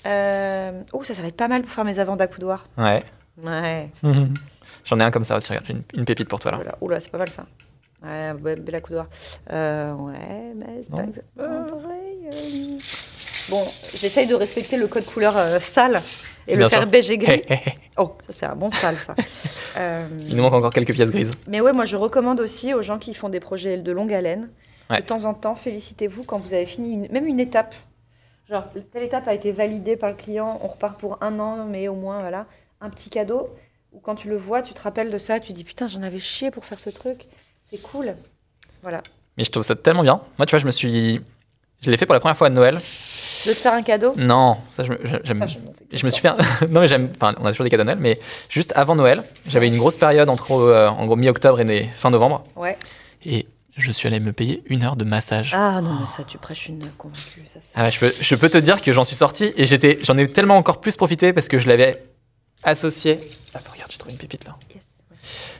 Euh... 0.05 0.81
Oh, 0.91 1.03
ça, 1.03 1.13
ça 1.13 1.21
va 1.21 1.27
être 1.29 1.37
pas 1.37 1.47
mal 1.47 1.61
pour 1.61 1.71
faire 1.71 1.85
mes 1.85 1.99
avant 1.99 2.15
d'accoudoir. 2.15 2.65
Ouais. 2.77 3.03
Ouais. 3.43 3.89
J'en 4.85 4.99
ai 4.99 5.03
un 5.03 5.11
comme 5.11 5.23
ça 5.23 5.37
aussi, 5.37 5.49
regarde, 5.49 5.65
j'ai 5.67 5.73
une, 5.73 5.83
une 5.95 6.05
pépite 6.05 6.27
pour 6.27 6.39
toi 6.39 6.51
là. 6.51 6.59
Oula, 6.81 6.99
c'est 6.99 7.09
pas 7.09 7.17
mal 7.19 7.29
ça. 7.29 7.45
Ouais, 8.03 8.33
be- 8.33 8.59
bel 8.59 8.75
accoudoir. 8.75 9.07
Euh, 9.51 9.93
ouais, 9.93 10.53
mais 10.55 10.81
c'est 10.83 10.91
pas 10.91 11.03
exactement 11.03 11.63
pareil. 11.81 12.29
euh. 12.33 12.77
Bon, 13.49 13.63
j'essaye 13.95 14.27
de 14.27 14.35
respecter 14.35 14.75
le 14.77 14.87
code 14.87 15.05
couleur 15.05 15.37
euh, 15.37 15.59
sale 15.61 15.95
et 16.47 16.55
Bien 16.55 16.65
le 16.65 16.69
faire 16.69 16.81
sûr. 16.81 16.89
beige 16.89 17.09
et 17.11 17.17
gris. 17.17 17.41
Oh, 17.97 18.13
ça 18.25 18.31
c'est 18.33 18.45
un 18.47 18.55
bon 18.55 18.71
sale 18.71 18.97
ça. 18.97 19.13
Euh, 19.77 20.07
Il 20.27 20.35
nous 20.35 20.41
manque 20.41 20.53
encore 20.53 20.73
quelques 20.73 20.93
pièces 20.93 21.11
grises. 21.11 21.31
Mais 21.47 21.61
ouais, 21.61 21.73
moi 21.73 21.85
je 21.85 21.95
recommande 21.95 22.39
aussi 22.39 22.73
aux 22.73 22.81
gens 22.81 22.97
qui 22.97 23.13
font 23.13 23.29
des 23.29 23.39
projets 23.39 23.77
de 23.77 23.91
longue 23.91 24.11
haleine, 24.13 24.49
Ouais. 24.89 24.99
de 25.01 25.05
temps 25.05 25.25
en 25.25 25.33
temps, 25.33 25.55
félicitez-vous 25.55 26.23
quand 26.23 26.37
vous 26.39 26.53
avez 26.53 26.65
fini 26.65 26.93
une- 26.93 27.11
même 27.11 27.25
une 27.25 27.39
étape. 27.39 27.73
Genre, 28.49 28.65
telle 28.91 29.03
étape 29.03 29.27
a 29.27 29.33
été 29.33 29.51
validée 29.53 29.95
par 29.95 30.09
le 30.09 30.15
client, 30.15 30.59
on 30.61 30.67
repart 30.67 30.99
pour 30.99 31.17
un 31.21 31.39
an, 31.39 31.65
mais 31.65 31.87
au 31.87 31.93
moins, 31.95 32.19
voilà, 32.19 32.45
un 32.81 32.89
petit 32.89 33.09
cadeau. 33.09 33.49
Ou 33.93 33.99
quand 33.99 34.15
tu 34.15 34.27
le 34.27 34.35
vois, 34.35 34.61
tu 34.61 34.73
te 34.73 34.81
rappelles 34.81 35.09
de 35.11 35.17
ça, 35.17 35.39
tu 35.39 35.53
dis 35.53 35.63
putain, 35.63 35.87
j'en 35.87 36.01
avais 36.01 36.19
chié 36.19 36.51
pour 36.51 36.65
faire 36.65 36.77
ce 36.79 36.89
truc, 36.89 37.21
c'est 37.71 37.81
cool. 37.81 38.13
Voilà. 38.81 39.01
Mais 39.37 39.45
je 39.45 39.51
trouve 39.51 39.63
ça 39.63 39.75
tellement 39.75 40.03
bien. 40.03 40.19
Moi, 40.37 40.45
tu 40.45 40.51
vois, 40.51 40.59
je 40.59 40.65
me 40.65 40.71
suis. 40.71 41.21
Je 41.81 41.89
l'ai 41.91 41.97
fait 41.97 42.05
pour 42.05 42.13
la 42.13 42.19
première 42.19 42.35
fois 42.37 42.47
à 42.47 42.49
Noël. 42.49 42.77
De 43.45 43.51
te 43.51 43.57
faire 43.57 43.73
un 43.73 43.81
cadeau 43.81 44.13
Non, 44.17 44.57
ça, 44.69 44.83
je 44.83 44.91
me- 44.91 44.99
je- 45.03 45.17
j'aime. 45.23 45.39
Ça, 45.39 45.47
je 45.47 45.57
Je 45.97 46.05
me 46.05 46.11
suis 46.11 46.21
fait. 46.21 46.29
un- 46.29 46.37
non, 46.69 46.81
mais 46.81 46.87
j'aime. 46.87 47.09
Enfin, 47.15 47.35
on 47.39 47.45
a 47.45 47.51
toujours 47.51 47.63
des 47.65 47.69
cadeaux 47.69 47.83
de 47.83 47.87
Noël, 47.87 47.99
mais 47.99 48.17
juste 48.49 48.73
avant 48.75 48.95
Noël, 48.95 49.21
j'avais 49.47 49.67
une 49.67 49.77
grosse 49.77 49.97
période 49.97 50.29
entre 50.29 50.51
euh, 50.53 50.89
en 50.89 51.05
gros 51.05 51.15
mi-octobre 51.15 51.59
et 51.59 51.63
né- 51.65 51.83
fin 51.95 52.09
novembre. 52.09 52.43
Ouais. 52.55 52.77
Et 53.25 53.47
je 53.77 53.91
suis 53.91 54.07
allé 54.07 54.19
me 54.19 54.33
payer 54.33 54.63
une 54.67 54.83
heure 54.83 54.95
de 54.95 55.03
massage. 55.05 55.53
Ah 55.55 55.81
non, 55.81 55.97
mais 55.99 56.05
ça, 56.05 56.23
tu 56.23 56.37
prêches 56.37 56.67
une 56.67 56.85
convaincue. 56.97 57.43
Ça, 57.47 57.59
Ah 57.75 57.89
je, 57.89 57.99
peux, 57.99 58.13
je 58.19 58.35
peux 58.35 58.49
te 58.49 58.57
dire 58.57 58.81
que 58.81 58.91
j'en 58.91 59.03
suis 59.03 59.15
sorti 59.15 59.51
et 59.57 59.65
j'étais, 59.65 59.99
j'en 60.03 60.17
ai 60.17 60.27
tellement 60.27 60.57
encore 60.57 60.79
plus 60.81 60.95
profité 60.95 61.33
parce 61.33 61.47
que 61.47 61.57
je 61.59 61.67
l'avais 61.67 62.03
associé. 62.63 63.19
Ah, 63.53 63.59
regarde, 63.71 63.91
j'ai 63.91 63.97
trouvé 63.97 64.13
une 64.13 64.19
pépite 64.19 64.45
là. 64.45 64.55
Yes. 64.73 64.83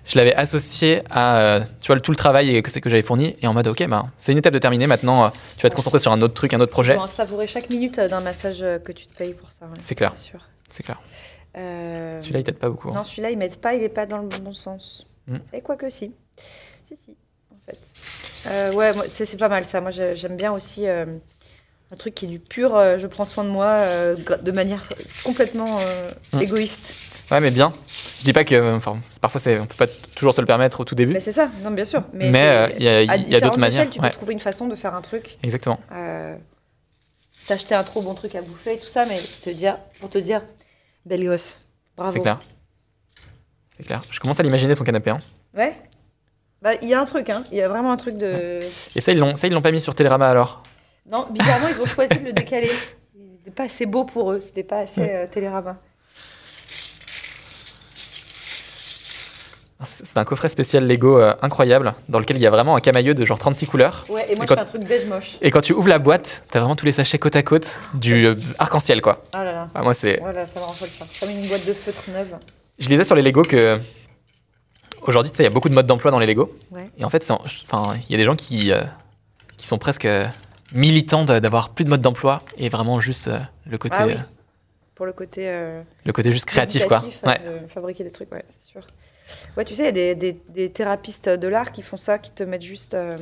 Je 0.06 0.18
l'avais 0.18 0.36
associé 0.36 1.02
à 1.10 1.38
euh, 1.38 1.60
tu 1.82 1.88
vois, 1.88 2.00
tout 2.00 2.12
le 2.12 2.18
travail 2.18 2.62
que 2.62 2.70
c'est 2.70 2.82
que 2.82 2.90
j'avais 2.90 3.02
fourni 3.04 3.36
et 3.42 3.48
en 3.48 3.54
mode 3.54 3.68
ok, 3.68 3.88
bah, 3.88 4.08
c'est 4.18 4.32
une 4.34 4.38
étape 4.38 4.54
de 4.54 4.60
terminer. 4.60 4.86
Maintenant, 4.88 5.26
euh, 5.26 5.30
tu 5.58 5.64
vas 5.64 5.70
te 5.70 5.76
concentrer 5.76 6.00
sur 6.00 6.12
un 6.12 6.22
autre 6.22 6.34
truc, 6.34 6.54
un 6.54 6.60
autre 6.60 6.72
projet. 6.72 6.98
En 6.98 7.06
savourer 7.06 7.48
chaque 7.48 7.70
minute 7.70 7.98
euh, 8.00 8.10
d'un 8.10 8.20
massage 8.20 8.60
que 8.84 8.92
tu 8.92 9.06
te 9.08 9.18
payes 9.18 9.34
pour 9.34 9.50
ça. 9.52 9.66
ouais. 9.66 9.78
C'est 9.80 9.96
clair. 9.96 10.14
C'est 10.70 10.84
clair. 10.84 11.00
Euh, 11.56 12.20
Celui-là, 12.20 12.40
il 12.40 12.44
t'aide 12.44 12.58
pas 12.58 12.70
beaucoup. 12.70 12.90
hein. 12.90 12.94
Non, 12.96 13.06
celui-là, 13.06 13.30
il 13.32 13.38
m'aide 13.38 13.58
pas, 13.58 13.76
il 13.76 13.84
est 13.84 13.90
pas 13.90 14.06
dans 14.06 14.18
le 14.18 14.28
bon 14.28 14.54
sens. 14.54 15.06
Hmm. 15.28 15.38
Et 15.54 15.62
quoi 15.62 15.76
que 15.78 15.90
si. 15.90 16.12
Si, 16.84 16.96
si, 16.98 17.16
en 17.52 17.58
fait. 17.66 17.80
Euh, 18.48 18.74
ouais, 18.74 18.92
c'est 19.08 19.26
c'est 19.26 19.38
pas 19.38 19.48
mal 19.50 19.64
ça. 19.66 19.80
Moi, 19.80 19.92
j'ai- 19.92 20.18
j'aime 20.18 20.36
bien 20.36 20.52
aussi 20.52 20.86
euh, 20.88 21.06
un 21.94 21.96
truc 21.96 22.14
qui 22.16 22.26
est 22.26 22.28
du 22.28 22.40
pur, 22.40 22.72
je 22.98 23.08
prends 23.08 23.24
soin 23.26 23.44
de 23.46 23.50
moi 23.50 23.82
de 24.18 24.52
manière 24.52 24.84
complètement 25.24 25.78
Hmm. 26.34 26.40
égoïste. 26.42 27.13
Ouais, 27.32 27.40
mais 27.40 27.52
bien. 27.52 27.72
Je 28.20 28.24
dis 28.26 28.34
pas 28.34 28.44
que. 28.44 28.76
Enfin, 28.76 28.98
parfois, 29.22 29.40
c'est, 29.40 29.60
on 29.60 29.66
peut 29.66 29.76
pas 29.78 29.88
toujours 30.16 30.34
se 30.34 30.42
le 30.42 30.48
permettre 30.48 30.80
au 30.82 30.86
tout 30.86 30.96
début. 30.96 31.14
Mais 31.14 31.20
c'est 31.20 31.32
ça, 31.32 31.50
non, 31.64 31.72
bien 31.72 31.86
sûr. 31.86 32.04
Mais, 32.14 32.32
euh, 32.36 32.70
il 32.78 32.84
y 32.84 32.88
a- 32.88 33.04
y 33.04 33.36
a 33.36 33.40
d'autres 33.42 33.60
manières, 33.60 33.90
Tu 33.90 34.00
ouais. 34.00 34.10
peux 34.10 34.14
trouver 34.16 34.34
une 34.34 34.40
façon 34.40 34.68
de 34.68 34.76
faire 34.76 34.94
un 34.94 35.02
truc. 35.02 35.38
Exactement. 35.44 35.80
Euh, 35.92 36.36
T'acheter 37.48 37.76
un 37.76 37.84
trop 37.84 38.02
bon 38.02 38.14
truc 38.14 38.36
à 38.36 38.42
bouffer 38.42 38.76
et 38.76 38.80
tout 38.80 38.88
ça, 38.88 39.06
mais 39.06 39.18
te 39.44 39.50
dire, 39.50 39.78
pour 40.00 40.10
te 40.10 40.18
dire, 40.18 40.42
belle 41.06 41.26
gosse, 41.26 41.60
bravo. 41.98 42.14
C'est 42.14 42.22
clair. 42.22 42.40
C'est 43.76 43.84
clair. 43.84 44.02
Je 44.10 44.20
commence 44.20 44.40
à 44.40 44.44
l'imaginer 44.44 44.76
ton 44.76 44.84
canapé. 44.86 45.10
hein. 45.10 45.20
Ouais. 45.54 45.76
Bah, 46.62 46.72
il 46.82 46.88
y 46.88 46.94
a 46.94 47.02
un 47.02 47.06
truc, 47.06 47.30
hein. 47.30 47.44
Il 47.52 47.58
y 47.58 47.62
a 47.62 47.68
vraiment 47.68 47.92
un 47.92 47.98
truc 47.98 48.18
de. 48.18 48.60
Et 48.96 49.02
ça, 49.02 49.12
ils 49.12 49.20
l'ont, 49.20 49.36
ça, 49.36 49.48
ils 49.48 49.54
l'ont 49.54 49.62
pas 49.62 49.72
mis 49.72 49.82
sur 49.82 49.94
Télérama 49.96 50.30
alors. 50.30 50.64
Non, 51.06 51.26
bizarrement, 51.30 51.68
ils 51.68 51.82
ont 51.82 51.86
choisi 51.86 52.18
de 52.18 52.24
le 52.24 52.32
décaler. 52.32 52.70
C'était 53.40 53.52
pas 53.54 53.64
assez 53.64 53.86
beau 53.86 54.06
pour 54.06 54.32
eux, 54.32 54.40
c'était 54.40 54.64
pas 54.64 54.80
assez 54.80 55.02
euh, 55.02 55.28
télérama. 55.28 55.78
C'est 59.86 60.06
c'est 60.06 60.18
un 60.18 60.24
coffret 60.24 60.50
spécial 60.50 60.88
Lego 60.88 61.18
euh, 61.20 61.34
incroyable 61.42 61.94
dans 62.10 62.20
lequel 62.20 62.38
il 62.38 62.42
y 62.42 62.48
a 62.48 62.50
vraiment 62.50 62.76
un 62.76 62.80
camailleux 62.80 63.14
de 63.14 63.26
genre 63.26 63.40
36 63.40 63.66
couleurs. 63.68 64.06
Ouais, 64.10 64.26
et 64.32 64.36
moi 64.36 64.46
Et 64.46 64.48
je 64.48 64.54
quand- 64.54 64.56
fais 64.56 64.62
un 64.62 64.66
truc 64.66 64.86
beige 64.86 65.06
moche. 65.08 65.38
Et 65.42 65.52
quand 65.52 65.62
tu 65.62 65.74
ouvres 65.74 65.88
la 65.90 66.00
boîte, 66.00 66.44
t'as 66.50 66.60
vraiment 66.60 66.76
tous 66.76 66.86
les 66.86 66.92
sachets 66.92 67.20
côte 67.20 67.36
à 67.36 67.44
côte 67.44 67.80
du 67.94 68.26
euh, 68.26 68.36
arc-en-ciel 68.60 69.02
quoi. 69.02 69.24
Ah 69.34 69.44
là 69.44 69.52
là. 69.52 69.68
Ah, 69.76 69.84
moi 69.84 69.94
c'est, 69.94 70.20
Voilà, 70.22 70.46
ça 70.46 70.60
me 70.60 70.66
rend 70.66 70.74
folle 70.74 70.90
ça. 70.90 71.06
Comme 71.26 71.36
une 71.36 71.48
boîte 71.48 71.66
de 71.68 71.74
feutre 71.74 72.04
neuve. 72.12 72.36
je 72.80 72.90
lisais 72.90 73.04
sur 73.04 73.16
les 73.16 73.22
Lego 73.22 73.42
que 73.44 73.80
aujourd'hui 75.02 75.32
tu 75.32 75.38
sais 75.38 75.44
il 75.44 75.46
y 75.46 75.48
a 75.48 75.54
beaucoup 75.54 75.70
de 75.70 75.74
modes 75.74 75.88
d'emploi 75.88 76.12
dans 76.12 76.20
les 76.20 76.26
Lego. 76.28 76.56
Ouais. 76.72 76.90
Et 76.98 77.04
en 77.06 77.10
fait 77.10 77.30
enfin 77.32 77.96
il 78.08 78.12
y 78.12 78.16
a 78.16 78.18
des 78.18 78.26
gens 78.26 78.36
qui 78.36 78.72
euh, 78.72 78.82
qui 79.58 79.68
sont 79.68 79.78
presque 79.78 80.08
militants 80.74 81.24
d'avoir 81.26 81.70
plus 81.70 81.86
de 81.86 81.90
mode 81.90 82.02
d'emploi 82.02 82.42
et 82.58 82.70
vraiment 82.70 83.00
juste 83.00 83.30
le 83.66 83.78
côté 83.78 83.96
Ah 84.00 84.08
oui. 84.08 84.16
Pour 84.96 85.06
le 85.06 85.14
côté. 85.14 85.46
le 86.06 86.14
côté 86.14 86.32
juste 86.32 86.46
créatif 86.46 86.86
quoi. 86.86 87.04
Ouais. 87.24 87.38
de 87.38 87.68
fabriquer 87.68 88.04
des 88.04 88.12
trucs, 88.12 88.32
ouais, 88.32 88.44
c'est 88.48 88.62
sûr. 88.70 88.82
Ouais, 89.58 89.66
tu 89.66 89.76
sais, 89.76 89.84
il 89.84 89.86
y 89.86 89.90
a 89.90 89.92
des, 89.92 90.16
des- 90.16 90.42
des 90.50 90.72
thérapistes 90.72 91.30
de 91.30 91.48
l'art 91.48 91.72
qui 91.72 91.82
font 91.82 91.98
ça, 91.98 92.18
qui 92.20 92.32
te 92.32 92.44
mettent 92.44 92.62
juste. 92.62 92.94
euh, 92.94 93.18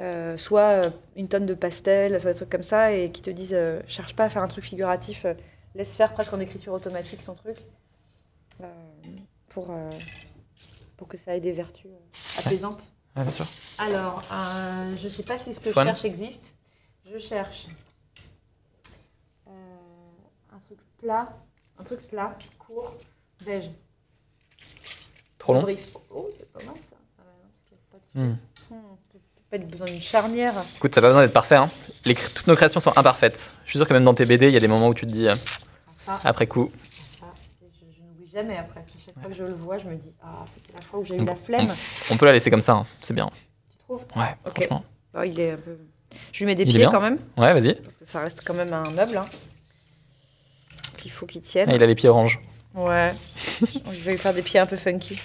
euh, 0.00 0.36
soit 0.36 0.84
euh, 0.86 0.90
une 1.16 1.28
tonne 1.28 1.44
de 1.46 1.54
pastel, 1.54 2.20
soit 2.20 2.30
des 2.32 2.36
trucs 2.36 2.50
comme 2.50 2.62
ça, 2.62 2.92
et 2.92 3.10
qui 3.10 3.20
te 3.20 3.30
disent 3.30 3.54
euh, 3.54 3.80
cherche 3.88 4.14
pas 4.14 4.24
à 4.24 4.28
faire 4.28 4.42
un 4.42 4.48
truc 4.48 4.62
figuratif, 4.64 5.24
euh, 5.24 5.34
laisse 5.74 5.94
faire 5.96 6.12
presque 6.12 6.32
en 6.32 6.38
écriture 6.40 6.72
automatique 6.72 7.24
ton 7.24 7.34
truc, 7.34 7.56
euh, 8.62 8.66
pour, 9.48 9.70
euh, 9.70 9.90
pour 10.96 11.08
que 11.08 11.16
ça 11.16 11.34
ait 11.36 11.40
des 11.40 11.50
vertus 11.52 11.90
euh, 11.90 12.38
apaisantes. 12.40 12.92
Ouais, 13.16 13.22
bien 13.22 13.32
sûr. 13.32 13.46
Alors, 13.78 14.22
euh, 14.32 14.96
je 15.02 15.08
sais 15.08 15.24
pas 15.24 15.36
si 15.36 15.52
ce 15.52 15.58
que 15.58 15.72
Swan 15.72 15.86
je 15.86 15.90
cherche 15.90 16.04
existe. 16.04 16.54
Je 17.12 17.18
cherche 17.18 17.66
euh, 19.48 19.50
un 20.54 20.58
truc 20.58 20.78
plat, 21.00 21.28
un 21.78 21.82
truc 21.84 22.06
plat, 22.08 22.36
court, 22.58 22.96
beige. 23.44 23.70
Trop 25.38 25.54
long. 25.54 25.66
Oh, 26.10 26.28
c'est 26.38 26.52
pas 26.52 26.58
mal 26.64 26.74
ça. 26.82 26.96
Ah 27.18 27.22
ouais, 27.22 27.32
non, 27.42 27.48
parce 27.52 27.64
qu'il 27.68 27.76
y 27.76 27.80
a 27.80 27.84
ça 27.90 27.98
dessus. 27.98 28.18
Hmm. 28.18 28.74
Hmm, 28.74 28.96
t'as 29.50 29.58
pas 29.58 29.64
besoin 29.64 29.86
d'une 29.86 30.02
charnière. 30.02 30.52
Écoute, 30.76 30.94
ça 30.94 31.00
n'a 31.00 31.06
pas 31.06 31.08
besoin 31.10 31.22
d'être 31.22 31.32
parfait. 31.32 31.56
Hein. 31.56 31.70
Les 32.04 32.14
toutes 32.14 32.46
nos 32.46 32.54
créations 32.56 32.80
sont 32.80 32.96
imparfaites. 32.96 33.52
Je 33.64 33.70
suis 33.70 33.78
sûr 33.78 33.86
que 33.88 33.92
même 33.94 34.04
dans 34.04 34.14
tes 34.14 34.24
BD, 34.26 34.48
il 34.48 34.52
y 34.52 34.56
a 34.56 34.60
des 34.60 34.68
moments 34.68 34.88
où 34.88 34.94
tu 34.94 35.06
te 35.06 35.10
dis, 35.12 35.28
euh, 35.28 35.34
Ça, 35.96 36.20
après 36.24 36.46
coup, 36.46 36.70
ça. 37.18 37.26
Et 37.62 37.66
Je, 37.72 37.96
je 37.96 38.02
n'oublie 38.02 38.28
jamais 38.30 38.56
après. 38.58 38.80
À 38.80 38.84
chaque 39.04 39.14
fois 39.14 39.30
que 39.30 39.34
je 39.36 39.44
le 39.44 39.54
vois, 39.54 39.78
je 39.78 39.86
me 39.86 39.94
dis 39.96 40.12
Ah, 40.22 40.44
c'était 40.46 40.72
la 40.74 40.82
fois 40.82 41.00
où 41.00 41.04
j'ai 41.04 41.16
eu 41.16 41.24
la 41.24 41.34
flemme. 41.36 41.68
on 42.10 42.16
peut 42.16 42.26
la 42.26 42.32
laisser 42.32 42.50
comme 42.50 42.60
ça. 42.62 42.72
hein. 42.74 42.86
C'est 43.00 43.14
bien. 43.14 43.30
Tu 43.70 43.78
trouves? 43.78 44.02
Ouais, 44.16 44.34
Ok. 44.46 44.56
franchement. 44.56 44.84
Bah, 45.14 45.24
Il 45.26 45.38
est 45.40 45.52
un 45.52 45.56
peu. 45.56 45.78
Je 46.32 46.38
lui 46.40 46.46
mets 46.46 46.54
des 46.54 46.62
Il 46.64 46.68
est 46.68 46.72
pieds 46.72 46.78
bien 46.80 46.90
quand 46.90 47.00
même, 47.00 47.18
Ouais, 47.36 47.52
vas-y. 47.58 47.74
parce 47.74 47.96
que 47.96 48.04
ça 48.06 48.20
reste 48.20 48.42
quand 48.44 48.54
même 48.54 48.72
un 48.72 48.82
meuble. 48.90 49.16
Hein. 49.18 49.26
Donc, 50.92 51.04
il 51.04 51.10
faut 51.10 51.26
qu'il 51.26 51.42
tienne. 51.42 51.68
Ah, 51.70 51.74
il 51.74 51.82
a 51.82 51.86
les 51.86 51.94
pieds 51.94 52.08
orange. 52.08 52.40
Ouais. 52.74 53.12
On 53.86 53.90
va 53.90 54.10
lui 54.12 54.18
faire 54.18 54.34
des 54.34 54.42
pieds 54.42 54.60
un 54.60 54.66
peu 54.66 54.76
funky. 54.76 55.18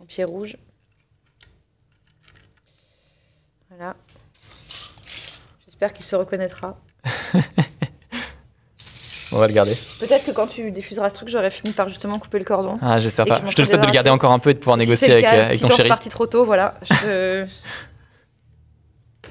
En 0.00 0.04
pieds 0.04 0.24
rouges. 0.24 0.56
Voilà. 3.68 3.94
J'espère 5.66 5.92
qu'il 5.92 6.04
se 6.04 6.16
reconnaîtra. 6.16 6.78
On 9.32 9.38
va 9.38 9.46
le 9.46 9.52
garder. 9.52 9.74
Peut-être 10.00 10.26
que 10.26 10.32
quand 10.32 10.48
tu 10.48 10.72
diffuseras 10.72 11.08
ce 11.08 11.14
truc, 11.14 11.28
j'aurai 11.28 11.50
fini 11.50 11.72
par 11.72 11.88
justement 11.88 12.18
couper 12.18 12.40
le 12.40 12.44
cordon. 12.44 12.78
Ah, 12.82 12.98
j'espère 12.98 13.26
pas. 13.26 13.40
je 13.46 13.50
Je 13.52 13.56
te 13.56 13.62
le 13.62 13.66
souhaite 13.68 13.80
de 13.80 13.86
le 13.86 13.92
garder 13.92 14.10
encore 14.10 14.32
un 14.32 14.40
peu 14.40 14.50
et 14.50 14.54
de 14.54 14.58
pouvoir 14.58 14.76
Si 14.76 14.80
négocier 14.80 15.12
avec, 15.12 15.24
cas, 15.24 15.34
euh, 15.36 15.44
avec 15.46 15.60
ton 15.60 15.70
chéri. 15.70 15.88
parti 15.88 16.08
trop 16.08 16.26
tôt, 16.26 16.44
voilà. 16.44 16.74
Je 16.82 17.46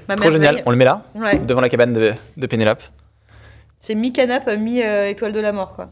Ma 0.08 0.16
Trop 0.16 0.32
génial. 0.32 0.64
On 0.66 0.72
le 0.72 0.78
met 0.78 0.86
là, 0.86 1.04
Ouais. 1.16 1.38
devant 1.38 1.60
la 1.62 1.68
cabane 1.70 1.94
de, 1.94 2.14
de 2.38 2.48
Pénélope. 2.48 2.82
C'est 3.78 3.94
mi-canap, 3.94 4.48
mi-étoile 4.58 5.34
de 5.34 5.40
la 5.40 5.52
mort, 5.52 5.74
quoi. 5.76 5.92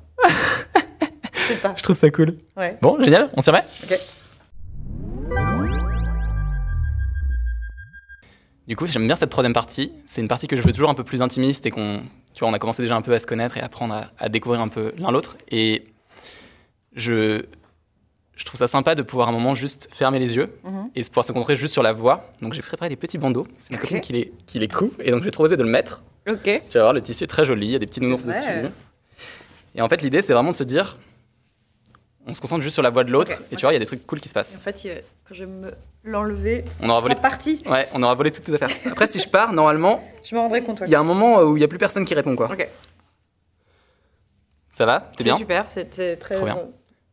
Je 1.47 1.53
sais 1.53 1.59
pas. 1.59 1.73
Je 1.77 1.83
trouve 1.83 1.95
ça 1.95 2.09
cool. 2.11 2.37
Ouais. 2.55 2.77
Bon, 2.81 3.01
génial. 3.01 3.29
On 3.35 3.41
s'y 3.41 3.49
remet 3.49 3.63
Ok. 3.83 3.97
Du 8.67 8.75
coup, 8.75 8.85
j'aime 8.85 9.07
bien 9.07 9.15
cette 9.15 9.29
troisième 9.29 9.53
partie. 9.53 9.93
C'est 10.05 10.19
une 10.21 10.27
partie 10.27 10.47
que 10.47 10.55
je 10.57 10.61
veux 10.61 10.73
toujours 10.73 10.89
un 10.89 10.93
peu 10.93 11.03
plus 11.05 11.21
intimiste 11.21 11.65
et 11.65 11.71
qu'on, 11.71 12.01
tu 12.33 12.39
vois, 12.41 12.49
on 12.49 12.53
a 12.53 12.59
commencé 12.59 12.81
déjà 12.81 12.95
un 12.95 13.01
peu 13.01 13.13
à 13.13 13.19
se 13.19 13.25
connaître 13.25 13.57
et 13.57 13.61
à 13.61 13.65
apprendre 13.65 13.93
à, 13.93 14.11
à 14.19 14.27
découvrir 14.29 14.59
un 14.61 14.67
peu 14.67 14.91
l'un 14.97 15.09
l'autre. 15.11 15.37
Et 15.49 15.85
je, 16.93 17.45
je 18.35 18.45
trouve 18.45 18.57
ça 18.59 18.67
sympa 18.67 18.93
de 18.95 19.03
pouvoir 19.03 19.29
à 19.29 19.31
un 19.31 19.33
moment 19.33 19.55
juste 19.55 19.87
fermer 19.93 20.19
les 20.19 20.35
yeux 20.35 20.49
Mhm. 20.65 20.89
et 20.95 21.01
de 21.01 21.07
pouvoir 21.07 21.23
se 21.23 21.31
concentrer 21.31 21.55
juste 21.55 21.71
sur 21.73 21.83
la 21.83 21.93
voix. 21.93 22.29
Donc 22.41 22.51
j'ai 22.53 22.61
préparé 22.61 22.89
des 22.89 22.97
petits 22.97 23.17
bandeaux. 23.17 23.47
C'est 23.61 23.71
ma 23.71 23.77
Ok. 23.77 23.83
copine 23.83 24.01
qui 24.01 24.11
les, 24.13 24.33
qui 24.47 24.59
les 24.59 24.67
coud 24.67 24.91
et 24.99 25.11
donc 25.11 25.23
j'ai 25.23 25.31
trop 25.31 25.45
osé 25.45 25.55
de 25.55 25.63
le 25.63 25.69
mettre. 25.69 26.03
Ok. 26.27 26.43
Tu 26.69 26.73
vas 26.77 26.81
voir, 26.81 26.93
le 26.93 27.01
tissu 27.01 27.23
est 27.23 27.27
très 27.27 27.45
joli, 27.45 27.67
il 27.67 27.71
y 27.71 27.75
a 27.75 27.79
des 27.79 27.87
petits 27.87 28.01
nounours 28.01 28.25
dessus. 28.25 28.49
Et 29.75 29.81
en 29.81 29.87
fait, 29.87 30.01
l'idée, 30.01 30.21
c'est 30.21 30.33
vraiment 30.33 30.51
de 30.51 30.55
se 30.55 30.63
dire, 30.65 30.97
on 32.27 32.33
se 32.33 32.41
concentre 32.41 32.61
juste 32.61 32.73
sur 32.73 32.83
la 32.83 32.89
voix 32.89 33.03
de 33.03 33.11
l'autre 33.11 33.31
et 33.51 33.55
tu 33.55 33.61
vois, 33.61 33.71
il 33.71 33.75
y 33.75 33.77
a 33.77 33.79
des 33.79 33.85
trucs 33.85 34.05
cool 34.05 34.19
qui 34.19 34.29
se 34.29 34.33
passent. 34.33 34.53
Et 34.53 34.57
en 34.57 34.59
fait, 34.59 35.03
quand 35.27 35.33
je 35.33 35.45
vais 35.45 35.51
me 35.51 35.71
l'enlever, 36.03 36.63
On 36.81 36.89
aura 36.89 36.99
volé. 37.01 37.15
parti. 37.15 37.63
Ouais, 37.65 37.87
on 37.93 38.03
aura 38.03 38.13
volé 38.15 38.31
toutes 38.31 38.43
tes 38.45 38.53
affaires. 38.53 38.69
Après, 38.91 39.07
si 39.07 39.19
je 39.19 39.27
pars, 39.27 39.53
normalement, 39.53 40.03
Je 40.23 40.35
me 40.35 40.39
rendrai 40.41 40.61
compte. 40.61 40.81
ouais. 40.81 40.87
il 40.87 40.91
y 40.91 40.95
a 40.95 40.99
un 40.99 41.03
moment 41.03 41.41
où 41.41 41.55
il 41.55 41.59
n'y 41.59 41.65
a 41.65 41.67
plus 41.67 41.77
personne 41.77 42.05
qui 42.05 42.13
répond, 42.13 42.35
quoi. 42.35 42.51
Ok. 42.51 42.67
Ça 44.69 44.85
va? 44.85 44.99
T'es 44.99 45.07
C'est 45.19 45.23
bien? 45.23 45.37
super, 45.37 45.65
c'est 45.69 45.85
très, 46.19 46.35
Trop 46.35 46.45
bien. 46.45 46.57
euh, 46.57 46.65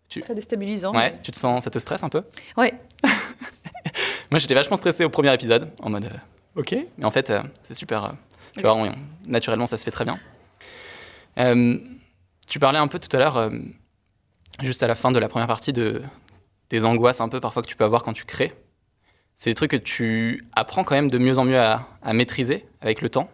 Tu- 0.09 0.21
très 0.21 0.35
déstabilisant. 0.35 0.93
Ouais, 0.95 1.13
mais- 1.13 1.19
tu 1.23 1.31
te 1.31 1.39
sens, 1.39 1.65
ça 1.65 1.71
te 1.71 1.79
stresse 1.79 2.03
un 2.03 2.09
peu? 2.09 2.23
Ouais. 2.57 2.75
Moi, 4.31 4.39
j'étais 4.39 4.55
vachement 4.55 4.77
stressé 4.77 5.05
au 5.05 5.09
premier 5.11 5.33
épisode, 5.33 5.71
en 5.81 5.91
mode 5.91 6.05
euh, 6.07 6.61
ok, 6.61 6.75
mais 6.99 7.05
en 7.05 7.11
fait, 7.11 7.31
euh, 7.31 7.41
c'est 7.63 7.75
super. 7.75 8.05
euh, 8.05 8.09
tu 8.55 8.61
vois, 8.63 8.75
on- 8.75 8.93
naturellement, 9.27 9.67
ça 9.67 9.77
se 9.79 9.85
fait 9.85 9.91
très 9.91 10.05
bien. 10.05 10.19
Euh, 11.39 11.79
tu 12.47 12.59
parlais 12.59 12.79
un 12.79 12.87
peu 12.89 12.99
tout 12.99 13.15
à 13.17 13.19
l'heure, 13.19 13.37
euh, 13.37 13.51
juste 14.63 14.83
à 14.83 14.87
la 14.87 14.95
fin 14.95 15.13
de 15.13 15.19
la 15.19 15.29
première 15.29 15.49
partie, 15.49 15.73
de 15.73 16.03
des 16.71 16.85
angoisses 16.85 17.21
un 17.21 17.29
peu 17.29 17.41
parfois 17.41 17.63
que 17.63 17.69
tu 17.69 17.77
peux 17.77 17.85
avoir 17.85 18.03
quand 18.03 18.13
tu 18.13 18.25
crées. 18.25 18.53
C'est 19.37 19.51
des 19.51 19.55
trucs 19.55 19.71
que 19.71 19.77
tu 19.77 20.43
apprends 20.55 20.85
quand 20.85 20.95
même 20.95 21.11
de 21.11 21.19
mieux 21.19 21.39
en 21.39 21.45
mieux 21.45 21.59
à, 21.59 21.87
à 22.03 22.13
maîtriser 22.13 22.67
avec 22.81 23.03
le 23.03 23.11
temps. 23.11 23.29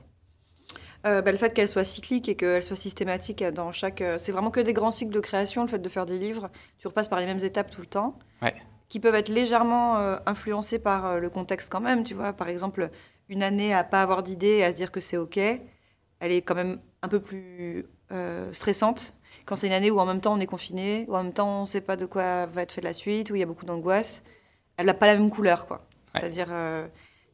Euh, 1.07 1.23
bah, 1.23 1.33
le 1.33 1.39
fait 1.39 1.55
qu'elle 1.55 1.69
soit 1.69 1.85
cyclique 1.85 2.29
et 2.29 2.37
qu'elle 2.37 2.63
soit 2.63 2.77
systématique 2.77 3.43
dans 3.43 3.73
chaque. 3.73 4.03
euh, 4.03 4.19
c'est 4.19 4.33
vraiment 4.33 4.51
que 4.51 4.61
des 4.61 4.75
grands 4.75 4.91
cycles 4.91 5.13
de 5.13 5.21
création, 5.21 5.63
le 5.63 5.69
fait 5.69 5.79
de 5.79 5.89
faire 5.89 6.05
des 6.05 6.19
livres. 6.19 6.51
Tu 6.79 6.87
repasses 6.89 7.09
par 7.09 7.21
les 7.21 7.27
mêmes 7.27 7.39
étapes 7.43 7.71
tout 7.71 7.81
le 7.81 7.87
temps. 7.87 8.19
Ouais. 8.43 8.55
Qui 8.89 9.01
peuvent 9.01 9.15
être 9.15 9.29
légèrement 9.31 9.99
euh, 9.99 10.17
influencés 10.27 10.79
par 10.79 11.07
euh, 11.07 11.19
le 11.19 11.31
contexte 11.31 11.71
quand 11.71 11.81
même. 11.81 12.05
Tu 12.05 12.13
vois, 12.13 12.33
par 12.35 12.49
exemple, 12.49 12.91
une 13.29 13.43
année 13.43 13.73
à 13.73 13.85
pas 13.85 14.03
avoir 14.03 14.23
d'idée 14.23 14.59
et 14.59 14.65
à 14.65 14.73
se 14.73 14.77
dire 14.77 14.91
que 14.93 15.01
c'est 15.01 15.17
OK, 15.17 15.39
elle 15.39 16.33
est 16.33 16.43
quand 16.43 16.55
même 16.55 16.81
un 17.03 17.09
peu 17.09 17.21
plus 17.21 17.87
stressante. 18.51 19.15
Quand 19.51 19.57
c'est 19.57 19.67
une 19.67 19.73
année 19.73 19.91
où 19.91 19.99
en 19.99 20.07
même 20.07 20.21
temps 20.21 20.33
on 20.35 20.39
est 20.39 20.47
confiné, 20.47 21.07
où 21.09 21.17
en 21.17 21.25
même 21.25 21.33
temps 21.33 21.59
on 21.59 21.61
ne 21.63 21.67
sait 21.67 21.81
pas 21.81 21.97
de 21.97 22.07
quoi 22.07 22.47
va 22.47 22.63
être 22.63 22.71
fait 22.71 22.81
la 22.83 22.93
suite, 22.93 23.31
où 23.31 23.35
il 23.35 23.41
y 23.41 23.43
a 23.43 23.47
beaucoup 23.47 23.67
d'angoisse, 23.67 24.23
elle 24.77 24.87
n'a 24.87 24.95
pas 24.95 25.09
la 25.09 25.17
même 25.17 25.29
couleur, 25.29 25.67
quoi. 25.67 25.79
Ouais. 26.15 26.21
C'est-à-dire, 26.21 26.47
euh, 26.53 26.87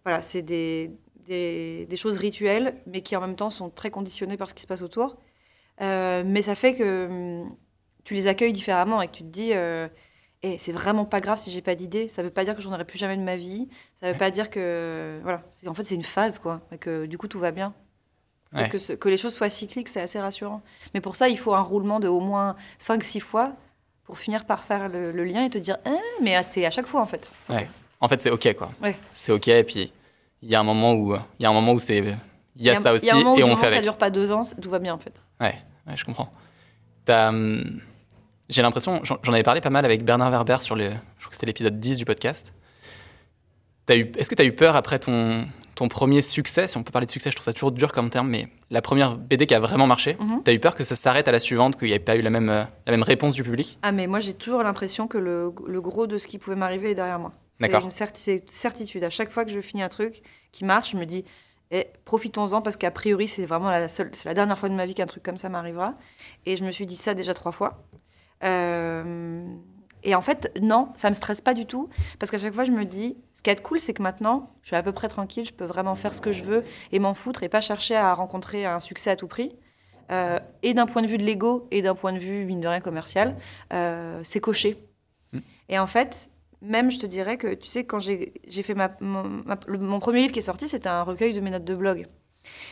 voilà, 0.02 0.22
c'est 0.22 0.40
des, 0.40 0.90
des, 1.26 1.84
des 1.84 1.96
choses 1.98 2.16
rituelles, 2.16 2.80
mais 2.86 3.02
qui 3.02 3.16
en 3.16 3.20
même 3.20 3.36
temps 3.36 3.50
sont 3.50 3.68
très 3.68 3.90
conditionnées 3.90 4.38
par 4.38 4.48
ce 4.48 4.54
qui 4.54 4.62
se 4.62 4.66
passe 4.66 4.80
autour. 4.80 5.18
Euh, 5.82 6.22
mais 6.24 6.40
ça 6.40 6.54
fait 6.54 6.74
que 6.74 7.06
hum, 7.44 7.56
tu 8.04 8.14
les 8.14 8.28
accueilles 8.28 8.54
différemment 8.54 9.02
et 9.02 9.08
que 9.08 9.12
tu 9.12 9.22
te 9.22 9.28
dis, 9.28 9.52
euh, 9.52 9.88
Eh, 10.42 10.58
c'est 10.58 10.72
vraiment 10.72 11.04
pas 11.06 11.20
grave 11.20 11.38
si 11.38 11.50
j'ai 11.50 11.62
pas 11.62 11.74
d'idée. 11.74 12.08
Ça 12.08 12.22
veut 12.22 12.30
pas 12.30 12.44
dire 12.44 12.54
que 12.56 12.62
j'en 12.62 12.72
aurai 12.72 12.84
plus 12.86 12.98
jamais 12.98 13.16
de 13.18 13.22
ma 13.22 13.36
vie. 13.36 13.68
Ça 14.00 14.06
veut 14.06 14.12
Ouais. 14.12 14.18
pas 14.18 14.30
dire 14.30 14.50
que, 14.50 15.20
voilà, 15.22 15.42
en 15.66 15.74
fait 15.74 15.84
c'est 15.84 15.96
une 15.96 16.04
phase 16.04 16.38
quoi, 16.38 16.62
et 16.72 16.78
que 16.78 17.06
du 17.06 17.18
coup 17.18 17.28
tout 17.28 17.40
va 17.40 17.52
bien. 17.52 17.74
Et 18.64 18.68
que, 18.68 18.78
ce- 18.78 18.92
que 18.94 19.08
les 19.08 19.16
choses 19.16 19.34
soient 19.34 19.50
cycliques, 19.50 19.88
c'est 19.88 20.00
assez 20.00 20.20
rassurant. 20.20 20.62
Mais 20.94 21.00
pour 21.00 21.16
ça, 21.16 21.28
il 21.28 21.38
faut 21.38 21.54
un 21.54 21.60
roulement 21.60 22.00
de 22.00 22.08
au 22.08 22.20
moins 22.20 22.56
5-6 22.80 23.20
fois 23.20 23.52
pour 24.04 24.18
finir 24.18 24.44
par 24.44 24.64
faire 24.64 24.88
le, 24.88 25.10
le 25.12 25.24
lien 25.24 25.44
et 25.44 25.50
te 25.50 25.58
dire, 25.58 25.76
Hein 25.84 25.98
mais 26.22 26.40
c'est 26.42 26.64
à 26.64 26.70
chaque 26.70 26.86
fois 26.86 27.00
en 27.00 27.06
fait. 27.06 27.32
Ouais. 27.48 27.68
En 28.00 28.08
fait, 28.08 28.20
c'est 28.20 28.30
ok 28.30 28.54
quoi. 28.54 28.70
Ouais. 28.82 28.96
C'est 29.12 29.32
ok. 29.32 29.48
Et 29.48 29.64
puis 29.64 29.92
il 30.42 30.48
y 30.50 30.54
a 30.54 30.60
un 30.60 30.64
moment 30.64 30.92
où 30.94 31.14
il 31.38 31.42
y 31.42 31.46
a 31.46 31.50
un 31.50 31.52
moment 31.52 31.72
où 31.72 31.78
c'est 31.78 31.98
il 32.58 32.64
y 32.64 32.70
a 32.70 32.74
ça 32.76 32.92
aussi 32.92 33.06
y 33.06 33.10
a 33.10 33.14
un 33.14 33.18
moment 33.18 33.34
où 33.34 33.38
et 33.38 33.42
on 33.44 33.48
fait 33.56 33.62
que 33.66 33.68
Ça 33.68 33.76
avec. 33.76 33.82
dure 33.82 33.96
pas 33.98 34.10
deux 34.10 34.30
ans, 34.32 34.42
tout 34.62 34.70
va 34.70 34.78
bien 34.78 34.94
en 34.94 34.98
fait. 34.98 35.20
Ouais, 35.40 35.54
ouais, 35.86 35.96
je 35.96 36.04
comprends. 36.04 36.30
Hum, 37.08 37.80
J'ai 38.48 38.62
l'impression, 38.62 39.00
j'en 39.04 39.18
j'en 39.22 39.32
avais 39.32 39.42
parlé 39.42 39.60
pas 39.60 39.70
mal 39.70 39.84
avec 39.84 40.04
Bernard 40.04 40.30
Werber 40.30 40.58
sur 40.60 40.76
le, 40.76 40.84
je 40.90 41.24
crois 41.24 41.28
que 41.30 41.34
c'était 41.34 41.46
l'épisode 41.46 41.80
10 41.80 41.96
du 41.96 42.04
podcast. 42.04 42.52
T'as 43.86 43.96
eu, 43.96 44.10
est-ce 44.16 44.28
que 44.28 44.34
tu 44.34 44.42
as 44.42 44.44
eu 44.44 44.52
peur 44.52 44.74
après 44.76 44.98
ton, 44.98 45.46
ton 45.76 45.86
premier 45.88 46.20
succès? 46.22 46.66
Si 46.68 46.76
on 46.76 46.82
peut 46.82 46.90
parler 46.90 47.06
de 47.06 47.10
succès, 47.10 47.30
je 47.30 47.36
trouve 47.36 47.44
ça 47.44 47.52
toujours 47.52 47.70
dur 47.72 47.92
comme 47.92 48.10
terme, 48.10 48.28
mais 48.28 48.48
la 48.70 48.82
première 48.82 49.16
BD 49.16 49.46
qui 49.46 49.54
a 49.54 49.60
vraiment 49.60 49.86
marché, 49.86 50.16
Mhm. 50.20 50.42
t'as 50.44 50.52
eu 50.52 50.58
peur 50.58 50.74
que 50.74 50.82
ça 50.84 50.96
s'arrête 50.96 51.28
à 51.28 51.32
la 51.32 51.38
suivante, 51.38 51.76
qu'il 51.78 51.88
n'y 51.88 51.94
ait 51.94 51.98
pas 52.00 52.16
eu 52.16 52.20
la 52.22 52.30
même, 52.30 52.48
euh, 52.48 52.64
la 52.86 52.90
même 52.92 53.04
réponse 53.04 53.34
du 53.34 53.44
public? 53.44 53.78
Ah, 53.82 53.92
mais 53.92 54.06
moi, 54.08 54.18
j'ai 54.20 54.34
toujours 54.34 54.62
l'impression 54.64 55.06
que 55.06 55.18
le, 55.18 55.52
le 55.66 55.80
gros 55.80 56.06
de 56.08 56.18
ce 56.18 56.26
qui 56.26 56.38
pouvait 56.38 56.56
m'arriver 56.56 56.90
est 56.90 56.94
derrière 56.96 57.18
moi. 57.20 57.32
C'est 57.52 57.68
D'accord. 57.68 57.84
une 57.84 57.90
certi- 57.90 58.20
c'est 58.20 58.36
une 58.38 58.48
certitude. 58.48 59.04
À 59.04 59.10
chaque 59.10 59.30
fois 59.30 59.44
que 59.44 59.50
je 59.52 59.60
finis 59.60 59.82
un 59.84 59.88
truc 59.88 60.20
qui 60.52 60.64
marche, 60.64 60.90
je 60.92 60.96
me 60.96 61.06
dis, 61.06 61.24
eh, 61.70 61.86
profitons-en 62.04 62.62
parce 62.62 62.76
qu'a 62.76 62.90
priori, 62.90 63.28
c'est 63.28 63.46
vraiment 63.46 63.70
la, 63.70 63.86
seule, 63.88 64.10
c'est 64.14 64.28
la 64.28 64.34
dernière 64.34 64.58
fois 64.58 64.68
de 64.68 64.74
ma 64.74 64.84
vie 64.84 64.94
qu'un 64.94 65.06
truc 65.06 65.22
comme 65.22 65.36
ça 65.38 65.48
m'arrivera. 65.48 65.94
Et 66.44 66.56
je 66.56 66.64
me 66.64 66.70
suis 66.72 66.86
dit 66.86 66.96
ça 66.96 67.14
déjà 67.14 67.34
trois 67.34 67.52
fois. 67.52 67.84
Euh, 68.44 69.44
et 70.02 70.14
en 70.14 70.22
fait, 70.22 70.52
non, 70.60 70.88
ça 70.94 71.08
me 71.10 71.14
stresse 71.14 71.40
pas 71.40 71.54
du 71.54 71.66
tout 71.66 71.88
parce 72.18 72.30
qu'à 72.30 72.38
chaque 72.38 72.54
fois, 72.54 72.64
je 72.64 72.70
me 72.70 72.84
dis, 72.84 73.16
ce 73.34 73.42
qui 73.42 73.50
est 73.50 73.62
cool, 73.62 73.80
c'est 73.80 73.92
que 73.92 74.02
maintenant, 74.02 74.50
je 74.62 74.68
suis 74.68 74.76
à 74.76 74.82
peu 74.82 74.92
près 74.92 75.08
tranquille, 75.08 75.44
je 75.44 75.52
peux 75.52 75.64
vraiment 75.64 75.94
faire 75.94 76.14
ce 76.14 76.20
que 76.20 76.32
je 76.32 76.42
veux 76.44 76.64
et 76.92 76.98
m'en 76.98 77.14
foutre 77.14 77.42
et 77.42 77.48
pas 77.48 77.60
chercher 77.60 77.96
à 77.96 78.14
rencontrer 78.14 78.66
un 78.66 78.78
succès 78.78 79.10
à 79.10 79.16
tout 79.16 79.28
prix. 79.28 79.56
Euh, 80.12 80.38
et 80.62 80.72
d'un 80.72 80.86
point 80.86 81.02
de 81.02 81.08
vue 81.08 81.18
de 81.18 81.24
l'ego 81.24 81.66
et 81.72 81.82
d'un 81.82 81.96
point 81.96 82.12
de 82.12 82.18
vue, 82.18 82.44
mine 82.44 82.60
de 82.60 82.68
rien, 82.68 82.80
commercial, 82.80 83.34
euh, 83.72 84.20
c'est 84.22 84.38
coché. 84.38 84.78
Mm. 85.32 85.38
Et 85.70 85.78
en 85.80 85.88
fait, 85.88 86.30
même, 86.62 86.92
je 86.92 87.00
te 87.00 87.06
dirais 87.06 87.38
que, 87.38 87.54
tu 87.54 87.66
sais, 87.66 87.84
quand 87.84 87.98
j'ai 87.98 88.32
fait 88.62 88.74
ma, 88.74 88.92
mon, 89.00 89.24
ma- 89.24 89.58
le- 89.66 89.78
mon 89.78 89.98
premier 89.98 90.20
livre 90.20 90.32
qui 90.32 90.38
est 90.38 90.42
sorti, 90.42 90.68
c'était 90.68 90.88
un 90.88 91.02
recueil 91.02 91.32
de 91.32 91.40
mes 91.40 91.50
notes 91.50 91.64
de 91.64 91.74
blog. 91.74 92.06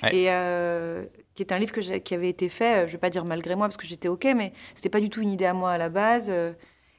Ouais. 0.05 0.15
Et 0.15 0.27
euh, 0.31 1.05
qui 1.35 1.43
est 1.43 1.51
un 1.53 1.59
livre 1.59 1.73
que 1.73 1.81
qui 1.81 2.15
avait 2.15 2.29
été 2.29 2.49
fait, 2.49 2.87
je 2.87 2.93
vais 2.93 2.99
pas 2.99 3.11
dire 3.11 3.25
malgré 3.25 3.57
moi, 3.57 3.67
parce 3.67 3.77
que 3.77 3.87
j'étais 3.87 4.07
OK, 4.07 4.29
mais 4.37 4.53
c'était 4.77 4.89
pas 4.89 5.01
du 5.01 5.11
tout 5.11 5.21
une 5.21 5.33
idée 5.33 5.47
à 5.47 5.55
moi 5.55 5.73
à 5.73 5.79
la 5.79 5.89
base. 5.89 6.31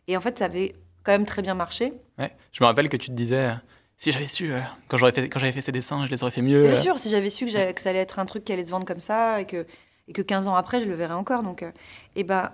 Et 0.08 0.18
en 0.18 0.22
fait, 0.22 0.40
ça 0.40 0.46
avait 0.46 0.76
quand 1.04 1.12
même 1.12 1.26
très 1.26 1.42
bien 1.42 1.54
marché. 1.54 1.94
Ouais. 2.18 2.36
Je 2.52 2.64
me 2.64 2.68
rappelle 2.68 2.90
que 2.90 2.98
tu 2.98 3.10
te 3.10 3.14
disais, 3.14 3.50
euh, 3.50 3.54
si 3.98 4.12
j'avais 4.12 4.28
su, 4.28 4.52
euh, 4.52 4.60
quand 4.88 4.98
j'aurais 4.98 5.12
fait, 5.12 5.30
quand 5.30 5.40
j'avais 5.40 5.52
fait 5.52 5.62
ces 5.62 5.72
dessins, 5.72 6.06
je 6.06 6.12
les 6.12 6.22
aurais 6.22 6.32
fait 6.32 6.42
mieux. 6.42 6.64
Bien 6.64 6.72
euh. 6.72 6.76
sûr, 6.76 7.00
si 7.00 7.10
j'avais 7.10 7.30
su 7.30 7.46
que, 7.46 7.52
ça 7.52 7.90
allait 7.90 8.00
être 8.00 8.20
un 8.20 8.26
truc 8.26 8.44
qui 8.44 8.54
allait 8.54 8.64
se 8.64 8.70
vendre 8.70 8.86
comme 8.86 9.00
ça 9.00 9.42
et 9.42 9.46
que, 9.46 9.66
et 10.08 10.14
que 10.14 10.22
15 10.22 10.48
ans 10.48 10.56
après, 10.56 10.80
je 10.80 10.88
le 10.88 10.96
verrais 10.96 11.14
encore. 11.14 11.44
Donc, 11.44 11.64
euh, 11.64 11.72
et 12.16 12.24
ben, 12.24 12.52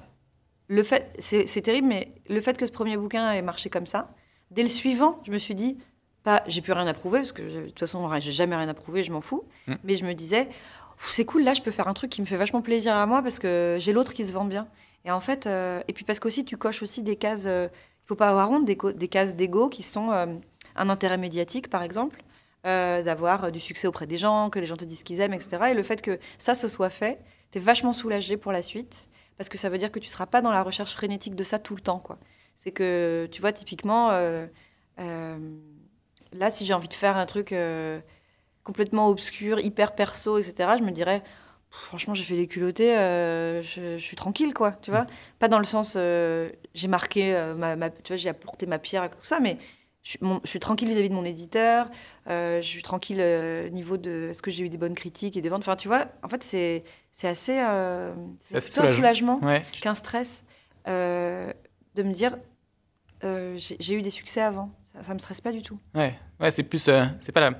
le 0.68 0.84
fait, 0.84 1.12
c'est 1.20 1.62
terrible, 1.62 1.88
mais 1.88 2.14
le 2.30 2.40
fait 2.42 2.58
que 2.58 2.66
ce 2.66 2.72
premier 2.72 2.96
bouquin 2.96 3.32
ait 3.34 3.42
marché 3.42 3.70
comme 3.70 3.88
ça, 3.88 4.10
dès 4.52 4.64
le 4.64 4.70
suivant, 4.70 5.20
je 5.26 5.32
me 5.32 5.38
suis 5.38 5.56
dit, 5.56 5.78
pas, 6.24 6.44
j'ai 6.48 6.62
plus 6.62 6.74
rien 6.74 6.86
à 6.86 6.94
prouver 6.94 7.20
parce 7.20 7.32
que 7.32 7.42
de 7.42 7.66
toute 7.68 7.80
façon, 7.80 8.08
j'ai 8.20 8.32
jamais 8.32 8.56
rien 8.56 8.70
à 8.70 8.74
prouver, 8.74 9.04
je 9.04 9.12
m'en 9.12 9.22
fous. 9.22 9.44
Mm. 9.68 9.74
Mais 9.84 9.96
je 9.96 10.06
me 10.06 10.14
disais, 10.14 10.48
c'est 10.98 11.26
cool, 11.26 11.44
là, 11.44 11.54
je 11.54 11.62
peux 11.62 11.72
faire 11.72 11.88
un 11.88 11.94
truc 11.94 12.12
qui 12.12 12.22
me 12.22 12.28
fait 12.28 12.38
vachement 12.38 12.62
plaisir 12.62 12.96
à 12.96 13.06
moi 13.08 13.24
parce 13.24 13.40
que 13.40 13.78
j'ai 13.80 13.92
l'autre 13.92 14.14
qui 14.14 14.24
se 14.24 14.32
vend 14.32 14.46
bien. 14.46 14.68
Et 15.06 15.12
en 15.12 15.20
fait, 15.20 15.48
euh, 15.48 15.82
et 15.88 15.94
puis 15.94 16.06
parce 16.06 16.20
qu'aussi, 16.20 16.46
tu 16.46 16.58
coches 16.58 16.84
aussi 16.84 17.02
des 17.02 17.16
cases, 17.16 17.46
euh, 17.48 17.68
il 17.72 18.08
faut 18.08 18.16
pas 18.16 18.30
avoir 18.30 18.52
honte, 18.52 18.66
des, 18.66 19.08
cases 19.08 19.36
d'ego 19.36 19.70
qui 19.70 19.84
sont 19.84 20.12
euh, 20.12 20.28
un 20.76 20.90
intérêt 20.90 21.18
médiatique, 21.18 21.70
par 21.70 21.84
exemple 21.84 22.24
d'avoir 22.64 23.52
du 23.52 23.60
succès 23.60 23.88
auprès 23.88 24.06
des 24.06 24.18
gens, 24.18 24.52
que 24.52 24.60
les 24.60 24.68
gens 24.68 24.78
te 24.78 24.86
disent 24.86 25.02
qu'ils 25.02 25.20
aiment, 25.20 25.34
etc. 25.34 25.70
Et 25.72 25.74
le 25.74 25.82
fait 25.82 26.00
que 26.00 26.20
ça 26.38 26.54
se 26.54 26.68
soit 26.68 26.92
fait, 26.92 27.18
tu 27.52 27.58
es 27.58 27.62
vachement 27.62 27.92
soulagé 27.92 28.38
pour 28.38 28.52
la 28.52 28.62
suite, 28.62 29.10
parce 29.36 29.50
que 29.50 29.58
ça 29.58 29.68
veut 29.70 29.80
dire 29.80 29.92
que 29.92 29.98
tu 29.98 30.08
seras 30.08 30.28
pas 30.28 30.42
dans 30.42 30.52
la 30.52 30.62
recherche 30.62 30.94
frénétique 30.94 31.34
de 31.34 31.42
ça 31.42 31.58
tout 31.58 31.76
le 31.76 31.82
temps. 31.82 32.04
C'est 32.54 32.70
que, 32.72 33.28
tu 33.32 33.42
vois, 33.42 33.52
typiquement, 33.52 34.12
là, 35.00 36.52
si 36.52 36.64
j'ai 36.64 36.76
envie 36.76 36.88
de 36.88 36.94
faire 36.94 37.18
un 37.18 37.26
truc 37.26 37.52
complètement 38.64 39.08
obscur, 39.08 39.60
hyper 39.60 39.96
perso, 39.96 40.38
etc., 40.38 40.74
je 40.78 40.84
me 40.84 40.92
dirais, 40.92 41.24
franchement, 41.72 42.14
j'ai 42.14 42.24
fait 42.24 42.36
les 42.36 42.48
culottés, 42.48 42.98
euh, 42.98 43.62
je, 43.62 43.98
je 43.98 44.04
suis 44.04 44.16
tranquille, 44.16 44.54
quoi, 44.54 44.74
tu 44.82 44.92
vois. 44.92 45.08
Pas 45.40 45.48
dans 45.48 45.58
le 45.60 45.64
sens, 45.66 45.96
euh, 45.98 46.50
j'ai 46.74 46.88
marqué, 46.88 47.36
euh, 47.36 47.56
ma, 47.56 47.76
ma- 47.76 47.90
tu 47.90 48.10
vois, 48.14 48.18
j'ai 48.18 48.30
apporté 48.30 48.66
ma 48.68 48.80
pierre 48.80 49.04
à 49.04 49.10
tout 49.10 49.22
ça, 49.22 49.40
mais 49.40 49.58
je, 50.04 50.12
suis- 50.12 50.20
mon- 50.22 50.42
je 50.44 50.50
suis 50.50 50.60
tranquille 50.60 50.90
vis-à-vis 50.90 51.10
de 51.10 51.14
mon 51.16 51.26
éditeur, 51.26 51.90
je 52.28 52.60
suis 52.62 52.82
tranquille 52.84 53.22
au 53.22 53.70
niveau 53.70 53.98
de 53.98 54.30
est-ce 54.32 54.42
que 54.42 54.52
j'ai 54.52 54.66
eu 54.66 54.70
des 54.70 54.78
bonnes 54.78 54.96
critiques 54.96 55.38
et 55.38 55.42
des 55.42 55.50
ventes? 55.50 55.62
Enfin, 55.62 55.76
tu 55.76 55.88
vois, 55.88 56.06
en 56.24 56.28
fait, 56.30 56.44
c'est 56.44 56.84
c'est 57.12 57.28
assez, 57.28 57.60
c'est 58.40 58.58
plutôt 58.58 58.82
un 58.82 58.88
soulagement 58.88 59.40
Ouais, 59.42 59.64
qu'un 59.82 59.96
stress 59.96 60.44
de 60.86 62.04
me 62.04 62.14
dire 62.14 62.38
j'ai 63.24 63.94
eu 63.96 64.02
des 64.02 64.10
succès 64.10 64.42
avant. 64.42 64.72
Ça, 64.86 65.04
ça 65.04 65.14
me 65.14 65.20
stresse 65.20 65.42
pas 65.42 65.52
du 65.52 65.62
tout. 65.62 65.80
ouais, 65.96 66.18
ouais, 66.40 66.52
c'est 66.52 66.64
plus, 66.64 66.90
c'est 67.20 67.32
pas 67.32 67.40
la, 67.50 67.60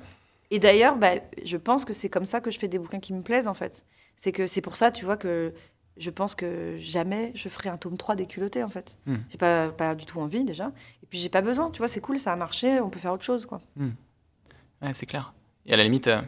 Et 0.50 0.58
d'ailleurs, 0.58 0.96
bah, 0.96 1.14
je 1.44 1.56
pense 1.56 1.84
que 1.84 1.92
c'est 1.92 2.10
comme 2.10 2.26
ça 2.26 2.40
que 2.40 2.50
je 2.50 2.58
fais 2.58 2.68
des 2.68 2.78
bouquins 2.78 3.00
qui 3.00 3.12
me 3.14 3.22
plaisent, 3.22 3.48
en 3.48 3.54
fait. 3.54 3.84
C'est 4.16 4.32
que 4.32 4.46
c'est 4.46 4.60
pour 4.60 4.76
ça, 4.76 4.90
tu 4.90 5.04
vois, 5.04 5.16
que 5.16 5.52
je 5.96 6.10
pense 6.10 6.34
que 6.34 6.76
jamais 6.78 7.32
je 7.34 7.48
ferai 7.48 7.68
un 7.68 7.76
tome 7.76 7.96
3 7.96 8.14
des 8.14 8.26
culottés, 8.26 8.62
en 8.62 8.68
fait. 8.68 8.98
Hmm. 9.06 9.16
J'ai 9.28 9.38
pas, 9.38 9.68
pas 9.68 9.94
du 9.94 10.06
tout 10.06 10.20
envie, 10.20 10.44
déjà. 10.44 10.72
Et 11.02 11.06
puis, 11.06 11.18
j'ai 11.18 11.28
pas 11.28 11.42
besoin, 11.42 11.70
tu 11.70 11.78
vois, 11.78 11.88
c'est 11.88 12.00
cool, 12.00 12.18
ça 12.18 12.32
a 12.32 12.36
marché, 12.36 12.80
on 12.80 12.88
peut 12.90 12.98
faire 13.00 13.12
autre 13.12 13.24
chose, 13.24 13.46
quoi. 13.46 13.60
Ouais, 13.76 14.92
c'est 14.92 15.06
clair. 15.06 15.32
Et 15.66 15.74
à 15.74 15.76
la 15.76 15.84
limite, 15.84 16.08
euh, 16.08 16.20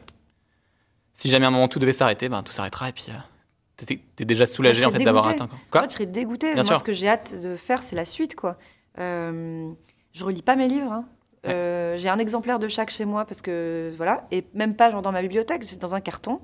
si 1.15 1.29
jamais 1.31 1.45
à 1.45 1.49
un 1.49 1.53
moment 1.53 1.69
tout 1.69 1.79
devait 1.79 1.93
s'arrêter, 1.93 2.29
ben, 2.29 2.43
tout 2.43 2.53
s'arrêtera 2.53 2.89
et 2.89 2.93
puis 2.93 3.07
euh, 3.09 3.85
t'es, 3.85 4.01
t'es 4.17 4.25
déjà 4.25 4.47
soulagé 4.47 4.83
Moi, 4.85 4.93
en 4.95 4.97
fait 4.99 5.05
d'avoir 5.05 5.27
atteint. 5.27 5.49
Quoi. 5.71 5.83
Fait, 5.83 5.89
je 5.91 5.95
serais 5.95 6.07
dégoûtée. 6.07 6.49
Bien 6.55 6.63
Moi, 6.63 6.65
sûr. 6.65 6.79
ce 6.79 6.85
que 6.85 6.93
j'ai 6.93 7.09
hâte 7.09 7.41
de 7.41 7.57
faire, 7.57 7.83
c'est 7.83 7.97
la 7.97 8.05
suite, 8.05 8.37
quoi. 8.37 8.59
Euh, 8.99 9.71
je 10.13 10.25
relis 10.25 10.43
pas 10.43 10.55
mes 10.57 10.69
livres. 10.69 10.93
hein. 10.93 11.05
Ouais. 11.45 11.53
Euh, 11.53 11.97
j'ai 11.97 12.09
un 12.09 12.19
exemplaire 12.19 12.59
de 12.59 12.69
chaque 12.69 12.91
chez 12.91 13.05
moi 13.05 13.25
parce 13.27 13.43
que 13.43 13.93
voilà, 13.97 14.27
et 14.31 14.45
même 14.55 14.75
pas 14.77 14.91
genre 14.91 15.03
dans 15.03 15.13
ma 15.13 15.21
bibliothèque, 15.21 15.65
c'est 15.65 15.81
dans 15.81 15.95
un 15.95 16.01
carton. 16.01 16.41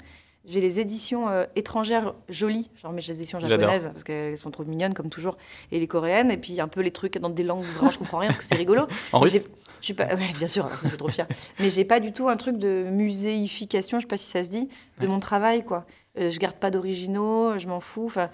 J'ai 0.46 0.60
les 0.62 0.80
éditions 0.80 1.28
euh, 1.28 1.44
étrangères 1.54 2.14
jolies, 2.30 2.70
genre 2.80 2.92
mes 2.92 3.10
éditions 3.10 3.38
japonaises 3.38 3.90
parce 3.92 4.04
qu'elles 4.04 4.38
sont 4.38 4.50
trop 4.50 4.64
mignonnes 4.64 4.94
comme 4.94 5.10
toujours, 5.10 5.36
et 5.70 5.78
les 5.78 5.86
coréennes, 5.86 6.30
et 6.30 6.38
puis 6.38 6.58
un 6.60 6.68
peu 6.68 6.80
les 6.80 6.90
trucs 6.92 7.18
dans 7.18 7.28
des 7.28 7.42
langues 7.42 7.62
vraiment 7.62 7.90
je 7.90 7.98
comprends 7.98 8.18
rien 8.18 8.28
parce 8.28 8.38
que 8.38 8.44
c'est 8.44 8.54
rigolo. 8.54 8.86
En 9.12 9.20
russe 9.20 9.46
Je 9.80 9.84
suis 9.84 9.94
pas, 9.94 10.06
ouais, 10.06 10.32
bien 10.38 10.48
sûr, 10.48 10.68
je 10.82 10.88
suis 10.88 10.96
trop 10.96 11.08
fière. 11.08 11.26
Mais 11.58 11.68
j'ai 11.68 11.84
pas 11.84 12.00
du 12.00 12.12
tout 12.12 12.28
un 12.30 12.36
truc 12.36 12.56
de 12.58 12.84
muséification, 12.90 13.98
je 13.98 14.04
sais 14.04 14.08
pas 14.08 14.16
si 14.16 14.26
ça 14.30 14.42
se 14.42 14.50
dit, 14.50 14.68
de 14.98 15.02
Ouais. 15.06 15.08
mon 15.12 15.20
travail 15.20 15.62
quoi. 15.64 15.84
Euh, 16.18 16.30
je 16.30 16.38
garde 16.38 16.56
pas 16.56 16.70
d'originaux, 16.70 17.58
je 17.58 17.66
m'en 17.68 17.80
fous. 17.80 18.06
Enfin, 18.06 18.30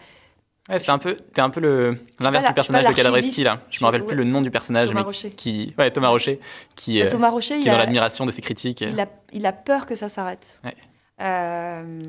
Ouais, 0.69 0.81
c'est 0.81 0.91
un 0.91 0.99
peu, 0.99 1.15
t'es 1.15 1.41
un 1.41 1.51
peu 1.51 1.61
le, 1.61 1.97
l'inverse 2.19 2.45
du 2.47 2.53
personnage 2.53 2.87
de 2.87 2.93
Cadavresti 2.93 3.45
là. 3.45 3.61
Je 3.71 3.79
me 3.81 3.85
rappelle 3.85 4.05
plus 4.05 4.17
le 4.17 4.25
nom 4.25 4.43
du 4.43 4.51
personnage, 4.51 4.89
Thomas 4.89 5.01
mais 5.01 5.07
Rocher. 5.07 5.31
qui, 5.31 5.73
ouais, 5.79 5.93
Thomas 5.93 6.09
Rocher, 6.09 6.41
qui, 6.75 7.01
euh, 7.03 7.09
Thomas 7.09 7.31
Rocher, 7.31 7.61
qui 7.61 7.69
est 7.69 7.71
dans 7.71 7.77
a, 7.77 7.81
l'admiration 7.81 8.27
de 8.27 8.33
ses 8.33 8.43
critiques. 8.43 8.81
il 8.81 8.99
a, 8.99 9.07
il 9.33 9.47
a 9.47 9.53
peur 9.53 9.87
que 9.87 9.95
ça 9.95 10.09
s'arrête. 10.09 10.61
Ouais. 10.65 10.75
Euh, 11.21 12.03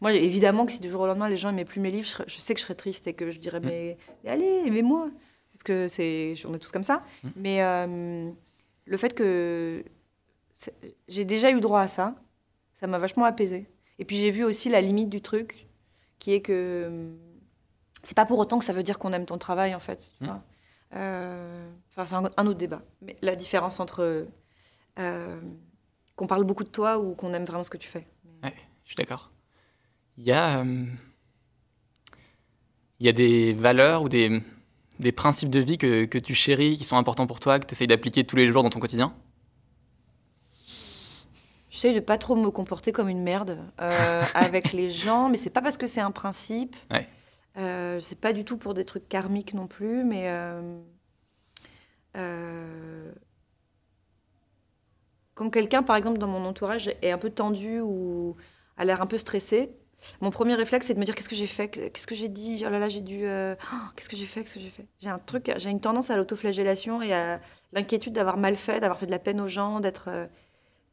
moi, 0.00 0.12
évidemment 0.12 0.66
que 0.66 0.72
si 0.72 0.80
du 0.80 0.88
jour 0.88 1.02
au 1.02 1.06
lendemain 1.06 1.28
les 1.28 1.36
gens 1.36 1.50
aimaient 1.50 1.64
plus 1.64 1.80
mes 1.80 1.90
livres, 1.90 2.08
je, 2.26 2.38
sais 2.38 2.54
que 2.54 2.60
je 2.60 2.64
serais 2.64 2.74
triste 2.74 3.06
et 3.06 3.14
que 3.14 3.30
je 3.30 3.38
dirais 3.38 3.60
Mm. 3.60 3.66
mais, 3.66 3.96
mais 4.24 4.30
allez, 4.30 4.62
aimez-moi, 4.66 5.10
parce 5.52 5.62
que 5.62 5.88
c'est, 5.88 6.34
on 6.46 6.54
est 6.54 6.58
tous 6.58 6.70
comme 6.72 6.82
ça. 6.82 7.02
Mm. 7.22 7.28
Mais 7.36 7.62
euh, 7.62 8.30
le 8.86 8.96
fait 8.96 9.14
que 9.14 9.84
j'ai 11.08 11.24
déjà 11.24 11.50
eu 11.50 11.60
droit 11.60 11.80
à 11.80 11.88
ça. 11.88 12.14
Ça 12.74 12.86
m'a 12.86 12.98
vachement 12.98 13.24
apaisé. 13.26 13.68
Et 13.98 14.04
puis 14.06 14.16
j'ai 14.16 14.30
vu 14.30 14.42
aussi 14.42 14.70
la 14.70 14.80
limite 14.80 15.10
du 15.10 15.20
truc, 15.20 15.68
qui 16.18 16.32
est 16.32 16.40
que 16.40 16.86
hum, 16.88 17.18
c'est 18.02 18.16
pas 18.16 18.24
pour 18.24 18.38
autant 18.38 18.58
que 18.58 18.64
ça 18.64 18.72
veut 18.72 18.82
dire 18.82 18.98
qu'on 18.98 19.12
aime 19.12 19.26
ton 19.26 19.36
travail, 19.36 19.74
en 19.74 19.80
fait. 19.80 20.10
tu 20.18 20.24
Mm. 20.24 20.26
vois. 20.26 20.42
Euh, 20.96 21.68
Enfin, 21.90 22.04
c'est 22.06 22.14
un, 22.14 22.30
un 22.36 22.46
autre 22.46 22.58
débat. 22.58 22.80
Mais 23.02 23.16
la 23.20 23.34
différence 23.36 23.80
entre 23.80 24.26
euh, 24.98 25.40
qu'on 26.16 26.26
parle 26.26 26.44
beaucoup 26.44 26.64
de 26.64 26.68
toi 26.70 26.98
ou 26.98 27.14
qu'on 27.14 27.32
aime 27.34 27.44
vraiment 27.44 27.62
ce 27.64 27.70
que 27.70 27.76
tu 27.76 27.88
fais. 27.88 28.06
Je 28.90 28.94
suis 28.94 28.96
d'accord. 28.96 29.30
Il 30.18 30.24
y 30.24 30.32
a, 30.32 30.58
euh, 30.58 30.84
il 32.98 33.06
y 33.06 33.08
a 33.08 33.12
des 33.12 33.52
valeurs 33.52 34.02
ou 34.02 34.08
des, 34.08 34.42
des 34.98 35.12
principes 35.12 35.48
de 35.48 35.60
vie 35.60 35.78
que, 35.78 36.06
que 36.06 36.18
tu 36.18 36.34
chéris, 36.34 36.76
qui 36.76 36.84
sont 36.84 36.96
importants 36.96 37.28
pour 37.28 37.38
toi, 37.38 37.60
que 37.60 37.66
tu 37.66 37.72
essayes 37.74 37.86
d'appliquer 37.86 38.24
tous 38.24 38.34
les 38.34 38.46
jours 38.46 38.64
dans 38.64 38.70
ton 38.70 38.80
quotidien? 38.80 39.14
J'essaye 41.70 41.94
de 41.94 42.00
pas 42.00 42.18
trop 42.18 42.34
me 42.34 42.50
comporter 42.50 42.90
comme 42.90 43.08
une 43.08 43.22
merde 43.22 43.60
euh, 43.80 44.24
avec 44.34 44.72
les 44.72 44.88
gens, 44.88 45.28
mais 45.28 45.36
c'est 45.36 45.50
pas 45.50 45.62
parce 45.62 45.76
que 45.76 45.86
c'est 45.86 46.00
un 46.00 46.10
principe. 46.10 46.74
Ouais. 46.90 47.06
Euh, 47.58 48.00
c'est 48.00 48.18
pas 48.18 48.32
du 48.32 48.44
tout 48.44 48.56
pour 48.56 48.74
des 48.74 48.84
trucs 48.84 49.08
karmiques 49.08 49.54
non 49.54 49.68
plus, 49.68 50.02
mais 50.02 50.24
euh, 52.16 53.12
quand 55.36 55.48
quelqu'un, 55.50 55.84
par 55.84 55.94
exemple, 55.94 56.18
dans 56.18 56.26
mon 56.26 56.44
entourage 56.44 56.90
est 57.02 57.12
un 57.12 57.18
peu 57.18 57.30
tendu 57.30 57.78
ou 57.78 58.34
a 58.80 58.84
l'air 58.84 59.00
un 59.02 59.06
peu 59.06 59.18
stressé, 59.18 59.70
mon 60.20 60.30
premier 60.30 60.54
réflexe 60.54 60.86
c'est 60.86 60.94
de 60.94 60.98
me 61.00 61.04
dire 61.04 61.14
qu'est-ce 61.14 61.28
que 61.28 61.36
j'ai 61.36 61.46
fait, 61.46 61.68
qu'est-ce 61.68 62.06
que 62.06 62.14
j'ai 62.14 62.28
dit, 62.28 62.62
oh 62.66 62.70
là 62.70 62.78
là 62.78 62.88
j'ai 62.88 63.02
dû, 63.02 63.26
euh, 63.26 63.54
oh, 63.72 63.76
qu'est-ce 63.96 64.08
que 64.08 64.16
j'ai 64.16 64.26
fait, 64.26 64.42
qu'est-ce 64.42 64.54
que 64.54 64.60
j'ai 64.60 64.70
fait? 64.70 64.86
J'ai 65.00 65.10
un 65.10 65.18
truc, 65.18 65.52
j'ai 65.56 65.70
une 65.70 65.80
tendance 65.80 66.10
à 66.10 66.16
l'autoflagellation 66.16 67.02
et 67.02 67.12
à 67.12 67.40
l'inquiétude 67.72 68.14
d'avoir 68.14 68.36
mal 68.38 68.56
fait, 68.56 68.80
d'avoir 68.80 68.98
fait 68.98 69.06
de 69.06 69.10
la 69.10 69.18
peine 69.18 69.40
aux 69.40 69.48
gens, 69.48 69.80
d'être 69.80 70.08
euh, 70.08 70.26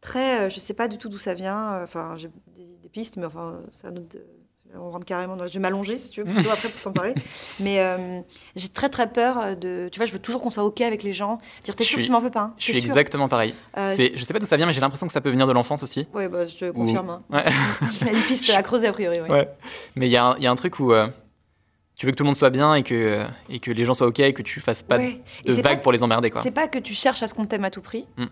très, 0.02 0.48
euh, 0.48 0.50
je 0.50 0.60
sais 0.60 0.74
pas 0.74 0.88
du 0.88 0.98
tout 0.98 1.10
d'où 1.10 1.18
ça 1.20 1.34
vient. 1.34 1.74
euh, 1.76 1.84
Enfin, 1.84 2.16
j'ai 2.18 2.30
des, 2.56 2.78
des 2.84 2.90
pistes, 2.90 3.18
mais 3.18 3.26
enfin, 3.28 3.62
c'est 3.72 3.88
un 3.88 3.96
autre. 3.98 4.18
On 4.76 4.90
rentre 4.92 5.06
carrément 5.06 5.36
dans. 5.36 5.46
Je 5.48 5.54
vais 5.54 5.60
m'allonger 5.60 5.98
si 5.98 6.10
tu 6.10 6.22
veux, 6.24 6.32
plutôt 6.34 6.50
après 6.52 6.70
pour 6.70 6.82
t'en 6.82 6.92
parler. 6.92 7.14
Mais 7.60 7.80
euh, 7.80 8.20
j'ai 8.56 8.68
très 8.70 8.90
très 8.90 9.12
peur 9.12 9.38
euh, 9.40 9.56
de. 9.56 9.90
Tu 9.92 9.98
vois, 10.00 10.06
je 10.06 10.12
veux 10.12 10.20
toujours 10.20 10.42
qu'on 10.42 10.50
soit 10.50 10.64
OK 10.64 10.82
avec 10.82 11.04
les 11.04 11.14
gens. 11.14 11.38
Dire, 11.64 11.76
t'es 11.76 11.84
sûr 11.84 11.98
que 12.00 12.04
tu 12.04 12.12
m'en 12.12 12.20
veux 12.20 12.30
pas 12.32 12.42
hein 12.42 12.54
Je 12.58 12.64
suis 12.66 12.78
exactement 12.78 13.28
pareil. 13.30 13.56
Euh, 13.78 13.96
je 14.16 14.22
sais 14.24 14.34
pas 14.34 14.40
d'où 14.40 14.46
ça 14.46 14.58
vient, 14.58 14.66
mais 14.66 14.74
j'ai 14.74 14.82
l'impression 14.82 15.08
que 15.08 15.14
ça 15.14 15.22
peut 15.22 15.30
venir 15.30 15.48
de 15.48 15.54
l'enfance 15.54 15.84
aussi. 15.84 16.08
Ouais, 16.14 16.28
bah, 16.28 16.46
je 16.46 16.56
te 16.56 16.72
confirme. 16.72 17.10
hein. 17.10 17.22
Ouais. 17.30 17.46
Il 18.02 18.08
y 18.08 18.10
a 18.10 18.14
une 18.14 18.22
piste 18.24 18.50
à 18.50 18.62
creuser 18.62 18.88
a 18.88 18.94
priori. 18.94 19.20
ouais. 19.22 19.30
Ouais. 19.30 19.50
Mais 19.96 20.08
il 20.08 20.12
y, 20.12 20.18
a 20.18 20.26
un- 20.26 20.36
il 20.38 20.44
y 20.44 20.48
a 20.48 20.52
un 20.52 20.56
truc 20.56 20.80
où 20.80 20.92
euh, 20.92 21.08
tu 21.96 22.06
veux 22.06 22.12
que 22.12 22.18
tout 22.18 22.24
le 22.24 22.28
monde 22.28 22.36
soit 22.36 22.50
bien 22.52 22.76
et 22.76 22.84
que, 22.84 23.26
et 23.50 23.60
que 23.60 23.72
les 23.72 23.86
gens 23.86 23.94
soient 23.94 24.08
OK 24.08 24.20
et 24.20 24.34
que 24.34 24.42
tu 24.44 24.60
fasses 24.60 24.84
pas 24.84 24.98
Ouais. 24.98 25.22
De 25.46 25.54
vagues 25.54 25.82
pour 25.82 25.92
les 25.92 26.04
emmerder. 26.04 26.30
Quoi. 26.30 26.42
C'est 26.42 26.52
pas 26.52 26.68
que 26.68 26.78
tu 26.80 26.94
cherches 26.94 27.24
à 27.24 27.28
ce 27.28 27.34
qu'on 27.34 27.46
t'aime 27.46 27.66
à 27.66 27.72
tout 27.72 27.82
prix. 27.82 28.06
Mm. 28.18 28.26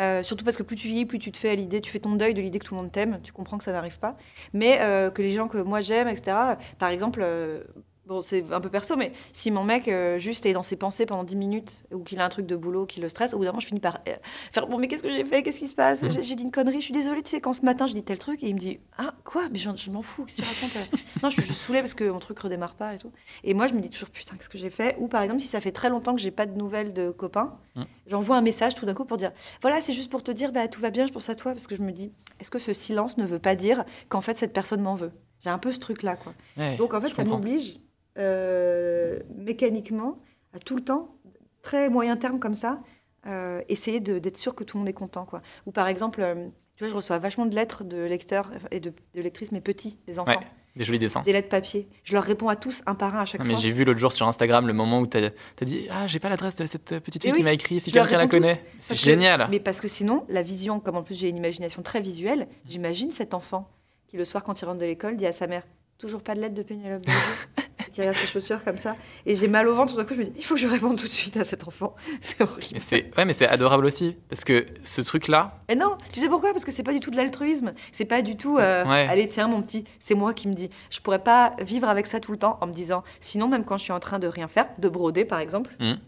Euh, 0.00 0.22
surtout 0.22 0.44
parce 0.44 0.56
que 0.56 0.62
plus 0.62 0.76
tu 0.76 0.88
vieillis, 0.88 1.04
plus 1.04 1.18
tu 1.18 1.30
te 1.30 1.38
fais 1.38 1.50
à 1.50 1.54
l'idée, 1.54 1.80
tu 1.80 1.90
fais 1.90 2.00
ton 2.00 2.14
deuil 2.16 2.32
de 2.32 2.40
l'idée 2.40 2.58
que 2.58 2.64
tout 2.64 2.74
le 2.74 2.80
monde 2.80 2.90
t'aime. 2.90 3.20
Tu 3.22 3.32
comprends 3.32 3.58
que 3.58 3.64
ça 3.64 3.72
n'arrive 3.72 3.98
pas. 3.98 4.16
Mais 4.54 4.80
euh, 4.80 5.10
que 5.10 5.20
les 5.22 5.32
gens 5.32 5.46
que 5.48 5.58
moi 5.58 5.80
j'aime, 5.80 6.08
etc. 6.08 6.36
Par 6.78 6.88
exemple, 6.88 7.20
euh, 7.22 7.62
bon, 8.10 8.20
c'est 8.22 8.44
un 8.52 8.60
peu 8.60 8.68
perso, 8.68 8.96
mais 8.96 9.12
si 9.32 9.50
mon 9.50 9.62
mec 9.64 9.86
euh, 9.88 10.18
juste 10.18 10.44
est 10.44 10.52
dans 10.52 10.62
ses 10.64 10.76
pensées 10.76 11.06
pendant 11.06 11.24
10 11.24 11.36
minutes 11.36 11.84
ou 11.92 12.00
qu'il 12.00 12.20
a 12.20 12.24
un 12.24 12.28
truc 12.28 12.44
de 12.46 12.56
boulot 12.56 12.84
qui 12.84 13.00
le 13.00 13.08
stresse, 13.08 13.32
au 13.32 13.38
bout 13.38 13.44
d'un 13.44 13.50
moment, 13.50 13.60
je 13.60 13.66
finis 13.66 13.80
par 13.80 14.00
euh, 14.08 14.14
faire 14.52 14.66
Bon, 14.66 14.78
mais 14.78 14.88
qu'est-ce 14.88 15.02
que 15.02 15.14
j'ai 15.14 15.24
fait? 15.24 15.42
Qu'est-ce 15.42 15.60
qui 15.60 15.68
se 15.68 15.74
passe? 15.74 16.02
Mm. 16.02 16.22
J'ai 16.22 16.34
dit 16.34 16.42
une 16.42 16.50
connerie, 16.50 16.80
je 16.80 16.86
suis 16.86 16.92
désolée. 16.92 17.22
Tu 17.22 17.30
sais, 17.30 17.40
quand 17.40 17.54
ce 17.54 17.64
matin 17.64 17.86
je 17.86 17.94
dis 17.94 18.02
tel 18.02 18.18
truc, 18.18 18.42
et 18.42 18.48
il 18.48 18.54
me 18.54 18.58
dit 18.60 18.80
Ah, 18.98 19.14
quoi? 19.24 19.44
Mais 19.52 19.58
je, 19.58 19.70
je 19.76 19.90
m'en 19.90 20.02
fous, 20.02 20.24
qu'est-ce 20.24 20.38
que 20.38 20.42
tu 20.42 20.48
racontes 20.48 20.76
euh 20.76 20.96
Non, 21.22 21.28
je 21.30 21.34
suis 21.40 21.44
juste 21.48 21.62
saoulée 21.62 21.80
parce 21.80 21.94
que 21.94 22.04
mon 22.04 22.18
truc 22.18 22.38
redémarre 22.40 22.74
pas 22.74 22.94
et 22.94 22.98
tout. 22.98 23.12
Et 23.44 23.54
moi, 23.54 23.68
je 23.68 23.74
me 23.74 23.80
dis 23.80 23.90
toujours 23.90 24.10
Putain, 24.10 24.36
qu'est-ce 24.36 24.50
que 24.50 24.58
j'ai 24.58 24.70
fait 24.70 24.96
Ou 24.98 25.06
par 25.08 25.22
exemple, 25.22 25.40
si 25.40 25.46
ça 25.48 25.60
fait 25.60 25.72
très 25.72 25.88
longtemps 25.88 26.14
que 26.14 26.20
j'ai 26.20 26.32
pas 26.32 26.46
de 26.46 26.56
nouvelles 26.58 26.92
de 26.92 27.10
copains, 27.10 27.58
Mm. 27.76 27.82
j'envoie 28.08 28.36
un 28.36 28.40
message 28.40 28.74
tout 28.74 28.84
d'un 28.84 28.94
coup 28.94 29.04
pour 29.04 29.16
dire 29.16 29.30
Voilà, 29.62 29.80
c'est 29.80 29.92
juste 29.92 30.10
pour 30.10 30.24
te 30.24 30.32
dire 30.32 30.50
bah, 30.50 30.66
Tout 30.66 30.80
va 30.80 30.90
bien, 30.90 31.06
je 31.06 31.12
pense 31.12 31.28
à 31.30 31.36
toi. 31.36 31.52
Parce 31.52 31.68
que 31.68 31.76
je 31.76 31.82
me 31.82 31.92
dis 31.92 32.10
Est-ce 32.40 32.50
que 32.50 32.58
ce 32.58 32.72
silence 32.72 33.16
ne 33.16 33.24
veut 33.24 33.38
pas 33.38 33.54
dire 33.54 33.84
qu'en 34.08 34.20
fait, 34.20 34.36
cette 34.36 34.52
personne 34.52 34.80
m'en 34.80 34.96
veut? 34.96 35.12
J'ai 35.42 35.50
un 35.50 35.58
peu 35.58 35.72
ce 35.72 35.78
truc-là, 35.78 36.16
quoi. 36.16 36.34
Ouais, 36.56 36.76
Donc 36.76 36.92
en 36.94 37.00
fait, 37.00 37.10
ça 37.14 37.24
m'oblige 37.24 37.78
euh, 38.18 39.18
mécaniquement 39.36 40.18
à 40.54 40.58
tout 40.58 40.76
le 40.76 40.82
temps, 40.82 41.14
très 41.62 41.88
moyen 41.88 42.16
terme 42.16 42.38
comme 42.40 42.54
ça, 42.54 42.80
euh, 43.26 43.60
essayer 43.68 44.00
d'être 44.00 44.36
sûr 44.36 44.54
que 44.54 44.64
tout 44.64 44.76
le 44.76 44.80
monde 44.80 44.88
est 44.88 44.92
content. 44.94 45.24
Quoi. 45.24 45.42
Ou 45.66 45.72
par 45.72 45.86
exemple, 45.88 46.20
euh, 46.22 46.46
tu 46.76 46.84
vois, 46.84 46.88
je 46.88 46.94
reçois 46.94 47.18
vachement 47.18 47.46
de 47.46 47.54
lettres 47.54 47.84
de 47.84 47.98
lecteurs 47.98 48.50
et 48.70 48.80
de, 48.80 48.92
de 49.14 49.20
lectrices, 49.20 49.52
mais 49.52 49.60
petits, 49.60 49.98
des 50.06 50.18
enfants, 50.18 50.32
Ouais, 50.32 50.38
des 50.74 50.84
jolis 50.84 50.98
dessins. 50.98 51.22
des 51.22 51.32
lettres 51.32 51.48
papier. 51.50 51.86
Je 52.02 52.14
leur 52.14 52.24
réponds 52.24 52.48
à 52.48 52.56
tous 52.56 52.82
un 52.86 52.94
par 52.94 53.14
un 53.14 53.20
à 53.20 53.24
chaque 53.26 53.40
Non, 53.42 53.46
mais 53.46 53.52
fois. 53.54 53.60
j'ai 53.62 53.70
vu 53.70 53.84
l'autre 53.84 54.00
jour 54.00 54.10
sur 54.12 54.26
Instagram 54.26 54.66
le 54.66 54.72
moment 54.72 55.00
où 55.00 55.06
t'as 55.06 55.28
as 55.60 55.64
dit 55.64 55.86
Ah, 55.90 56.06
j'ai 56.06 56.18
pas 56.18 56.30
l'adresse 56.30 56.56
de 56.56 56.66
cette 56.66 56.98
petite 57.00 57.22
fille 57.22 57.32
qui 57.32 57.42
m'a 57.42 57.52
écrit, 57.52 57.78
si 57.80 57.92
quelqu'un 57.92 58.16
la 58.18 58.26
connaît. 58.26 58.64
C'est 58.78 58.94
que- 58.94 59.00
génial. 59.00 59.46
Mais 59.50 59.60
parce 59.60 59.80
que 59.80 59.88
sinon, 59.88 60.24
la 60.30 60.42
vision, 60.42 60.80
comme 60.80 60.96
en 60.96 61.02
plus 61.02 61.14
j'ai 61.18 61.28
une 61.28 61.36
imagination 61.36 61.82
très 61.82 62.00
visuelle, 62.00 62.48
j'imagine 62.66 63.10
cet 63.12 63.34
enfant 63.34 63.68
qui 64.08 64.16
le 64.16 64.24
soir 64.24 64.42
quand 64.42 64.60
il 64.60 64.64
rentre 64.64 64.78
de 64.78 64.86
l'école 64.86 65.16
dit 65.16 65.26
à 65.26 65.32
sa 65.32 65.46
mère 65.46 65.62
toujours 65.98 66.22
pas 66.22 66.34
de 66.34 66.40
lettre 66.40 66.54
de 66.54 66.62
Pénélope 66.62 67.02
qui 67.92 68.00
regarde 68.00 68.16
ses 68.16 68.26
chaussures 68.26 68.62
comme 68.64 68.78
ça. 68.78 68.96
Et 69.26 69.34
j'ai 69.34 69.48
mal 69.48 69.68
au 69.68 69.74
ventre 69.74 69.92
tout 69.92 69.96
d'un 69.98 70.04
coup 70.04 70.14
je 70.14 70.20
me 70.20 70.24
dis 70.24 70.32
il 70.36 70.44
faut 70.44 70.54
que 70.54 70.60
je 70.60 70.66
réponde 70.66 70.98
tout 70.98 71.06
de 71.06 71.10
suite 71.12 71.36
à 71.36 71.44
cet 71.44 71.66
enfant. 71.66 71.94
C'est 72.20 72.40
horrible. 72.40 72.68
Mais 72.74 72.80
c'est 72.80 73.10
ouais, 73.16 73.24
mais 73.24 73.32
c'est 73.32 73.48
adorable 73.48 73.86
aussi 73.86 74.16
parce 74.28 74.44
que 74.44 74.66
ce 74.82 75.00
truc-là, 75.02 75.60
et 75.68 75.74
non 75.74 75.96
tu 76.12 76.20
sais 76.20 76.28
pourquoi? 76.28 76.52
Parce 76.52 76.64
que 76.64 76.70
c'est 76.72 76.82
pas 76.82 76.92
du 76.92 77.00
tout 77.00 77.10
de 77.10 77.16
l'altruisme. 77.16 77.72
C'est 77.92 78.04
pas 78.04 78.22
du 78.22 78.36
tout 78.36 78.58
euh, 78.58 78.84
Ouais. 78.84 79.06
allez 79.08 79.28
tiens 79.28 79.48
mon 79.48 79.62
petit 79.62 79.84
c'est 79.98 80.14
moi 80.14 80.34
qui 80.34 80.48
me 80.48 80.54
dis. 80.54 80.70
Je 80.90 81.00
pourrais 81.00 81.18
pas 81.22 81.52
vivre 81.60 81.88
avec 81.88 82.06
ça 82.06 82.20
tout 82.20 82.32
le 82.32 82.38
temps 82.38 82.58
en 82.60 82.66
me 82.66 82.72
disant 82.72 83.02
sinon 83.20 83.48
même 83.48 83.64
quand 83.64 83.76
je 83.76 83.82
suis 83.84 83.92
en 83.92 84.00
train 84.00 84.18
de 84.18 84.26
rien 84.26 84.48
faire 84.48 84.66
de 84.78 84.88
broder 84.88 85.24
par 85.24 85.38
exemple 85.40 85.70
Mhm. 85.80 85.98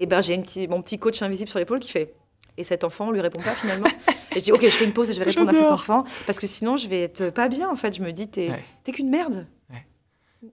et 0.00 0.06
ben 0.06 0.20
j'ai 0.20 0.36
mon 0.68 0.82
petit 0.82 0.98
coach 0.98 1.22
invisible 1.22 1.48
sur 1.50 1.58
l'épaule 1.58 1.80
qui 1.80 1.90
fait 1.90 2.14
et 2.58 2.64
cet 2.64 2.84
enfant 2.84 3.08
on 3.08 3.10
lui 3.10 3.20
répond 3.20 3.40
pas 3.42 3.52
finalement. 3.52 3.88
Et 4.32 4.40
je 4.40 4.44
dis 4.44 4.52
ok 4.52 4.60
je 4.62 4.68
fais 4.68 4.84
une 4.84 4.92
pause 4.92 5.08
et 5.08 5.14
je 5.14 5.18
vais 5.18 5.24
répondre 5.24 5.48
à 5.50 5.54
cet 5.54 5.70
enfant 5.70 6.04
parce 6.26 6.38
que 6.38 6.46
sinon 6.46 6.76
je 6.76 6.88
vais 6.88 7.02
être 7.04 7.30
pas 7.30 7.48
bien 7.48 7.70
en 7.70 7.76
fait. 7.76 7.96
Je 7.96 8.02
me 8.02 8.12
dis 8.12 8.28
t'es 8.28 8.50
Ouais. 8.50 8.62
t'es 8.84 8.92
qu'une 8.92 9.08
merde 9.08 9.46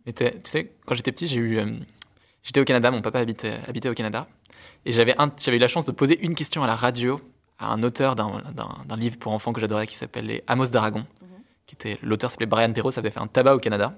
Mais 0.06 0.14
tu 0.14 0.26
sais, 0.44 0.72
quand 0.86 0.96
j'étais 0.96 1.12
petit, 1.12 1.28
j'ai 1.28 1.38
eu, 1.40 1.58
euh, 1.60 1.78
j'étais 2.44 2.60
au 2.60 2.66
Canada, 2.66 2.92
mon 2.92 3.02
papa 3.02 3.20
habitait, 3.20 3.60
habitait 3.68 3.90
au 3.90 3.94
Canada, 3.94 4.28
et 4.86 4.92
j'avais, 4.92 5.16
eu 5.16 5.58
la 5.58 5.68
chance 5.68 5.86
de 5.86 5.92
poser 5.92 6.20
une 6.24 6.36
question 6.36 6.64
à 6.64 6.68
la 6.68 6.76
radio 6.76 7.20
à 7.60 7.72
un 7.72 7.84
auteur 7.84 8.16
d'un, 8.16 8.42
livre 8.98 9.18
pour 9.18 9.32
enfants 9.32 9.54
que 9.54 9.62
j'adorais 9.62 9.88
qui 9.88 9.96
s'appelle 9.96 10.26
Les 10.26 10.44
Amos 10.48 10.68
d'Aragon, 10.68 11.06
Mhm. 11.22 11.28
qui 11.68 11.76
était 11.76 11.98
l'auteur 12.02 12.30
s'appelait 12.32 12.46
Brian 12.48 12.72
Perrault, 12.74 12.92
ça 12.92 13.00
avait 13.00 13.12
fait 13.12 13.20
un 13.22 13.28
tabac 13.28 13.56
au 13.56 13.60
Canada, 13.60 13.94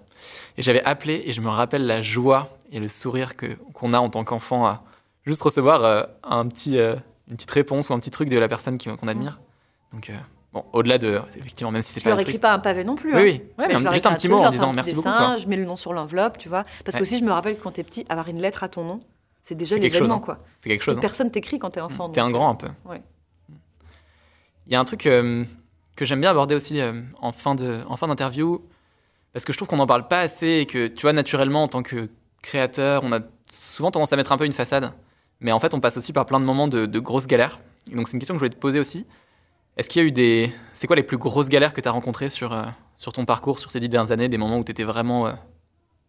et 0.58 0.62
j'avais 0.62 0.84
appelé 0.84 1.24
et 1.26 1.34
je 1.34 1.42
me 1.42 1.50
rappelle 1.50 1.86
la 1.88 2.02
joie 2.02 2.58
et 2.72 2.80
le 2.80 2.88
sourire 2.88 3.36
que 3.36 3.54
qu'on 3.74 3.94
a 3.94 3.98
en 4.00 4.10
tant 4.10 4.24
qu'enfant 4.24 4.66
à 4.66 4.84
juste 5.26 5.42
recevoir 5.42 5.84
euh, 5.84 6.04
un 6.24 6.48
petit, 6.48 6.78
euh, 6.78 6.96
une 7.30 7.36
petite 7.38 7.52
réponse 7.52 7.90
ou 7.90 7.94
un 7.94 8.00
petit 8.00 8.12
truc 8.12 8.30
de 8.30 8.38
la 8.38 8.48
personne 8.48 8.78
qui- 8.78 8.90
qu'on 8.96 9.08
admire. 9.08 9.40
Donc 9.94 10.10
euh, 10.10 10.18
bon, 10.56 10.66
au-delà 10.74 10.98
de 10.98 11.22
effectivement, 11.38 11.70
même 11.72 11.84
si 11.84 11.92
c'est 11.94 12.00
je 12.00 12.06
pas 12.06 12.10
leur 12.12 12.20
écris 12.20 12.40
pas 12.40 12.54
un 12.54 12.60
pavé 12.60 12.84
non 12.84 12.96
plus 12.96 13.14
Oui, 13.14 13.18
hein. 13.18 13.22
oui, 13.24 13.32
ouais, 13.60 13.68
Mais 13.68 13.80
mais 13.80 13.88
je 13.90 13.94
juste 13.94 14.06
un 14.08 14.14
petit 14.16 14.28
mot 14.28 14.42
je 14.42 14.48
en 14.48 14.50
disant 14.50 14.74
merci 14.74 14.96
beaucoup. 14.96 15.08
dessin, 15.08 15.18
quoi. 15.28 15.38
Je 15.38 15.48
mets 15.48 15.58
le 15.58 15.66
nom 15.66 15.76
sur 15.76 15.94
l'enveloppe, 15.94 16.40
tu 16.40 16.50
vois. 16.50 16.64
Parce 16.84 16.98
que 16.98 17.04
aussi, 17.04 17.20
je 17.20 17.24
me 17.24 17.32
rappelle 17.32 17.58
que 17.58 17.62
quand 17.62 17.72
t'es 17.72 17.84
petit, 17.84 18.06
avoir 18.10 18.28
une 18.30 18.42
lettre 18.42 18.64
à 18.64 18.70
ton 18.70 18.84
nom, 18.84 19.02
c'est 19.44 19.54
déjà 19.56 19.76
l'événement, 19.76 20.00
chose, 20.00 20.12
hein. 20.12 20.20
quoi. 20.20 20.40
C'est 20.58 20.70
quelque 20.70 20.82
chose. 20.82 20.98
Hein. 20.98 21.02
personne 21.02 21.30
t'écrit 21.30 21.60
quand 21.60 21.70
t'es 21.70 21.82
enfant. 21.82 22.10
T'es 22.10 22.22
un 22.22 22.32
grand 22.32 22.50
un 22.50 22.56
peu. 22.56 22.70
Ouais. 22.86 23.04
Il 24.66 24.74
y 24.74 24.76
a 24.76 24.80
un 24.80 24.86
truc 24.86 25.06
euh, 25.06 25.44
que 25.96 26.06
j'aime 26.06 26.22
bien 26.22 26.32
aborder 26.32 26.56
aussi 26.56 26.82
euh, 26.82 27.02
en 27.22 27.32
fin 27.32 27.54
de 27.54 27.82
en 27.88 27.96
fin 27.98 28.08
d'interview 28.08 28.66
parce 29.34 29.46
que 29.46 29.54
je 29.54 29.58
trouve 29.58 29.68
qu'on 29.68 29.78
n'en 29.78 29.86
parle 29.86 30.08
pas 30.08 30.22
assez 30.22 30.48
et 30.48 30.66
que 30.66 30.88
tu 30.88 31.02
vois 31.04 31.14
naturellement 31.14 31.64
en 31.64 31.68
tant 31.68 31.84
que 31.84 32.10
créateur, 32.42 33.04
on 33.04 33.12
a 33.12 33.20
souvent 33.52 33.92
tendance 33.92 34.14
à 34.14 34.16
mettre 34.16 34.32
un 34.32 34.38
peu 34.38 34.46
une 34.46 34.54
façade, 34.54 34.94
mais 35.42 35.52
en 35.52 35.60
fait 35.60 35.74
on 35.74 35.80
passe 35.80 35.98
aussi 35.98 36.14
par 36.14 36.26
plein 36.26 36.40
de 36.40 36.46
moments 36.46 36.68
de, 36.68 36.86
de 36.86 37.00
grosses 37.00 37.28
galères. 37.28 37.60
Et 37.92 37.96
donc 37.96 38.08
c'est 38.08 38.14
une 38.14 38.20
question 38.20 38.34
que 38.34 38.40
je 38.40 38.46
voulais 38.46 38.56
te 38.56 38.60
poser 38.60 38.80
aussi. 38.80 39.06
Est-ce 39.78 39.90
qu'il 39.90 40.02
y 40.02 40.06
a 40.06 40.08
eu 40.08 40.12
des 40.12 40.52
c'est 40.74 40.88
quoi 40.88 40.96
les 40.96 41.04
plus 41.04 41.18
grosses 41.18 41.50
galères 41.50 41.74
que 41.74 41.82
tu 41.82 41.88
as 41.88 41.92
rencontrées 41.92 42.30
sur 42.30 42.54
euh, 42.54 42.64
sur 42.98 43.12
ton 43.14 43.26
parcours 43.26 43.60
sur 43.60 43.72
ces 43.72 43.80
dix 43.80 43.90
dernières 43.90 44.12
années, 44.12 44.30
des 44.30 44.38
moments 44.38 44.58
où 44.58 44.64
tu 44.64 44.72
étais 44.72 44.84
vraiment 44.86 45.28
euh, 45.28 45.34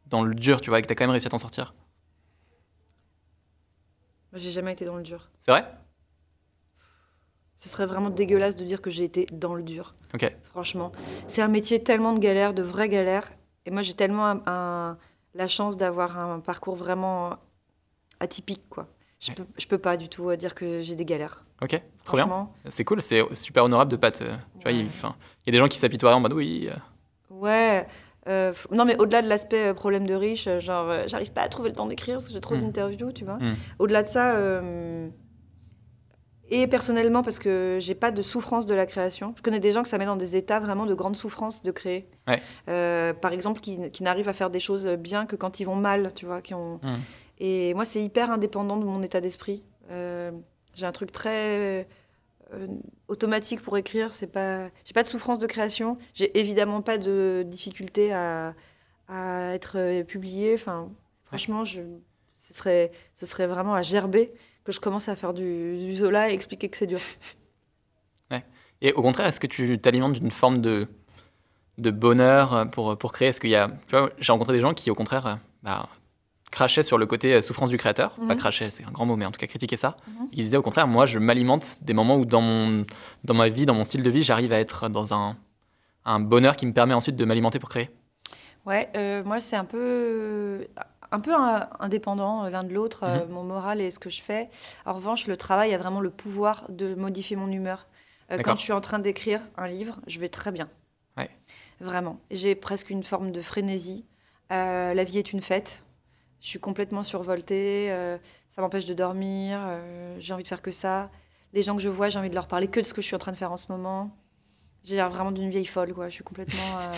dans 0.07 0.23
le 0.23 0.35
dur, 0.35 0.61
tu 0.61 0.71
vois, 0.71 0.79
et 0.79 0.83
que 0.83 0.87
tu 0.87 0.93
as 0.93 0.95
quand 0.95 1.05
même 1.05 1.11
réussi 1.11 1.27
à 1.27 1.31
t'en 1.31 1.39
sortir? 1.39 1.75
Moi, 4.33 4.39
j'ai 4.41 4.51
jamais 4.51 4.73
été 4.73 4.85
dans 4.85 4.97
le 4.97 5.03
dur. 5.03 5.29
C'est 5.41 5.51
vrai? 5.51 5.67
Ce 7.57 7.69
serait 7.69 7.87
vraiment 7.87 8.11
dégueulasse 8.11 8.55
de 8.55 8.64
dire 8.64 8.83
que 8.83 8.91
j'ai 8.91 9.05
été 9.05 9.27
dans 9.33 9.55
le 9.55 9.62
dur. 9.62 9.95
Ok. 10.14 10.31
Franchement. 10.51 10.93
C'est 11.27 11.41
un 11.43 11.49
métier 11.49 11.83
tellement 11.83 12.12
de 12.12 12.19
galères, 12.19 12.53
de 12.53 12.62
vraies 12.62 12.89
galères. 12.89 13.29
Et 13.64 13.71
moi, 13.71 13.83
j'ai 13.83 13.95
tellement 13.95 14.27
un- 14.27 14.43
un- 14.47 14.99
la 15.35 15.49
chance 15.49 15.77
d'avoir 15.77 16.19
un 16.19 16.41
parcours 16.41 16.77
vraiment 16.77 17.37
atypique, 18.21 18.69
quoi. 18.69 18.87
Je, 19.19 19.31
Ouais. 19.31 19.35
peux, 19.37 19.47
je 19.59 19.67
peux 19.67 19.79
pas 19.79 19.97
du 19.97 20.09
tout 20.09 20.29
euh, 20.31 20.37
dire 20.37 20.55
que 20.55 20.81
j'ai 20.81 20.95
des 20.95 21.05
galères. 21.07 21.45
Ok, 21.62 21.81
trop 22.05 22.17
bien. 22.19 22.49
C'est 22.69 22.85
cool, 22.85 23.01
c'est 23.03 23.23
super 23.35 23.64
honorable 23.64 23.91
de 23.91 23.97
pas 23.97 24.11
te. 24.11 24.25
Tu 24.25 24.62
vois, 24.62 24.73
il 24.73 24.83
Ouais. 24.85 24.87
enfin, 24.89 25.17
il 25.45 25.49
y 25.49 25.51
a 25.51 25.53
des 25.53 25.59
gens 25.59 25.69
qui 25.69 25.79
s'apitoient 25.79 26.14
en 26.14 26.21
mode 26.21 26.35
oui. 26.35 26.69
euh, 26.71 26.77
Ouais. 27.31 27.87
euh, 28.29 28.53
non, 28.73 28.85
mais 28.85 28.99
au-delà 29.01 29.23
de 29.23 29.29
l'aspect 29.29 29.73
problème 29.73 30.07
de 30.07 30.14
riche, 30.14 30.49
genre, 30.59 30.91
euh, 30.91 31.05
j'arrive 31.07 31.33
pas 31.33 31.41
à 31.43 31.49
trouver 31.49 31.71
le 31.71 31.75
temps 31.75 31.87
d'écrire 31.87 32.17
parce 32.17 32.27
que 32.29 32.35
j'ai 32.35 32.41
trop 32.41 32.57
Mm. 32.57 32.61
d'interviews, 32.61 33.12
tu 33.12 33.25
vois. 33.25 33.37
Mm. 33.39 33.55
Au-delà 33.79 34.03
de 34.03 34.09
ça, 34.09 34.35
euh, 34.37 35.09
et 36.51 36.67
personnellement, 36.67 37.23
parce 37.23 37.39
que 37.39 37.79
j'ai 37.81 37.95
pas 37.95 38.11
de 38.12 38.21
souffrance 38.23 38.67
de 38.67 38.75
la 38.75 38.85
création. 38.87 39.33
Je 39.37 39.43
connais 39.43 39.59
des 39.59 39.73
gens 39.73 39.83
que 39.83 39.89
ça 39.89 39.97
met 39.99 40.05
dans 40.07 40.14
des 40.17 40.37
états 40.37 40.61
vraiment 40.61 40.85
de 40.87 40.95
grande 40.95 41.17
souffrance 41.17 41.62
de 41.62 41.71
créer. 41.73 42.09
Ouais. 42.29 43.12
Par 43.14 43.33
exemple, 43.33 43.61
qui, 43.61 43.91
qui 43.91 44.03
n'arrivent 44.05 44.29
à 44.29 44.33
faire 44.35 44.51
des 44.51 44.61
choses 44.61 44.87
bien 44.87 45.25
que 45.27 45.35
quand 45.37 45.59
ils 45.59 45.64
vont 45.64 45.75
mal, 45.75 46.12
tu 46.14 46.27
vois. 46.27 46.43
Qui 46.43 46.55
ont... 46.55 46.79
Mm. 46.83 46.97
Et 47.39 47.74
moi, 47.74 47.84
c'est 47.84 48.03
hyper 48.03 48.30
indépendant 48.30 48.76
de 48.76 48.84
mon 48.84 49.03
état 49.03 49.20
d'esprit. 49.20 49.62
Euh, 49.91 50.30
j'ai 50.74 50.87
un 50.87 50.93
truc 50.93 51.12
très 51.12 51.87
euh, 52.55 52.66
automatique 53.09 53.61
pour 53.61 53.76
écrire. 53.76 54.14
C'est 54.14 54.26
pas, 54.26 54.68
j'ai 54.84 54.95
pas 54.95 55.03
de 55.03 55.09
souffrance 55.09 55.39
de 55.39 55.47
création. 55.47 55.99
J'ai 56.14 56.39
évidemment 56.39 56.82
pas 56.82 56.99
de 56.99 57.45
difficulté 57.47 58.12
à, 58.12 58.55
à 59.09 59.53
être 59.55 59.76
euh, 59.76 60.03
publiée. 60.03 60.55
Enfin, 60.55 60.91
franchement, 61.24 61.64
je, 61.64 61.82
ce 62.37 62.55
serait, 62.55 62.91
ce 63.14 63.26
serait 63.26 63.47
vraiment 63.47 63.74
à 63.74 63.82
gerber 63.82 64.32
que 64.64 64.72
je 64.72 64.80
commence 64.80 65.09
à 65.09 65.16
faire 65.16 65.34
du, 65.34 65.76
du 65.78 65.95
Zola 65.95 66.30
et 66.30 66.34
expliquer 66.34 66.68
que 66.68 66.76
c'est 66.76 66.87
dur. 66.87 67.01
Et 68.82 68.93
au 68.93 69.01
contraire, 69.01 69.26
est-ce 69.26 69.41
que 69.41 69.47
tu 69.47 69.78
t'alimentes 69.78 70.20
d'une 70.20 70.30
forme 70.30 70.61
de, 70.61 70.87
de 71.78 71.91
bonheur 71.91 72.68
pour, 72.72 72.99
pour 72.99 73.11
créer? 73.11 73.28
Est-ce 73.28 73.41
qu'il 73.41 73.49
y 73.49 73.55
a. 73.55 73.68
Tu 73.89 73.97
vois, 73.97 74.11
j'ai 74.18 74.32
rencontré 74.32 74.53
des 74.53 74.61
gens 74.61 74.74
qui, 74.74 74.91
au 74.91 74.95
contraire, 74.95 75.39
bah, 75.62 75.89
crachaient 76.51 76.82
sur 76.82 76.99
le 76.99 77.07
côté 77.07 77.34
euh, 77.34 77.42
souffrance 77.42 77.70
du 77.70 77.76
créateur. 77.76 78.12
Pas 78.16 78.34
Mhm. 78.34 78.36
cracher, 78.36 78.70
c'est 78.70 78.84
un 78.84 78.90
grand 78.90 79.05
mot, 79.07 79.16
mais 79.16 79.26
en 79.26 79.30
tout 79.30 79.38
cas 79.40 79.47
critiquer 79.47 79.76
ça. 79.76 79.97
Mhm. 80.07 80.28
Ils 80.32 80.44
disaient 80.44 80.57
au 80.57 80.62
contraire, 80.62 80.86
moi, 80.86 81.07
je 81.07 81.18
m'alimente 81.18 81.78
des 81.82 81.92
moments 81.94 82.16
où 82.16 82.24
dans, 82.24 82.40
mon, 82.40 82.84
dans 83.24 83.34
ma 83.34 83.49
vie, 83.49 83.66
dans 83.66 83.74
mon 83.74 83.84
style 83.84 84.03
de 84.03 84.11
vie, 84.11 84.22
j'arrive 84.22 84.53
à 84.53 84.59
être 84.59 84.88
dans 84.88 85.12
un, 85.14 85.36
un 86.05 86.20
bonheur 86.20 86.57
qui 86.57 86.66
me 86.66 86.72
permet 86.72 86.94
ensuite 86.94 87.16
de 87.16 87.24
m'alimenter 87.24 87.59
pour 87.59 87.68
créer. 87.68 87.90
Ouais, 88.64 88.88
euh, 88.97 89.22
moi 89.22 89.38
c'est 89.38 89.55
un 89.57 89.64
peu, 89.64 90.66
un 91.12 91.20
peu 91.20 91.32
indépendant 91.78 92.44
euh, 92.44 92.51
l'un 92.51 92.64
de 92.64 92.72
l'autre, 92.74 93.05
euh, 93.05 93.24
Mhm. 93.26 93.32
mon 93.32 93.42
moral 93.44 93.80
et 93.80 93.90
ce 93.92 93.99
que 94.01 94.11
je 94.11 94.20
fais. 94.22 94.49
En 94.84 94.92
revanche, 94.94 95.28
le 95.28 95.36
travail 95.36 95.72
a 95.74 95.78
vraiment 95.78 96.01
le 96.01 96.11
pouvoir 96.11 96.64
de 96.68 96.94
modifier 96.94 97.36
mon 97.36 97.51
humeur. 97.51 97.86
Euh, 98.32 98.38
quand 98.42 98.57
je 98.57 98.62
suis 98.62 98.72
en 98.72 98.80
train 98.80 98.99
d'écrire 98.99 99.40
un 99.57 99.68
livre, 99.68 100.01
je 100.09 100.18
vais 100.18 100.28
très 100.28 100.51
bien. 100.51 100.68
Ouais. 101.16 101.30
Vraiment. 101.80 102.18
J'ai 102.32 102.57
presque 102.57 102.90
une 102.90 103.05
forme 103.05 103.30
de 103.30 103.40
frénésie. 103.40 104.05
Euh, 104.51 104.94
la 104.94 105.05
vie 105.05 105.18
est 105.18 105.32
une 105.32 105.40
fête. 105.42 105.84
Je 106.47 106.51
suis 106.51 106.61
complètement 106.61 107.03
survoltée. 107.03 107.90
euh, 107.90 108.18
ça 108.51 108.62
m'empêche 108.62 108.86
de 108.86 108.94
dormir. 108.94 109.59
euh, 109.66 110.14
j'ai 110.20 110.32
envie 110.32 110.44
de 110.44 110.49
faire 110.49 110.62
que 110.62 110.70
ça. 110.70 111.11
Les 111.53 111.62
gens 111.62 111.74
que 111.74 111.82
je 111.82 111.88
vois, 111.88 112.09
j'ai 112.09 112.20
envie 112.20 112.30
de 112.30 112.36
leur 112.36 112.47
parler 112.47 112.68
que 112.68 112.78
de 112.78 112.84
ce 112.84 112.94
que 112.94 113.03
je 113.03 113.07
suis 113.09 113.16
en 113.16 113.18
train 113.18 113.32
de 113.32 113.36
faire 113.36 113.51
en 113.51 113.57
ce 113.57 113.66
moment. 113.72 114.16
J'ai 114.84 114.94
l'air 114.94 115.11
vraiment 115.11 115.32
d'une 115.32 115.51
vieille 115.51 115.66
folle, 115.66 115.92
quoi. 115.92 116.09
Je 116.09 116.14
suis 116.14 116.22
complètement, 116.22 116.78
euh, 116.78 116.92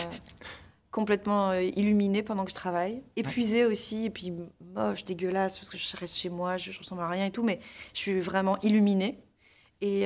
complètement 0.91 1.53
illuminée 1.53 2.21
pendant 2.21 2.43
que 2.45 2.51
je 2.51 2.55
travaille. 2.55 3.01
Épuisée 3.15 3.65
aussi, 3.65 4.05
et 4.05 4.11
puis 4.11 4.31
moche, 4.61 5.03
dégueulasse, 5.03 5.57
parce 5.57 5.71
que 5.71 5.79
je 5.79 5.97
reste 5.97 6.15
chez 6.15 6.29
moi, 6.29 6.57
je, 6.57 6.69
je 6.69 6.77
ressemble 6.77 7.01
à 7.01 7.09
rien 7.09 7.25
et 7.25 7.31
tout, 7.31 7.41
mais 7.43 7.59
je 7.95 7.99
suis 8.01 8.19
vraiment 8.19 8.59
illuminée. 8.61 9.17
Et 9.81 10.05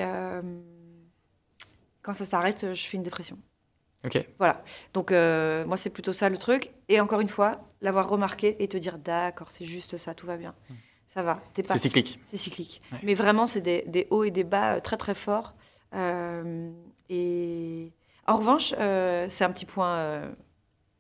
quand 2.01 2.13
ça 2.13 2.23
s'arrête, 2.23 2.73
je 2.73 2.85
fais 2.85 2.95
une 2.95 3.03
dépression. 3.03 3.37
Voilà. 4.39 4.63
Donc, 4.93 5.11
euh, 5.11 5.65
moi, 5.65 5.77
c'est 5.77 5.89
plutôt 5.89 6.13
ça 6.13 6.29
le 6.29 6.37
truc. 6.37 6.71
Et 6.89 6.99
encore 6.99 7.21
une 7.21 7.29
fois, 7.29 7.61
l'avoir 7.81 8.09
remarqué 8.09 8.55
et 8.61 8.67
te 8.67 8.77
dire, 8.77 8.97
d'accord, 8.97 9.51
c'est 9.51 9.65
juste 9.65 9.97
ça, 9.97 10.13
tout 10.13 10.25
va 10.27 10.37
bien. 10.37 10.53
Ça 11.07 11.21
va. 11.23 11.41
T'es 11.53 11.61
pas 11.63 11.73
C'est 11.73 11.79
cyclique. 11.79 12.19
c'est 12.23 12.37
cyclique. 12.37 12.81
Ouais. 12.91 12.97
Mais 13.03 13.13
vraiment, 13.13 13.45
c'est 13.45 13.61
des, 13.61 13.83
des 13.87 14.07
hauts 14.09 14.23
et 14.23 14.31
des 14.31 14.43
bas 14.43 14.75
euh, 14.75 14.79
très 14.79 14.97
très 14.97 15.13
forts. 15.15 15.53
Euh, 15.93 16.71
et 17.09 17.91
en 18.27 18.37
revanche, 18.37 18.73
euh, 18.79 19.27
c'est 19.29 19.43
un 19.45 19.51
petit 19.51 19.65
point 19.65 20.21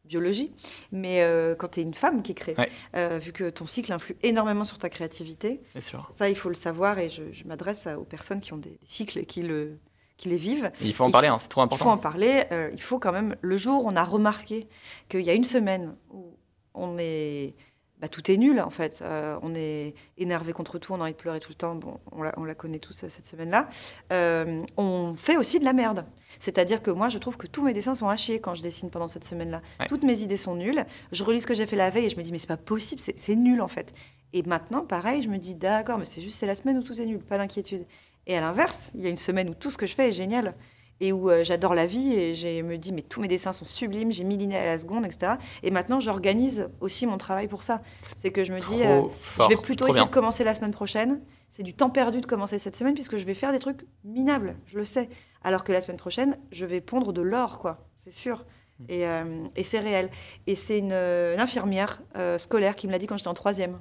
biologie, 0.05 0.51
mais 0.91 1.23
euh, 1.23 1.55
quand 1.55 1.69
tu 1.69 1.79
es 1.79 1.83
une 1.83 1.93
femme 1.93 2.21
qui 2.21 2.35
crée, 2.35 2.53
Ouais. 2.57 2.69
euh, 2.97 3.17
vu 3.19 3.31
que 3.31 3.49
ton 3.49 3.65
cycle 3.65 3.91
influe 3.93 4.17
énormément 4.21 4.65
sur 4.65 4.77
ta 4.77 4.89
créativité, 4.89 5.61
sûr. 5.79 6.07
ça 6.11 6.29
il 6.29 6.35
faut 6.35 6.49
le 6.49 6.55
savoir 6.55 6.99
et 6.99 7.07
je, 7.07 7.23
je 7.31 7.45
m'adresse 7.45 7.87
aux 7.87 8.03
personnes 8.03 8.41
qui 8.41 8.51
ont 8.53 8.57
des 8.57 8.77
cycles 8.83 9.19
et 9.19 9.25
qui, 9.25 9.41
le, 9.43 9.79
qui 10.23 10.29
les 10.29 10.37
vivent. 10.37 10.71
Et 10.81 10.85
il 10.87 10.93
faut 10.93 11.03
en 11.03 11.11
parler, 11.11 11.27
hein, 11.27 11.37
c'est 11.37 11.49
trop 11.49 11.61
Il 11.61 11.67
faut 11.67 11.73
important. 11.75 11.91
en 11.91 11.97
parler. 11.97 12.45
euh, 12.51 12.69
il 12.73 12.81
faut 12.81 12.99
quand 12.99 13.11
même. 13.11 13.35
Le 13.41 13.57
jour 13.57 13.85
où 13.85 13.89
on 13.89 13.95
a 13.95 14.03
remarqué 14.03 14.67
qu'il 15.09 15.21
y 15.21 15.29
a 15.29 15.33
une 15.33 15.43
semaine 15.43 15.95
où 16.11 16.35
on 16.73 16.97
est. 16.97 17.53
bah, 18.01 18.07
tout 18.09 18.29
est 18.31 18.37
nul 18.37 18.59
en 18.59 18.69
fait. 18.69 19.01
Euh, 19.01 19.37
on 19.41 19.53
est 19.55 19.93
énervé 20.17 20.51
contre 20.53 20.79
tout, 20.79 20.91
on 20.93 20.99
a 20.99 21.03
envie 21.03 21.11
de 21.13 21.17
pleurer 21.17 21.39
tout 21.39 21.49
le 21.51 21.55
temps. 21.55 21.75
Bon, 21.75 21.99
on 22.11 22.21
la, 22.23 22.33
on 22.37 22.43
la 22.45 22.55
connaît 22.55 22.79
tous 22.79 23.03
euh, 23.03 23.09
cette 23.09 23.25
semaine-là. 23.25 23.67
Euh, 24.11 24.63
on 24.77 25.13
fait 25.15 25.37
aussi 25.37 25.59
de 25.59 25.65
la 25.65 25.73
merde. 25.73 26.05
C'est-à-dire 26.39 26.81
que 26.81 26.91
moi, 26.91 27.09
je 27.09 27.17
trouve 27.17 27.37
que 27.37 27.47
tous 27.47 27.63
mes 27.63 27.73
dessins 27.73 27.95
sont 27.95 28.09
à 28.09 28.15
chier 28.17 28.39
quand 28.41 28.55
je 28.55 28.61
dessine 28.63 28.89
pendant 28.89 29.07
cette 29.07 29.23
semaine-là. 29.25 29.61
Ouais. 29.79 29.87
Toutes 29.87 30.03
mes 30.03 30.21
idées 30.21 30.37
sont 30.37 30.55
nulles. 30.55 30.85
Je 31.11 31.23
relis 31.23 31.41
ce 31.41 31.47
que 31.47 31.53
j'ai 31.53 31.65
fait 31.67 31.75
la 31.77 31.89
veille 31.89 32.05
et 32.05 32.09
je 32.09 32.17
me 32.17 32.23
dis, 32.23 32.31
mais 32.31 32.37
c'est 32.39 32.47
pas 32.47 32.57
possible, 32.57 32.99
c'est 33.01 33.17
c'est 33.19 33.35
nul 33.35 33.61
en 33.61 33.67
fait. 33.69 33.93
Et 34.35 34.41
maintenant, 34.41 34.81
pareil, 34.83 35.21
je 35.21 35.29
me 35.29 35.37
dis, 35.37 35.53
d'accord, 35.53 35.99
mais 35.99 36.05
c'est 36.05 36.21
juste 36.21 36.37
c'est 36.39 36.47
la 36.47 36.55
semaine 36.55 36.77
où 36.79 36.83
tout 36.83 36.99
est 36.99 37.05
nul, 37.05 37.19
pas 37.19 37.37
d'inquiétude. 37.37 37.85
Et 38.27 38.37
à 38.37 38.41
l'inverse, 38.41 38.91
il 38.95 39.01
y 39.01 39.07
a 39.07 39.09
une 39.09 39.17
semaine 39.17 39.49
où 39.49 39.53
tout 39.53 39.69
ce 39.69 39.77
que 39.77 39.85
je 39.85 39.95
fais 39.95 40.07
est 40.07 40.11
génial 40.11 40.55
et 40.99 41.11
où 41.11 41.29
euh, 41.29 41.43
j'adore 41.43 41.73
la 41.73 41.85
vie 41.85 42.13
et 42.13 42.33
je 42.33 42.61
me 42.61 42.77
dis 42.77 42.93
mais 42.93 43.01
tous 43.01 43.19
mes 43.19 43.27
dessins 43.27 43.51
sont 43.51 43.65
sublimes, 43.65 44.11
j'ai 44.11 44.23
mis 44.23 44.37
lignes 44.37 44.55
à 44.55 44.65
la 44.65 44.77
seconde, 44.77 45.05
etc. 45.05 45.33
Et 45.61 45.71
maintenant 45.71 45.99
j'organise 45.99 46.69
aussi 46.79 47.05
mon 47.05 47.17
travail 47.17 47.47
pour 47.47 47.63
ça. 47.63 47.81
C'est 48.01 48.31
que 48.31 48.43
je 48.43 48.53
me 48.53 48.59
dis 48.59 48.83
euh, 48.83 49.03
fort. 49.21 49.49
je 49.49 49.55
vais 49.55 49.61
plutôt 49.61 49.85
essayer 49.85 49.99
bien. 49.99 50.05
de 50.05 50.13
commencer 50.13 50.43
la 50.43 50.53
semaine 50.53 50.71
prochaine. 50.71 51.21
C'est 51.49 51.63
du 51.63 51.73
temps 51.73 51.89
perdu 51.89 52.21
de 52.21 52.25
commencer 52.25 52.57
cette 52.57 52.75
semaine 52.75 52.93
puisque 52.93 53.17
je 53.17 53.25
vais 53.25 53.33
faire 53.33 53.51
des 53.51 53.59
trucs 53.59 53.85
minables, 54.03 54.55
je 54.65 54.77
le 54.77 54.85
sais. 54.85 55.09
Alors 55.43 55.63
que 55.63 55.71
la 55.71 55.81
semaine 55.81 55.97
prochaine, 55.97 56.37
je 56.51 56.65
vais 56.65 56.79
pondre 56.79 57.11
de 57.11 57.21
l'or, 57.21 57.59
quoi, 57.59 57.85
c'est 57.97 58.13
sûr. 58.13 58.45
Hmm. 58.79 58.85
Et, 58.87 59.05
euh, 59.05 59.45
et 59.55 59.63
c'est 59.63 59.79
réel. 59.79 60.09
Et 60.47 60.55
c'est 60.55 60.79
une, 60.79 60.93
une 60.93 61.39
infirmière 61.39 62.01
scolaire 62.37 62.75
qui 62.75 62.87
me 62.87 62.91
l'a 62.91 62.97
dit 62.97 63.07
quand 63.07 63.17
j'étais 63.17 63.27
en 63.27 63.33
troisième. 63.33 63.79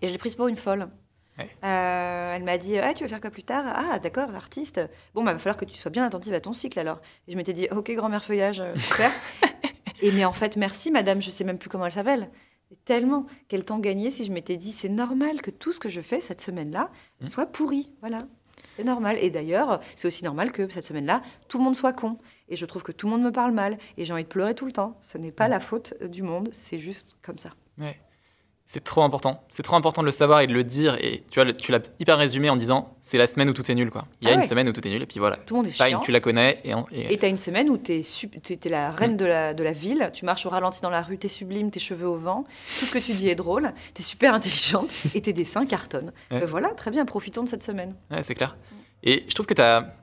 Et 0.00 0.06
je 0.06 0.12
l'ai 0.12 0.18
prise 0.18 0.34
pour 0.34 0.48
une 0.48 0.56
folle. 0.56 0.88
Ouais. 1.38 1.50
Euh, 1.64 2.34
elle 2.34 2.44
m'a 2.44 2.56
dit 2.58 2.78
ah, 2.78 2.94
Tu 2.94 3.02
veux 3.04 3.08
faire 3.08 3.20
quoi 3.20 3.30
plus 3.30 3.42
tard? 3.42 3.64
Ah, 3.66 3.98
d'accord, 3.98 4.34
artiste. 4.34 4.80
Bon, 5.14 5.22
bah, 5.22 5.32
va 5.32 5.38
falloir 5.38 5.56
que 5.56 5.64
tu 5.66 5.74
sois 5.76 5.90
bien 5.90 6.04
attentive 6.06 6.32
à 6.34 6.40
ton 6.40 6.52
cycle 6.52 6.78
alors. 6.78 7.00
Et 7.28 7.32
je 7.32 7.36
m'étais 7.36 7.52
dit 7.52 7.68
Ok, 7.70 7.90
grand-mère 7.92 8.24
feuillage, 8.24 8.60
euh, 8.60 8.74
super. 8.76 9.10
et 10.02 10.12
mais 10.12 10.24
en 10.24 10.32
fait, 10.32 10.56
merci 10.56 10.90
madame, 10.90 11.20
je 11.20 11.30
sais 11.30 11.44
même 11.44 11.58
plus 11.58 11.68
comment 11.68 11.86
elle 11.86 11.92
s'appelle. 11.92 12.30
Tellement 12.84 13.26
quel 13.48 13.64
temps 13.64 13.78
gagné 13.78 14.10
si 14.10 14.24
je 14.24 14.32
m'étais 14.32 14.56
dit 14.56 14.72
C'est 14.72 14.88
normal 14.88 15.40
que 15.42 15.50
tout 15.50 15.72
ce 15.72 15.78
que 15.80 15.88
je 15.88 16.00
fais 16.00 16.20
cette 16.20 16.40
semaine-là 16.40 16.90
Mm. 17.20 17.26
soit 17.28 17.46
pourri. 17.46 17.90
Voilà. 18.00 18.18
C'est 18.74 18.84
normal. 18.84 19.16
Et 19.20 19.30
d'ailleurs, 19.30 19.80
c'est 19.94 20.08
aussi 20.08 20.24
normal 20.24 20.50
que 20.52 20.68
cette 20.68 20.84
semaine-là, 20.84 21.22
tout 21.48 21.58
le 21.58 21.64
monde 21.64 21.76
soit 21.76 21.92
con. 21.92 22.18
Et 22.48 22.56
je 22.56 22.64
trouve 22.66 22.82
que 22.82 22.92
tout 22.92 23.06
le 23.06 23.12
monde 23.12 23.22
me 23.22 23.30
parle 23.32 23.52
mal. 23.52 23.78
Et 23.96 24.04
j'ai 24.04 24.12
envie 24.12 24.22
de 24.24 24.28
pleurer 24.28 24.54
tout 24.54 24.66
le 24.66 24.72
temps. 24.72 24.96
Ce 25.00 25.16
n'est 25.18 25.32
pas 25.32 25.48
la 25.48 25.60
faute 25.60 25.94
du 26.10 26.22
monde, 26.22 26.48
c'est 26.52 26.78
juste 26.78 27.16
comme 27.22 27.38
ça. 27.38 27.50
Ouais. 27.78 27.98
C'est 28.68 28.82
trop 28.82 29.02
important. 29.04 29.44
C'est 29.48 29.62
trop 29.62 29.76
important 29.76 30.02
de 30.02 30.06
le 30.06 30.12
savoir 30.12 30.40
et 30.40 30.48
de 30.48 30.52
le 30.52 30.64
dire. 30.64 30.96
Et 31.00 31.22
tu 31.30 31.40
vois, 31.40 31.52
tu 31.52 31.70
l'as 31.70 31.78
hyper 32.00 32.18
résumé 32.18 32.50
en 32.50 32.56
disant 32.56 32.96
c'est 33.00 33.16
la 33.16 33.28
semaine 33.28 33.48
où 33.48 33.52
tout 33.52 33.70
est 33.70 33.74
nul. 33.76 33.90
Quoi. 33.90 34.06
Il 34.20 34.26
y 34.26 34.30
a 34.30 34.34
Ah 34.34 34.36
une 34.38 34.42
semaine 34.42 34.68
où 34.68 34.72
tout 34.72 34.84
est 34.86 34.90
nul 34.90 35.00
et 35.02 35.06
puis 35.06 35.20
voilà. 35.20 35.36
Tout 35.36 35.54
le 35.54 35.58
monde 35.58 35.66
est 35.68 35.70
Fine, 35.70 35.86
chiant. 35.86 36.00
tu 36.00 36.10
la 36.10 36.18
connais. 36.18 36.60
Et, 36.64 37.12
Et 37.14 37.16
t'as 37.16 37.28
une 37.28 37.36
semaine 37.36 37.70
où 37.70 37.76
t'es 37.76 38.02
t'es 38.42 38.68
la 38.68 38.90
reine 38.90 39.16
de, 39.16 39.24
la, 39.24 39.54
de 39.54 39.62
la 39.62 39.70
ville, 39.72 40.10
tu 40.12 40.24
marches 40.24 40.46
au 40.46 40.48
ralenti 40.48 40.80
dans 40.82 40.90
la 40.90 41.00
rue, 41.02 41.16
t'es 41.16 41.28
sublime, 41.28 41.70
tes 41.70 41.78
cheveux 41.78 42.08
au 42.08 42.16
vent, 42.16 42.44
tout 42.80 42.86
ce 42.86 42.90
que 42.90 42.98
tu 42.98 43.12
dis 43.12 43.28
est 43.28 43.36
drôle, 43.36 43.72
t'es 43.94 44.02
super 44.02 44.34
intelligente 44.34 44.90
et 45.14 45.20
tes 45.22 45.32
dessins 45.32 45.64
cartonnent. 45.64 46.12
Ouais. 46.32 46.42
Euh, 46.42 46.46
voilà, 46.46 46.70
très 46.70 46.90
bien, 46.90 47.04
profitons 47.04 47.44
de 47.44 47.48
cette 47.48 47.62
semaine. 47.62 47.94
Ouais, 48.10 48.24
c'est 48.24 48.34
clair. 48.34 48.56
Et 49.04 49.24
je 49.28 49.34
trouve 49.34 49.46
que 49.46 49.54
tu 49.54 49.62
as. 49.62 49.94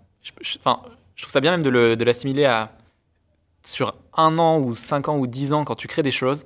Enfin, 0.60 0.82
je 1.16 1.24
trouve 1.24 1.34
ça 1.34 1.42
bien 1.42 1.52
même 1.52 1.64
de 1.64 1.70
le- 1.70 1.98
de 1.98 2.04
l'assimiler 2.06 2.46
à. 2.46 2.72
Sur 3.66 3.96
un 4.16 4.38
an 4.40 4.60
ou 4.60 4.74
cinq 4.76 5.08
ans 5.10 5.18
ou 5.18 5.26
dix 5.28 5.54
ans, 5.54 5.64
quand 5.64 5.76
tu 5.76 5.88
crées 5.88 6.02
des 6.02 6.12
choses, 6.12 6.46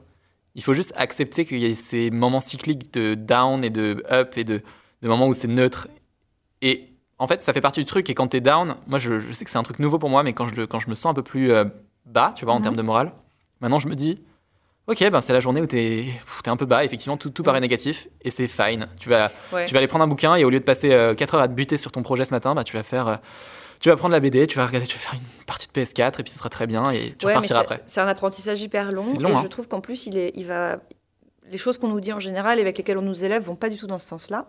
il 0.58 0.64
faut 0.64 0.74
juste 0.74 0.92
accepter 0.98 1.46
qu'il 1.46 1.60
y 1.60 1.66
ait 1.66 1.76
ces 1.76 2.12
moments 2.12 2.42
cycliques 2.42 2.92
de 2.94 3.14
down 3.14 3.64
et 3.64 3.70
de 3.70 4.04
up 4.12 4.34
et 4.38 4.44
de, 4.44 4.62
de 5.02 5.08
moments 5.08 5.28
où 5.30 5.34
c'est 5.34 5.48
neutre. 5.48 5.88
Et 6.62 6.90
en 7.20 7.28
fait, 7.28 7.42
ça 7.44 7.54
fait 7.54 7.62
partie 7.62 7.80
du 7.80 7.86
truc. 7.86 8.10
Et 8.10 8.14
quand 8.16 8.28
tu 8.28 8.38
es 8.38 8.42
down, 8.42 8.76
moi 8.88 9.00
je, 9.00 9.20
je 9.20 9.32
sais 9.32 9.46
que 9.46 9.52
c'est 9.52 9.58
un 9.60 9.64
truc 9.64 9.80
nouveau 9.80 10.00
pour 10.00 10.10
moi, 10.10 10.24
mais 10.24 10.34
quand 10.34 10.48
je, 10.48 10.64
quand 10.66 10.80
je 10.82 10.90
me 10.90 10.96
sens 10.96 11.12
un 11.12 11.14
peu 11.14 11.24
plus 11.24 11.52
euh, 11.52 11.64
bas, 12.06 12.34
tu 12.36 12.44
vois, 12.44 12.54
en 12.54 12.58
Mhm. 12.58 12.64
termes 12.64 12.76
de 12.76 12.82
morale, 12.82 13.12
maintenant 13.62 13.80
je 13.80 13.88
me 13.88 13.96
dis. 13.96 14.22
Ok, 14.88 15.00
ben 15.12 15.20
c'est 15.20 15.34
la 15.34 15.42
journée 15.42 15.62
où 15.62 15.68
tu 15.68 15.78
es, 15.78 16.06
un 16.46 16.56
peu 16.56 16.66
bas, 16.66 16.86
effectivement, 16.86 17.18
tout, 17.18 17.30
tout 17.30 17.44
paraît 17.44 17.60
négatif, 17.60 18.08
et 18.22 18.32
c'est 18.32 18.48
fine. 18.48 18.88
Tu 18.98 19.10
vas, 19.10 19.32
Ouais. 19.52 19.66
tu 19.66 19.74
vas 19.74 19.80
aller 19.80 19.88
prendre 19.88 20.06
un 20.06 20.08
bouquin 20.08 20.36
et 20.36 20.46
au 20.46 20.50
lieu 20.50 20.60
de 20.60 20.64
passer 20.64 20.90
4 21.18 21.36
heures 21.36 21.42
à 21.42 21.48
te 21.50 21.54
buter 21.54 21.76
sur 21.78 21.92
ton 21.92 22.04
projet 22.04 22.24
ce 22.24 22.34
matin, 22.34 22.56
bah, 22.56 22.64
tu 22.64 22.74
vas 22.78 22.84
faire. 22.84 23.08
euh, 23.08 23.16
tu 23.80 23.90
vas 23.90 23.96
prendre 23.96 24.12
la 24.14 24.20
BD, 24.20 24.48
tu 24.48 24.58
vas 24.58 24.66
regarder, 24.66 24.88
tu 24.88 24.96
vas 24.98 25.02
faire 25.04 25.14
une 25.14 25.46
partie 25.46 25.68
de 25.68 25.72
PS4 25.74 26.20
et 26.20 26.24
puis 26.24 26.32
ce 26.32 26.38
sera 26.38 26.50
très 26.50 26.68
bien 26.68 26.92
et 26.92 27.14
tu 27.18 27.26
Ouais, 27.26 27.34
repartiras 27.34 27.60
c'est- 27.60 27.64
après. 27.74 27.84
C'est 27.86 28.02
un 28.02 28.08
apprentissage 28.08 28.62
hyper 28.62 28.92
long. 28.92 29.06
Long, 29.20 29.30
et 29.30 29.34
hein. 29.34 29.40
je 29.44 29.48
trouve 29.48 29.68
qu'en 29.68 29.82
plus, 29.82 30.06
il, 30.08 30.18
est, 30.18 30.32
il 30.36 30.46
va. 30.46 30.80
Les 31.50 31.58
choses 31.58 31.78
qu'on 31.78 31.88
nous 31.88 32.02
dit 32.02 32.12
en 32.12 32.20
général 32.20 32.58
et 32.60 32.62
avec 32.62 32.78
lesquelles 32.78 32.98
on 32.98 33.02
nous 33.04 33.24
élève 33.24 33.42
vont 33.44 33.56
pas 33.56 33.70
du 33.70 33.78
tout 33.78 33.88
dans 33.88 34.00
ce 34.00 34.08
sens-là. 34.08 34.48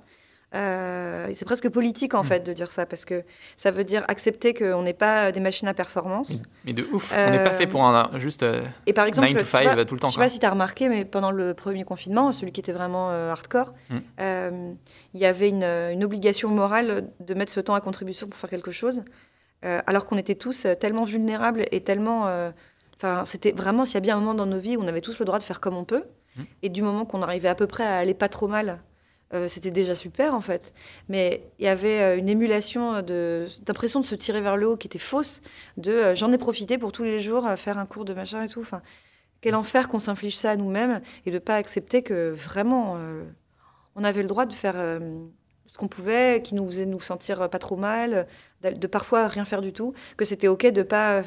Euh, 0.55 1.31
c'est 1.35 1.45
presque 1.45 1.69
politique 1.69 2.15
Hmm. 2.15 2.19
en 2.19 2.23
fait 2.23 2.41
de 2.47 2.53
dire 2.55 2.73
ça 2.73 2.87
parce 2.87 3.05
que 3.05 3.23
ça 3.57 3.71
veut 3.71 3.85
dire 3.85 4.03
accepter 4.09 4.55
qu'on 4.55 4.81
n'est 4.83 4.95
pas 4.95 5.31
des 5.31 5.41
machines 5.41 5.69
à 5.69 5.75
performance. 5.75 6.43
Mais 6.65 6.73
de 6.73 6.85
ouf, 6.91 7.13
on 7.15 7.31
n'est 7.31 7.43
pas 7.43 7.51
Euh, 7.51 7.59
fait 7.59 7.67
pour 7.67 7.85
un 7.85 8.11
juste 8.19 8.43
euh, 8.43 8.65
Et 8.87 8.95
par 8.95 9.05
exemple, 9.05 9.29
9 9.29 9.37
to 9.39 9.45
tu 9.45 9.51
5 9.51 9.75
vois, 9.75 9.85
tout 9.85 9.95
le 9.95 10.01
temps. 10.01 10.09
Je 10.09 10.13
sais 10.15 10.17
quoi. 10.17 10.25
pas 10.25 10.31
si 10.31 10.39
tu 10.39 10.47
as 10.47 10.51
remarqué, 10.51 10.89
mais 10.89 11.05
pendant 11.05 11.31
le 11.31 11.53
premier 11.53 11.85
confinement, 11.85 12.33
celui 12.33 12.53
qui 12.53 12.61
était 12.61 12.73
vraiment 12.73 13.11
euh, 13.11 13.31
hardcore, 13.31 13.75
Mm. 13.91 13.97
euh, 14.21 14.73
il 15.13 15.21
y 15.21 15.27
avait 15.27 15.51
une, 15.51 15.65
une 15.65 16.03
obligation 16.03 16.49
morale 16.49 17.09
de 17.21 17.35
mettre 17.35 17.53
ce 17.53 17.61
temps 17.61 17.75
à 17.75 17.81
contribution 17.83 18.27
pour 18.27 18.39
faire 18.39 18.49
quelque 18.51 18.71
chose, 18.71 19.03
euh, 19.67 19.81
alors 19.87 20.07
qu'on 20.07 20.17
était 20.17 20.35
tous 20.35 20.65
euh, 20.65 20.75
tellement 20.75 21.05
vulnérables 21.05 21.67
et 21.73 21.83
tellement. 21.83 22.27
euh, 22.27 22.51
Enfin, 23.01 23.23
c'était 23.27 23.53
vraiment, 23.53 23.85
s'il 23.85 23.95
y 23.95 23.99
a 23.99 24.01
bien 24.01 24.17
un 24.17 24.19
moment 24.21 24.35
dans 24.35 24.47
nos 24.47 24.59
vies 24.59 24.77
où 24.77 24.83
on 24.83 24.89
avait 24.89 25.01
tous 25.03 25.21
le 25.21 25.25
droit 25.25 25.39
de 25.39 25.45
faire 25.45 25.61
comme 25.61 25.77
on 25.77 25.85
peut, 25.85 26.03
Mm. 26.37 26.43
et 26.65 26.69
du 26.69 26.83
moment 26.83 27.05
qu'on 27.05 27.23
arrivait 27.23 27.49
à 27.49 27.55
peu 27.55 27.67
près 27.69 27.85
à 27.85 27.97
aller 27.99 28.15
pas 28.15 28.29
trop 28.29 28.49
mal, 28.49 28.81
euh, 29.35 29.47
c'était 29.47 29.71
déjà 29.71 29.95
super 29.95 30.35
en 30.35 30.41
fait. 30.41 30.73
Mais 31.09 31.43
il 31.59 31.67
y 31.67 31.69
avait 31.69 32.01
euh, 32.01 32.17
une 32.17 32.29
émulation 32.29 33.03
d'impression 33.03 34.01
de 34.01 34.07
se 34.07 34.15
tirer 34.15 34.41
vers 34.41 34.57
le 34.57 34.69
haut 34.69 34.77
qui 34.77 34.87
était 34.87 34.99
fausse, 34.99 35.43
de 35.77 35.93
euh, 35.93 36.15
j'en 36.15 36.33
ai 36.33 36.39
profité 36.39 36.79
pour 36.79 36.93
tous 36.93 37.05
les 37.05 37.21
jours 37.21 37.47
faire 37.57 37.79
un 37.79 37.87
cours 37.87 38.05
de 38.05 38.15
machin 38.15 38.43
et 38.43 38.49
tout. 38.49 38.61
Enfin, 38.61 38.81
quel 39.41 39.55
enfer 39.55 39.89
qu'on 39.89 39.99
s'inflige 39.99 40.37
ça 40.37 40.53
à 40.53 40.57
nous-mêmes 40.57 41.01
et 41.27 41.31
de 41.31 41.39
pas 41.39 41.57
accepter 41.57 42.03
que 42.03 42.31
vraiment 42.31 42.99
on 43.95 44.03
avait 44.03 44.23
le 44.23 44.29
droit 44.29 44.47
de 44.47 44.53
faire, 44.53 44.75
ce 45.67 45.79
qu'on 45.79 45.87
pouvait, 45.87 46.43
qui 46.43 46.57
nous 46.57 46.67
faisait 46.67 46.87
nous 46.87 46.99
sentir 46.99 47.49
pas 47.49 47.61
trop 47.61 47.77
mal, 47.77 48.27
de, 48.63 48.87
parfois 48.89 49.29
rien 49.29 49.45
faire 49.45 49.63
du 49.63 49.73
tout, 49.73 49.95
que 50.17 50.25
c'était 50.25 50.49
ok 50.49 50.67
de 50.67 50.83
pas 50.83 51.23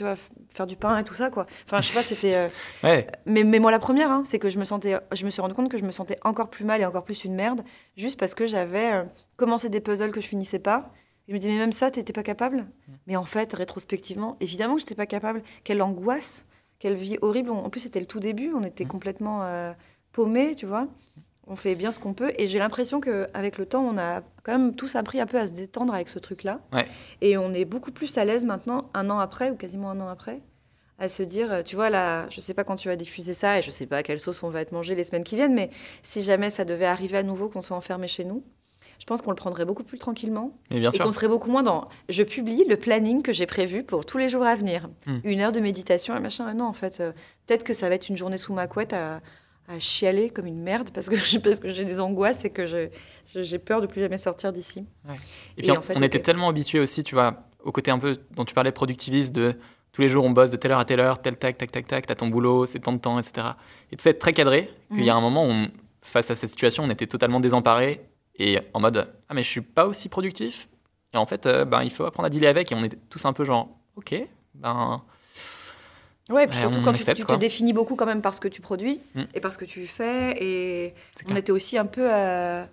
tu 0.00 0.04
vois, 0.04 0.14
faire 0.48 0.66
du 0.66 0.76
pain 0.76 0.96
et 0.96 1.04
tout 1.04 1.12
ça 1.12 1.28
quoi. 1.28 1.44
Enfin 1.66 1.82
je 1.82 1.88
sais 1.88 1.92
pas, 1.92 2.02
c'était. 2.02 2.34
euh, 2.34 2.48
Ouais. 2.82 3.06
mais, 3.26 3.44
mais 3.44 3.58
moi 3.58 3.70
la 3.70 3.78
première, 3.78 4.10
hein, 4.10 4.22
c'est 4.24 4.38
que 4.38 4.48
je 4.48 4.58
me 4.58 4.64
sentais, 4.64 4.96
je 5.12 5.26
me 5.26 5.30
suis 5.30 5.42
rendu 5.42 5.52
compte 5.52 5.68
que 5.70 5.76
je 5.76 5.84
me 5.84 5.90
sentais 5.90 6.16
encore 6.24 6.48
plus 6.48 6.64
mal 6.64 6.80
et 6.80 6.86
encore 6.86 7.04
plus 7.04 7.24
une 7.26 7.34
merde, 7.34 7.60
juste 7.98 8.18
parce 8.18 8.34
que 8.34 8.46
j'avais 8.46 8.92
euh, 8.92 9.04
commencé 9.36 9.68
des 9.68 9.80
puzzles 9.82 10.10
que 10.10 10.22
je 10.22 10.26
finissais 10.26 10.58
pas. 10.58 10.90
Je 11.28 11.34
me 11.34 11.38
disais 11.38 11.50
mais 11.50 11.58
même 11.58 11.72
ça, 11.72 11.90
t'étais 11.90 12.14
pas 12.14 12.22
capable? 12.22 12.64
Mais 13.06 13.16
en 13.16 13.26
fait, 13.26 13.52
rétrospectivement, 13.52 14.38
évidemment 14.40 14.74
que 14.76 14.80
j'étais 14.80 14.94
pas 14.94 15.04
capable. 15.04 15.42
Quelle 15.64 15.82
angoisse, 15.82 16.46
quelle 16.78 16.94
vie 16.94 17.18
horrible. 17.20 17.50
En 17.50 17.68
plus, 17.68 17.80
c'était 17.80 18.00
le 18.00 18.06
tout 18.06 18.20
début, 18.20 18.54
on 18.56 18.62
était 18.62 18.86
complètement 18.86 19.40
euh, 19.42 19.72
paumés, 20.12 20.54
tu 20.56 20.64
vois. 20.64 20.86
On 21.50 21.56
fait 21.56 21.74
bien 21.74 21.90
ce 21.90 21.98
qu'on 21.98 22.14
peut. 22.14 22.32
Et 22.38 22.46
j'ai 22.46 22.60
l'impression 22.60 23.00
qu'avec 23.00 23.58
le 23.58 23.66
temps, 23.66 23.82
on 23.82 23.98
a 23.98 24.22
quand 24.44 24.52
même 24.52 24.74
tous 24.76 24.94
appris 24.94 25.20
un 25.20 25.26
peu 25.26 25.36
à 25.36 25.48
se 25.48 25.52
détendre 25.52 25.92
avec 25.92 26.08
ce 26.08 26.20
truc-là. 26.20 26.60
Ouais. 26.72 26.86
Et 27.20 27.36
on 27.36 27.52
est 27.52 27.64
beaucoup 27.64 27.90
plus 27.90 28.16
à 28.18 28.24
l'aise 28.24 28.44
maintenant, 28.44 28.88
un 28.94 29.10
an 29.10 29.18
après, 29.18 29.50
ou 29.50 29.56
quasiment 29.56 29.90
un 29.90 30.00
an 30.00 30.08
après, 30.08 30.40
à 31.00 31.08
se 31.08 31.24
dire, 31.24 31.52
euh, 31.52 31.62
tu 31.62 31.74
vois, 31.74 31.90
là, 31.90 32.28
je 32.30 32.40
sais 32.40 32.54
pas 32.54 32.62
quand 32.62 32.76
tu 32.76 32.88
vas 32.88 32.94
diffuser 32.94 33.34
ça, 33.34 33.58
et 33.58 33.62
je 33.62 33.70
sais 33.72 33.86
pas 33.86 33.96
à 33.96 34.02
quelle 34.04 34.20
sauce 34.20 34.44
on 34.44 34.48
va 34.48 34.60
être 34.60 34.70
mangé 34.70 34.94
les 34.94 35.02
semaines 35.02 35.24
qui 35.24 35.34
viennent, 35.34 35.54
mais 35.54 35.70
si 36.04 36.22
jamais 36.22 36.50
ça 36.50 36.64
devait 36.64 36.86
arriver 36.86 37.18
à 37.18 37.24
nouveau, 37.24 37.48
qu'on 37.48 37.60
soit 37.60 37.76
enfermé 37.76 38.06
chez 38.06 38.22
nous, 38.22 38.44
je 39.00 39.06
pense 39.06 39.22
qu'on 39.22 39.30
le 39.30 39.36
prendrait 39.36 39.64
beaucoup 39.64 39.82
plus 39.82 39.98
tranquillement 39.98 40.52
Mais 40.70 40.78
bien 40.78 40.90
et 40.90 40.98
qu'on 40.98 41.10
serait 41.10 41.26
beaucoup 41.26 41.50
moins 41.50 41.62
dans 41.62 41.88
je 42.10 42.22
publie 42.22 42.66
le 42.68 42.76
planning 42.76 43.22
que 43.22 43.32
j'ai 43.32 43.46
prévu 43.46 43.82
pour 43.82 44.04
tous 44.04 44.18
les 44.18 44.28
jours 44.28 44.44
à 44.44 44.54
venir. 44.54 44.90
Hmm. 45.06 45.20
Une 45.24 45.40
heure 45.40 45.52
de 45.52 45.60
méditation 45.60 46.14
et 46.14 46.20
machin. 46.20 46.52
Non, 46.52 46.66
en 46.66 46.74
fait, 46.74 47.00
euh, 47.00 47.12
peut-être 47.46 47.64
que 47.64 47.72
ça 47.72 47.88
va 47.88 47.94
être 47.94 48.10
une 48.10 48.18
journée 48.18 48.36
sous 48.36 48.52
ma 48.52 48.66
couette 48.66 48.92
à, 48.92 49.22
à 49.68 49.78
chialer 49.78 50.30
comme 50.30 50.46
une 50.46 50.60
merde 50.60 50.90
parce 50.92 51.08
que, 51.08 51.16
je- 51.16 51.38
parce 51.38 51.60
que 51.60 51.68
j'ai 51.68 51.84
des 51.84 52.00
angoisses 52.00 52.44
et 52.44 52.50
que 52.50 52.64
j'ai 52.66 53.58
peur 53.58 53.80
de 53.80 53.86
plus 53.86 54.00
jamais 54.00 54.18
sortir 54.18 54.52
d'ici. 54.52 54.84
Et 55.56 55.62
puis 55.62 55.68
Et 55.68 55.70
on, 55.72 55.76
en 55.78 55.82
fait, 55.82 55.94
on 55.96 56.02
était 56.02 56.18
ok. 56.18 56.24
tellement 56.24 56.48
habitués 56.48 56.80
aussi, 56.80 57.04
tu 57.04 57.14
vois, 57.14 57.34
au 57.62 57.72
côté 57.72 57.90
un 57.90 57.98
peu 57.98 58.16
dont 58.32 58.44
tu 58.44 58.54
parlais 58.54 58.72
productiviste, 58.72 59.34
de 59.34 59.54
tous 59.92 60.00
les 60.02 60.08
jours 60.08 60.24
on 60.24 60.30
bosse 60.30 60.50
de 60.50 60.56
telle 60.56 60.72
heure 60.72 60.78
à 60.80 60.84
telle 60.84 61.00
heure, 61.00 61.20
tel 61.20 61.36
tac, 61.36 61.58
tac, 61.58 61.70
tac, 61.72 61.86
tac, 61.86 62.06
t'as 62.06 62.14
ton 62.14 62.28
boulot, 62.28 62.66
c'est 62.66 62.78
tant 62.80 62.92
de 62.92 62.98
temps, 62.98 63.18
etc. 63.18 63.48
Et 63.92 63.96
tu 63.96 64.02
sais, 64.02 64.10
être 64.10 64.18
très 64.18 64.32
cadré, 64.32 64.70
qu'il 64.94 65.04
y 65.04 65.10
a 65.10 65.14
un 65.14 65.20
moment 65.20 65.44
on- 65.44 65.68
face 66.02 66.30
à 66.30 66.36
cette 66.36 66.50
situation, 66.50 66.82
on 66.84 66.90
était 66.90 67.06
totalement 67.06 67.40
désemparés 67.40 68.00
et 68.36 68.58
en 68.72 68.80
mode 68.80 69.12
Ah, 69.28 69.34
mais 69.34 69.42
je 69.42 69.48
suis 69.50 69.60
pas 69.60 69.86
aussi 69.86 70.08
productif. 70.08 70.68
Et 71.12 71.16
en 71.16 71.26
fait, 71.26 71.44
euh, 71.46 71.64
ben, 71.64 71.82
il 71.82 71.90
faut 71.90 72.04
apprendre 72.04 72.26
à 72.26 72.30
dealer 72.30 72.46
avec. 72.48 72.70
Et 72.72 72.74
on 72.74 72.82
était 72.84 72.96
tous 73.10 73.24
un 73.24 73.32
peu 73.32 73.44
genre 73.44 73.68
Ok, 73.96 74.14
ben. 74.54 75.02
Ouais, 76.30 76.44
et 76.44 76.46
puis 76.46 76.56
surtout 76.58 76.80
quand 76.84 76.92
tu, 76.92 77.00
accepte, 77.00 77.18
tu 77.20 77.24
quoi. 77.26 77.34
te 77.36 77.40
définis 77.40 77.72
beaucoup 77.72 77.96
quand 77.96 78.06
même 78.06 78.22
par 78.22 78.34
ce 78.34 78.40
que 78.40 78.48
tu 78.48 78.60
produis 78.60 79.00
Hmm. 79.14 79.22
et 79.34 79.40
par 79.40 79.52
ce 79.52 79.58
que 79.58 79.64
tu 79.64 79.86
fais. 79.86 80.34
Et 80.42 80.94
on 81.22 81.26
clair. 81.26 81.38
était 81.38 81.52
aussi 81.52 81.76
un 81.78 81.86
peu 81.86 82.10
à, 82.12 82.68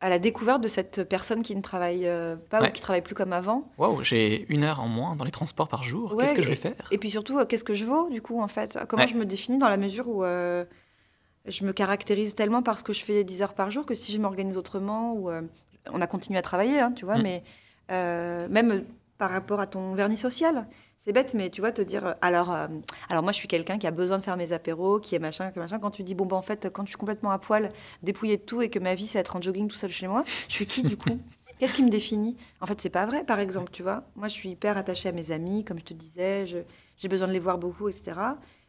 à 0.00 0.08
la 0.08 0.18
découverte 0.18 0.60
de 0.62 0.68
cette 0.68 1.02
personne 1.08 1.42
qui 1.42 1.54
ne 1.56 1.62
travaille 1.62 2.06
euh, 2.08 2.36
pas 2.50 2.60
Ouais. 2.60 2.68
ou 2.68 2.72
qui 2.72 2.80
travaille 2.82 3.02
plus 3.02 3.14
comme 3.14 3.32
avant. 3.32 3.70
Waouh, 3.78 4.02
j'ai 4.02 4.46
une 4.52 4.64
heure 4.64 4.80
en 4.80 4.88
moins 4.88 5.14
dans 5.16 5.24
les 5.24 5.30
transports 5.30 5.68
par 5.68 5.82
jour. 5.82 6.14
Ouais, 6.14 6.24
Qu'est-ce 6.24 6.34
que 6.34 6.42
je 6.42 6.48
vais 6.48 6.56
faire? 6.56 6.88
Et 6.90 6.98
puis 6.98 7.10
surtout, 7.10 7.38
euh, 7.38 7.44
qu'est-ce 7.44 7.64
que 7.64 7.74
je 7.74 7.84
vaux, 7.84 8.08
du 8.10 8.20
coup, 8.22 8.40
en 8.40 8.48
fait? 8.48 8.78
Comment 8.88 9.02
Ouais. 9.04 9.08
je 9.08 9.14
me 9.14 9.24
définis 9.24 9.58
dans 9.58 9.68
la 9.68 9.76
mesure 9.76 10.08
où 10.08 10.24
euh, 10.24 10.64
je 11.46 11.64
me 11.64 11.72
caractérise 11.72 12.34
tellement 12.34 12.62
par 12.62 12.78
ce 12.78 12.84
que 12.84 12.92
je 12.92 13.04
fais 13.04 13.24
10 13.24 13.42
heures 13.42 13.54
par 13.54 13.70
jour 13.70 13.84
que 13.86 13.94
si 13.94 14.12
je 14.12 14.18
m'organise 14.18 14.56
autrement, 14.56 15.12
ou 15.14 15.30
euh, 15.30 15.42
on 15.92 16.00
a 16.00 16.06
continué 16.06 16.38
à 16.38 16.42
travailler, 16.42 16.78
hein, 16.80 16.92
tu 16.94 17.04
vois, 17.04 17.18
Mm. 17.18 17.22
mais 17.22 17.42
euh, 17.90 18.46
même 18.48 18.84
par 19.18 19.30
rapport 19.30 19.60
à 19.60 19.66
ton 19.66 19.94
vernis 19.94 20.16
social, 20.16 20.66
c'est 21.04 21.12
bête, 21.12 21.34
mais 21.34 21.50
tu 21.50 21.60
vois, 21.60 21.72
te 21.72 21.82
dire, 21.82 22.06
euh, 22.06 22.12
alors, 22.20 22.52
euh, 22.52 22.68
alors 23.08 23.24
moi, 23.24 23.32
je 23.32 23.38
suis 23.38 23.48
quelqu'un 23.48 23.76
qui 23.76 23.88
a 23.88 23.90
besoin 23.90 24.18
de 24.18 24.22
faire 24.22 24.36
mes 24.36 24.52
apéros, 24.52 25.00
qui 25.00 25.16
est 25.16 25.18
machin, 25.18 25.50
que 25.50 25.58
machin. 25.58 25.80
Quand 25.80 25.90
tu 25.90 26.04
dis, 26.04 26.14
bon, 26.14 26.26
bah, 26.26 26.36
en 26.36 26.42
fait, 26.42 26.68
quand 26.72 26.84
je 26.84 26.90
suis 26.90 26.96
complètement 26.96 27.32
à 27.32 27.40
poil, 27.40 27.70
dépouillée 28.04 28.36
de 28.36 28.42
tout 28.42 28.62
et 28.62 28.70
que 28.70 28.78
ma 28.78 28.94
vie, 28.94 29.08
c'est 29.08 29.18
être 29.18 29.34
en 29.34 29.42
jogging 29.42 29.66
tout 29.66 29.74
seul 29.76 29.90
chez 29.90 30.06
moi, 30.06 30.22
je 30.48 30.54
suis 30.54 30.66
qui, 30.66 30.84
du 30.84 30.96
coup? 30.96 31.18
Qu'est-ce 31.58 31.74
qui 31.74 31.82
me 31.82 31.90
définit? 31.90 32.36
En 32.60 32.66
fait, 32.66 32.80
c'est 32.80 32.88
pas 32.88 33.04
vrai, 33.04 33.24
par 33.24 33.40
exemple, 33.40 33.72
tu 33.72 33.82
vois. 33.82 34.04
Moi, 34.14 34.28
je 34.28 34.32
suis 34.32 34.50
hyper 34.50 34.78
attachée 34.78 35.08
à 35.08 35.12
mes 35.12 35.32
amis, 35.32 35.64
comme 35.64 35.80
je 35.80 35.84
te 35.84 35.94
disais, 35.94 36.46
j'ai 36.46 37.08
besoin 37.08 37.26
de 37.26 37.32
les 37.32 37.40
voir 37.40 37.58
beaucoup, 37.58 37.88
etc. 37.88 38.12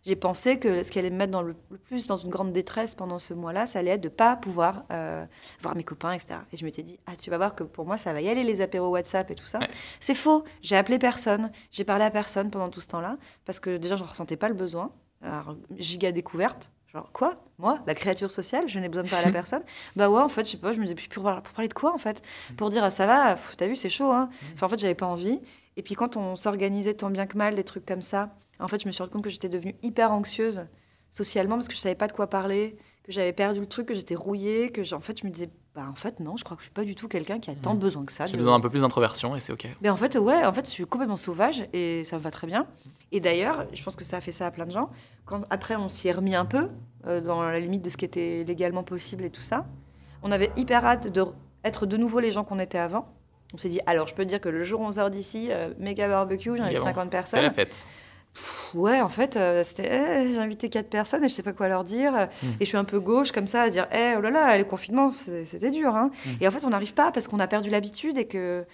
J'ai 0.05 0.17
pensé 0.17 0.59
que 0.59 0.83
ce 0.83 0.91
qui 0.91 0.99
allait 0.99 1.09
me 1.09 1.15
mettre 1.15 1.31
dans 1.31 1.41
le, 1.41 1.55
le 1.71 1.77
plus 1.77 2.07
dans 2.07 2.17
une 2.17 2.29
grande 2.29 2.51
détresse 2.51 2.93
pendant 2.93 3.19
ce 3.19 3.33
mois-là, 3.33 3.65
ça 3.65 3.79
allait 3.79 3.91
être 3.91 4.01
de 4.01 4.09
pas 4.09 4.35
pouvoir 4.35 4.83
euh, 4.91 5.25
voir 5.61 5.75
mes 5.75 5.83
copains, 5.83 6.11
etc. 6.11 6.35
Et 6.51 6.57
je 6.57 6.65
m'étais 6.65 6.83
dit, 6.83 6.99
ah, 7.05 7.15
tu 7.15 7.29
vas 7.29 7.37
voir 7.37 7.55
que 7.55 7.63
pour 7.63 7.85
moi, 7.85 7.97
ça 7.97 8.11
va 8.11 8.21
y 8.21 8.27
aller, 8.27 8.43
les 8.43 8.59
apéros 8.59 8.89
WhatsApp 8.89 9.31
et 9.31 9.35
tout 9.35 9.45
ça. 9.45 9.59
Ouais. 9.59 9.69
C'est 10.01 10.15
faux. 10.15 10.43
J'ai 10.61 10.75
appelé 10.75 10.99
personne, 10.99 11.51
j'ai 11.71 11.85
parlé 11.85 12.03
à 12.03 12.11
personne 12.11 12.49
pendant 12.49 12.69
tout 12.69 12.81
ce 12.81 12.87
temps-là, 12.87 13.17
parce 13.45 13.61
que 13.61 13.77
déjà, 13.77 13.95
je 13.95 14.03
ressentais 14.03 14.35
pas 14.37 14.49
le 14.49 14.55
besoin. 14.55 14.91
Alors, 15.21 15.55
giga 15.77 16.11
découverte. 16.11 16.71
Genre, 16.93 17.09
quoi? 17.11 17.41
Moi, 17.57 17.79
la 17.87 17.95
créature 17.95 18.29
sociale, 18.29 18.65
je 18.67 18.77
n'ai 18.79 18.89
besoin 18.89 19.03
de 19.03 19.09
parler 19.09 19.27
à 19.27 19.31
personne? 19.41 19.63
Bah 19.95 20.09
ouais, 20.09 20.21
en 20.21 20.29
fait, 20.29 20.45
je 20.45 20.51
sais 20.51 20.57
pas, 20.57 20.73
je 20.73 20.79
me 20.79 20.85
disais, 20.85 20.95
pour, 21.09 21.23
pour 21.23 21.53
parler 21.53 21.69
de 21.69 21.73
quoi, 21.73 21.93
en 21.93 21.97
fait? 21.97 22.21
Pour 22.57 22.69
dire, 22.69 22.83
ah, 22.83 22.91
ça 22.91 23.07
va, 23.07 23.35
t'as 23.57 23.67
vu, 23.67 23.77
c'est 23.77 23.89
chaud, 23.89 24.11
hein 24.11 24.29
Enfin, 24.53 24.65
en 24.65 24.69
fait, 24.69 24.79
j'avais 24.79 24.95
pas 24.95 25.07
envie. 25.07 25.39
Et 25.77 25.81
puis, 25.81 25.95
quand 25.95 26.17
on 26.17 26.35
s'organisait 26.35 26.93
tant 26.93 27.09
bien 27.09 27.25
que 27.25 27.37
mal, 27.37 27.55
des 27.55 27.63
trucs 27.63 27.85
comme 27.85 28.01
ça, 28.01 28.29
en 28.59 28.67
fait, 28.67 28.81
je 28.81 28.87
me 28.87 28.91
suis 28.91 29.01
rendu 29.03 29.13
compte 29.13 29.23
que 29.23 29.29
j'étais 29.29 29.49
devenue 29.49 29.75
hyper 29.81 30.11
anxieuse 30.11 30.65
socialement 31.09 31.55
parce 31.55 31.67
que 31.67 31.73
je 31.75 31.79
savais 31.79 31.95
pas 31.95 32.07
de 32.07 32.11
quoi 32.13 32.27
parler, 32.27 32.75
que 33.03 33.11
j'avais 33.11 33.33
perdu 33.33 33.59
le 33.59 33.65
truc, 33.67 33.87
que 33.87 33.93
j'étais 33.93 34.15
rouillée, 34.15 34.71
que 34.71 34.93
en 34.95 34.99
fait, 34.99 35.19
je 35.19 35.27
me 35.27 35.31
disais, 35.31 35.49
bah 35.75 35.85
en 35.89 35.95
fait, 35.95 36.19
non, 36.19 36.37
je 36.37 36.43
crois 36.43 36.55
que 36.55 36.61
je 36.61 36.65
suis 36.67 36.73
pas 36.73 36.83
du 36.85 36.95
tout 36.95 37.07
quelqu'un 37.07 37.39
qui 37.39 37.49
a 37.51 37.55
tant 37.55 37.73
Mhm. 37.73 37.79
besoin 37.79 38.05
que 38.05 38.11
ça. 38.11 38.25
J'ai 38.25 38.33
de- 38.33 38.37
besoin 38.37 38.53
d'un 38.53 38.61
peu 38.61 38.69
plus 38.69 38.81
d'introversion 38.81 39.35
et 39.35 39.39
c'est 39.39 39.51
ok. 39.53 39.67
mais 39.81 39.89
en 39.89 39.95
fait, 39.95 40.15
ouais, 40.17 40.45
en 40.45 40.53
fait, 40.53 40.65
je 40.65 40.71
suis 40.71 40.85
complètement 40.85 41.17
sauvage 41.17 41.65
et 41.73 42.03
ça 42.03 42.17
me 42.17 42.21
va 42.21 42.31
très 42.31 42.47
bien. 42.47 42.65
Et 43.11 43.19
d'ailleurs, 43.19 43.65
je 43.73 43.83
pense 43.83 43.95
que 43.95 44.03
ça 44.03 44.17
a 44.17 44.21
fait 44.21 44.31
ça 44.31 44.47
à 44.47 44.51
plein 44.51 44.65
de 44.65 44.71
gens. 44.71 44.89
Quand 45.25 45.41
après, 45.49 45.75
on 45.75 45.89
s'y 45.89 46.07
est 46.07 46.11
remis 46.13 46.35
un 46.35 46.45
peu 46.45 46.69
euh, 47.05 47.21
dans 47.21 47.43
la 47.43 47.59
limite 47.59 47.81
de 47.83 47.89
ce 47.89 47.97
qui 47.97 48.05
était 48.05 48.43
légalement 48.47 48.83
possible 48.83 49.23
et 49.25 49.29
tout 49.29 49.41
ça. 49.41 49.65
On 50.23 50.31
avait 50.31 50.51
hyper 50.55 50.85
hâte 50.85 51.07
de 51.09 51.21
re- 51.21 51.33
être 51.63 51.85
de 51.85 51.97
nouveau 51.97 52.19
les 52.19 52.31
gens 52.31 52.43
qu'on 52.43 52.59
était 52.59 52.77
avant. 52.77 53.07
On 53.53 53.57
s'est 53.57 53.69
dit, 53.69 53.81
alors 53.85 54.07
je 54.07 54.15
peux 54.15 54.23
te 54.23 54.29
dire 54.29 54.39
que 54.41 54.49
le 54.49 54.63
jour 54.63 54.79
où 54.81 54.85
on 54.85 54.91
sort 54.93 55.09
d'ici, 55.11 55.49
euh, 55.51 55.73
méga 55.77 56.07
barbecue, 56.07 56.55
j'invite 56.57 56.65
Méga 56.73 56.79
bon. 56.79 56.85
50 56.85 57.03
C'est 57.05 57.09
personnes. 57.11 57.41
la 57.41 57.49
fête. 57.51 57.75
Pff, 58.33 58.73
ouais, 58.75 58.99
en 59.01 59.09
fait, 59.09 59.37
euh, 59.37 59.63
c'était, 59.63 59.89
eh, 59.91 60.33
j'ai 60.33 60.39
invité 60.39 60.69
quatre 60.69 60.89
personnes 60.89 61.23
et 61.23 61.29
je 61.29 61.33
sais 61.33 61.43
pas 61.43 61.53
quoi 61.53 61.67
leur 61.67 61.83
dire. 61.83 62.13
Hmm. 62.13 62.47
Et 62.59 62.61
je 62.61 62.65
suis 62.65 62.77
un 62.77 62.83
peu 62.83 62.99
gauche 62.99 63.31
comme 63.31 63.47
ça 63.47 63.61
à 63.63 63.69
dire, 63.69 63.87
eh, 63.91 64.15
oh 64.17 64.21
là 64.21 64.31
là, 64.31 64.57
le 64.57 64.63
confinement, 64.63 65.11
c'était 65.11 65.71
dur. 65.71 65.95
Hein. 65.95 66.09
Hmm. 66.25 66.29
Et 66.41 66.47
en 66.47 66.51
fait, 66.51 66.65
on 66.65 66.69
n'arrive 66.69 66.93
pas 66.93 67.11
parce 67.11 67.27
qu'on 67.27 67.39
a 67.39 67.47
perdu 67.47 67.69
l'habitude 67.69 68.17
et 68.17 68.25
que, 68.27 68.65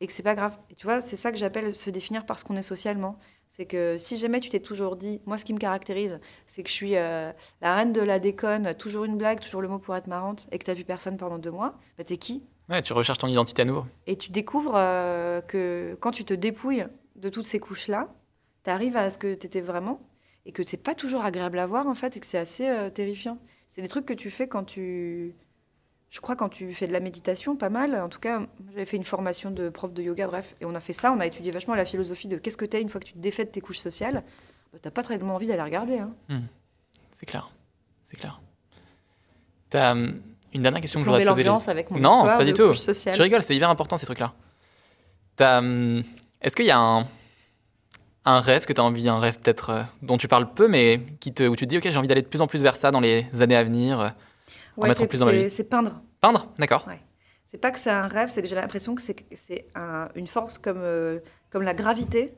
et 0.00 0.06
que 0.06 0.12
c'est 0.12 0.22
pas 0.22 0.34
grave. 0.34 0.56
Et 0.70 0.74
tu 0.74 0.86
vois, 0.86 1.00
c'est 1.00 1.16
ça 1.16 1.30
que 1.30 1.36
j'appelle 1.36 1.74
se 1.74 1.90
définir 1.90 2.24
par 2.24 2.38
ce 2.38 2.44
qu'on 2.44 2.56
est 2.56 2.62
socialement. 2.62 3.18
C'est 3.48 3.66
que 3.66 3.98
si 3.98 4.16
jamais 4.16 4.40
tu 4.40 4.48
t'es 4.48 4.60
toujours 4.60 4.96
dit, 4.96 5.20
moi, 5.26 5.36
ce 5.36 5.44
qui 5.44 5.52
me 5.52 5.58
caractérise, 5.58 6.18
c'est 6.46 6.62
que 6.62 6.70
je 6.70 6.74
suis 6.74 6.96
euh, 6.96 7.30
la 7.60 7.74
reine 7.76 7.92
de 7.92 8.00
la 8.00 8.18
déconne, 8.18 8.72
toujours 8.74 9.04
une 9.04 9.18
blague, 9.18 9.40
toujours 9.40 9.60
le 9.60 9.68
mot 9.68 9.78
pour 9.78 9.94
être 9.94 10.06
marrante, 10.06 10.48
et 10.52 10.58
que 10.58 10.64
t'as 10.64 10.72
vu 10.72 10.84
personne 10.84 11.18
pendant 11.18 11.36
deux 11.36 11.50
mois, 11.50 11.74
bah 11.98 12.04
t'es 12.04 12.16
qui? 12.16 12.42
Ouais, 12.70 12.80
tu 12.80 12.94
recherches 12.94 13.18
ton 13.18 13.28
identité 13.28 13.60
à 13.60 13.64
nouveau. 13.66 13.84
et 14.06 14.16
tu 14.16 14.30
découvres 14.30 14.72
euh, 14.76 15.42
que 15.42 15.98
quand 16.00 16.12
tu 16.12 16.24
te 16.24 16.32
dépouilles 16.32 16.86
de 17.16 17.28
toutes 17.28 17.44
ces 17.44 17.60
couches-là, 17.60 18.08
tu 18.64 18.70
arrives 18.70 18.96
à 18.96 19.10
ce 19.10 19.18
que 19.18 19.34
tu 19.34 19.46
étais 19.46 19.60
vraiment 19.60 20.00
et 20.46 20.52
que 20.52 20.62
c'est 20.62 20.76
pas 20.76 20.94
toujours 20.94 21.24
agréable 21.24 21.58
à 21.58 21.66
voir 21.66 21.86
en 21.86 21.94
fait 21.94 22.16
et 22.16 22.20
que 22.20 22.26
c'est 22.26 22.38
assez 22.38 22.66
euh, 22.68 22.90
terrifiant. 22.90 23.38
C'est 23.68 23.82
des 23.82 23.88
trucs 23.88 24.06
que 24.06 24.12
tu 24.14 24.30
fais 24.30 24.48
quand 24.48 24.64
tu. 24.64 25.34
Je 26.10 26.20
crois 26.20 26.36
quand 26.36 26.50
tu 26.50 26.74
fais 26.74 26.86
de 26.86 26.92
la 26.92 27.00
méditation, 27.00 27.56
pas 27.56 27.70
mal. 27.70 27.94
En 27.94 28.10
tout 28.10 28.18
cas, 28.20 28.42
j'avais 28.72 28.84
fait 28.84 28.98
une 28.98 29.04
formation 29.04 29.50
de 29.50 29.70
prof 29.70 29.94
de 29.94 30.02
yoga, 30.02 30.26
bref, 30.26 30.54
et 30.60 30.66
on 30.66 30.74
a 30.74 30.80
fait 30.80 30.92
ça. 30.92 31.10
On 31.10 31.20
a 31.20 31.26
étudié 31.26 31.50
vachement 31.50 31.74
la 31.74 31.86
philosophie 31.86 32.28
de 32.28 32.36
qu'est-ce 32.36 32.58
que 32.58 32.66
tu 32.66 32.76
es 32.76 32.82
une 32.82 32.90
fois 32.90 33.00
que 33.00 33.06
tu 33.06 33.14
te 33.14 33.18
défais 33.18 33.46
de 33.46 33.50
tes 33.50 33.62
couches 33.62 33.78
sociales. 33.78 34.22
Bah, 34.72 34.78
T'as 34.82 34.90
pas 34.90 35.02
tellement 35.02 35.36
envie 35.36 35.46
d'aller 35.46 35.62
regarder. 35.62 35.98
Hein. 36.00 36.12
C'est 37.14 37.24
clair. 37.24 37.50
C'est 38.04 38.18
clair. 38.18 38.42
T'as 39.70 39.92
hum, 39.92 40.20
une 40.52 40.60
dernière 40.60 40.82
question 40.82 41.00
que 41.00 41.06
te 41.06 41.10
poser. 41.10 41.24
l'ambiance 41.24 41.68
avec 41.68 41.90
mon 41.90 41.98
Non, 41.98 42.16
histoire 42.18 42.36
pas 42.36 42.44
de 42.44 42.50
du 42.50 42.52
tout. 42.52 42.66
couches 42.68 42.76
sociales. 42.78 43.16
Je 43.16 43.22
rigole, 43.22 43.42
c'est 43.42 43.56
hyper 43.56 43.70
important 43.70 43.96
ces 43.96 44.04
trucs-là. 44.04 44.34
T'as, 45.36 45.60
hum, 45.60 46.02
Est-ce 46.42 46.54
qu'il 46.54 46.66
y 46.66 46.70
a 46.70 46.78
un, 46.78 47.06
un 48.24 48.40
rêve 48.40 48.64
que 48.66 48.72
tu 48.72 48.80
as 48.80 48.84
envie, 48.84 49.08
un 49.08 49.18
rêve 49.20 49.38
peut-être 49.40 49.70
euh, 49.70 49.82
dont 50.02 50.16
tu 50.18 50.28
parles 50.28 50.52
peu, 50.54 50.68
mais 50.68 51.00
qui 51.20 51.32
te, 51.34 51.42
où 51.42 51.56
tu 51.56 51.64
te 51.66 51.70
dis, 51.70 51.78
ok, 51.78 51.90
j'ai 51.90 51.96
envie 51.98 52.08
d'aller 52.08 52.22
de 52.22 52.28
plus 52.28 52.40
en 52.40 52.46
plus 52.46 52.62
vers 52.62 52.76
ça 52.76 52.90
dans 52.90 53.00
les 53.00 53.26
années 53.42 53.56
à 53.56 53.64
venir 53.64 54.00
euh, 54.00 54.08
en 54.76 54.86
mettre 54.86 55.06
plus 55.06 55.18
dans 55.20 55.26
ma 55.26 55.32
c'est- 55.32 55.42
vie. 55.44 55.50
C'est 55.50 55.64
peindre. 55.64 56.00
Peindre 56.20 56.46
D'accord. 56.58 56.86
C'est 57.46 57.58
pas 57.58 57.70
que 57.70 57.78
c'est 57.78 57.90
un 57.90 58.06
rêve, 58.06 58.30
c'est 58.30 58.40
que 58.40 58.48
j'ai 58.48 58.54
l'impression 58.54 58.94
que 58.94 59.02
c'est 59.02 59.66
un- 59.74 60.08
une 60.14 60.26
force 60.26 60.56
comme, 60.58 60.80
euh, 60.80 61.18
comme 61.50 61.62
la 61.62 61.74
gravité 61.74 62.34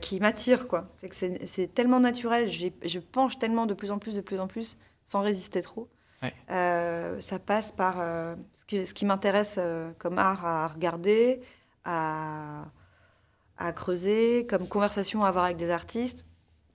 qui 0.00 0.18
m'attire. 0.18 0.66
quoi. 0.66 0.88
C'est 0.92 1.10
que 1.10 1.14
c'est 1.14 1.74
tellement 1.74 2.00
naturel, 2.00 2.50
je 2.50 2.98
penche 2.98 3.38
tellement 3.38 3.66
de 3.66 3.74
plus 3.74 3.90
en 3.90 3.98
plus, 3.98 4.14
de 4.16 4.22
plus 4.22 4.40
en 4.40 4.46
plus, 4.46 4.78
sans 5.04 5.20
résister 5.20 5.60
trop. 5.60 5.88
Ouais. 6.22 6.32
Ça 7.20 7.38
passe 7.38 7.70
par 7.70 7.96
ce 8.54 8.64
qui, 8.64 8.86
ce 8.86 8.94
qui 8.94 9.04
m'intéresse 9.04 9.60
comme 9.98 10.18
art 10.18 10.46
à 10.46 10.68
regarder, 10.68 11.42
à, 11.84 12.64
à 13.66 13.72
creuser, 13.72 14.46
comme 14.48 14.66
conversation 14.68 15.22
à 15.22 15.28
avoir 15.28 15.44
avec 15.44 15.56
des 15.56 15.70
artistes. 15.70 16.24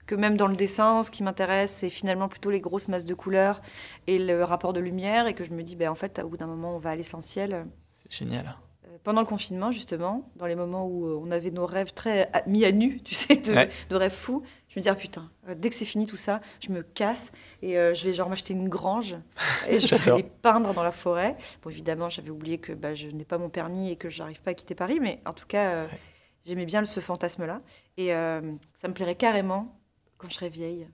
Que 0.06 0.14
même 0.14 0.36
dans 0.38 0.46
le 0.48 0.56
dessin, 0.56 1.02
ce 1.02 1.10
qui 1.10 1.22
m'intéresse, 1.22 1.70
c'est 1.70 1.90
finalement 1.90 2.28
plutôt 2.28 2.48
les 2.50 2.60
grosses 2.60 2.88
masses 2.88 3.04
de 3.04 3.12
couleurs 3.14 3.60
et 4.06 4.18
le 4.18 4.42
rapport 4.42 4.72
de 4.72 4.80
lumière, 4.80 5.26
et 5.26 5.34
que 5.34 5.44
je 5.44 5.50
me 5.50 5.62
dis, 5.62 5.76
ben, 5.76 5.90
en 5.90 5.94
fait, 5.94 6.18
au 6.24 6.28
bout 6.28 6.38
d'un 6.38 6.46
moment, 6.46 6.74
on 6.74 6.78
va 6.78 6.90
à 6.90 6.96
l'essentiel. 6.96 7.66
C'est 8.08 8.24
génial. 8.24 8.56
Euh, 8.86 8.96
pendant 9.04 9.20
le 9.20 9.26
confinement, 9.26 9.70
justement, 9.70 10.30
dans 10.36 10.46
les 10.46 10.54
moments 10.54 10.86
où 10.86 11.06
euh, 11.06 11.20
on 11.22 11.30
avait 11.30 11.50
nos 11.50 11.66
rêves 11.66 11.92
très 11.92 12.30
à- 12.32 12.42
mis 12.46 12.64
à 12.64 12.72
nu, 12.72 13.00
tu 13.04 13.14
sais, 13.14 13.36
de, 13.36 13.52
Ouais. 13.52 13.68
de 13.90 13.96
rêves 13.96 14.10
fous, 14.14 14.42
je 14.70 14.78
me 14.78 14.80
disais, 14.80 14.88
ah, 14.88 14.94
putain, 14.94 15.30
euh, 15.46 15.54
dès 15.54 15.68
que 15.68 15.74
c'est 15.74 15.84
fini 15.84 16.06
tout 16.06 16.16
ça, 16.16 16.40
je 16.60 16.72
me 16.72 16.80
casse 16.82 17.30
et 17.60 17.76
euh, 17.78 17.92
je 17.92 18.04
vais 18.06 18.14
genre 18.14 18.30
m'acheter 18.30 18.54
une 18.54 18.70
grange 18.70 19.14
et 19.68 19.78
je 19.78 19.94
vais 19.94 20.10
aller 20.10 20.22
peindre 20.22 20.72
dans 20.72 20.82
la 20.82 20.92
forêt. 20.92 21.36
Bon, 21.62 21.68
évidemment, 21.68 22.08
j'avais 22.08 22.30
oublié 22.30 22.56
que 22.56 22.72
bah, 22.72 22.94
je 22.94 23.08
n'ai 23.08 23.24
pas 23.26 23.36
mon 23.36 23.50
permis 23.50 23.90
et 23.90 23.96
que 23.96 24.08
j'arrive 24.08 24.40
pas 24.40 24.52
à 24.52 24.54
quitter 24.54 24.74
Paris, 24.74 25.00
mais 25.02 25.20
en 25.26 25.34
tout 25.34 25.46
cas, 25.46 25.66
euh, 25.70 25.84
Ouais. 25.86 25.98
J'aimais 26.44 26.66
bien 26.66 26.84
ce 26.84 27.00
fantasme-là. 27.00 27.60
Et 27.96 28.14
euh, 28.14 28.40
ça 28.74 28.88
me 28.88 28.94
plairait 28.94 29.16
carrément, 29.16 29.78
quand 30.16 30.28
je 30.28 30.34
serai 30.34 30.48
vieille, 30.48 30.88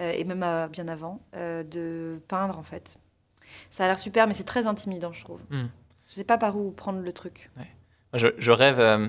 euh, 0.00 0.12
et 0.12 0.24
même 0.24 0.42
euh, 0.42 0.68
bien 0.68 0.88
avant, 0.88 1.20
de 1.34 2.20
peindre, 2.28 2.58
en 2.58 2.62
fait. 2.62 2.98
Ça 3.70 3.84
a 3.84 3.86
l'air 3.86 3.98
super, 3.98 4.26
mais 4.26 4.34
c'est 4.34 4.44
très 4.44 4.66
intimidant, 4.66 5.12
je 5.12 5.24
trouve. 5.24 5.40
Hmm. 5.50 5.68
Je 6.08 6.14
sais 6.14 6.24
pas 6.24 6.38
par 6.38 6.56
où 6.56 6.70
prendre 6.70 7.00
le 7.00 7.12
truc. 7.12 7.50
Je, 8.14 8.28
je 8.36 8.52
rêve, 8.52 8.78
euh, 8.78 9.08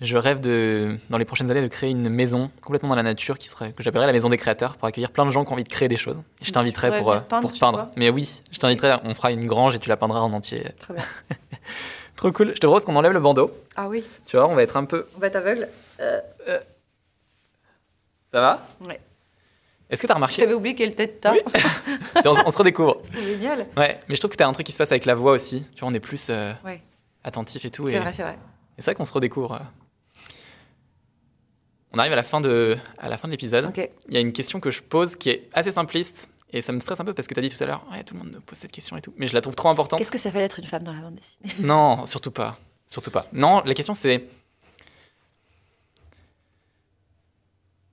je 0.00 0.16
rêve 0.16 0.40
de, 0.40 0.98
dans 1.10 1.18
les 1.18 1.24
prochaines 1.24 1.50
années 1.50 1.62
de 1.62 1.68
créer 1.68 1.90
une 1.90 2.08
maison 2.08 2.50
complètement 2.62 2.88
dans 2.88 2.96
la 2.96 3.04
nature 3.04 3.38
qui 3.38 3.46
serait, 3.46 3.72
que 3.72 3.82
j'appellerais 3.84 4.08
la 4.08 4.12
maison 4.12 4.28
des 4.28 4.36
créateurs 4.36 4.76
pour 4.76 4.88
accueillir 4.88 5.12
plein 5.12 5.24
de 5.24 5.30
gens 5.30 5.44
qui 5.44 5.50
ont 5.50 5.54
envie 5.54 5.64
de 5.64 5.68
créer 5.68 5.86
des 5.86 5.96
choses. 5.96 6.20
Et 6.40 6.44
je 6.44 6.50
t'inviterai 6.50 6.98
pour, 6.98 7.14
peindre, 7.22 7.40
pour 7.40 7.58
peindre. 7.58 7.90
Mais 7.96 8.10
oui, 8.10 8.40
je 8.50 8.58
t'inviterai, 8.58 8.96
on 9.04 9.14
fera 9.14 9.30
une 9.30 9.46
grange 9.46 9.76
et 9.76 9.78
tu 9.78 9.88
la 9.88 9.96
peindras 9.96 10.20
en 10.20 10.32
entier. 10.32 10.64
Très 10.78 10.94
bien. 10.94 11.04
Trop 12.18 12.32
cool. 12.32 12.48
Je 12.54 12.60
te 12.60 12.66
propose 12.66 12.84
qu'on 12.84 12.96
enlève 12.96 13.12
le 13.12 13.20
bandeau. 13.20 13.50
Ah 13.76 13.88
oui, 13.88 14.04
Tu 14.26 14.36
vois, 14.36 14.46
on 14.48 14.54
va 14.54 14.62
être 14.62 14.76
un 14.76 14.84
peu. 14.84 15.06
on 15.16 15.18
va 15.18 15.28
être 15.28 15.36
aveugle. 15.36 15.68
Ça 18.26 18.40
va? 18.40 18.66
Ouais. 18.80 19.00
Est-ce 19.88 20.02
que 20.02 20.06
tu 20.06 20.12
as 20.12 20.16
remarqué? 20.16 20.42
J'avais 20.42 20.52
oublié 20.52 20.74
quelle 20.74 20.94
tête 20.94 21.20
t'as. 21.20 21.32
Oui. 21.32 21.38
On, 22.26 22.30
on 22.46 22.50
se 22.50 22.58
redécouvre. 22.58 23.00
Génial. 23.14 23.66
Ouais, 23.76 23.98
mais 24.08 24.14
je 24.16 24.20
trouve 24.20 24.30
que 24.32 24.36
tu 24.36 24.42
as 24.42 24.48
un 24.48 24.52
truc 24.52 24.66
qui 24.66 24.72
se 24.72 24.76
passe 24.78 24.90
avec 24.92 25.06
la 25.06 25.14
voix 25.14 25.32
aussi. 25.32 25.62
Tu 25.74 25.80
vois, 25.80 25.88
on 25.88 25.94
est 25.94 26.00
plus 26.00 26.26
euh, 26.28 26.52
Ouais. 26.64 26.82
attentif 27.24 27.64
et 27.64 27.70
tout. 27.70 27.86
C'est 27.86 27.94
et- 27.94 27.98
vrai, 28.00 28.12
c'est 28.12 28.22
vrai. 28.22 28.36
Et 28.76 28.82
c'est 28.82 28.90
vrai 28.90 28.94
qu'on 28.96 29.06
se 29.06 29.12
redécouvre. 29.14 29.54
euh. 29.54 29.58
On 31.94 31.98
arrive 31.98 32.12
à 32.12 32.16
la 32.16 32.22
fin 32.22 32.42
de, 32.42 32.76
à 32.98 33.08
la 33.08 33.16
fin 33.16 33.28
de 33.28 33.32
l'épisode. 33.32 33.64
Ok. 33.66 33.88
Il 34.08 34.14
y 34.14 34.16
a 34.18 34.20
une 34.20 34.32
question 34.32 34.60
que 34.60 34.70
je 34.70 34.82
pose 34.82 35.16
qui 35.16 35.30
est 35.30 35.48
assez 35.54 35.70
simpliste. 35.72 36.28
Et 36.50 36.62
ça 36.62 36.72
me 36.72 36.80
stresse 36.80 36.98
un 36.98 37.04
peu 37.04 37.12
parce 37.14 37.28
que 37.28 37.34
tu 37.34 37.40
as 37.40 37.42
dit 37.42 37.50
tout 37.54 37.62
à 37.62 37.66
l'heure, 37.66 37.84
ouais, 37.92 38.02
tout 38.04 38.14
le 38.14 38.20
monde 38.20 38.32
me 38.32 38.40
pose 38.40 38.56
cette 38.58 38.72
question 38.72 38.96
et 38.96 39.02
tout. 39.02 39.12
Mais 39.18 39.26
je 39.28 39.34
la 39.34 39.40
trouve 39.42 39.54
trop 39.54 39.68
importante. 39.68 39.98
Qu'est-ce 39.98 40.10
que 40.10 40.16
ça 40.18 40.30
fait 40.30 40.38
d'être 40.38 40.58
une 40.58 40.64
femme 40.66 40.82
dans 40.82 40.92
la 40.94 41.00
bande 41.00 41.16
dessinée? 41.16 41.52
Non, 41.66 42.06
surtout 42.06 42.30
pas. 42.30 42.58
Surtout 42.86 43.10
pas. 43.10 43.26
Non, 43.32 43.62
la 43.66 43.74
question 43.74 43.92
c'est. 43.94 44.24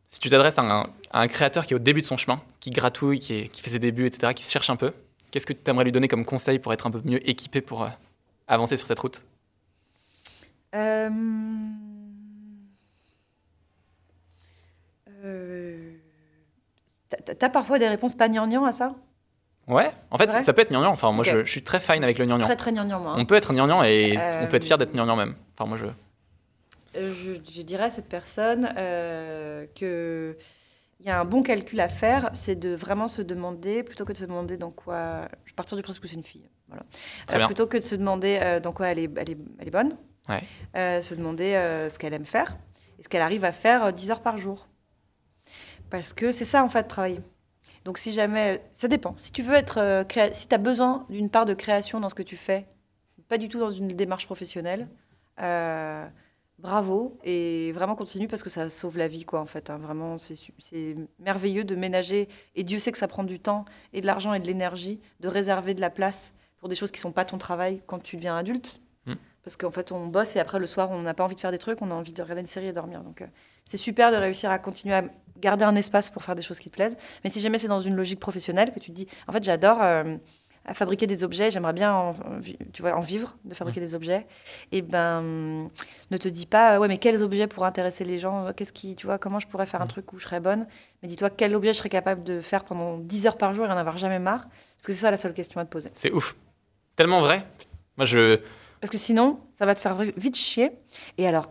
Si 0.07 0.19
tu 0.21 0.29
t'adresses 0.29 0.57
à 0.57 0.61
un, 0.61 0.83
à 1.11 1.19
un 1.21 1.27
créateur 1.27 1.65
qui 1.65 1.73
est 1.73 1.75
au 1.75 1.79
début 1.79 2.01
de 2.01 2.05
son 2.05 2.15
chemin, 2.15 2.41
qui 2.61 2.69
gratouille, 2.69 3.19
qui, 3.19 3.33
est- 3.33 3.47
qui 3.49 3.61
fait 3.61 3.69
ses 3.71 3.79
débuts, 3.79 4.05
etc., 4.05 4.33
qui 4.33 4.43
se 4.43 4.51
cherche 4.51 4.69
un 4.69 4.77
peu, 4.77 4.93
qu'est-ce 5.31 5.45
que 5.45 5.51
tu 5.51 5.59
aimerais 5.69 5.83
lui 5.83 5.91
donner 5.91 6.07
comme 6.07 6.23
conseil 6.23 6.59
pour 6.59 6.71
être 6.71 6.87
un 6.87 6.91
peu 6.91 7.01
mieux 7.03 7.27
équipé 7.29 7.59
pour 7.59 7.83
euh, 7.83 7.89
avancer 8.47 8.77
sur 8.77 8.87
cette 8.87 8.99
route? 8.99 9.23
Euh, 10.73 11.09
euh, 11.09 11.09
t'as- 17.23 17.49
parfois 17.49 17.79
des 17.79 17.87
réponses 17.87 18.15
pas 18.15 18.27
gnangnan 18.29 18.65
à 18.65 18.71
ça? 18.71 18.95
Ouais, 19.67 19.89
en 20.11 20.17
fait, 20.17 20.29
ça 20.31 20.53
peut 20.53 20.61
être 20.61 20.69
gnangnan. 20.71 20.91
Enfin, 20.91 21.11
moi, 21.11 21.23
je, 21.23 21.43
je 21.43 21.49
suis 21.51 21.63
très 21.63 21.79
fine 21.79 22.03
avec 22.03 22.19
le 22.19 22.25
gnangnan. 22.25 22.45
Très 22.45 22.55
très 22.55 22.71
gnangnan 22.71 22.99
moi. 22.99 23.11
hein. 23.13 23.15
On 23.17 23.25
peut 23.25 23.35
être 23.35 23.51
gnangnan 23.53 23.81
et 23.83 24.15
Euh, 24.17 24.41
on 24.41 24.47
peut 24.47 24.57
être 24.57 24.63
fier 24.65 24.77
d'être 24.77 24.93
gnangnan 24.93 25.15
même. 25.15 25.35
Enfin, 25.57 25.67
moi, 25.67 25.77
je. 25.77 25.85
Euh, 26.97 27.13
je, 27.13 27.33
je 27.51 27.61
dirais 27.63 27.85
à 27.85 27.89
cette 27.89 28.07
personne 28.07 28.71
euh, 28.77 29.65
que 29.75 30.37
il 31.01 31.05
y 31.07 31.09
a 31.09 31.19
un 31.19 31.25
bon 31.25 31.41
calcul 31.43 31.79
à 31.81 31.89
faire, 31.89 32.29
c'est 32.33 32.55
de 32.55 32.73
vraiment 32.73 33.07
se 33.07 33.21
demander, 33.21 33.83
plutôt 33.83 34.05
que 34.05 34.13
de 34.13 34.17
se 34.17 34.23
demander 34.25 34.55
dans 34.57 34.71
quoi. 34.71 35.27
Je 35.45 35.51
vais 35.51 35.55
partir 35.55 35.75
du 35.77 35.83
principe 35.83 36.01
que 36.03 36.07
c'est 36.07 36.15
une 36.15 36.23
fille. 36.23 36.47
Voilà. 36.69 36.83
Très 37.27 37.35
Euh, 37.35 37.39
bien. 37.39 37.47
plutôt 37.47 37.67
que 37.67 37.77
de 37.77 37.83
se 37.83 37.95
demander 37.95 38.39
euh, 38.41 38.59
dans 38.59 38.71
quoi 38.71 38.87
elle 38.89 38.99
est, 38.99 39.09
elle 39.17 39.29
est, 39.31 39.37
elle 39.59 39.67
est 39.67 39.71
bonne, 39.71 39.97
Ouais. 40.29 40.41
euh, 40.77 41.01
se 41.01 41.13
demander 41.15 41.53
ce 41.89 41.97
qu'elle 41.99 42.13
aime 42.13 42.23
faire 42.25 42.55
et 42.99 43.03
ce 43.03 43.09
qu'elle 43.09 43.21
arrive 43.23 43.43
à 43.45 43.51
faire 43.51 43.85
euh, 43.85 43.91
10 43.91 44.11
heures 44.11 44.21
par 44.21 44.37
jour. 44.37 44.67
Parce 45.97 46.13
que 46.13 46.31
c'est 46.31 46.45
ça 46.45 46.63
en 46.63 46.69
fait, 46.69 46.83
travailler. 46.83 47.21
Donc 47.85 47.97
si 47.97 48.11
jamais. 48.13 48.61
Ça 48.71 48.87
dépend. 48.87 49.15
Si 49.17 49.31
tu 49.31 49.41
veux 49.43 49.55
être. 49.55 49.77
euh, 49.79 50.03
créa- 50.03 50.33
Si 50.33 50.47
tu 50.47 50.55
as 50.55 50.57
besoin 50.59 51.05
d'une 51.09 51.29
part 51.29 51.45
de 51.45 51.53
création 51.53 51.99
dans 51.99 52.09
ce 52.09 52.15
que 52.15 52.23
tu 52.23 52.35
fais, 52.37 52.65
pas 53.27 53.37
du 53.37 53.47
tout 53.49 53.59
dans 53.59 53.69
une 53.69 53.87
démarche 53.87 54.25
professionnelle, 54.25 54.87
euh, 55.41 56.05
bravo 56.59 57.17
et 57.23 57.71
vraiment 57.73 57.95
continue 57.95 58.27
parce 58.27 58.41
que 58.43 58.49
ça 58.49 58.69
sauve 58.69 58.97
la 58.97 59.07
vie 59.07 59.25
quoi 59.25 59.39
en 59.41 59.45
fait. 59.45 59.69
hein. 59.69 59.77
Vraiment, 59.77 60.17
c'est 60.17 60.95
merveilleux 61.19 61.63
de 61.63 61.75
ménager 61.75 62.27
et 62.55 62.63
Dieu 62.63 62.79
sait 62.79 62.91
que 62.91 62.97
ça 62.97 63.07
prend 63.07 63.23
du 63.23 63.39
temps 63.39 63.65
et 63.93 64.01
de 64.01 64.05
l'argent 64.05 64.33
et 64.33 64.39
de 64.39 64.47
l'énergie 64.47 64.99
de 65.19 65.27
réserver 65.27 65.73
de 65.73 65.81
la 65.81 65.89
place 65.89 66.33
pour 66.59 66.69
des 66.69 66.75
choses 66.75 66.91
qui 66.91 66.99
sont 66.99 67.11
pas 67.11 67.25
ton 67.25 67.37
travail 67.37 67.81
quand 67.87 67.99
tu 68.01 68.15
deviens 68.15 68.37
adulte. 68.37 68.79
Mm. 69.05 69.13
Parce 69.43 69.57
qu'en 69.57 69.69
fait, 69.71 69.91
on 69.91 70.07
bosse 70.07 70.35
et 70.35 70.39
après 70.39 70.57
le 70.57 70.65
soir, 70.65 70.89
on 70.91 71.01
n'a 71.01 71.13
pas 71.13 71.23
envie 71.23 71.35
de 71.35 71.39
faire 71.39 71.51
des 71.51 71.59
trucs, 71.59 71.81
on 71.83 71.91
a 71.91 71.93
envie 71.93 72.13
de 72.13 72.21
regarder 72.21 72.41
une 72.41 72.47
série 72.47 72.67
et 72.67 72.73
dormir. 72.73 73.01
Donc, 73.03 73.21
euh, 73.21 73.27
c'est 73.65 73.77
super 73.77 74.11
de 74.11 74.17
réussir 74.17 74.51
à 74.51 74.59
continuer 74.59 74.95
à 74.95 75.03
garder 75.39 75.65
un 75.65 75.75
espace 75.75 76.09
pour 76.09 76.23
faire 76.23 76.35
des 76.35 76.41
choses 76.41 76.59
qui 76.59 76.69
te 76.69 76.75
plaisent. 76.75 76.97
Mais 77.23 77.29
si 77.29 77.39
jamais 77.41 77.57
c'est 77.57 77.67
dans 77.67 77.79
une 77.79 77.95
logique 77.95 78.19
professionnelle, 78.19 78.71
que 78.71 78.79
tu 78.79 78.91
te 78.91 78.95
dis, 78.95 79.07
en 79.27 79.31
fait, 79.31 79.43
j'adore 79.43 79.81
euh, 79.81 80.15
fabriquer 80.73 81.07
des 81.07 81.23
objets, 81.23 81.51
j'aimerais 81.51 81.73
bien 81.73 81.93
en, 81.93 82.13
tu 82.73 82.81
vois, 82.81 82.95
en 82.95 83.01
vivre, 83.01 83.37
de 83.43 83.53
fabriquer 83.53 83.79
des 83.79 83.93
objets, 83.95 84.25
et 84.71 84.81
ben, 84.81 85.19
hum, 85.19 85.69
ne 86.11 86.17
te 86.17 86.27
dis 86.27 86.45
pas, 86.45 86.79
ouais, 86.79 86.87
mais 86.87 86.97
quels 86.97 87.21
objets 87.21 87.47
pourraient 87.47 87.67
intéresser 87.67 88.03
les 88.03 88.17
gens 88.17 88.51
Qu'est-ce 88.53 88.73
qui, 88.73 88.95
tu 88.95 89.05
vois, 89.05 89.17
comment 89.17 89.39
je 89.39 89.47
pourrais 89.47 89.65
faire 89.65 89.81
un 89.81 89.87
truc 89.87 90.11
où 90.13 90.19
je 90.19 90.23
serais 90.23 90.39
bonne 90.39 90.67
Mais 91.01 91.09
dis-toi, 91.09 91.29
quel 91.29 91.55
objet 91.55 91.73
je 91.73 91.79
serais 91.79 91.89
capable 91.89 92.23
de 92.23 92.39
faire 92.39 92.63
pendant 92.63 92.97
10 92.97 93.27
heures 93.27 93.37
par 93.37 93.53
jour 93.53 93.65
et 93.65 93.69
en 93.69 93.77
avoir 93.77 93.97
jamais 93.97 94.19
marre? 94.19 94.47
Parce 94.77 94.87
que 94.87 94.93
c'est 94.93 95.01
ça 95.01 95.11
la 95.11 95.17
seule 95.17 95.33
question 95.33 95.59
à 95.59 95.65
te 95.65 95.69
poser. 95.69 95.91
C'est 95.93 96.11
ouf. 96.11 96.35
Tellement 96.95 97.19
vrai. 97.19 97.45
Moi, 97.97 98.05
je. 98.05 98.39
Parce 98.79 98.91
que 98.91 98.97
sinon, 98.97 99.39
ça 99.51 99.65
va 99.65 99.75
te 99.75 99.79
faire 99.79 99.97
vite 100.17 100.35
chier. 100.35 100.71
Et 101.17 101.27
alors, 101.27 101.45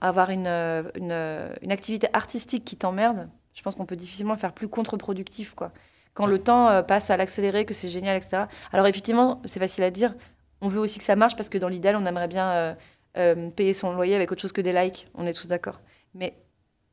avoir 0.00 0.30
une, 0.30 0.46
euh, 0.46 0.82
une, 0.94 1.12
euh, 1.12 1.54
une 1.62 1.72
activité 1.72 2.08
artistique 2.12 2.64
qui 2.64 2.76
t'emmerde, 2.76 3.28
je 3.54 3.62
pense 3.62 3.74
qu'on 3.74 3.86
peut 3.86 3.96
difficilement 3.96 4.34
le 4.34 4.38
faire 4.38 4.52
plus 4.52 4.68
contre-productif. 4.68 5.54
quoi. 5.54 5.72
Quand 6.14 6.26
le 6.26 6.38
temps 6.38 6.68
euh, 6.68 6.82
passe 6.82 7.10
à 7.10 7.16
l'accélérer, 7.16 7.64
que 7.64 7.74
c'est 7.74 7.88
génial, 7.88 8.16
etc. 8.16 8.44
Alors 8.72 8.86
effectivement, 8.86 9.42
c'est 9.44 9.58
facile 9.58 9.84
à 9.84 9.90
dire. 9.90 10.14
On 10.60 10.68
veut 10.68 10.80
aussi 10.80 10.98
que 10.98 11.04
ça 11.04 11.16
marche 11.16 11.36
parce 11.36 11.48
que 11.48 11.58
dans 11.58 11.68
l'idéal, 11.68 11.96
on 11.96 12.04
aimerait 12.06 12.28
bien 12.28 12.50
euh, 12.52 12.74
euh, 13.18 13.50
payer 13.50 13.72
son 13.72 13.92
loyer 13.92 14.14
avec 14.14 14.30
autre 14.30 14.40
chose 14.40 14.52
que 14.52 14.60
des 14.60 14.72
likes. 14.72 15.08
On 15.14 15.26
est 15.26 15.32
tous 15.32 15.48
d'accord. 15.48 15.80
Mais 16.14 16.34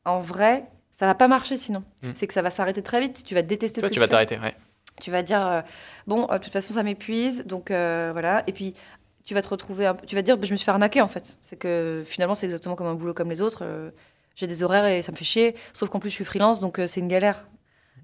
en 0.05 0.19
vrai, 0.19 0.65
ça 0.89 1.05
va 1.05 1.13
pas 1.13 1.27
marcher 1.27 1.55
sinon. 1.55 1.83
Mm. 2.01 2.11
C'est 2.15 2.27
que 2.27 2.33
ça 2.33 2.41
va 2.41 2.49
s'arrêter 2.49 2.81
très 2.81 2.99
vite. 2.99 3.23
Tu 3.23 3.35
vas 3.35 3.43
détester 3.43 3.79
Toi, 3.79 3.89
ce 3.89 3.89
que 3.89 3.93
tu 3.93 3.97
tu 3.97 3.99
vas 3.99 4.07
t'arrêter. 4.07 4.39
Ouais. 4.39 4.55
Tu 4.99 5.11
vas 5.11 5.21
dire, 5.21 5.45
euh, 5.45 5.61
bon, 6.07 6.25
de 6.25 6.37
toute 6.39 6.51
façon, 6.51 6.73
ça 6.73 6.83
m'épuise, 6.83 7.45
donc 7.45 7.69
voilà. 7.69 8.43
Et 8.47 8.51
puis, 8.51 8.75
tu 9.23 9.33
vas 9.33 9.41
te 9.41 9.47
retrouver, 9.49 9.85
un 9.85 9.93
peu- 9.95 10.05
tu 10.05 10.15
vas 10.15 10.21
te 10.21 10.25
dire, 10.25 10.37
bah, 10.37 10.45
je 10.45 10.51
me 10.51 10.57
suis 10.57 10.65
fait 10.65 10.71
arnaquer 10.71 11.01
en 11.01 11.07
fait. 11.07 11.37
C'est 11.41 11.55
que 11.57 12.03
finalement, 12.05 12.35
c'est 12.35 12.45
exactement 12.47 12.75
comme 12.75 12.87
un 12.87 12.95
boulot 12.95 13.13
comme 13.13 13.29
les 13.29 13.41
autres. 13.41 13.59
euh, 13.63 13.91
J'ai 14.35 14.47
des 14.47 14.63
horaires 14.63 14.85
et 14.85 15.01
ça 15.01 15.11
me 15.11 15.17
fait 15.17 15.25
chier. 15.25 15.55
Sauf 15.73 15.89
qu'en 15.89 15.99
plus, 15.99 16.09
je 16.09 16.15
suis 16.15 16.25
freelance, 16.25 16.59
donc 16.61 16.79
euh, 16.79 16.87
c'est 16.87 17.01
une 17.01 17.07
galère. 17.09 17.47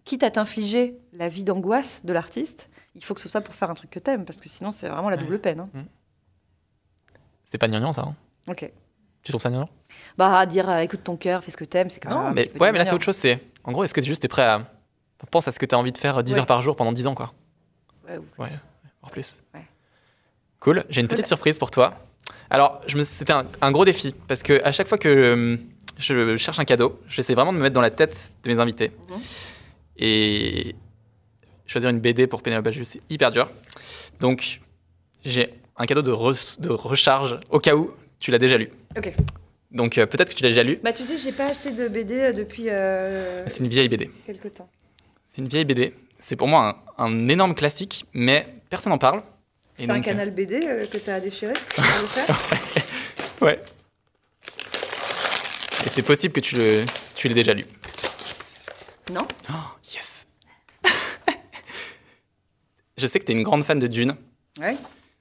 Quitte 0.03 0.23
à 0.23 0.29
t'infliger 0.31 0.97
la 1.13 1.29
vie 1.29 1.43
d'angoisse 1.43 2.01
de 2.03 2.11
l'artiste, 2.13 2.69
il 2.95 3.03
faut 3.03 3.13
que 3.13 3.21
ce 3.21 3.29
soit 3.29 3.41
pour 3.41 3.55
faire 3.55 3.69
un 3.69 3.73
truc 3.75 3.89
que 3.89 3.99
t'aimes, 3.99 4.25
parce 4.25 4.39
que 4.39 4.47
sinon, 4.49 4.69
c'est 4.71 4.89
vraiment 4.89 5.09
la 5.09 5.15
Ouais. 5.17 5.23
double 5.23 5.39
peine. 5.39 5.61
hein. 5.61 5.69
C'est 7.43 7.57
pas 7.57 7.67
gnangnan, 7.67 7.93
ça. 7.93 8.01
hein 8.03 8.15
Ok. 8.49 8.71
tu 9.23 9.31
trouves 9.31 9.41
ça 9.41 9.49
gnangnan? 9.49 9.69
Bah, 10.17 10.45
dire, 10.45 10.69
euh, 10.69 10.79
écoute 10.79 11.03
ton 11.03 11.15
cœur, 11.17 11.43
fais 11.43 11.51
ce 11.51 11.57
que 11.57 11.65
t'aimes, 11.65 11.89
c'est 11.89 11.99
quand 11.99 12.09
même. 12.09 12.17
Non, 12.27 12.31
mais, 12.33 12.51
ouais, 12.59 12.71
mais 12.71 12.77
là, 12.77 12.85
c'est 12.85 12.93
autre 12.93 13.03
chose. 13.05 13.15
C'est. 13.17 13.39
En 13.63 13.71
gros, 13.71 13.83
est-ce 13.83 13.93
que 13.93 14.01
tu 14.01 14.07
juste 14.07 14.23
es 14.23 14.27
prêt 14.27 14.43
à. 14.43 14.69
Pense 15.31 15.47
à 15.47 15.51
ce 15.51 15.59
que 15.59 15.65
tu 15.65 15.73
as 15.75 15.79
envie 15.79 15.91
de 15.91 15.97
faire 15.97 16.23
10 16.23 16.33
Ouais. 16.33 16.39
heures 16.39 16.45
par 16.45 16.61
jour 16.61 16.75
pendant 16.75 16.91
10 16.91 17.07
ans, 17.07 17.15
quoi. 17.15 17.33
Ouais, 18.07 18.17
ou 18.17 18.21
plus. 18.23 18.41
Ouais, 18.43 18.49
voire 19.01 19.11
plus. 19.11 19.37
Ouais. 19.53 19.65
Cool. 20.59 20.83
J'ai 20.89 21.01
une 21.01 21.07
petite 21.07 21.27
surprise 21.27 21.57
pour 21.59 21.71
toi. 21.71 21.93
Alors, 22.49 22.81
c'était 23.03 23.33
un, 23.33 23.45
un 23.61 23.71
gros 23.71 23.85
défi 23.85 24.15
parce 24.27 24.43
que 24.43 24.63
à 24.63 24.71
chaque 24.71 24.87
fois 24.87 24.97
que 24.97 25.07
euh, 25.09 25.57
je 25.97 26.35
cherche 26.37 26.59
un 26.59 26.65
cadeau, 26.65 26.99
j'essaie 27.07 27.33
vraiment 27.33 27.51
de 27.53 27.57
me 27.57 27.63
mettre 27.63 27.75
dans 27.75 27.81
la 27.81 27.89
tête 27.91 28.31
de 28.43 28.49
mes 28.51 28.59
invités. 28.59 28.91
Mhm. 29.09 29.17
Et 29.97 30.75
choisir 31.65 31.89
une 31.89 31.99
BD 31.99 32.27
pour 32.27 32.41
Pénélope 32.41 32.65
Bagieux, 32.65 32.83
c'est 32.85 33.01
hyper 33.09 33.31
dur. 33.31 33.49
Donc, 34.19 34.61
j'ai 35.25 35.53
un 35.77 35.85
cadeau 35.85 36.01
de, 36.01 36.11
re- 36.11 36.59
de 36.59 36.69
recharge 36.69 37.39
au 37.49 37.59
cas 37.59 37.75
où 37.75 37.91
tu 38.19 38.31
l'as 38.31 38.39
déjà 38.39 38.57
lu. 38.57 38.69
Ok. 38.97 39.13
Donc, 39.71 39.97
euh, 39.97 40.05
peut-être 40.05 40.29
que 40.29 40.35
tu 40.35 40.43
l'as 40.43 40.49
déjà 40.49 40.63
lu. 40.63 40.79
Bah, 40.83 40.93
tu 40.93 41.03
sais, 41.03 41.17
j'ai 41.17 41.31
pas 41.33 41.47
acheté 41.47 41.71
de 41.71 41.87
BD 41.87 42.31
depuis 42.33 42.69
euh, 42.69 43.43
C'est 43.47 43.59
une 43.59 43.67
vieille 43.69 43.89
BD. 43.89 44.09
quelques 44.25 44.53
temps. 44.53 44.69
C'est 45.27 45.41
une 45.41 45.47
vieille 45.47 45.65
BD. 45.65 45.93
C'est 46.19 46.35
pour 46.35 46.47
moi 46.47 46.81
un, 46.97 47.03
un 47.05 47.27
énorme 47.29 47.53
classique, 47.53 48.05
mais 48.13 48.47
personne 48.69 48.91
n'en 48.91 48.97
parle. 48.97 49.21
C'est 49.77 49.89
un 49.89 49.99
euh, 49.99 50.01
canal 50.01 50.31
BD 50.31 50.55
euh, 50.65 50.85
que 50.85 51.19
déchiré 51.19 51.53
tu 51.53 51.81
le 51.81 52.07
faire 52.07 52.27
Ouais. 53.41 53.63
Et 55.85 55.89
c'est 55.89 56.01
possible 56.01 56.33
que 56.33 56.39
tu 56.39 57.27
l'aies 57.27 57.33
déjà 57.35 57.53
lu. 57.53 57.65
Non 59.11 59.27
Oh, 59.49 59.53
yes. 59.93 60.27
Je 62.97 63.05
sais 63.05 63.19
que 63.19 63.25
tu 63.25 63.31
es 63.31 63.35
une 63.35 63.43
grande 63.43 63.63
fan 63.63 63.79
de 63.79 63.87
Dune. 63.87 64.15
Ouais. 64.59 64.75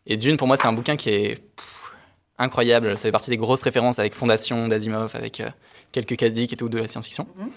Et 0.07 0.17
Dune, 0.17 0.37
pour 0.37 0.47
moi, 0.47 0.57
c'est 0.57 0.67
un 0.67 0.73
bouquin 0.73 0.97
qui 0.97 1.11
est 1.11 1.35
pff, 1.37 1.93
incroyable. 2.39 2.97
Ça 2.97 3.03
fait 3.03 3.13
partie 3.13 3.31
des 3.31 3.37
grosses 3.37 3.63
références 3.63 3.99
avec 3.99 4.15
Fondation 4.15 4.69
d'Asimov, 4.69 5.15
avec 5.15 5.41
euh, 5.41 5.51
quelques 5.93 6.17
cadiques 6.17 6.53
et 6.53 6.57
tout 6.57 6.69
de 6.69 6.79
la 6.79 6.89
science-fiction. 6.89 7.27
Mhm. 7.37 7.51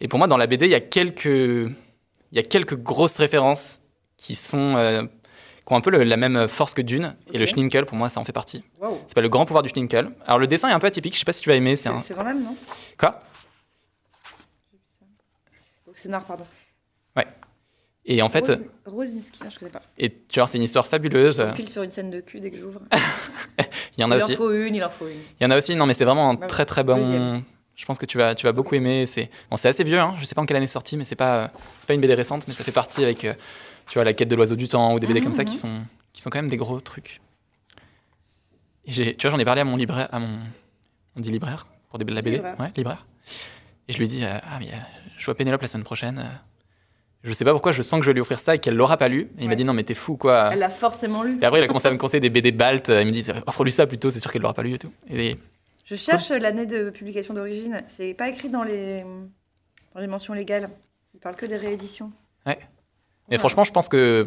Et 0.00 0.08
pour 0.08 0.18
moi, 0.18 0.28
dans 0.28 0.36
la 0.36 0.46
BD, 0.46 0.66
il 0.66 0.70
y 0.70 0.74
a 0.76 0.80
quelques, 0.80 1.26
il 1.26 1.74
y 2.32 2.38
a 2.38 2.42
quelques 2.42 2.76
grosses 2.76 3.18
références 3.18 3.82
qui 4.16 4.34
sont, 4.34 4.76
euh, 4.76 5.02
qui 5.68 5.74
ont 5.74 5.76
un 5.76 5.80
peu 5.82 5.90
le- 5.90 6.02
la 6.02 6.16
même 6.16 6.48
force 6.48 6.72
que 6.74 6.80
Dune. 6.82 7.14
Et 7.32 7.38
le. 7.38 7.44
Schninkel, 7.46 7.84
pour 7.86 7.96
moi, 7.96 8.08
ça 8.08 8.18
en 8.20 8.24
fait 8.24 8.32
partie. 8.32 8.64
C'est 9.06 9.14
pas 9.14 9.20
le 9.20 9.28
grand 9.28 9.44
pouvoir 9.44 9.62
du 9.62 9.68
Schninkel. 9.68 10.10
Alors 10.26 10.38
le 10.38 10.46
dessin 10.46 10.68
est 10.70 10.72
un 10.72 10.78
peu 10.80 10.86
atypique, 10.86 11.12
je 11.14 11.18
sais 11.20 11.24
pas 11.26 11.32
si 11.32 11.42
tu 11.42 11.48
vas 11.50 11.54
aimer. 11.56 11.76
C'est 11.76 11.90
un... 11.90 12.00
Même, 12.24 12.42
non? 12.42 12.56
Quoi? 12.98 13.22
Au 15.86 15.94
scénar, 15.94 16.24
pardon. 16.24 16.44
Et 18.10 18.22
en 18.22 18.30
fait, 18.30 18.46
Rose- 18.48 18.64
Rosinski, 18.86 19.40
je 19.50 19.58
connais 19.58 19.70
pas. 19.70 19.82
et 19.98 20.08
tu 20.10 20.40
vois, 20.40 20.46
c'est 20.46 20.56
une 20.56 20.64
histoire 20.64 20.86
fabuleuse. 20.86 21.40
On 21.40 21.52
pile 21.52 21.68
sur 21.68 21.82
une 21.82 21.90
scène 21.90 22.08
de 22.10 22.20
cul 22.22 22.40
dès 22.40 22.50
que 22.50 22.56
j'ouvre. 22.56 22.80
Il 23.98 24.00
y 24.00 24.04
en 24.04 24.10
a 24.10 24.16
il 24.16 24.22
aussi. 24.22 24.32
en 24.32 24.36
faut 24.36 24.50
une, 24.50 24.74
il 24.76 24.82
en 24.82 24.88
faut 24.88 25.06
une. 25.08 25.18
Il 25.38 25.42
y 25.42 25.46
en 25.46 25.50
a 25.50 25.58
aussi. 25.58 25.74
Non, 25.76 25.84
mais 25.84 25.92
c'est 25.92 26.06
vraiment 26.06 26.30
un 26.30 26.34
Bah, 26.34 26.46
très 26.46 26.64
très 26.64 26.82
bon. 26.84 26.96
deuxième. 26.96 27.42
Je 27.76 27.84
pense 27.84 27.98
que 27.98 28.06
tu 28.06 28.16
vas, 28.16 28.34
tu 28.34 28.46
vas 28.46 28.52
beaucoup 28.52 28.74
aimer. 28.76 29.04
C'est 29.04 29.28
bon, 29.50 29.56
assez 29.62 29.84
vieux. 29.84 29.98
Hein. 30.00 30.14
Je 30.18 30.24
sais 30.24 30.34
pas 30.34 30.40
en 30.40 30.46
quelle 30.46 30.56
année 30.56 30.66
c'est 30.66 30.72
sorti, 30.72 30.96
mais 30.96 31.04
c'est 31.04 31.16
pas, 31.16 31.50
c'est 31.80 31.86
pas 31.86 31.92
une 31.92 32.00
BD 32.00 32.14
récente, 32.14 32.48
mais 32.48 32.54
ça 32.54 32.64
fait 32.64 32.72
partie 32.72 33.02
avec, 33.04 33.26
euh, 33.26 33.34
tu 33.88 33.94
vois, 33.94 34.04
la 34.04 34.12
quête 34.12 34.28
de 34.28 34.36
l'oiseau 34.36 34.56
du 34.56 34.68
temps 34.68 34.94
ou 34.94 35.00
des 35.00 35.06
BD 35.06 35.20
Mhm, 35.20 35.24
comme 35.24 35.32
ça 35.32 35.44
qui 35.44 35.56
sont, 35.56 35.82
qui 36.12 36.20
sont 36.22 36.30
quand 36.30 36.38
même 36.38 36.48
des 36.50 36.56
gros 36.56 36.80
trucs. 36.80 37.20
Et 38.86 39.16
tu 39.16 39.26
vois, 39.26 39.30
j'en 39.30 39.38
ai 39.38 39.44
parlé 39.44 39.60
à 39.60 39.64
mon 39.64 39.76
libraire, 39.76 40.08
à 40.12 40.18
mon, 40.18 40.38
on 41.16 41.20
dit 41.20 41.30
libraire 41.30 41.66
pour 41.90 41.98
des, 41.98 42.04
la 42.06 42.22
BD, 42.22 42.36
Libraire. 42.36 42.56
ouais, 42.60 42.72
libraire. 42.76 43.06
Et 43.88 43.92
je 43.92 43.98
lui 43.98 44.04
ai 44.04 44.08
dit, 44.08 44.24
euh, 44.24 44.38
ah 44.42 44.58
mais 44.58 44.68
euh, 44.68 44.76
je 45.18 45.24
vois 45.24 45.34
Pénélope 45.34 45.60
la 45.62 45.68
semaine 45.68 45.84
prochaine. 45.84 46.18
euh, 46.18 46.36
je 47.24 47.32
sais 47.32 47.44
pas 47.44 47.52
pourquoi, 47.52 47.72
je 47.72 47.82
sens 47.82 47.98
que 48.00 48.04
je 48.06 48.10
vais 48.10 48.14
lui 48.14 48.20
offrir 48.20 48.38
ça 48.40 48.54
et 48.54 48.58
qu'elle 48.58 48.76
l'aura 48.76 48.96
pas 48.96 49.08
lu. 49.08 49.22
Et 49.38 49.42
il 49.42 49.44
m'a 49.44 49.50
Ouais. 49.50 49.56
dit 49.56 49.64
non 49.64 49.72
mais 49.74 49.82
t'es 49.82 49.94
fou 49.94 50.16
quoi. 50.16 50.50
Elle 50.52 50.60
l'a 50.60 50.70
forcément 50.70 51.22
lu. 51.22 51.38
Et 51.42 51.44
après 51.44 51.60
il 51.60 51.64
a 51.64 51.66
commencé 51.66 51.88
à 51.88 51.90
me 51.90 51.96
conseiller 51.98 52.20
des 52.20 52.30
BD 52.30 52.52
Balt. 52.52 52.88
Il 52.88 53.06
me 53.06 53.10
dit 53.10 53.24
offre-lui 53.46 53.72
ça 53.72 53.86
plutôt, 53.86 54.08
c'est 54.10 54.20
sûr 54.20 54.30
qu'elle 54.30 54.42
l'aura 54.42 54.54
pas 54.54 54.62
lu 54.62 54.72
et 54.74 54.78
tout. 54.78 54.92
Et 55.10 55.36
Je 55.84 55.96
cherche 55.96 56.30
l'année 56.30 56.66
de 56.66 56.90
publication 56.90 57.34
d'origine. 57.34 57.82
C'est 57.88 58.14
pas 58.14 58.28
écrit 58.28 58.48
dans 58.50 58.62
les, 58.62 59.04
dans 59.94 60.00
les 60.00 60.06
mentions 60.06 60.32
légales. 60.34 60.70
Il 61.14 61.20
parle 61.20 61.34
que 61.36 61.46
des 61.46 61.56
rééditions. 61.56 62.12
Mais 63.30 63.38
franchement, 63.38 63.64
je 63.64 63.72
pense 63.72 63.88
que 63.88 64.26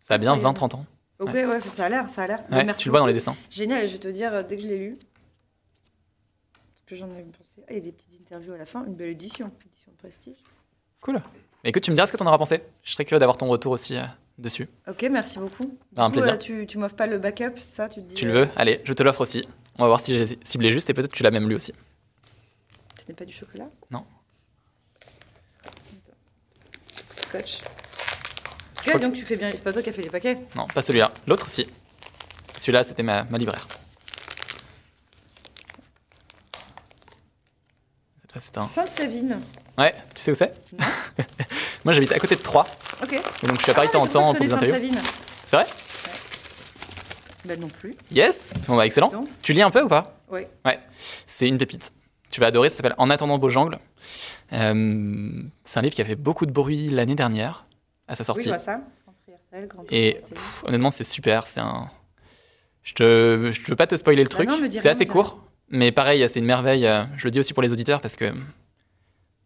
ça 0.00 0.14
a 0.14 0.18
bien 0.18 0.32
Incroyable. 0.32 0.58
20-30 0.58 0.74
ans. 0.76 0.86
Ok, 1.18 1.32
ouais. 1.32 1.60
ça 1.62 1.86
a 1.86 1.88
l'air, 1.88 2.10
ça 2.10 2.24
a 2.24 2.26
l'air. 2.26 2.44
Ouais, 2.50 2.74
tu 2.74 2.88
le 2.88 2.90
vois 2.90 3.00
dans 3.00 3.06
les 3.06 3.14
dessins. 3.14 3.36
Génial, 3.50 3.86
je 3.86 3.92
vais 3.94 3.98
te 3.98 4.08
dire, 4.08 4.32
euh, 4.34 4.42
dès 4.42 4.56
que 4.56 4.62
je 4.62 4.68
l'ai 4.68 4.78
lu, 4.78 4.98
ce 6.76 6.82
que 6.84 6.94
j'en 6.94 7.08
ai 7.10 7.22
pensé. 7.22 7.62
Ah, 7.62 7.72
il 7.72 7.76
y 7.76 7.78
a 7.78 7.82
des 7.82 7.92
petites 7.92 8.20
interviews 8.20 8.52
à 8.52 8.58
la 8.58 8.66
fin, 8.66 8.84
une 8.86 8.94
belle 8.94 9.08
édition, 9.10 9.50
édition 9.66 9.92
de 9.92 9.96
prestige. 9.96 10.36
Cool. 11.00 11.20
Mais 11.64 11.70
écoute, 11.70 11.82
tu 11.82 11.90
me 11.90 11.96
diras 11.96 12.06
ce 12.06 12.12
que 12.12 12.16
t'en 12.18 12.26
auras 12.26 12.38
pensé. 12.38 12.62
Je 12.82 12.92
serais 12.92 13.04
curieux 13.04 13.18
d'avoir 13.18 13.38
ton 13.38 13.48
retour 13.48 13.72
aussi 13.72 13.96
euh, 13.96 14.02
dessus. 14.38 14.68
Ok, 14.88 15.02
merci 15.10 15.38
beaucoup. 15.38 15.76
Bah, 15.92 16.04
un 16.04 16.06
coup, 16.08 16.14
plaisir. 16.18 16.34
euh, 16.34 16.36
tu 16.36 16.66
tu 16.66 16.78
m'offres 16.78 16.96
pas 16.96 17.06
le 17.06 17.18
backup, 17.18 17.58
ça, 17.62 17.88
tu 17.88 18.02
te 18.02 18.06
dis 18.06 18.14
Tu 18.14 18.26
le 18.26 18.32
euh, 18.32 18.44
veux 18.44 18.50
Allez, 18.56 18.82
je 18.84 18.92
te 18.92 19.02
l'offre 19.02 19.22
aussi. 19.22 19.42
On 19.78 19.82
va 19.82 19.88
voir 19.88 20.00
si 20.00 20.14
j'ai 20.14 20.38
ciblé 20.44 20.70
juste 20.70 20.88
et 20.90 20.94
peut-être 20.94 21.10
que 21.10 21.16
tu 21.16 21.22
l'as 21.22 21.30
même 21.30 21.48
lu 21.48 21.54
aussi. 21.56 21.72
Ce 23.00 23.08
n'est 23.08 23.14
pas 23.14 23.24
du 23.24 23.32
chocolat? 23.32 23.68
Non. 23.90 24.04
Attends. 25.64 25.72
Scotch. 27.28 27.60
Ouais, 28.86 28.98
donc 29.00 29.14
tu 29.14 29.24
fais 29.24 29.36
bien, 29.36 29.50
c'est 29.52 29.62
pas 29.64 29.72
toi 29.72 29.82
qui 29.82 29.90
as 29.90 29.92
fait 29.92 30.02
les 30.02 30.10
paquets. 30.10 30.38
Non, 30.54 30.66
pas 30.68 30.82
celui-là. 30.82 31.10
L'autre 31.26 31.46
aussi. 31.46 31.66
Celui-là, 32.58 32.84
c'était 32.84 33.02
ma, 33.02 33.24
ma 33.24 33.38
libraire. 33.38 33.66
C'est 38.38 38.58
un. 38.58 38.66
Sainte-Savine. 38.68 39.40
Ouais, 39.78 39.94
tu 40.14 40.20
sais 40.20 40.30
où 40.30 40.34
c'est. 40.34 40.52
Moi, 41.84 41.94
j'habite 41.94 42.12
à 42.12 42.18
côté 42.18 42.36
de 42.36 42.40
Troyes. 42.42 42.66
Ok. 43.02 43.12
Et 43.14 43.46
donc, 43.46 43.58
je 43.58 43.62
suis 43.62 43.70
à 43.72 43.74
Paris 43.74 43.86
de 43.88 43.92
temps 43.92 44.02
en 44.02 44.04
Ah, 44.04 44.08
je 44.08 44.12
crois 44.12 44.26
temps 44.26 44.32
pour 44.34 44.46
des 44.46 44.52
interviews. 44.52 44.92
C'est 45.46 45.56
vrai 45.56 45.66
Bah 47.44 47.56
non 47.56 47.68
plus. 47.68 47.96
Yes 48.10 48.52
Bon, 48.66 48.76
bah, 48.76 48.84
excellent. 48.84 49.10
Tu 49.42 49.52
lis 49.52 49.62
un 49.62 49.70
peu 49.70 49.82
ou 49.82 49.88
pas? 49.88 50.18
Oui. 50.28 50.42
Ouais, 50.64 50.78
c'est 51.26 51.48
une 51.48 51.56
pépite. 51.56 51.92
Tu 52.30 52.40
vas 52.40 52.48
adorer, 52.48 52.68
ça 52.68 52.76
s'appelle 52.76 52.94
En 52.98 53.08
attendant 53.08 53.38
Beaujangle. 53.38 53.78
Euh, 54.52 55.42
c'est 55.64 55.78
un 55.78 55.82
livre 55.82 55.94
qui 55.94 56.02
a 56.02 56.04
fait 56.04 56.16
beaucoup 56.16 56.46
de 56.46 56.52
bruit 56.52 56.88
l'année 56.88 57.14
dernière, 57.14 57.66
à 58.08 58.14
sa 58.14 58.22
Oui, 58.22 58.26
sortie. 58.26 58.48
vois 58.48 58.58
ça. 58.58 58.80
Et 59.90 60.16
pff, 60.28 60.64
honnêtement, 60.66 60.90
c'est 60.90 61.04
super. 61.04 61.46
C'est 61.46 61.60
un. 61.60 61.88
Je 62.82 62.92
te, 62.94 63.50
je 63.52 63.60
veux 63.68 63.76
pas 63.76 63.86
te 63.86 63.96
spoiler 63.96 64.22
le 64.22 64.28
Bah 64.28 64.44
truc. 64.46 64.72
c'est 64.72 64.88
assez 64.88 65.06
court, 65.06 65.40
mais 65.70 65.90
pareil, 65.92 66.28
c'est 66.28 66.38
une 66.38 66.44
merveille. 66.46 66.86
euh, 66.86 67.04
Je 67.16 67.24
le 67.26 67.30
dis 67.30 67.40
aussi 67.40 67.52
pour 67.54 67.62
les 67.62 67.72
auditeurs 67.72 68.00
parce 68.00 68.14
que 68.16 68.32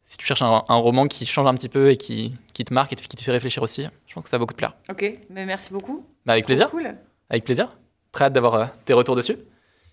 si 0.05 0.17
tu 0.19 0.27
cherches 0.27 0.43
un, 0.43 0.65
un 0.69 0.75
roman 0.75 1.07
qui 1.07 1.25
change 1.25 1.47
un 1.47 1.55
petit 1.55 1.69
peu 1.69 1.91
et 1.91 1.97
qui, 1.97 2.35
qui 2.53 2.65
te 2.65 2.75
marque 2.75 2.93
et 2.93 2.97
qui 2.97 3.09
te 3.17 3.23
fait 3.23 3.31
réfléchir 3.31 3.63
aussi, 3.63 3.87
je 4.07 4.15
pense 4.15 4.25
que 4.25 4.29
ça 4.29 4.37
va 4.37 4.41
beaucoup 4.41 4.53
te 4.55 4.59
plaire. 4.59 4.75
Ok, 4.91 5.05
mais 5.31 5.47
merci 5.47 5.73
beaucoup. 5.73 6.05
Bah, 6.27 6.33
avec 6.35 6.45
Trop 6.45 6.49
plaisir. 6.49 6.71
Cool. 6.71 6.95
Avec 7.31 7.45
plaisir. 7.45 7.73
Très 8.13 8.25
hâte 8.27 8.33
d'avoir 8.33 8.55
euh, 8.57 8.67
tes 8.85 8.93
retours 8.93 9.15
dessus. 9.17 9.37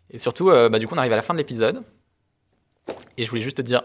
Et 0.10 0.18
surtout, 0.18 0.50
euh, 0.50 0.68
bah, 0.70 0.80
du 0.80 0.88
coup, 0.88 0.96
on 0.96 0.98
arrive 0.98 1.14
à 1.14 1.18
la 1.18 1.22
fin 1.22 1.34
de 1.36 1.38
l'épisode. 1.38 1.84
Et 3.18 3.24
je 3.26 3.30
voulais 3.30 3.42
juste 3.44 3.58
te 3.58 3.62
dire 3.62 3.84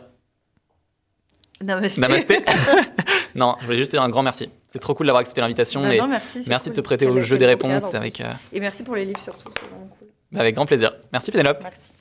Namasté. 1.63 2.01
Namasté. 2.01 2.45
non, 3.35 3.57
je 3.61 3.65
voulais 3.67 3.79
juste 3.79 3.93
te 3.93 3.97
dire 3.97 4.03
un 4.03 4.09
grand 4.09 4.23
merci. 4.23 4.51
C'est 4.69 4.79
trop 4.79 4.95
cool 4.95 5.07
d'avoir 5.07 5.21
accepté 5.21 5.41
l'invitation 5.41 5.83
Bah 5.83 5.95
et 5.95 5.99
non, 6.01 6.09
merci. 6.09 6.43
merci 6.49 6.71
de 6.71 6.75
te 6.75 6.81
prêter 6.81 7.07
au 7.07 7.21
jeu 7.21 7.37
des 7.39 7.47
cadre, 7.47 7.65
réponses 7.67 7.95
avec, 7.95 8.21
euh, 8.21 8.33
Et 8.53 8.61
merci 8.61 8.83
pour 8.83 8.95
les 8.97 9.05
livres 9.05 9.21
surtout, 9.21 9.51
c'est 9.59 9.69
vraiment 9.69 9.89
cool. 9.99 10.09
bah, 10.33 10.41
avec 10.41 10.55
grand 10.55 10.67
plaisir. 10.67 10.93
Merci 11.13 11.31
Pénélope. 11.31 11.63
Merci. 11.63 11.93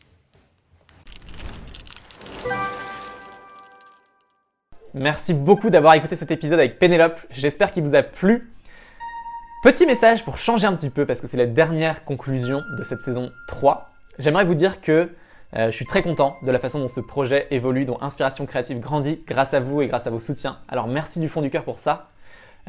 Merci 4.93 5.33
beaucoup 5.33 5.69
d'avoir 5.69 5.93
écouté 5.93 6.15
cet 6.15 6.31
épisode 6.31 6.59
avec 6.59 6.77
Pénélope. 6.77 7.19
J'espère 7.29 7.71
qu'il 7.71 7.83
vous 7.83 7.95
a 7.95 8.03
plu. 8.03 8.51
Petit 9.63 9.85
message 9.85 10.25
pour 10.25 10.37
changer 10.37 10.67
un 10.67 10.75
petit 10.75 10.89
peu 10.89 11.05
parce 11.05 11.21
que 11.21 11.27
c'est 11.27 11.37
la 11.37 11.45
dernière 11.45 12.03
conclusion 12.03 12.61
de 12.77 12.83
cette 12.83 12.99
saison 12.99 13.31
3. 13.47 13.89
J'aimerais 14.19 14.43
vous 14.43 14.55
dire 14.55 14.81
que 14.81 15.09
euh, 15.55 15.65
je 15.67 15.75
suis 15.75 15.85
très 15.85 16.01
content 16.01 16.37
de 16.43 16.51
la 16.51 16.59
façon 16.59 16.79
dont 16.79 16.87
ce 16.87 17.01
projet 17.01 17.47
évolue, 17.51 17.85
dont 17.85 17.97
Inspiration 18.01 18.45
Créative 18.45 18.79
grandit 18.79 19.21
grâce 19.27 19.53
à 19.53 19.59
vous 19.59 19.81
et 19.81 19.87
grâce 19.87 20.07
à 20.07 20.09
vos 20.09 20.19
soutiens. 20.19 20.59
Alors 20.69 20.87
merci 20.87 21.19
du 21.19 21.27
fond 21.27 21.41
du 21.41 21.49
cœur 21.49 21.65
pour 21.65 21.77
ça. 21.77 22.09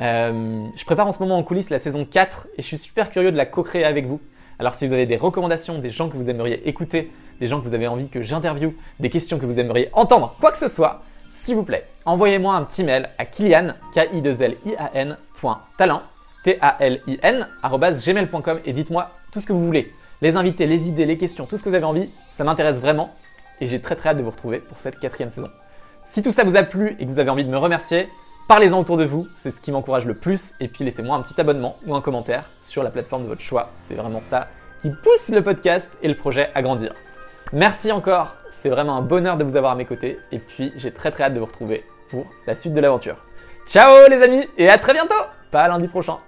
Euh, 0.01 0.67
je 0.75 0.85
prépare 0.85 1.07
en 1.07 1.13
ce 1.13 1.21
moment 1.21 1.39
en 1.39 1.43
coulisses 1.45 1.71
la 1.71 1.79
saison 1.79 2.05
4 2.05 2.49
et 2.57 2.63
je 2.63 2.67
suis 2.67 2.79
super 2.79 3.11
curieux 3.11 3.31
de 3.31 3.37
la 3.37 3.47
co-créer 3.47 3.85
avec 3.85 4.07
vous. 4.07 4.21
Alors 4.59 4.75
si 4.75 4.87
vous 4.87 4.93
avez 4.93 5.07
des 5.07 5.17
recommandations, 5.17 5.79
des 5.79 5.91
gens 5.91 6.09
que 6.09 6.17
vous 6.17 6.29
aimeriez 6.29 6.69
écouter, 6.69 7.13
des 7.41 7.47
gens 7.47 7.61
que 7.61 7.69
vous 7.69 7.75
avez 7.75 7.87
envie 7.87 8.09
que 8.09 8.23
j'interviewe, 8.23 8.73
des 9.01 9.11
questions 9.11 9.39
que 9.39 9.47
vous 9.47 9.61
aimeriez 9.61 9.89
entendre, 9.93 10.37
quoi 10.41 10.51
que 10.51 10.59
ce 10.59 10.69
soit, 10.69 11.03
s'il 11.31 11.57
vous 11.57 11.65
plaît, 11.65 11.87
envoyez-moi 12.05 12.55
un 12.55 12.65
petit 12.65 12.85
mail 12.85 13.09
à 13.19 13.25
Kylian, 13.25 13.69
k 13.95 14.09
i 14.13 14.21
2 14.21 14.43
l 14.43 14.57
i 14.67 14.75
a 14.77 14.91
n 14.95 15.17
talent, 15.79 16.03
t 16.45 16.59
a 16.61 16.77
l 16.81 17.01
i 17.07 17.19
n 17.23 17.47
gmail.com 17.63 18.61
et 18.65 18.73
dites-moi 18.73 19.11
tout 19.31 19.41
ce 19.41 19.47
que 19.47 19.53
vous 19.53 19.65
voulez. 19.65 19.93
Les 20.23 20.37
invités, 20.37 20.67
les 20.67 20.89
idées, 20.89 21.05
les 21.05 21.19
questions, 21.19 21.47
tout 21.47 21.57
ce 21.57 21.65
que 21.65 21.69
vous 21.69 21.75
avez 21.75 21.85
envie, 21.85 22.09
ça 22.31 22.45
m'intéresse 22.45 22.79
vraiment 22.79 23.13
et 23.61 23.67
j'ai 23.67 23.81
très 23.81 23.97
très 23.97 24.11
hâte 24.11 24.19
de 24.19 24.23
vous 24.23 24.31
retrouver 24.31 24.61
pour 24.61 24.79
cette 24.79 25.01
quatrième 25.01 25.31
saison. 25.31 25.51
Si 26.05 26.23
tout 26.23 26.31
ça 26.31 26.45
vous 26.45 26.55
a 26.55 26.63
plu 26.63 26.95
et 27.01 27.07
que 27.07 27.11
vous 27.11 27.19
avez 27.19 27.31
envie 27.31 27.45
de 27.45 27.51
me 27.51 27.59
remercier, 27.59 28.09
parlez-en 28.47 28.79
autour 28.79 28.97
de 28.97 29.05
vous, 29.05 29.27
c'est 29.35 29.51
ce 29.51 29.61
qui 29.61 29.73
m'encourage 29.73 30.07
le 30.07 30.15
plus 30.15 30.55
et 30.61 30.69
puis 30.69 30.85
laissez-moi 30.85 31.17
un 31.17 31.23
petit 31.23 31.41
abonnement 31.41 31.77
ou 31.89 31.97
un 31.97 32.01
commentaire 32.01 32.51
sur 32.61 32.85
la 32.85 32.91
plateforme 32.91 33.25
de 33.25 33.29
votre 33.29 33.41
choix. 33.41 33.71
C'est 33.81 33.97
vraiment 33.97 34.21
ça 34.21 34.47
qui 34.81 34.91
pousse 34.91 35.31
le 35.31 35.43
podcast 35.43 35.99
et 36.03 36.09
le 36.09 36.15
projet 36.15 36.51
à 36.55 36.63
grandir. 36.63 36.95
Merci 37.53 37.91
encore, 37.91 38.37
c'est 38.49 38.69
vraiment 38.69 38.97
un 38.97 39.03
bonheur 39.03 39.37
de 39.37 39.43
vous 39.43 39.57
avoir 39.57 39.73
à 39.73 39.75
mes 39.75 39.87
côtés 39.87 40.21
et 40.31 40.39
puis 40.39 40.73
j'ai 40.77 40.93
très 40.93 41.11
très 41.11 41.25
hâte 41.25 41.35
de 41.35 41.41
vous 41.41 41.47
retrouver 41.47 41.85
pour 42.11 42.27
la 42.47 42.55
suite 42.55 42.75
de 42.75 42.81
l'aventure. 42.81 43.17
Ciao 43.67 44.09
les 44.09 44.23
amis 44.23 44.47
et 44.57 44.69
à 44.69 44.79
très 44.79 44.93
bientôt 44.93 45.15
Pas 45.51 45.67
lundi 45.67 45.89
prochain 45.89 46.19